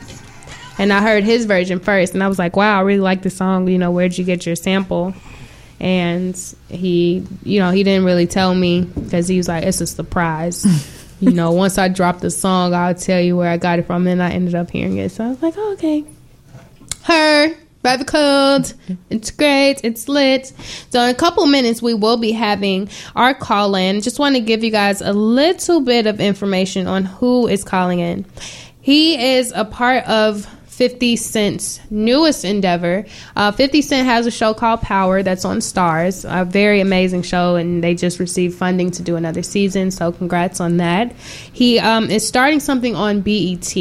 and 0.79 0.93
I 0.93 1.03
heard 1.03 1.25
his 1.25 1.45
version 1.45 1.81
first, 1.81 2.15
and 2.15 2.23
I 2.23 2.29
was 2.29 2.39
like, 2.39 2.55
"Wow, 2.55 2.79
I 2.79 2.83
really 2.83 3.01
like 3.01 3.23
the 3.23 3.31
song." 3.31 3.67
You 3.67 3.79
know, 3.79 3.91
where'd 3.91 4.17
you 4.17 4.23
get 4.23 4.47
your 4.47 4.55
sample? 4.55 5.13
And 5.81 6.37
he, 6.69 7.25
you 7.45 7.61
know, 7.61 7.71
he 7.71 7.85
didn't 7.85 8.05
really 8.05 8.27
tell 8.27 8.55
me 8.55 8.83
because 8.83 9.29
he 9.29 9.37
was 9.37 9.49
like, 9.49 9.65
"It's 9.65 9.81
a 9.81 9.87
surprise." 9.87 10.67
you 11.21 11.33
know, 11.33 11.53
once 11.53 11.79
I 11.79 11.89
drop 11.89 12.21
the 12.21 12.31
song, 12.31 12.75
I'll 12.75 12.95
tell 12.95 13.21
you 13.21 13.37
where 13.37 13.51
I 13.51 13.57
got 13.57 13.79
it 13.79 13.87
from. 13.87 14.07
And 14.07 14.23
I 14.23 14.31
ended 14.31 14.55
up 14.55 14.71
hearing 14.71 14.99
it, 14.99 15.13
so 15.13 15.25
I 15.25 15.29
was 15.29 15.43
like, 15.43 15.55
oh, 15.57 15.73
"Okay." 15.73 16.05
her 17.09 17.55
by 17.83 17.97
the 17.97 18.05
code. 18.05 18.73
It's 19.09 19.31
great. 19.31 19.81
It's 19.83 20.09
lit. 20.09 20.53
So 20.91 21.01
in 21.01 21.09
a 21.09 21.15
couple 21.15 21.47
minutes, 21.47 21.81
we 21.81 21.95
will 21.95 22.19
be 22.19 22.33
having 22.33 22.91
our 23.17 23.35
call 23.35 23.75
in. 23.75 24.03
Just 24.03 24.19
want 24.19 24.35
to 24.37 24.41
give 24.41 24.63
you 24.63 24.71
guys 24.71 25.01
a 25.01 25.13
little 25.13 25.81
bit 25.81 26.07
of 26.07 26.21
information 26.21 26.87
on 26.87 27.07
who 27.07 27.49
is 27.49 27.65
calling 27.65 28.01
in. 28.01 28.27
He 28.81 29.37
is 29.37 29.53
a 29.55 29.65
part 29.65 30.05
of 30.05 30.47
50 30.79 31.17
Cent's 31.17 31.81
newest 31.91 32.45
endeavor. 32.45 33.05
Uh, 33.35 33.51
50 33.51 33.83
Cent 33.83 34.07
has 34.07 34.27
a 34.27 34.31
show 34.31 34.55
called 34.55 34.81
Power 34.81 35.25
that's 35.25 35.45
on 35.45 35.59
Starz, 35.59 36.25
a 36.25 36.45
very 36.45 36.81
amazing 36.81 37.23
show, 37.23 37.57
and 37.57 37.83
they 37.83 37.97
just 37.97 38.21
received 38.21 38.57
funding 38.57 38.93
to 38.93 39.03
do 39.03 39.17
another 39.17 39.43
season. 39.43 39.91
So 39.91 40.13
congrats 40.13 40.61
on 40.61 40.77
that. 40.77 41.11
He 41.53 41.81
um, 41.81 42.09
is 42.13 42.27
starting 42.27 42.61
something 42.61 42.95
on 42.95 43.23
BET 43.23 43.75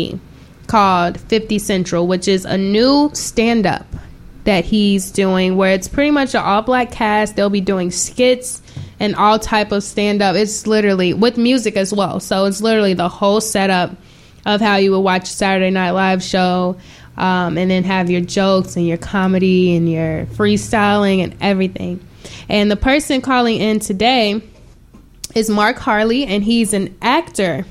called 0.66 1.20
50 1.20 1.60
Central, 1.60 2.08
which 2.08 2.28
is 2.28 2.46
a 2.46 2.58
new 2.58 3.12
stand 3.14 3.68
up 3.68 3.86
that 4.46 4.66
he's 4.66 5.12
doing 5.12 5.56
where 5.56 5.74
it's 5.74 5.88
pretty 5.88 6.10
much 6.10 6.34
an 6.34 6.42
all 6.42 6.64
black 6.64 6.90
cast. 6.90 7.36
They'll 7.36 7.52
be 7.52 7.62
doing 7.62 7.92
skits 7.92 8.60
and 9.00 9.16
all 9.16 9.38
type 9.38 9.72
of 9.72 9.84
stand 9.84 10.24
up. 10.24 10.36
It's 10.36 10.66
literally 10.66 11.14
with 11.14 11.38
music 11.38 11.78
as 11.78 11.94
well. 11.94 12.20
So 12.20 12.46
it's 12.46 12.60
literally 12.60 12.96
the 12.96 13.08
whole 13.08 13.40
setup 13.40 13.96
of 14.48 14.62
how 14.62 14.78
you 14.78 14.90
would 14.92 15.02
watch 15.02 15.24
a 15.24 15.32
Saturday 15.32 15.70
Night 15.70 15.92
Live 15.92 16.24
show. 16.24 16.78
Um, 17.18 17.58
and 17.58 17.72
then 17.72 17.84
have 17.84 18.12
your 18.12 18.22
jokes 18.22 18.76
and 18.76 18.86
your 18.86 18.98
comedy 18.98 19.76
and 19.76 19.92
your 19.92 20.28
freestyling 20.28 21.24
and 21.24 21.36
everything. 21.42 22.00
And 22.48 22.70
the 22.70 22.76
person 22.76 23.22
calling 23.22 23.58
in 23.58 23.80
today 23.80 24.40
is 25.34 25.50
Mark 25.50 25.78
Harley, 25.78 26.26
and 26.26 26.44
he's 26.44 26.74
an 26.74 26.96
actor 27.02 27.66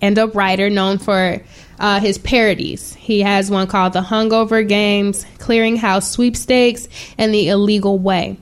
and 0.00 0.16
a 0.16 0.28
writer 0.28 0.70
known 0.70 0.96
for 0.96 1.42
uh, 1.78 2.00
his 2.00 2.16
parodies. 2.16 2.94
He 2.94 3.20
has 3.20 3.50
one 3.50 3.66
called 3.66 3.92
The 3.92 4.00
Hungover 4.00 4.66
Games, 4.66 5.26
Clearinghouse 5.38 6.10
Sweepstakes, 6.10 6.88
and 7.18 7.34
The 7.34 7.48
Illegal 7.48 7.98
Way. 7.98 8.38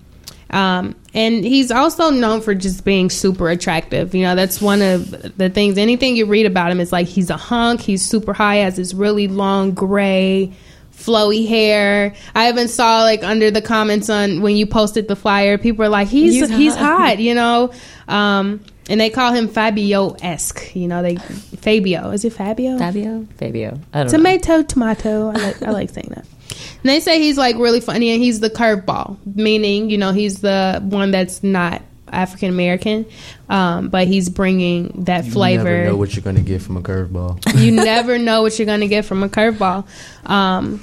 Um, 0.51 0.95
and 1.15 1.45
he's 1.45 1.71
also 1.71 2.11
known 2.11 2.41
for 2.41 2.55
just 2.55 2.85
being 2.85 3.11
super 3.11 3.49
attractive. 3.49 4.15
You 4.15 4.23
know, 4.23 4.35
that's 4.35 4.61
one 4.61 4.83
of 4.83 5.11
the 5.39 5.49
things. 5.51 5.79
Anything 5.79 6.17
you 6.17 6.27
read 6.27 6.47
about 6.47 6.71
him 6.71 6.81
is 6.81 6.93
like 6.93 7.07
he's 7.07 7.31
a 7.31 7.37
hunk, 7.37 7.81
he's 7.81 8.03
super 8.05 8.33
high, 8.33 8.57
has 8.57 8.77
this 8.77 8.93
really 8.93 9.27
long 9.29 9.73
gray, 9.73 10.53
flowy 10.93 11.49
hair. 11.49 12.15
I 12.35 12.49
even 12.49 12.69
saw 12.69 13.03
like 13.03 13.23
under 13.23 13.51
the 13.51 13.63
comments 13.63 14.11
on 14.11 14.43
when 14.43 14.57
you 14.57 14.67
posted 14.67 15.09
the 15.09 15.17
flyer, 15.17 15.57
people 15.57 15.85
were 15.85 15.89
like, 15.89 16.09
he's 16.09 16.35
He's 16.35 16.51
he's, 16.51 16.75
hot. 16.75 16.99
hot, 17.01 17.19
you 17.19 17.35
know. 17.35 17.73
Um, 18.07 18.61
and 18.91 19.01
they 19.01 19.11
call 19.11 19.33
him 19.33 19.49
Fabio 19.49 20.17
esque. 20.23 20.75
You 20.75 20.89
know, 20.89 21.03
they 21.03 21.17
Fabio. 21.17 22.11
Is 22.11 22.25
it 22.25 22.33
Fabio? 22.33 22.79
Fabio? 22.79 23.27
Fabio. 23.37 23.79
I 23.93 24.05
don't 24.05 24.07
know. 24.07 24.19
Tomato, 24.19 24.63
tomato. 24.63 25.29
I 25.29 25.33
like, 25.33 25.63
I 25.63 25.71
like 25.71 25.91
saying 25.91 26.13
that. 26.15 26.27
And 26.51 26.85
they 26.85 27.01
say 27.01 27.21
he's 27.21 27.39
like 27.39 27.57
really 27.57 27.81
funny, 27.81 28.11
and 28.11 28.23
he's 28.23 28.41
the 28.41 28.51
curveball, 28.51 29.19
meaning 29.35 29.91
you 29.91 29.99
know 29.99 30.13
he's 30.13 30.41
the 30.41 30.81
one 30.83 31.11
that's 31.11 31.43
not 31.43 31.83
African 32.13 32.49
American, 32.51 33.07
um, 33.49 33.89
but 33.89 34.07
he's 34.07 34.29
bringing 34.29 35.05
that 35.05 35.25
You 35.27 35.33
flavor. 35.33 35.65
You 35.65 35.77
never 35.77 35.91
know 35.91 35.97
what 35.97 36.15
you're 36.17 36.25
gonna 36.25 36.43
get 36.43 36.63
from 36.63 36.77
a 36.77 36.83
curveball. 36.83 37.61
you 37.61 37.73
never 37.73 38.19
know 38.19 38.43
what 38.43 38.59
you're 38.59 38.67
going 38.67 38.81
to 38.81 38.89
get 38.89 39.05
from 39.05 39.23
a 39.23 39.29
curveball. 39.29 39.87
Um, 40.29 40.81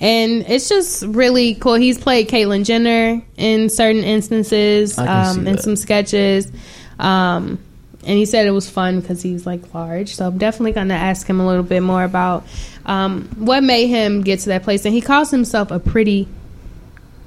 and 0.00 0.44
it's 0.48 0.68
just 0.68 1.02
really 1.02 1.54
cool. 1.54 1.74
He's 1.74 1.98
played 1.98 2.28
Caitlyn 2.28 2.64
Jenner 2.64 3.22
in 3.36 3.70
certain 3.70 4.02
instances, 4.02 4.98
um, 4.98 5.46
in 5.46 5.58
some 5.58 5.76
sketches. 5.76 6.50
Um, 6.98 7.58
and 8.06 8.18
he 8.18 8.26
said 8.26 8.46
it 8.46 8.50
was 8.50 8.68
fun 8.68 9.00
because 9.00 9.22
he's 9.22 9.46
like 9.46 9.74
large. 9.74 10.14
So 10.14 10.26
I'm 10.26 10.38
definitely 10.38 10.72
going 10.72 10.88
to 10.88 10.94
ask 10.94 11.26
him 11.26 11.40
a 11.40 11.46
little 11.46 11.62
bit 11.62 11.82
more 11.82 12.04
about 12.04 12.44
um, 12.86 13.28
what 13.36 13.62
made 13.62 13.86
him 13.86 14.22
get 14.22 14.40
to 14.40 14.50
that 14.50 14.62
place. 14.62 14.84
And 14.84 14.94
he 14.94 15.00
calls 15.00 15.30
himself 15.30 15.70
a 15.70 15.78
pretty 15.78 16.28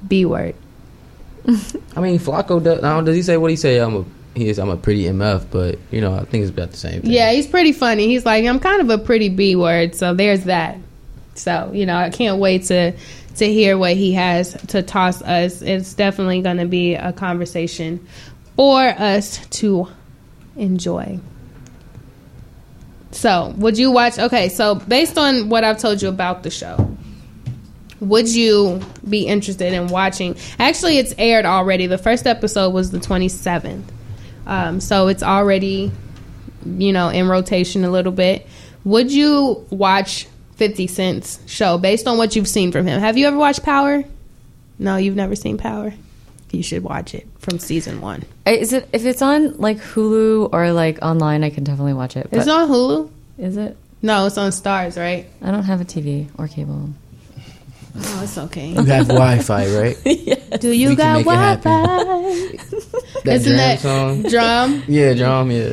B 0.06 0.24
word. 0.24 0.54
I 1.46 2.00
mean, 2.00 2.18
Flacco 2.18 2.62
does. 2.62 2.80
Does 2.80 3.16
he 3.16 3.22
say 3.22 3.36
what 3.36 3.50
he 3.50 3.56
say? 3.56 3.78
I'm 3.78 3.96
a 3.96 4.04
he 4.34 4.48
is. 4.48 4.58
I'm 4.58 4.70
a 4.70 4.76
pretty 4.76 5.04
mf, 5.04 5.46
but 5.50 5.78
you 5.90 6.00
know, 6.00 6.14
I 6.14 6.24
think 6.24 6.42
it's 6.42 6.50
about 6.50 6.70
the 6.70 6.76
same 6.76 7.02
thing. 7.02 7.10
Yeah, 7.10 7.32
he's 7.32 7.46
pretty 7.46 7.72
funny. 7.72 8.06
He's 8.06 8.24
like, 8.24 8.44
I'm 8.44 8.60
kind 8.60 8.80
of 8.80 8.90
a 8.90 8.98
pretty 9.02 9.28
B 9.28 9.56
word, 9.56 9.94
so 9.94 10.14
there's 10.14 10.44
that. 10.44 10.78
So, 11.34 11.70
you 11.72 11.86
know, 11.86 11.96
I 11.96 12.10
can't 12.10 12.38
wait 12.38 12.64
to 12.64 12.92
to 13.36 13.52
hear 13.52 13.78
what 13.78 13.94
he 13.94 14.12
has 14.12 14.54
to 14.68 14.82
toss 14.82 15.22
us. 15.22 15.62
It's 15.62 15.94
definitely 15.94 16.42
going 16.42 16.58
to 16.58 16.66
be 16.66 16.94
a 16.94 17.12
conversation 17.12 18.06
for 18.56 18.82
us 18.82 19.44
to 19.46 19.88
enjoy. 20.58 21.20
So, 23.10 23.54
would 23.56 23.78
you 23.78 23.90
watch? 23.90 24.18
Okay, 24.18 24.48
so 24.48 24.74
based 24.74 25.16
on 25.16 25.48
what 25.48 25.64
I've 25.64 25.78
told 25.78 26.02
you 26.02 26.08
about 26.08 26.42
the 26.42 26.50
show, 26.50 26.96
would 28.00 28.28
you 28.28 28.80
be 29.08 29.26
interested 29.26 29.72
in 29.72 29.88
watching? 29.88 30.36
Actually, 30.58 30.98
it's 30.98 31.14
aired 31.18 31.46
already. 31.46 31.86
The 31.86 31.98
first 31.98 32.26
episode 32.26 32.70
was 32.70 32.90
the 32.90 32.98
27th. 32.98 33.84
Um, 34.46 34.80
so 34.80 35.08
it's 35.08 35.22
already, 35.22 35.90
you 36.64 36.92
know, 36.92 37.08
in 37.08 37.28
rotation 37.28 37.84
a 37.84 37.90
little 37.90 38.12
bit. 38.12 38.46
Would 38.84 39.10
you 39.10 39.66
watch 39.70 40.28
50 40.56 40.86
Cent's 40.86 41.40
show 41.46 41.78
based 41.78 42.06
on 42.06 42.18
what 42.18 42.36
you've 42.36 42.48
seen 42.48 42.72
from 42.72 42.86
him? 42.86 43.00
Have 43.00 43.16
you 43.16 43.26
ever 43.26 43.36
watched 43.36 43.62
Power? 43.62 44.04
No, 44.78 44.96
you've 44.96 45.16
never 45.16 45.34
seen 45.34 45.58
Power. 45.58 45.92
You 46.50 46.62
should 46.62 46.82
watch 46.82 47.14
it 47.14 47.26
from 47.38 47.58
season 47.58 48.00
one. 48.00 48.24
Is 48.46 48.72
it 48.72 48.88
if 48.92 49.04
it's 49.04 49.20
on 49.22 49.58
like 49.58 49.78
Hulu 49.78 50.50
or 50.52 50.72
like 50.72 50.98
online? 51.02 51.44
I 51.44 51.50
can 51.50 51.62
definitely 51.64 51.92
watch 51.94 52.16
it. 52.16 52.28
It's 52.32 52.48
on 52.48 52.68
Hulu. 52.68 53.10
Is 53.38 53.56
it? 53.56 53.76
No, 54.00 54.26
it's 54.26 54.38
on 54.38 54.50
Starz, 54.50 54.96
right? 54.96 55.26
I 55.42 55.50
don't 55.50 55.64
have 55.64 55.80
a 55.80 55.84
TV 55.84 56.28
or 56.38 56.48
cable. 56.48 56.88
Oh, 58.00 58.20
it's 58.22 58.38
okay. 58.38 58.68
You 58.68 58.82
have 58.84 59.08
Wi-Fi, 59.08 59.66
right? 59.78 59.96
Do 60.60 60.70
you 60.70 60.90
We 60.90 60.96
got 60.96 61.24
Wi-Fi? 61.24 61.64
That 63.24 63.34
Isn't 63.34 63.56
drum 63.56 63.56
that 63.56 63.78
song. 63.80 64.22
drum? 64.22 64.84
Yeah, 64.86 65.14
drum. 65.14 65.50
Yeah, 65.50 65.72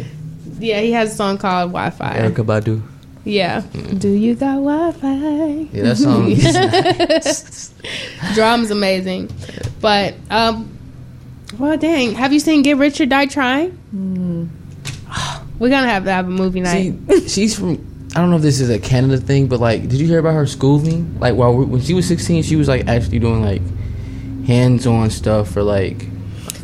Yeah, 0.60 0.82
he 0.82 0.92
has 0.94 1.14
a 1.14 1.16
song 1.16 1.38
called 1.38 1.72
Wi-Fi. 1.72 2.18
Erykah 2.18 2.46
Badu. 2.46 2.82
Yeah. 3.24 3.62
Mm. 3.62 4.00
Do 4.00 4.10
you 4.10 4.34
got 4.36 4.56
Wi-Fi? 4.56 5.68
Yeah, 5.72 5.84
that 5.84 5.98
song. 5.98 6.32
is 6.32 7.74
Drum's 8.34 8.72
amazing. 8.72 9.30
But 9.82 10.16
um 10.30 10.72
well 11.60 11.78
dang, 11.78 12.14
have 12.16 12.34
you 12.34 12.40
seen 12.40 12.62
Get 12.64 12.78
Rich 12.78 13.00
or 13.02 13.06
Die 13.06 13.26
Trying? 13.28 13.78
We're 15.60 15.70
gonna 15.70 15.88
have 15.88 16.04
to 16.06 16.12
have 16.12 16.28
a 16.28 16.32
movie 16.32 16.60
night. 16.62 16.94
See, 17.10 17.28
she's 17.30 17.58
from. 17.58 17.92
I 18.16 18.20
don't 18.20 18.30
know 18.30 18.36
if 18.38 18.42
this 18.42 18.60
is 18.62 18.70
a 18.70 18.80
Canada 18.80 19.18
thing, 19.18 19.48
but 19.48 19.60
like, 19.60 19.82
did 19.84 19.94
you 19.94 20.08
hear 20.08 20.20
about 20.20 20.34
her 20.34 20.46
schooling? 20.46 21.18
Like, 21.20 21.36
while 21.36 21.54
we- 21.54 21.66
when 21.66 21.82
she 21.82 21.94
was 21.94 22.08
16, 22.08 22.44
she 22.44 22.56
was 22.56 22.68
like 22.68 22.88
actually 22.88 23.20
doing 23.20 23.42
like 23.42 23.62
hands-on 24.48 25.10
stuff 25.10 25.50
for 25.52 25.64
like 25.64 26.08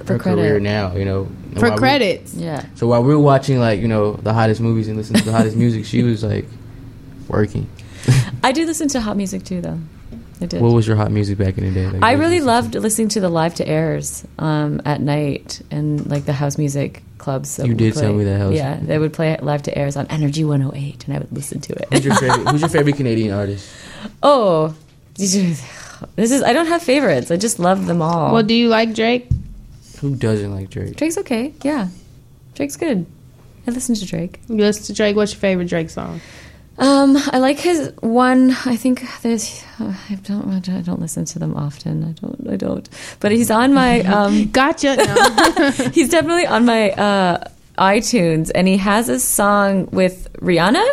For 0.05 0.13
her 0.13 0.19
career 0.19 0.59
now. 0.59 0.95
You 0.95 1.05
know, 1.05 1.23
And 1.51 1.59
For 1.59 1.67
while 1.67 1.71
we- 1.71 1.77
credits. 1.77 2.33
Yeah. 2.33 2.65
so 2.75 2.87
while 2.87 3.03
we 3.03 3.13
were 3.13 3.19
watching 3.19 3.59
like 3.59 3.79
you 3.81 3.87
know 3.87 4.13
the 4.13 4.33
hottest 4.33 4.59
movies 4.61 4.87
and 4.87 4.97
listening 4.97 5.19
to 5.21 5.25
the 5.25 5.31
hottest 5.33 5.55
music, 5.63 5.85
she 5.85 6.03
was 6.03 6.23
like 6.23 6.45
working. 7.27 7.67
I 8.43 8.51
do 8.51 8.65
listen 8.65 8.87
to 8.89 8.99
hot 9.01 9.15
music 9.15 9.43
too, 9.45 9.61
though. 9.61 9.79
I 10.41 10.45
did. 10.47 10.61
What 10.61 10.73
was 10.73 10.87
your 10.87 10.95
hot 10.95 11.11
music 11.11 11.37
back 11.37 11.57
in 11.57 11.65
the 11.65 11.71
day? 11.71 11.87
Like, 11.87 12.03
I 12.03 12.13
really 12.13 12.37
was- 12.37 12.45
loved 12.45 12.75
listening 12.75 13.09
to 13.09 13.19
the 13.19 13.29
live 13.29 13.53
to 13.55 13.67
airs 13.67 14.25
um, 14.39 14.81
at 14.85 14.99
night 15.01 15.61
and 15.71 16.05
like 16.09 16.25
the 16.25 16.33
house 16.33 16.57
music 16.57 17.03
clubs. 17.19 17.57
that 17.57 17.65
You 17.67 17.71
would 17.73 17.77
did 17.77 17.93
play. 17.93 18.01
tell 18.01 18.13
me 18.13 18.23
that 18.23 18.39
house- 18.39 18.53
Yeah, 18.55 18.79
they 18.81 18.97
would 18.97 19.13
play 19.13 19.37
live 19.41 19.61
to 19.63 19.77
airs 19.77 19.95
on 19.95 20.07
Energy 20.07 20.43
108, 20.43 21.05
and 21.05 21.15
I 21.15 21.19
would 21.19 21.31
listen 21.31 21.61
to 21.61 21.73
Who's 21.91 21.99
it. 21.99 22.05
your 22.05 22.15
favorite? 22.15 22.47
who's 22.49 22.61
your 22.61 22.69
favorite 22.69 22.95
Canadian 23.01 23.33
artist? 23.33 23.69
oh, 24.23 24.73
this 25.15 25.35
is. 25.35 25.61
I 26.41 26.51
don't 26.53 26.65
have 26.67 26.81
favorites. 26.81 27.29
I 27.29 27.37
just 27.37 27.59
love 27.59 27.85
them 27.85 28.01
all. 28.01 28.33
Well, 28.33 28.41
do 28.43 28.55
you 28.55 28.67
like 28.69 28.95
Drake? 28.95 29.29
Who 29.99 30.15
doesn't 30.15 30.51
like 30.51 30.71
Drake? 30.71 30.95
Drake's 30.95 31.17
okay. 31.19 31.53
Yeah, 31.61 31.89
Drake's 32.55 32.75
good. 32.75 33.05
I 33.67 33.71
listen 33.71 33.93
to 33.93 34.05
Drake. 34.07 34.39
You 34.49 34.55
listen 34.55 34.83
to 34.85 34.93
Drake. 34.93 35.15
What's 35.15 35.33
your 35.33 35.39
favorite 35.39 35.67
Drake 35.67 35.91
song? 35.91 36.19
Um, 36.77 37.15
I 37.31 37.37
like 37.37 37.59
his 37.59 37.91
one. 38.01 38.51
I 38.65 38.75
think 38.75 39.03
there's. 39.21 39.63
Uh, 39.79 39.93
I 40.09 40.15
don't. 40.15 40.67
I 40.69 40.81
don't 40.81 40.99
listen 40.99 41.25
to 41.25 41.39
them 41.39 41.55
often. 41.55 42.03
I 42.03 42.11
don't. 42.13 42.47
I 42.49 42.55
don't. 42.55 42.89
But 43.19 43.31
he's 43.31 43.51
on 43.51 43.73
my. 43.73 43.99
Um, 44.01 44.47
Gotcha. 44.51 44.95
No. 44.95 45.71
he's 45.93 46.09
definitely 46.09 46.47
on 46.47 46.65
my 46.65 46.91
uh, 46.91 47.43
iTunes, 47.77 48.51
and 48.55 48.67
he 48.67 48.77
has 48.77 49.09
a 49.09 49.19
song 49.19 49.87
with 49.91 50.31
Rihanna. 50.39 50.85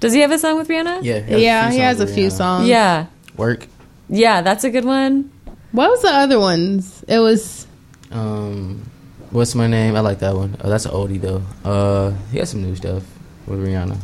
Does 0.00 0.12
he 0.12 0.20
have 0.20 0.30
a 0.32 0.38
song 0.38 0.58
with 0.58 0.68
Rihanna? 0.68 1.02
Yeah, 1.02 1.24
yeah, 1.28 1.70
he 1.70 1.78
has 1.78 1.98
a 2.00 2.06
few 2.06 2.24
Yeah. 2.24 2.28
songs. 2.28 2.68
Yeah. 2.68 3.06
Work. 3.36 3.66
Yeah, 4.08 4.42
that's 4.42 4.62
a 4.64 4.70
good 4.70 4.84
one. 4.84 5.30
What 5.72 5.90
was 5.90 6.02
the 6.02 6.08
other 6.10 6.38
ones? 6.38 7.02
It 7.08 7.18
was 7.18 7.66
Um, 8.12 8.82
what's 9.30 9.54
my 9.54 9.66
name? 9.66 9.96
I 9.96 10.00
like 10.00 10.18
that 10.20 10.34
one. 10.36 10.56
Oh, 10.62 10.68
that's 10.68 10.84
an 10.84 10.92
oldie 10.92 11.20
though. 11.20 11.42
Uh, 11.64 12.12
he 12.30 12.38
has 12.38 12.50
some 12.50 12.62
new 12.62 12.76
stuff 12.76 13.02
with 13.46 13.58
Rihanna. 13.64 13.96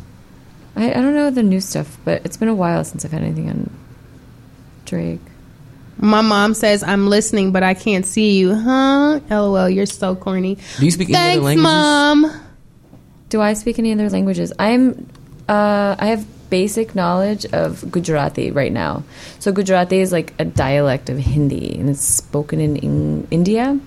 I, 0.76 0.90
I 0.90 0.94
don't 0.94 1.14
know 1.14 1.30
the 1.30 1.42
new 1.42 1.60
stuff, 1.60 1.98
but 2.04 2.24
it's 2.24 2.36
been 2.36 2.48
a 2.48 2.54
while 2.54 2.84
since 2.84 3.04
I've 3.04 3.12
had 3.12 3.22
anything 3.22 3.48
on 3.48 3.70
Drake. 4.84 5.20
my 5.98 6.20
mom 6.20 6.54
says 6.54 6.82
I'm 6.82 7.08
listening, 7.08 7.52
but 7.52 7.62
I 7.62 7.74
can't 7.74 8.06
see 8.06 8.38
you, 8.38 8.54
huh? 8.54 9.20
LOL, 9.30 9.68
you're 9.68 9.86
so 9.86 10.16
corny. 10.16 10.56
Do 10.78 10.84
you 10.84 10.90
speak 10.90 11.10
any 11.10 11.38
other 11.38 11.42
languages? 11.42 11.62
mom. 11.62 12.40
Do 13.28 13.40
I 13.40 13.54
speak 13.54 13.78
any 13.78 13.92
other 13.92 14.08
languages? 14.10 14.52
I'm. 14.58 15.08
Uh, 15.48 15.96
I 15.98 16.06
have 16.06 16.24
basic 16.50 16.94
knowledge 16.94 17.46
of 17.46 17.90
Gujarati 17.90 18.50
right 18.50 18.72
now. 18.72 19.04
So 19.38 19.52
Gujarati 19.52 19.98
is 19.98 20.12
like 20.12 20.34
a 20.38 20.44
dialect 20.44 21.08
of 21.08 21.18
Hindi, 21.18 21.78
and 21.78 21.88
it's 21.88 22.04
spoken 22.04 22.60
in, 22.60 22.76
in 22.76 23.28
India. 23.30 23.78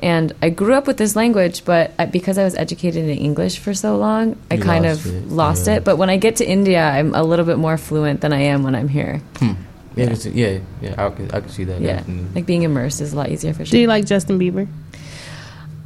And 0.00 0.32
I 0.42 0.50
grew 0.50 0.74
up 0.74 0.86
with 0.86 0.96
this 0.98 1.16
language, 1.16 1.64
but 1.64 1.92
I, 1.98 2.04
because 2.06 2.36
I 2.36 2.44
was 2.44 2.54
educated 2.56 3.04
in 3.08 3.16
English 3.18 3.58
for 3.58 3.72
so 3.72 3.96
long, 3.96 4.36
I 4.50 4.54
You 4.56 4.62
kind 4.62 4.84
lost 4.84 5.06
of 5.06 5.14
it, 5.14 5.28
lost 5.28 5.66
yeah. 5.66 5.74
it. 5.76 5.84
But 5.84 5.96
when 5.96 6.10
I 6.10 6.16
get 6.18 6.36
to 6.36 6.46
India, 6.48 6.82
I'm 6.84 7.14
a 7.14 7.22
little 7.22 7.44
bit 7.46 7.56
more 7.58 7.78
fluent 7.78 8.20
than 8.20 8.32
I 8.32 8.40
am 8.40 8.62
when 8.64 8.74
I'm 8.74 8.88
here. 8.88 9.22
Hmm. 9.38 9.52
Yeah, 9.96 10.08
'cause- 10.08 10.26
yeah, 10.26 10.58
yeah. 10.82 10.94
I 10.98 11.08
can, 11.10 11.30
I 11.30 11.40
could 11.40 11.50
see 11.52 11.64
that. 11.64 11.80
Yeah, 11.80 11.96
definitely. 11.98 12.26
like 12.34 12.46
being 12.46 12.62
immersed 12.62 13.00
is 13.00 13.12
a 13.12 13.16
lot 13.16 13.30
easier 13.30 13.54
for 13.54 13.64
sure. 13.64 13.70
Do 13.70 13.78
you 13.78 13.86
like 13.86 14.04
Justin 14.06 14.38
Bieber? 14.38 14.66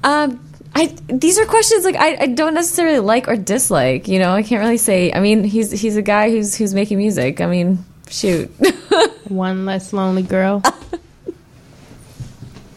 Um, 0.03 0.41
I 0.75 0.95
these 1.09 1.39
are 1.39 1.45
questions 1.47 1.85
like 1.85 1.97
I, 1.97 2.17
I 2.23 2.27
don't 2.27 2.55
necessarily 2.55 3.01
like 3.01 3.29
or 3.29 3.37
dislike. 3.37 4.09
You 4.09 4.19
know, 4.19 4.33
I 4.33 4.43
can't 4.43 4.61
really 4.61 4.79
say. 4.79 5.13
I 5.13 5.21
mean, 5.21 5.45
he's 5.45 5.71
he's 5.71 5.97
a 5.97 6.03
guy 6.03 6.31
who's 6.31 6.55
who's 6.55 6.73
making 6.75 6.99
music. 6.99 7.41
I 7.41 7.47
mean, 7.47 7.85
shoot. 8.09 8.51
One 9.29 9.67
less 9.67 9.93
lonely 9.93 10.23
girl. 10.23 10.63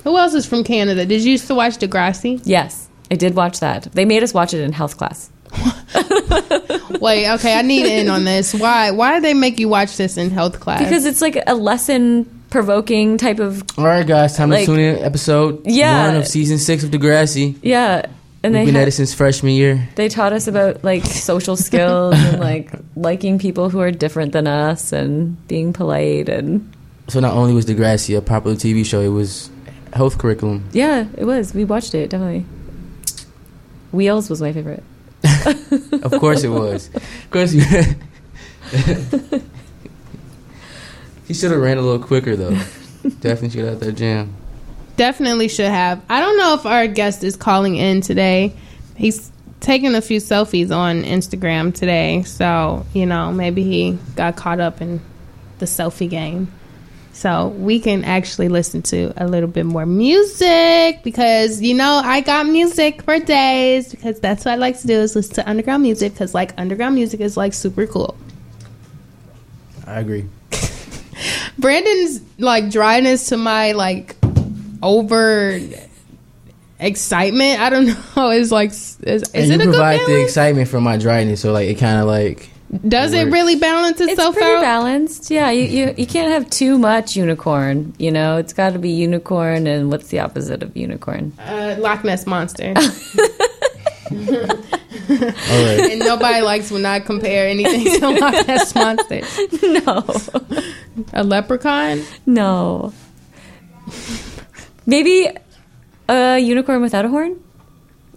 Who 0.03 0.18
else 0.18 0.34
is 0.34 0.45
from 0.45 0.64
Canada? 0.64 1.06
Did 1.06 1.22
you 1.23 1.32
used 1.32 1.48
to 1.48 1.56
watch 1.56 1.78
Degrassi? 1.78 2.41
yes, 2.44 2.90
I 3.11 3.15
did 3.15 3.36
watch 3.36 3.60
that. 3.60 3.84
They 3.94 4.06
made 4.06 4.23
us 4.23 4.34
watch 4.34 4.53
it 4.53 4.61
in 4.61 4.72
health 4.72 4.98
class. 4.98 5.30
Wait, 7.02 7.30
okay, 7.34 7.57
I 7.57 7.61
need 7.61 7.86
in 7.86 8.10
on 8.10 8.23
this. 8.23 8.53
Why? 8.53 8.91
Why 8.91 9.14
did 9.15 9.23
they 9.23 9.34
make 9.34 9.60
you 9.60 9.68
watch 9.69 9.98
this 9.98 10.18
in 10.18 10.30
health 10.30 10.60
class? 10.60 10.80
because 10.84 11.06
it's 11.06 11.22
like 11.22 11.38
a 11.48 11.53
lesson 11.56 12.26
provoking 12.49 13.18
type 13.18 13.40
of 13.40 13.64
All 13.78 13.86
right, 13.86 14.06
guys, 14.06 14.36
time 14.38 14.49
Like- 14.49 14.61
to 14.61 14.65
tune 14.68 14.80
in. 14.80 14.98
Episode 15.03 15.61
Yeah. 15.65 16.07
one 16.07 16.18
of 16.18 16.28
season 16.28 16.57
six 16.57 16.84
of 16.84 16.90
Degrassi. 16.91 17.57
yeah. 17.61 18.06
And 18.44 18.56
they 18.56 18.61
We've 18.61 18.68
been 18.69 18.76
had- 18.76 18.82
at 18.84 18.88
it 18.88 18.91
since 18.94 19.14
freshman 19.14 19.53
year. 19.53 19.88
they 19.95 20.10
taught 20.10 20.34
us 20.34 20.48
about 20.48 20.84
like 20.84 21.06
social 21.06 21.56
skills 21.56 22.15
and 22.18 22.40
like 22.40 22.72
liking 22.95 23.38
people 23.38 23.69
who 23.69 23.80
are 23.80 23.91
different 23.91 24.32
than 24.34 24.48
us 24.48 24.91
and 24.91 25.38
being 25.48 25.73
polite 25.73 26.28
and 26.28 26.68
So 27.07 27.19
not 27.19 27.34
only 27.36 27.53
was 27.53 27.65
Degrassi 27.68 28.18
a 28.18 28.22
popular 28.22 28.56
TV 28.56 28.84
show, 28.84 28.99
it 28.99 29.10
was 29.10 29.51
health 29.93 30.18
curriculum. 30.18 30.63
yeah, 30.72 31.07
it 31.18 31.26
was. 31.26 31.53
We 31.53 31.65
watched 31.65 31.93
it 31.95 32.09
definitely. 32.09 32.45
Wheels 33.91 34.30
was 34.30 34.41
my 34.41 34.53
favorite. 34.53 34.84
Of 36.03 36.11
course 36.19 36.43
it 36.43 36.49
was. 36.49 36.89
Of 36.95 37.30
course 37.31 37.53
you. 37.53 37.63
he 41.27 41.34
should 41.34 41.51
have 41.51 41.59
ran 41.61 41.77
a 41.77 41.81
little 41.81 41.99
quicker 42.05 42.35
though. 42.35 42.57
Definitely 43.19 43.49
should 43.49 43.65
have 43.65 43.80
had 43.80 43.80
that 43.81 43.91
jam. 43.93 44.34
Definitely 44.97 45.47
should 45.47 45.69
have. 45.69 46.01
I 46.09 46.19
don't 46.19 46.38
know 46.38 46.53
if 46.55 46.65
our 46.65 46.88
guest 46.88 47.23
is 47.23 47.35
calling 47.35 47.76
in 47.77 48.01
today. 48.01 48.53
He's 48.95 49.31
taking 49.59 49.95
a 49.95 50.01
few 50.01 50.19
selfies 50.19 50.76
on 50.76 51.03
Instagram 51.03 51.73
today, 51.73 52.23
so 52.23 52.85
you 52.93 53.05
know 53.05 53.31
maybe 53.31 53.63
he 53.63 53.97
got 54.15 54.35
caught 54.35 54.59
up 54.59 54.81
in 54.81 55.01
the 55.59 55.65
selfie 55.65 56.09
game. 56.09 56.51
So 57.13 57.49
we 57.49 57.79
can 57.79 58.03
actually 58.03 58.47
listen 58.47 58.81
to 58.83 59.13
a 59.17 59.27
little 59.27 59.49
bit 59.49 59.65
more 59.65 59.85
music 59.85 61.03
because 61.03 61.61
you 61.61 61.73
know 61.73 62.01
I 62.03 62.21
got 62.21 62.45
music 62.45 63.03
for 63.03 63.19
days 63.19 63.91
because 63.91 64.19
that's 64.19 64.45
what 64.45 64.53
I 64.53 64.55
like 64.55 64.79
to 64.79 64.88
do 64.88 64.93
is 64.93 65.15
listen 65.15 65.35
to 65.35 65.49
underground 65.49 65.83
music 65.83 66.13
because 66.13 66.33
like 66.33 66.53
underground 66.57 66.95
music 66.95 67.19
is 67.19 67.35
like 67.35 67.53
super 67.53 67.85
cool. 67.85 68.15
I 69.85 69.99
agree. 69.99 70.25
Brandon's 71.59 72.21
like 72.39 72.69
dryness 72.71 73.27
to 73.29 73.38
my 73.38 73.73
like 73.73 74.15
over 74.81 75.59
excitement. 76.79 77.59
I 77.59 77.69
don't 77.69 77.88
know. 78.15 78.31
Is 78.31 78.51
like 78.51 78.69
is, 78.69 78.99
is 79.03 79.23
and 79.33 79.43
it 79.43 79.47
you 79.49 79.55
a 79.55 79.57
good 79.57 79.63
provide 79.65 79.99
the 80.01 80.23
excitement 80.23 80.69
for 80.69 80.79
my 80.79 80.97
dryness, 80.97 81.41
so 81.41 81.51
like 81.51 81.67
it 81.67 81.77
kind 81.77 81.99
of 81.99 82.07
like 82.07 82.51
Does 82.88 83.11
it 83.14 83.23
works. 83.26 83.34
really 83.34 83.56
balance 83.57 83.99
itself 83.99 84.10
It's 84.11 84.18
itself 84.19 84.35
pretty 84.35 84.52
out? 84.56 84.61
balanced. 84.61 85.30
Yeah, 85.30 85.49
you, 85.52 85.64
you 85.64 85.93
you 85.98 86.07
can't 86.07 86.31
have 86.31 86.49
too 86.49 86.77
much 86.80 87.18
unicorn. 87.18 87.93
You 87.98 88.11
know, 88.11 88.38
it's 88.38 88.53
got 88.53 88.72
to 88.73 88.80
be 88.80 88.91
unicorn. 88.91 89.68
And 89.68 89.91
what's 89.91 90.07
the 90.07 90.19
opposite 90.22 90.64
of 90.64 90.76
unicorn? 90.77 91.34
uh, 91.39 91.76
Loch 91.80 92.03
Ness 92.06 92.26
monster, 92.26 92.73
all 94.11 94.15
right. 94.15 95.91
and 95.91 95.99
nobody 95.99 96.41
likes 96.41 96.72
when 96.72 96.85
I 96.85 96.99
compare 96.99 97.48
anything 97.48 97.99
to 97.99 98.10
Loch 98.10 98.48
Ness 98.48 98.73
monster. 98.76 99.22
no, 99.68 100.06
A 101.14 101.23
leprechaun. 101.23 102.03
no. 102.26 102.93
Maybe 104.85 105.30
a 106.10 106.39
unicorn 106.39 106.81
without 106.81 107.06
a 107.06 107.10
horn. 107.10 107.39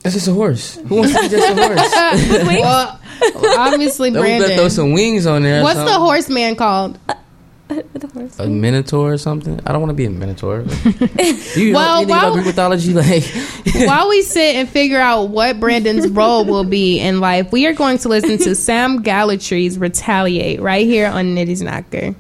It's 0.05 0.15
just 0.15 0.29
a 0.29 0.33
horse. 0.33 0.77
Who 0.77 0.97
wants 0.97 1.15
to 1.15 1.21
be 1.23 1.29
just 1.29 1.49
a 1.49 1.55
horse? 1.67 2.47
Well, 2.61 3.01
obviously 3.59 4.11
Throw- 4.11 4.21
throw 4.23 4.39
Brandon. 4.39 4.71
some 4.71 4.93
wings 4.93 5.27
on 5.27 5.43
there. 5.43 5.63
What's 5.63 5.77
the 5.79 5.87
something. 5.87 6.01
horseman 6.01 6.57
called? 6.57 6.99
With 7.69 8.05
a 8.05 8.07
horse. 8.09 8.39
A 8.39 8.47
minotaur 8.47 9.15
or 9.15 9.19
something? 9.19 9.59
I 9.65 9.73
don't 9.73 9.81
want 9.81 9.89
to 9.91 9.95
be 9.95 10.05
a 10.05 10.11
minotaur. 10.11 10.61
you 11.57 11.73
Well, 11.73 11.95
know 11.95 11.97
anything 11.97 12.09
why- 12.11 12.19
about 12.19 12.33
Greek 12.35 12.47
mythology? 12.47 12.93
Like, 12.93 13.25
While 13.89 14.11
we 14.11 14.21
sit 14.23 14.57
and 14.57 14.69
figure 14.69 15.01
out 15.01 15.31
what 15.31 15.59
Brandon's 15.59 16.07
role 16.09 16.45
will 16.45 16.65
be 16.65 17.01
in 17.01 17.21
life, 17.21 17.51
we 17.51 17.67
are 17.67 17.73
going 17.73 17.97
to 17.99 18.09
listen 18.11 18.37
to 18.39 18.55
Sam 18.55 19.03
Gallatry's 19.03 19.79
Retaliate 19.79 20.61
right 20.61 20.85
here 20.87 21.07
on 21.09 21.35
Nitty's 21.35 21.63
Knocker. 21.63 22.15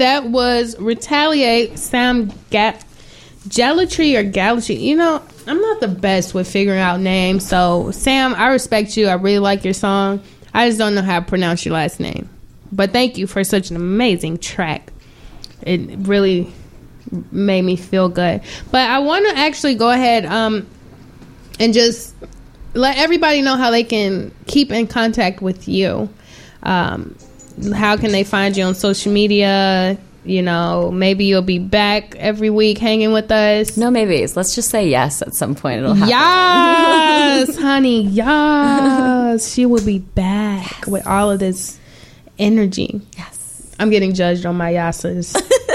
That 0.00 0.24
was 0.24 0.78
Retaliate 0.78 1.78
Sam 1.78 2.32
Gap 2.48 2.82
Gelatry 3.48 4.18
or 4.18 4.22
Galaxy. 4.22 4.74
You 4.76 4.96
know, 4.96 5.22
I'm 5.46 5.60
not 5.60 5.80
the 5.80 5.88
best 5.88 6.32
with 6.32 6.50
figuring 6.50 6.80
out 6.80 7.00
names. 7.00 7.46
So, 7.46 7.90
Sam, 7.90 8.34
I 8.34 8.48
respect 8.48 8.96
you. 8.96 9.08
I 9.08 9.14
really 9.14 9.38
like 9.38 9.62
your 9.62 9.74
song. 9.74 10.22
I 10.54 10.68
just 10.68 10.78
don't 10.78 10.94
know 10.94 11.02
how 11.02 11.20
to 11.20 11.26
pronounce 11.26 11.66
your 11.66 11.74
last 11.74 12.00
name. 12.00 12.30
But 12.72 12.92
thank 12.92 13.18
you 13.18 13.26
for 13.26 13.44
such 13.44 13.68
an 13.70 13.76
amazing 13.76 14.38
track. 14.38 14.90
It 15.62 15.80
really 15.98 16.50
made 17.30 17.62
me 17.62 17.76
feel 17.76 18.08
good. 18.08 18.40
But 18.70 18.88
I 18.88 19.00
want 19.00 19.28
to 19.28 19.36
actually 19.36 19.74
go 19.74 19.90
ahead 19.90 20.24
um, 20.24 20.66
and 21.58 21.74
just 21.74 22.14
let 22.72 22.96
everybody 22.96 23.42
know 23.42 23.56
how 23.56 23.70
they 23.70 23.84
can 23.84 24.32
keep 24.46 24.72
in 24.72 24.86
contact 24.86 25.42
with 25.42 25.68
you. 25.68 26.08
Um, 26.62 27.16
how 27.74 27.96
can 27.96 28.12
they 28.12 28.24
find 28.24 28.56
you 28.56 28.64
on 28.64 28.74
social 28.74 29.12
media? 29.12 29.98
You 30.24 30.42
know, 30.42 30.90
maybe 30.90 31.24
you'll 31.24 31.40
be 31.42 31.58
back 31.58 32.14
every 32.16 32.50
week 32.50 32.78
hanging 32.78 33.12
with 33.12 33.30
us. 33.30 33.76
No 33.76 33.90
maybes. 33.90 34.36
Let's 34.36 34.54
just 34.54 34.68
say 34.70 34.88
yes 34.88 35.22
at 35.22 35.34
some 35.34 35.54
point. 35.54 35.78
It'll 35.80 35.94
happen. 35.94 36.10
Yes, 36.10 37.58
honey. 37.58 38.02
Yes, 38.02 39.52
she 39.52 39.64
will 39.64 39.84
be 39.84 39.98
back 39.98 40.86
with 40.86 41.06
all 41.06 41.30
of 41.30 41.38
this 41.40 41.78
energy. 42.38 43.00
Yes. 43.16 43.74
I'm 43.78 43.88
getting 43.88 44.12
judged 44.12 44.44
on 44.44 44.56
my 44.56 44.72
yasas. 44.74 45.34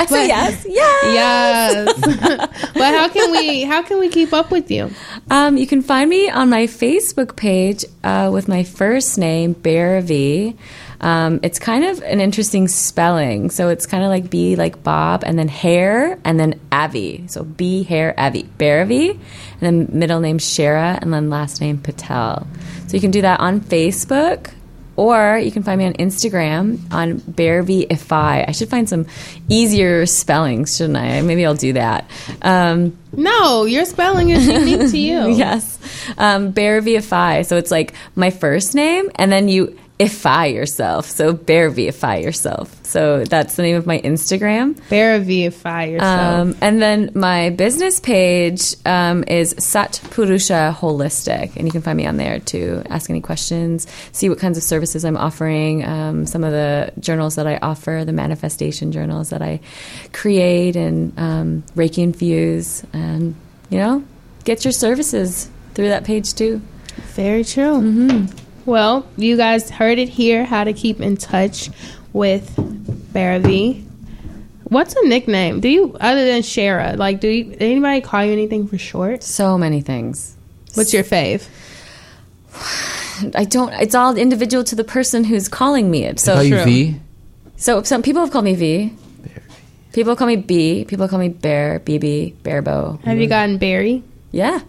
I 0.00 0.06
say 0.06 0.28
yes. 0.28 0.66
Yes. 0.66 1.04
yes. 1.14 2.70
but 2.74 2.94
how 2.94 3.08
can 3.08 3.30
we 3.32 3.62
how 3.64 3.82
can 3.82 3.98
we 3.98 4.08
keep 4.08 4.32
up 4.32 4.50
with 4.50 4.70
you? 4.70 4.90
Um, 5.30 5.56
you 5.56 5.66
can 5.66 5.82
find 5.82 6.08
me 6.08 6.30
on 6.30 6.48
my 6.48 6.66
Facebook 6.66 7.36
page 7.36 7.84
uh, 8.02 8.30
with 8.32 8.48
my 8.48 8.64
first 8.64 9.18
name, 9.18 9.52
Bear 9.52 10.00
V. 10.00 10.56
Um, 11.00 11.40
it's 11.42 11.58
kind 11.58 11.84
of 11.84 12.02
an 12.02 12.20
interesting 12.20 12.68
spelling. 12.68 13.50
So 13.50 13.68
it's 13.68 13.86
kind 13.86 14.04
of 14.04 14.10
like 14.10 14.28
B 14.30 14.56
like 14.56 14.82
Bob, 14.82 15.22
and 15.24 15.38
then 15.38 15.48
hair, 15.48 16.18
and 16.24 16.38
then 16.38 16.60
Avi. 16.70 17.24
So 17.28 17.42
B 17.44 17.82
hair 17.84 18.14
Avi, 18.18 18.44
Bhairavi, 18.58 19.10
and 19.10 19.60
then 19.60 19.88
middle 19.98 20.20
name 20.20 20.38
Shara, 20.38 21.00
and 21.00 21.12
then 21.12 21.30
last 21.30 21.60
name 21.60 21.78
Patel. 21.78 22.46
So 22.88 22.94
you 22.96 23.00
can 23.00 23.10
do 23.10 23.22
that 23.22 23.40
on 23.40 23.60
Facebook. 23.60 24.50
Or 24.96 25.38
you 25.38 25.50
can 25.50 25.62
find 25.62 25.78
me 25.78 25.86
on 25.86 25.94
Instagram 25.94 26.92
on 26.92 27.20
BearVify. 27.20 28.46
I 28.46 28.52
should 28.52 28.68
find 28.68 28.86
some 28.86 29.06
easier 29.48 30.04
spellings, 30.04 30.76
shouldn't 30.76 30.98
I? 30.98 31.22
Maybe 31.22 31.46
I'll 31.46 31.54
do 31.54 31.72
that. 31.72 32.10
Um, 32.42 32.98
No, 33.12 33.64
your 33.64 33.86
spelling 33.86 34.28
is 34.28 34.46
unique 34.46 34.90
to 34.90 34.98
you. 34.98 35.30
yes. 35.30 35.78
Um, 36.18 36.50
Bear 36.50 36.82
VFI. 36.82 37.46
So 37.46 37.56
it's 37.56 37.70
like 37.70 37.94
my 38.14 38.28
first 38.28 38.74
name, 38.74 39.10
and 39.14 39.32
then 39.32 39.48
you 39.48 39.78
ify 40.00 40.54
yourself. 40.54 41.04
So 41.06 41.34
Bear 41.34 41.70
VFI 41.70 42.22
yourself. 42.24 42.74
So 42.86 43.22
that's 43.24 43.56
the 43.56 43.62
name 43.62 43.76
of 43.76 43.86
my 43.86 44.00
Instagram. 44.00 44.74
Verify 44.84 45.84
yourself. 45.84 46.40
Um, 46.40 46.56
and 46.62 46.80
then 46.80 47.10
my 47.14 47.50
business 47.50 48.00
page 48.00 48.74
um, 48.86 49.24
is 49.28 49.54
Sat 49.58 50.00
Purusha 50.10 50.74
Holistic, 50.76 51.54
and 51.56 51.66
you 51.66 51.70
can 51.70 51.82
find 51.82 51.98
me 51.98 52.06
on 52.06 52.16
there 52.16 52.40
to 52.40 52.82
ask 52.88 53.10
any 53.10 53.20
questions, 53.20 53.86
see 54.12 54.30
what 54.30 54.38
kinds 54.38 54.56
of 54.56 54.64
services 54.64 55.04
I'm 55.04 55.18
offering, 55.18 55.84
um, 55.84 56.26
some 56.26 56.44
of 56.44 56.52
the 56.52 56.92
journals 56.98 57.36
that 57.36 57.46
I 57.46 57.58
offer, 57.58 58.02
the 58.04 58.12
manifestation 58.12 58.92
journals 58.92 59.30
that 59.30 59.42
I 59.42 59.60
create, 60.12 60.76
and 60.76 61.16
um, 61.18 61.62
Reiki 61.76 62.02
infuse, 62.02 62.82
and 62.94 63.34
you 63.68 63.78
know, 63.78 64.02
get 64.44 64.64
your 64.64 64.72
services 64.72 65.50
through 65.74 65.88
that 65.88 66.04
page 66.04 66.34
too. 66.34 66.62
Very 67.14 67.44
true. 67.44 68.26
Well, 68.66 69.06
you 69.16 69.36
guys 69.36 69.70
heard 69.70 69.98
it 69.98 70.08
here 70.08 70.44
how 70.44 70.64
to 70.64 70.72
keep 70.72 71.00
in 71.00 71.16
touch 71.16 71.70
with 72.12 72.54
Bhairavi. 73.12 73.86
What's 74.64 74.94
a 74.94 75.06
nickname? 75.06 75.60
Do 75.60 75.68
you, 75.68 75.96
other 76.00 76.24
than 76.26 76.42
Shara, 76.42 76.96
like, 76.96 77.20
do 77.20 77.28
you, 77.28 77.56
anybody 77.58 78.00
call 78.00 78.24
you 78.24 78.32
anything 78.32 78.68
for 78.68 78.78
short? 78.78 79.22
So 79.22 79.58
many 79.58 79.80
things. 79.80 80.36
What's 80.74 80.92
your 80.92 81.02
fave? 81.02 81.48
I 83.34 83.44
don't. 83.44 83.72
It's 83.74 83.94
all 83.94 84.16
individual 84.16 84.64
to 84.64 84.74
the 84.74 84.84
person 84.84 85.24
who's 85.24 85.48
calling 85.48 85.90
me 85.90 86.04
it. 86.04 86.16
Call 86.16 86.36
So, 86.36 86.40
you 86.40 86.54
true. 86.54 86.64
V. 86.64 87.00
so 87.56 87.82
some 87.82 88.02
people 88.02 88.22
have 88.22 88.30
called 88.30 88.44
me 88.44 88.54
V. 88.54 88.94
People 89.92 90.14
call 90.14 90.28
me 90.28 90.36
B. 90.36 90.84
People 90.84 91.08
call 91.08 91.18
me 91.18 91.28
Bear, 91.28 91.80
BB, 91.80 92.36
Bearbo. 92.42 93.02
Have 93.02 93.18
you 93.18 93.24
mm-hmm. 93.24 93.28
gotten 93.28 93.58
Barry? 93.58 94.04
Yeah, 94.30 94.60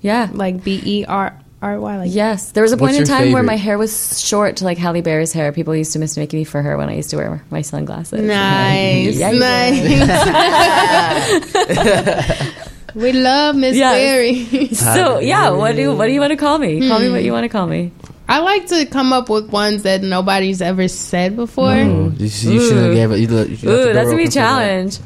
yeah, 0.00 0.30
Like 0.32 0.64
B 0.64 0.80
E 0.84 1.04
R 1.04 1.38
R 1.62 1.80
Y? 1.80 1.96
Like, 1.98 2.10
yes. 2.12 2.52
There 2.52 2.62
was 2.62 2.72
a 2.72 2.76
point 2.76 2.96
What's 2.96 3.08
in 3.08 3.14
your 3.14 3.24
time 3.24 3.32
where 3.32 3.42
my 3.42 3.56
hair 3.56 3.78
was 3.78 4.20
short 4.20 4.56
to 4.58 4.64
like 4.64 4.76
Halle 4.78 5.00
Berry's 5.00 5.32
hair. 5.32 5.52
People 5.52 5.74
used 5.74 5.92
to 5.94 5.98
mistake 5.98 6.32
me 6.32 6.44
for 6.44 6.60
her 6.62 6.76
when 6.76 6.88
I 6.88 6.96
used 6.96 7.10
to 7.10 7.16
wear 7.16 7.42
my 7.50 7.62
sunglasses. 7.62 8.20
Nice, 8.20 9.16
Yeah, 9.16 9.30
nice. 9.30 9.74
we 12.94 13.12
love 13.12 13.56
Miss 13.56 13.76
Yes. 13.76 13.94
Barry. 13.94 14.68
So 14.74 15.18
yeah, 15.18 15.50
what 15.50 15.76
do 15.76 15.94
what 15.94 16.06
do 16.06 16.12
you 16.12 16.20
want 16.20 16.32
to 16.32 16.36
call 16.36 16.58
me? 16.58 16.86
Call 16.88 16.98
me 17.00 17.10
what 17.10 17.22
you 17.22 17.30
hmm. 17.30 17.34
want 17.34 17.44
to 17.44 17.48
call 17.48 17.66
me. 17.66 17.92
I 18.28 18.40
like 18.40 18.66
to 18.68 18.86
come 18.86 19.12
up 19.12 19.30
with 19.30 19.50
ones 19.50 19.84
that 19.84 20.02
nobody's 20.02 20.60
ever 20.60 20.88
said 20.88 21.36
before. 21.36 21.74
You, 21.76 22.28
should- 22.28 22.52
you 22.52 22.60
should 22.60 22.76
have 22.76 22.90
Ooh. 22.90 22.94
gave 22.94 23.10
it. 23.12 23.18
You, 23.20 23.28
let- 23.28 23.48
you 23.48 23.56
should 23.56 23.68
left 23.68 23.82
the 23.82 23.90
Ooh, 23.90 23.92
that's 23.94 24.06
gonna 24.10 24.16
be 24.16 24.24
a 24.24 24.26
open 24.26 24.30
that. 24.30 24.32
challenge. 24.32 24.98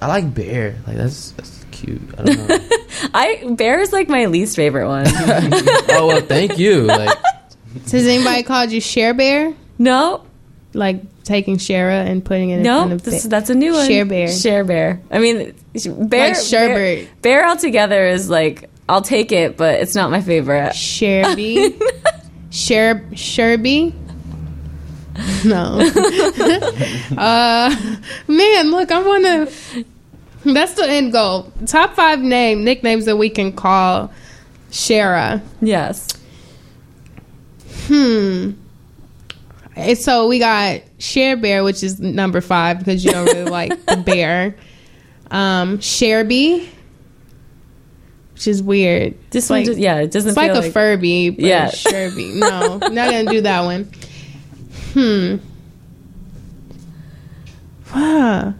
I 0.00 0.06
like 0.06 0.34
bear. 0.34 0.76
Like 0.86 0.96
that's 0.96 1.32
that's 1.32 1.50
cute. 1.84 2.00
I 2.18 2.22
don't 2.22 2.48
know. 2.48 2.58
I 3.14 3.44
Bear 3.56 3.80
is 3.80 3.92
like 3.92 4.08
my 4.08 4.26
least 4.26 4.56
favorite 4.56 4.88
one. 4.88 5.04
oh 5.08 6.06
well, 6.08 6.20
thank 6.20 6.58
you. 6.58 6.82
Like 6.82 7.16
Has 7.90 8.06
anybody 8.06 8.42
called 8.42 8.70
you 8.70 8.80
Share 8.80 9.14
Bear? 9.14 9.52
no, 9.78 10.24
Like 10.72 11.02
taking 11.24 11.56
Shara 11.56 12.06
and 12.06 12.24
putting 12.24 12.50
it 12.50 12.58
in 12.58 12.62
No, 12.62 12.80
front 12.80 12.92
of 12.92 13.02
this, 13.02 13.22
Ba- 13.24 13.28
that's 13.28 13.50
a 13.50 13.54
new 13.54 13.72
one. 13.72 13.86
Share 13.88 14.04
Bear. 14.04 14.28
Share 14.28 14.64
bear. 14.64 15.00
I 15.10 15.18
mean, 15.18 15.54
bear. 15.98 16.28
Like 16.28 16.36
sherbet. 16.36 17.06
Bear, 17.06 17.06
bear 17.22 17.48
altogether 17.48 18.06
is 18.06 18.28
like 18.30 18.68
I'll 18.88 19.02
take 19.02 19.32
it, 19.32 19.56
but 19.56 19.80
it's 19.80 19.94
not 19.94 20.10
my 20.10 20.20
favorite. 20.20 20.72
Sherby. 20.72 21.80
Sher 22.50 23.02
Sherby. 23.12 23.92
No. 25.44 25.78
uh 27.16 27.96
man, 28.28 28.70
look, 28.70 28.90
I 28.92 29.00
wanna 29.02 29.48
that's 30.54 30.74
the 30.74 30.86
end 30.88 31.12
goal. 31.12 31.50
Top 31.66 31.94
five 31.94 32.20
name 32.20 32.64
nicknames 32.64 33.04
that 33.06 33.16
we 33.16 33.28
can 33.30 33.52
call 33.52 34.12
Shara. 34.70 35.40
yes. 35.60 36.08
Hmm. 37.86 38.52
And 39.76 39.98
so 39.98 40.28
we 40.28 40.38
got 40.38 40.80
Share 40.98 41.36
Bear, 41.36 41.64
which 41.64 41.82
is 41.82 41.98
number 42.00 42.40
five 42.40 42.78
because 42.78 43.04
you 43.04 43.10
don't 43.10 43.24
really 43.26 43.50
like 43.50 43.84
the 43.86 43.96
bear. 44.06 44.56
Um, 45.30 45.78
Sherby, 45.78 46.68
which 48.34 48.46
is 48.46 48.62
weird. 48.62 49.14
This 49.30 49.44
It's 49.44 49.50
one, 49.50 49.58
like, 49.60 49.66
just, 49.66 49.78
yeah, 49.80 49.96
it 49.98 50.12
doesn't 50.12 50.30
it's 50.30 50.38
feel 50.38 50.54
like, 50.54 50.62
like 50.62 50.70
a 50.70 50.72
Furby, 50.72 51.30
but 51.30 51.44
Yeah. 51.44 51.68
Sherby. 51.70 52.36
No, 52.36 52.76
not 52.78 52.94
gonna 52.94 53.24
do 53.24 53.40
that 53.40 53.60
one. 53.64 53.90
Hmm. 54.92 55.36
Wow. 57.94 58.54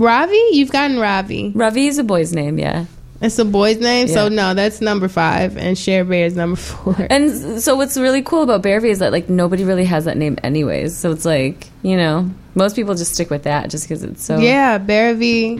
Ravi, 0.00 0.42
you've 0.52 0.72
gotten 0.72 0.98
Ravi. 0.98 1.52
Ravi 1.54 1.86
is 1.86 1.98
a 1.98 2.04
boy's 2.04 2.32
name, 2.32 2.58
yeah. 2.58 2.86
It's 3.20 3.38
a 3.38 3.44
boy's 3.44 3.76
name, 3.76 4.08
so 4.08 4.28
no, 4.28 4.54
that's 4.54 4.80
number 4.80 5.06
five, 5.06 5.58
and 5.58 5.76
Share 5.76 6.06
Bear 6.06 6.24
is 6.24 6.34
number 6.34 6.56
four. 6.56 6.96
And 7.10 7.60
so 7.60 7.76
what's 7.76 7.98
really 7.98 8.22
cool 8.22 8.42
about 8.42 8.62
Bhairavi 8.62 8.88
is 8.88 9.00
that 9.00 9.12
like 9.12 9.28
nobody 9.28 9.62
really 9.62 9.84
has 9.84 10.06
that 10.06 10.16
name 10.16 10.38
anyways. 10.42 10.96
So 10.96 11.10
it's 11.12 11.26
like 11.26 11.66
you 11.82 11.98
know 11.98 12.30
most 12.54 12.76
people 12.76 12.94
just 12.94 13.12
stick 13.12 13.28
with 13.28 13.42
that 13.42 13.68
just 13.68 13.84
because 13.84 14.02
it's 14.02 14.24
so 14.24 14.38
Yeah, 14.38 14.78
Barry. 14.78 15.58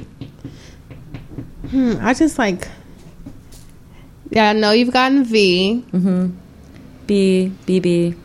Hmm, 1.68 1.96
I 2.00 2.14
just 2.14 2.38
like. 2.38 2.66
Yeah, 4.30 4.50
I 4.50 4.52
know 4.54 4.70
you've 4.70 4.92
gotten 4.92 5.24
V. 5.24 5.84
Mm 5.92 6.02
hmm. 6.02 6.26
B, 7.06 7.52
BB. 7.66 8.16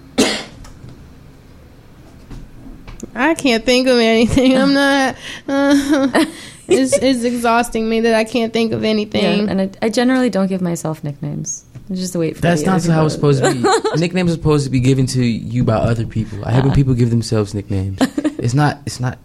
I 3.16 3.34
can't 3.34 3.66
think 3.66 3.88
of 3.88 3.98
anything. 3.98 4.58
I'm 4.58 4.74
not. 4.74 5.16
Uh, 5.48 6.26
it's, 6.68 6.94
it's 6.98 7.24
exhausting 7.24 7.88
me 7.88 8.02
that 8.02 8.14
I 8.14 8.26
can't 8.26 8.52
think 8.52 8.74
of 8.74 8.84
anything. 8.84 9.24
Yeah, 9.24 9.30
anything. 9.30 9.50
and 9.50 9.62
I, 9.82 9.86
I 9.86 9.90
generally 9.90 10.30
don't 10.30 10.48
give 10.48 10.62
myself 10.62 11.04
nicknames. 11.04 11.66
I 11.90 11.94
just 11.94 12.16
wait 12.16 12.36
for 12.36 12.42
that's 12.42 12.64
not 12.64 12.84
how 12.84 13.06
it's 13.06 13.14
supposed 13.14 13.44
to 13.44 13.54
be. 13.54 13.60
Nicknames 14.00 14.32
are 14.32 14.36
supposed 14.36 14.66
to 14.66 14.72
be 14.72 14.80
given 14.80 15.06
to 15.08 15.24
you 15.24 15.64
by 15.64 15.76
other 15.76 16.06
people. 16.06 16.44
I 16.44 16.52
hate 16.52 16.64
when 16.64 16.74
people 16.74 16.96
give 16.96 17.12
themselves 17.12 17.54
nicknames. 17.54 18.00
it's 18.40 18.56
not. 18.56 18.80
It's 18.88 19.00
not 19.00 19.20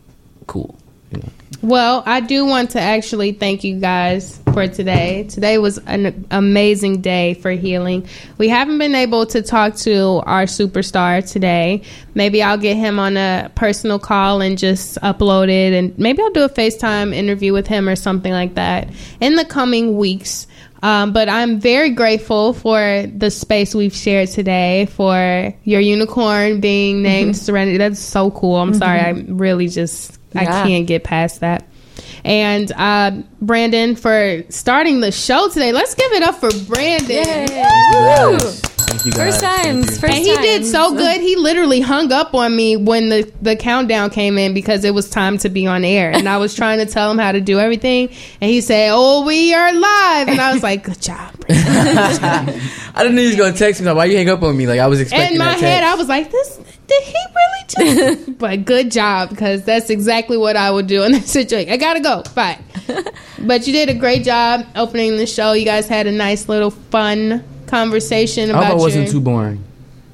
cool. 0.47 0.79
You 1.13 1.19
know. 1.19 1.29
Well, 1.63 2.03
I 2.07 2.21
do 2.21 2.47
want 2.47 2.71
to 2.71 2.81
actually 2.81 3.33
thank 3.33 3.65
you 3.65 3.79
guys 3.81 4.41
for 4.55 4.67
today. 4.67 5.25
Today 5.25 5.59
was 5.59 5.77
an 5.79 6.27
amazing 6.31 7.03
day 7.03 7.35
for 7.35 7.51
healing. 7.51 8.09
We 8.39 8.49
haven't 8.49 8.79
been 8.79 8.95
able 8.95 9.27
to 9.27 9.43
talk 9.43 9.77
to 9.77 10.23
our 10.25 10.45
superstar 10.45 11.29
today. 11.31 11.83
Maybe 12.15 12.43
I'll 12.43 12.57
get 12.57 12.77
him 12.77 12.99
on 12.99 13.19
a 13.19 13.53
personal 13.55 13.99
call 13.99 14.41
and 14.41 14.57
just 14.57 14.97
upload 15.03 15.51
it, 15.51 15.75
and 15.75 15.99
maybe 15.99 16.23
I'll 16.23 16.31
do 16.31 16.45
a 16.45 16.49
FaceTime 16.49 17.15
interview 17.15 17.53
with 17.53 17.67
him 17.67 17.91
or 17.91 17.97
something 17.97 18.33
like 18.33 18.55
that 18.55 18.89
in 19.21 19.35
the 19.35 19.45
coming 19.45 19.99
weeks. 19.99 20.47
Um, 20.83 21.13
but 21.13 21.29
I'm 21.29 21.61
very 21.61 21.91
grateful 21.91 22.55
for 22.55 23.05
the 23.15 23.31
space 23.31 23.75
we've 23.75 23.95
shared 23.95 24.31
today, 24.31 24.87
for 24.87 25.55
your 25.65 25.81
unicorn 25.81 26.61
being 26.61 27.03
named 27.03 27.37
Serenity. 27.37 27.77
That's 27.77 28.01
so 28.01 28.31
cool. 28.31 28.57
I'm 28.57 28.73
sorry, 28.75 29.01
I 29.01 29.11
really 29.11 29.69
just 29.69 30.19
I 30.35 30.47
can't 30.47 30.87
get 30.87 31.05
past 31.05 31.41
that. 31.41 31.67
And 32.25 32.71
uh, 32.73 33.23
Brandon 33.41 33.97
for 33.97 34.43
starting 34.49 35.01
the 35.01 35.13
show 35.13 35.49
today. 35.49 35.73
Let's 35.73 35.95
give 35.95 36.13
it 36.13 36.23
up 36.23 36.37
for 36.37 36.51
Brandon. 36.67 37.49
Woo! 38.91 38.99
Thank 38.99 39.07
you 39.07 39.13
guys. 39.13 39.41
First 39.41 39.41
times, 39.41 39.99
first 39.99 40.15
And 40.15 40.25
he 40.25 40.37
did 40.37 40.67
so 40.67 40.95
good. 40.95 41.21
He 41.21 41.37
literally 41.37 41.81
hung 41.81 42.13
up 42.13 42.35
on 42.35 42.55
me 42.55 42.77
when 42.77 43.09
the, 43.09 43.33
the 43.41 43.57
countdown 43.57 44.11
came 44.11 44.39
in 44.39 44.55
because 44.55 44.85
it 44.85 44.93
was 44.95 45.09
time 45.09 45.39
to 45.39 45.49
be 45.49 45.67
on 45.67 45.85
air. 45.85 46.11
And 46.11 46.29
I 46.29 46.39
was 46.39 46.55
trying 46.55 46.79
to 46.79 46.87
tell 46.87 47.11
him 47.11 47.19
how 47.19 47.33
to 47.33 47.41
do 47.41 47.59
everything. 47.59 48.09
And 48.41 48.51
he 48.51 48.61
said, 48.61 48.91
Oh, 48.93 49.25
we 49.25 49.55
are 49.55 49.73
live. 49.73 50.29
And 50.29 50.41
I 50.41 50.53
was 50.53 50.63
like, 50.63 50.85
Good 50.85 51.01
job. 51.01 51.35
I 51.49 52.95
didn't 52.97 53.15
know 53.15 53.23
he 53.23 53.29
was 53.29 53.37
gonna 53.37 53.57
text 53.57 53.81
me. 53.81 53.87
Like, 53.87 53.97
why 53.97 54.05
you 54.07 54.17
hang 54.17 54.29
up 54.29 54.43
on 54.43 54.57
me? 54.57 54.67
Like 54.67 54.81
I 54.81 54.87
was 54.87 55.01
expecting. 55.01 55.33
In 55.33 55.39
my 55.39 55.53
that 55.53 55.61
head. 55.61 55.85
I 55.85 55.95
was 55.95 56.09
like, 56.09 56.31
This 56.31 56.61
did 56.87 57.03
he 57.05 57.17
really 57.37 58.17
do? 58.27 58.33
but 58.39 58.65
good 58.65 58.91
job 58.91 59.31
because 59.31 59.63
that's 59.65 59.91
exactly 59.91 60.37
what 60.37 60.57
I 60.57 60.71
would 60.71 60.87
do 60.87 61.05
in 61.05 61.13
that 61.13 61.25
situation. 61.29 61.73
I 61.73 61.77
gotta 61.77 62.01
go. 62.01 62.23
Bye. 62.35 62.59
but 63.39 63.67
you 63.67 63.73
did 63.73 63.89
a 63.89 63.95
great 63.95 64.25
job 64.25 64.67
opening 64.75 65.17
the 65.17 65.27
show. 65.27 65.53
You 65.53 65.65
guys 65.65 65.87
had 65.87 66.07
a 66.07 66.13
nice 66.13 66.49
little 66.49 66.71
fun 66.71 67.45
conversation 67.71 68.51
I 68.51 68.53
about 68.53 68.65
hope 68.65 68.79
it 68.79 68.83
wasn't 68.83 69.05
your- 69.07 69.13
too 69.13 69.21
boring. 69.21 69.65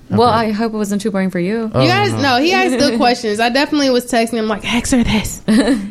Well, 0.09 0.29
I 0.29 0.53
hope 0.53 0.73
it 0.73 0.77
wasn't 0.77 1.03
too 1.03 1.11
boring 1.11 1.31
for 1.31 1.41
you. 1.41 1.69
Oh, 1.75 1.83
You 1.83 1.89
guys, 1.89 2.13
no. 2.13 2.21
no, 2.23 2.37
he 2.41 2.53
asked 2.53 2.79
good 2.79 2.97
questions. 3.05 3.41
I 3.41 3.49
definitely 3.49 3.91
was 3.91 4.07
texting 4.09 4.35
him 4.35 4.47
like, 4.47 4.65
ask 4.65 4.93
her 4.93 5.03
this, 5.03 5.43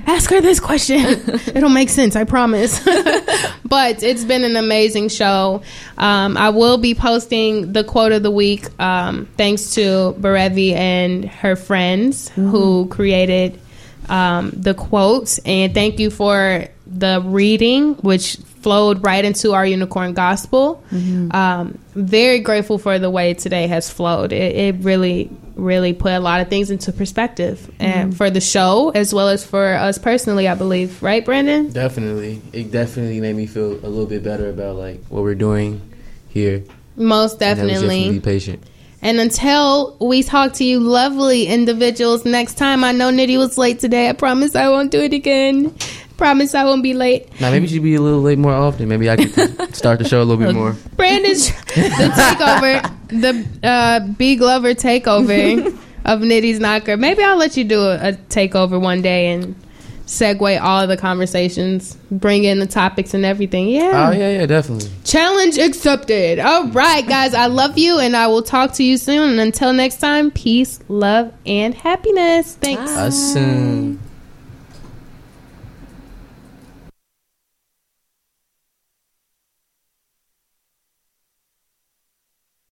ask 0.07 0.29
her 0.29 0.39
this 0.39 0.61
question. 0.61 0.95
It'll 1.53 1.67
make 1.67 1.89
sense, 1.89 2.15
I 2.15 2.23
promise. 2.23 2.81
but 3.65 4.03
it's 4.03 4.23
been 4.23 4.45
an 4.45 4.55
amazing 4.55 5.09
show. 5.09 5.63
Um, 5.97 6.37
I 6.37 6.51
will 6.51 6.77
be 6.77 6.95
posting 6.95 7.73
the 7.73 7.83
quote 7.83 8.13
of 8.13 8.23
the 8.23 8.31
week, 8.31 8.67
um, 8.79 9.27
thanks 9.35 9.71
to 9.71 10.15
Bhairavi 10.17 10.71
and 10.71 11.25
her 11.25 11.57
friends 11.57 12.29
who 12.29 12.87
created 12.87 13.59
um, 14.07 14.51
the 14.55 14.73
quotes. 14.75 15.39
And 15.39 15.73
thank 15.73 15.99
you 15.99 16.09
for 16.09 16.69
the 16.87 17.21
reading, 17.21 17.95
which 17.95 18.37
flowed 18.65 19.05
right 19.05 19.23
into 19.23 19.53
our 19.53 19.63
unicorn 19.63 20.13
gospel. 20.15 20.83
Um, 20.91 21.77
very 21.93 22.39
grateful 22.39 22.79
for 22.79 22.97
the 22.97 23.11
way 23.11 23.35
today 23.35 23.67
has 23.67 23.91
flowed. 23.91 24.33
It, 24.33 24.55
it 24.55 24.75
really, 24.83 25.29
really 25.55 25.93
put 25.93 26.13
a 26.13 26.19
lot 26.19 26.41
of 26.41 26.47
things 26.47 26.71
into 26.71 26.91
perspective, 26.91 27.69
and 27.79 28.17
for 28.17 28.31
the 28.31 28.41
show 28.41 28.89
as 28.95 29.13
well 29.13 29.29
as 29.29 29.45
for 29.45 29.75
us 29.75 29.99
personally, 29.99 30.47
I 30.47 30.55
believe. 30.55 31.03
Right, 31.03 31.23
Brandon? 31.23 31.69
Definitely, 31.69 32.41
it 32.53 32.71
definitely 32.71 33.21
made 33.21 33.35
me 33.35 33.45
feel 33.45 33.73
a 33.73 33.89
little 33.93 34.07
bit 34.07 34.23
better 34.23 34.49
about 34.49 34.77
like 34.77 34.99
what 35.09 35.21
we're 35.21 35.35
doing 35.35 35.79
here. 36.27 36.63
Most 36.95 37.39
And 37.43 37.59
just 37.59 37.83
definitely. 37.83 38.09
be 38.13 38.19
patient. 38.19 38.63
And 39.01 39.19
until 39.19 39.95
we 40.01 40.23
talk 40.23 40.53
to 40.53 40.63
you, 40.63 40.79
lovely 40.79 41.45
individuals, 41.45 42.25
next 42.25 42.55
time, 42.55 42.83
I 42.83 42.91
know 42.93 43.11
Nitty 43.11 43.37
was 43.37 43.55
late 43.57 43.79
today. 43.79 44.09
I 44.09 44.13
promise 44.13 44.55
I 44.55 44.69
won't 44.69 44.89
do 44.89 44.99
it 45.01 45.13
again. 45.13 45.75
Promise 46.17 46.55
I 46.55 46.63
won't 46.63 46.81
be 46.81 46.93
late. 46.93 47.29
Now 47.41 47.51
maybe 47.51 47.67
she'd 47.67 47.83
be 47.83 47.95
a 47.95 48.01
little 48.01 48.21
late 48.21 48.37
more 48.37 48.53
often. 48.53 48.87
Maybe 48.87 49.09
I 49.09 49.17
could 49.17 49.75
start 49.75 49.99
the 49.99 50.05
show 50.07 50.21
a 50.21 50.23
little 50.23 50.43
bit 50.43 50.55
more. 50.55 50.75
Brandon's 50.95 51.47
the 51.65 52.11
takeover, 52.15 52.81
the 53.09 53.67
uh, 53.67 53.99
B 54.13 54.35
Glover 54.37 54.73
takeover 54.73 55.67
of 56.05 56.21
Nitty's 56.21 56.59
Knocker. 56.59 56.95
Maybe 56.97 57.21
I'll 57.23 57.37
let 57.37 57.57
you 57.57 57.65
do 57.65 57.81
a, 57.81 58.09
a 58.09 58.13
takeover 58.13 58.79
one 58.79 59.01
day 59.01 59.27
and 59.31 59.55
segue 60.05 60.61
all 60.61 60.81
of 60.81 60.87
the 60.89 60.97
conversations, 60.97 61.95
bring 62.11 62.43
in 62.43 62.59
the 62.59 62.67
topics 62.67 63.13
and 63.13 63.25
everything. 63.25 63.69
Yeah. 63.69 64.09
Oh 64.09 64.17
yeah, 64.17 64.39
yeah, 64.39 64.45
definitely. 64.45 64.89
Challenge 65.03 65.57
accepted. 65.57 66.39
All 66.39 66.67
right, 66.69 67.05
guys. 67.07 67.33
I 67.33 67.47
love 67.47 67.77
you, 67.77 67.99
and 67.99 68.15
I 68.15 68.27
will 68.27 68.43
talk 68.43 68.73
to 68.73 68.83
you 68.83 68.97
soon. 68.97 69.31
And 69.31 69.39
until 69.39 69.73
next 69.73 69.97
time, 69.97 70.31
peace, 70.31 70.79
love, 70.87 71.33
and 71.45 71.73
happiness. 71.73 72.55
Thanks. 72.55 72.91
Us 72.91 73.33
soon. 73.33 73.99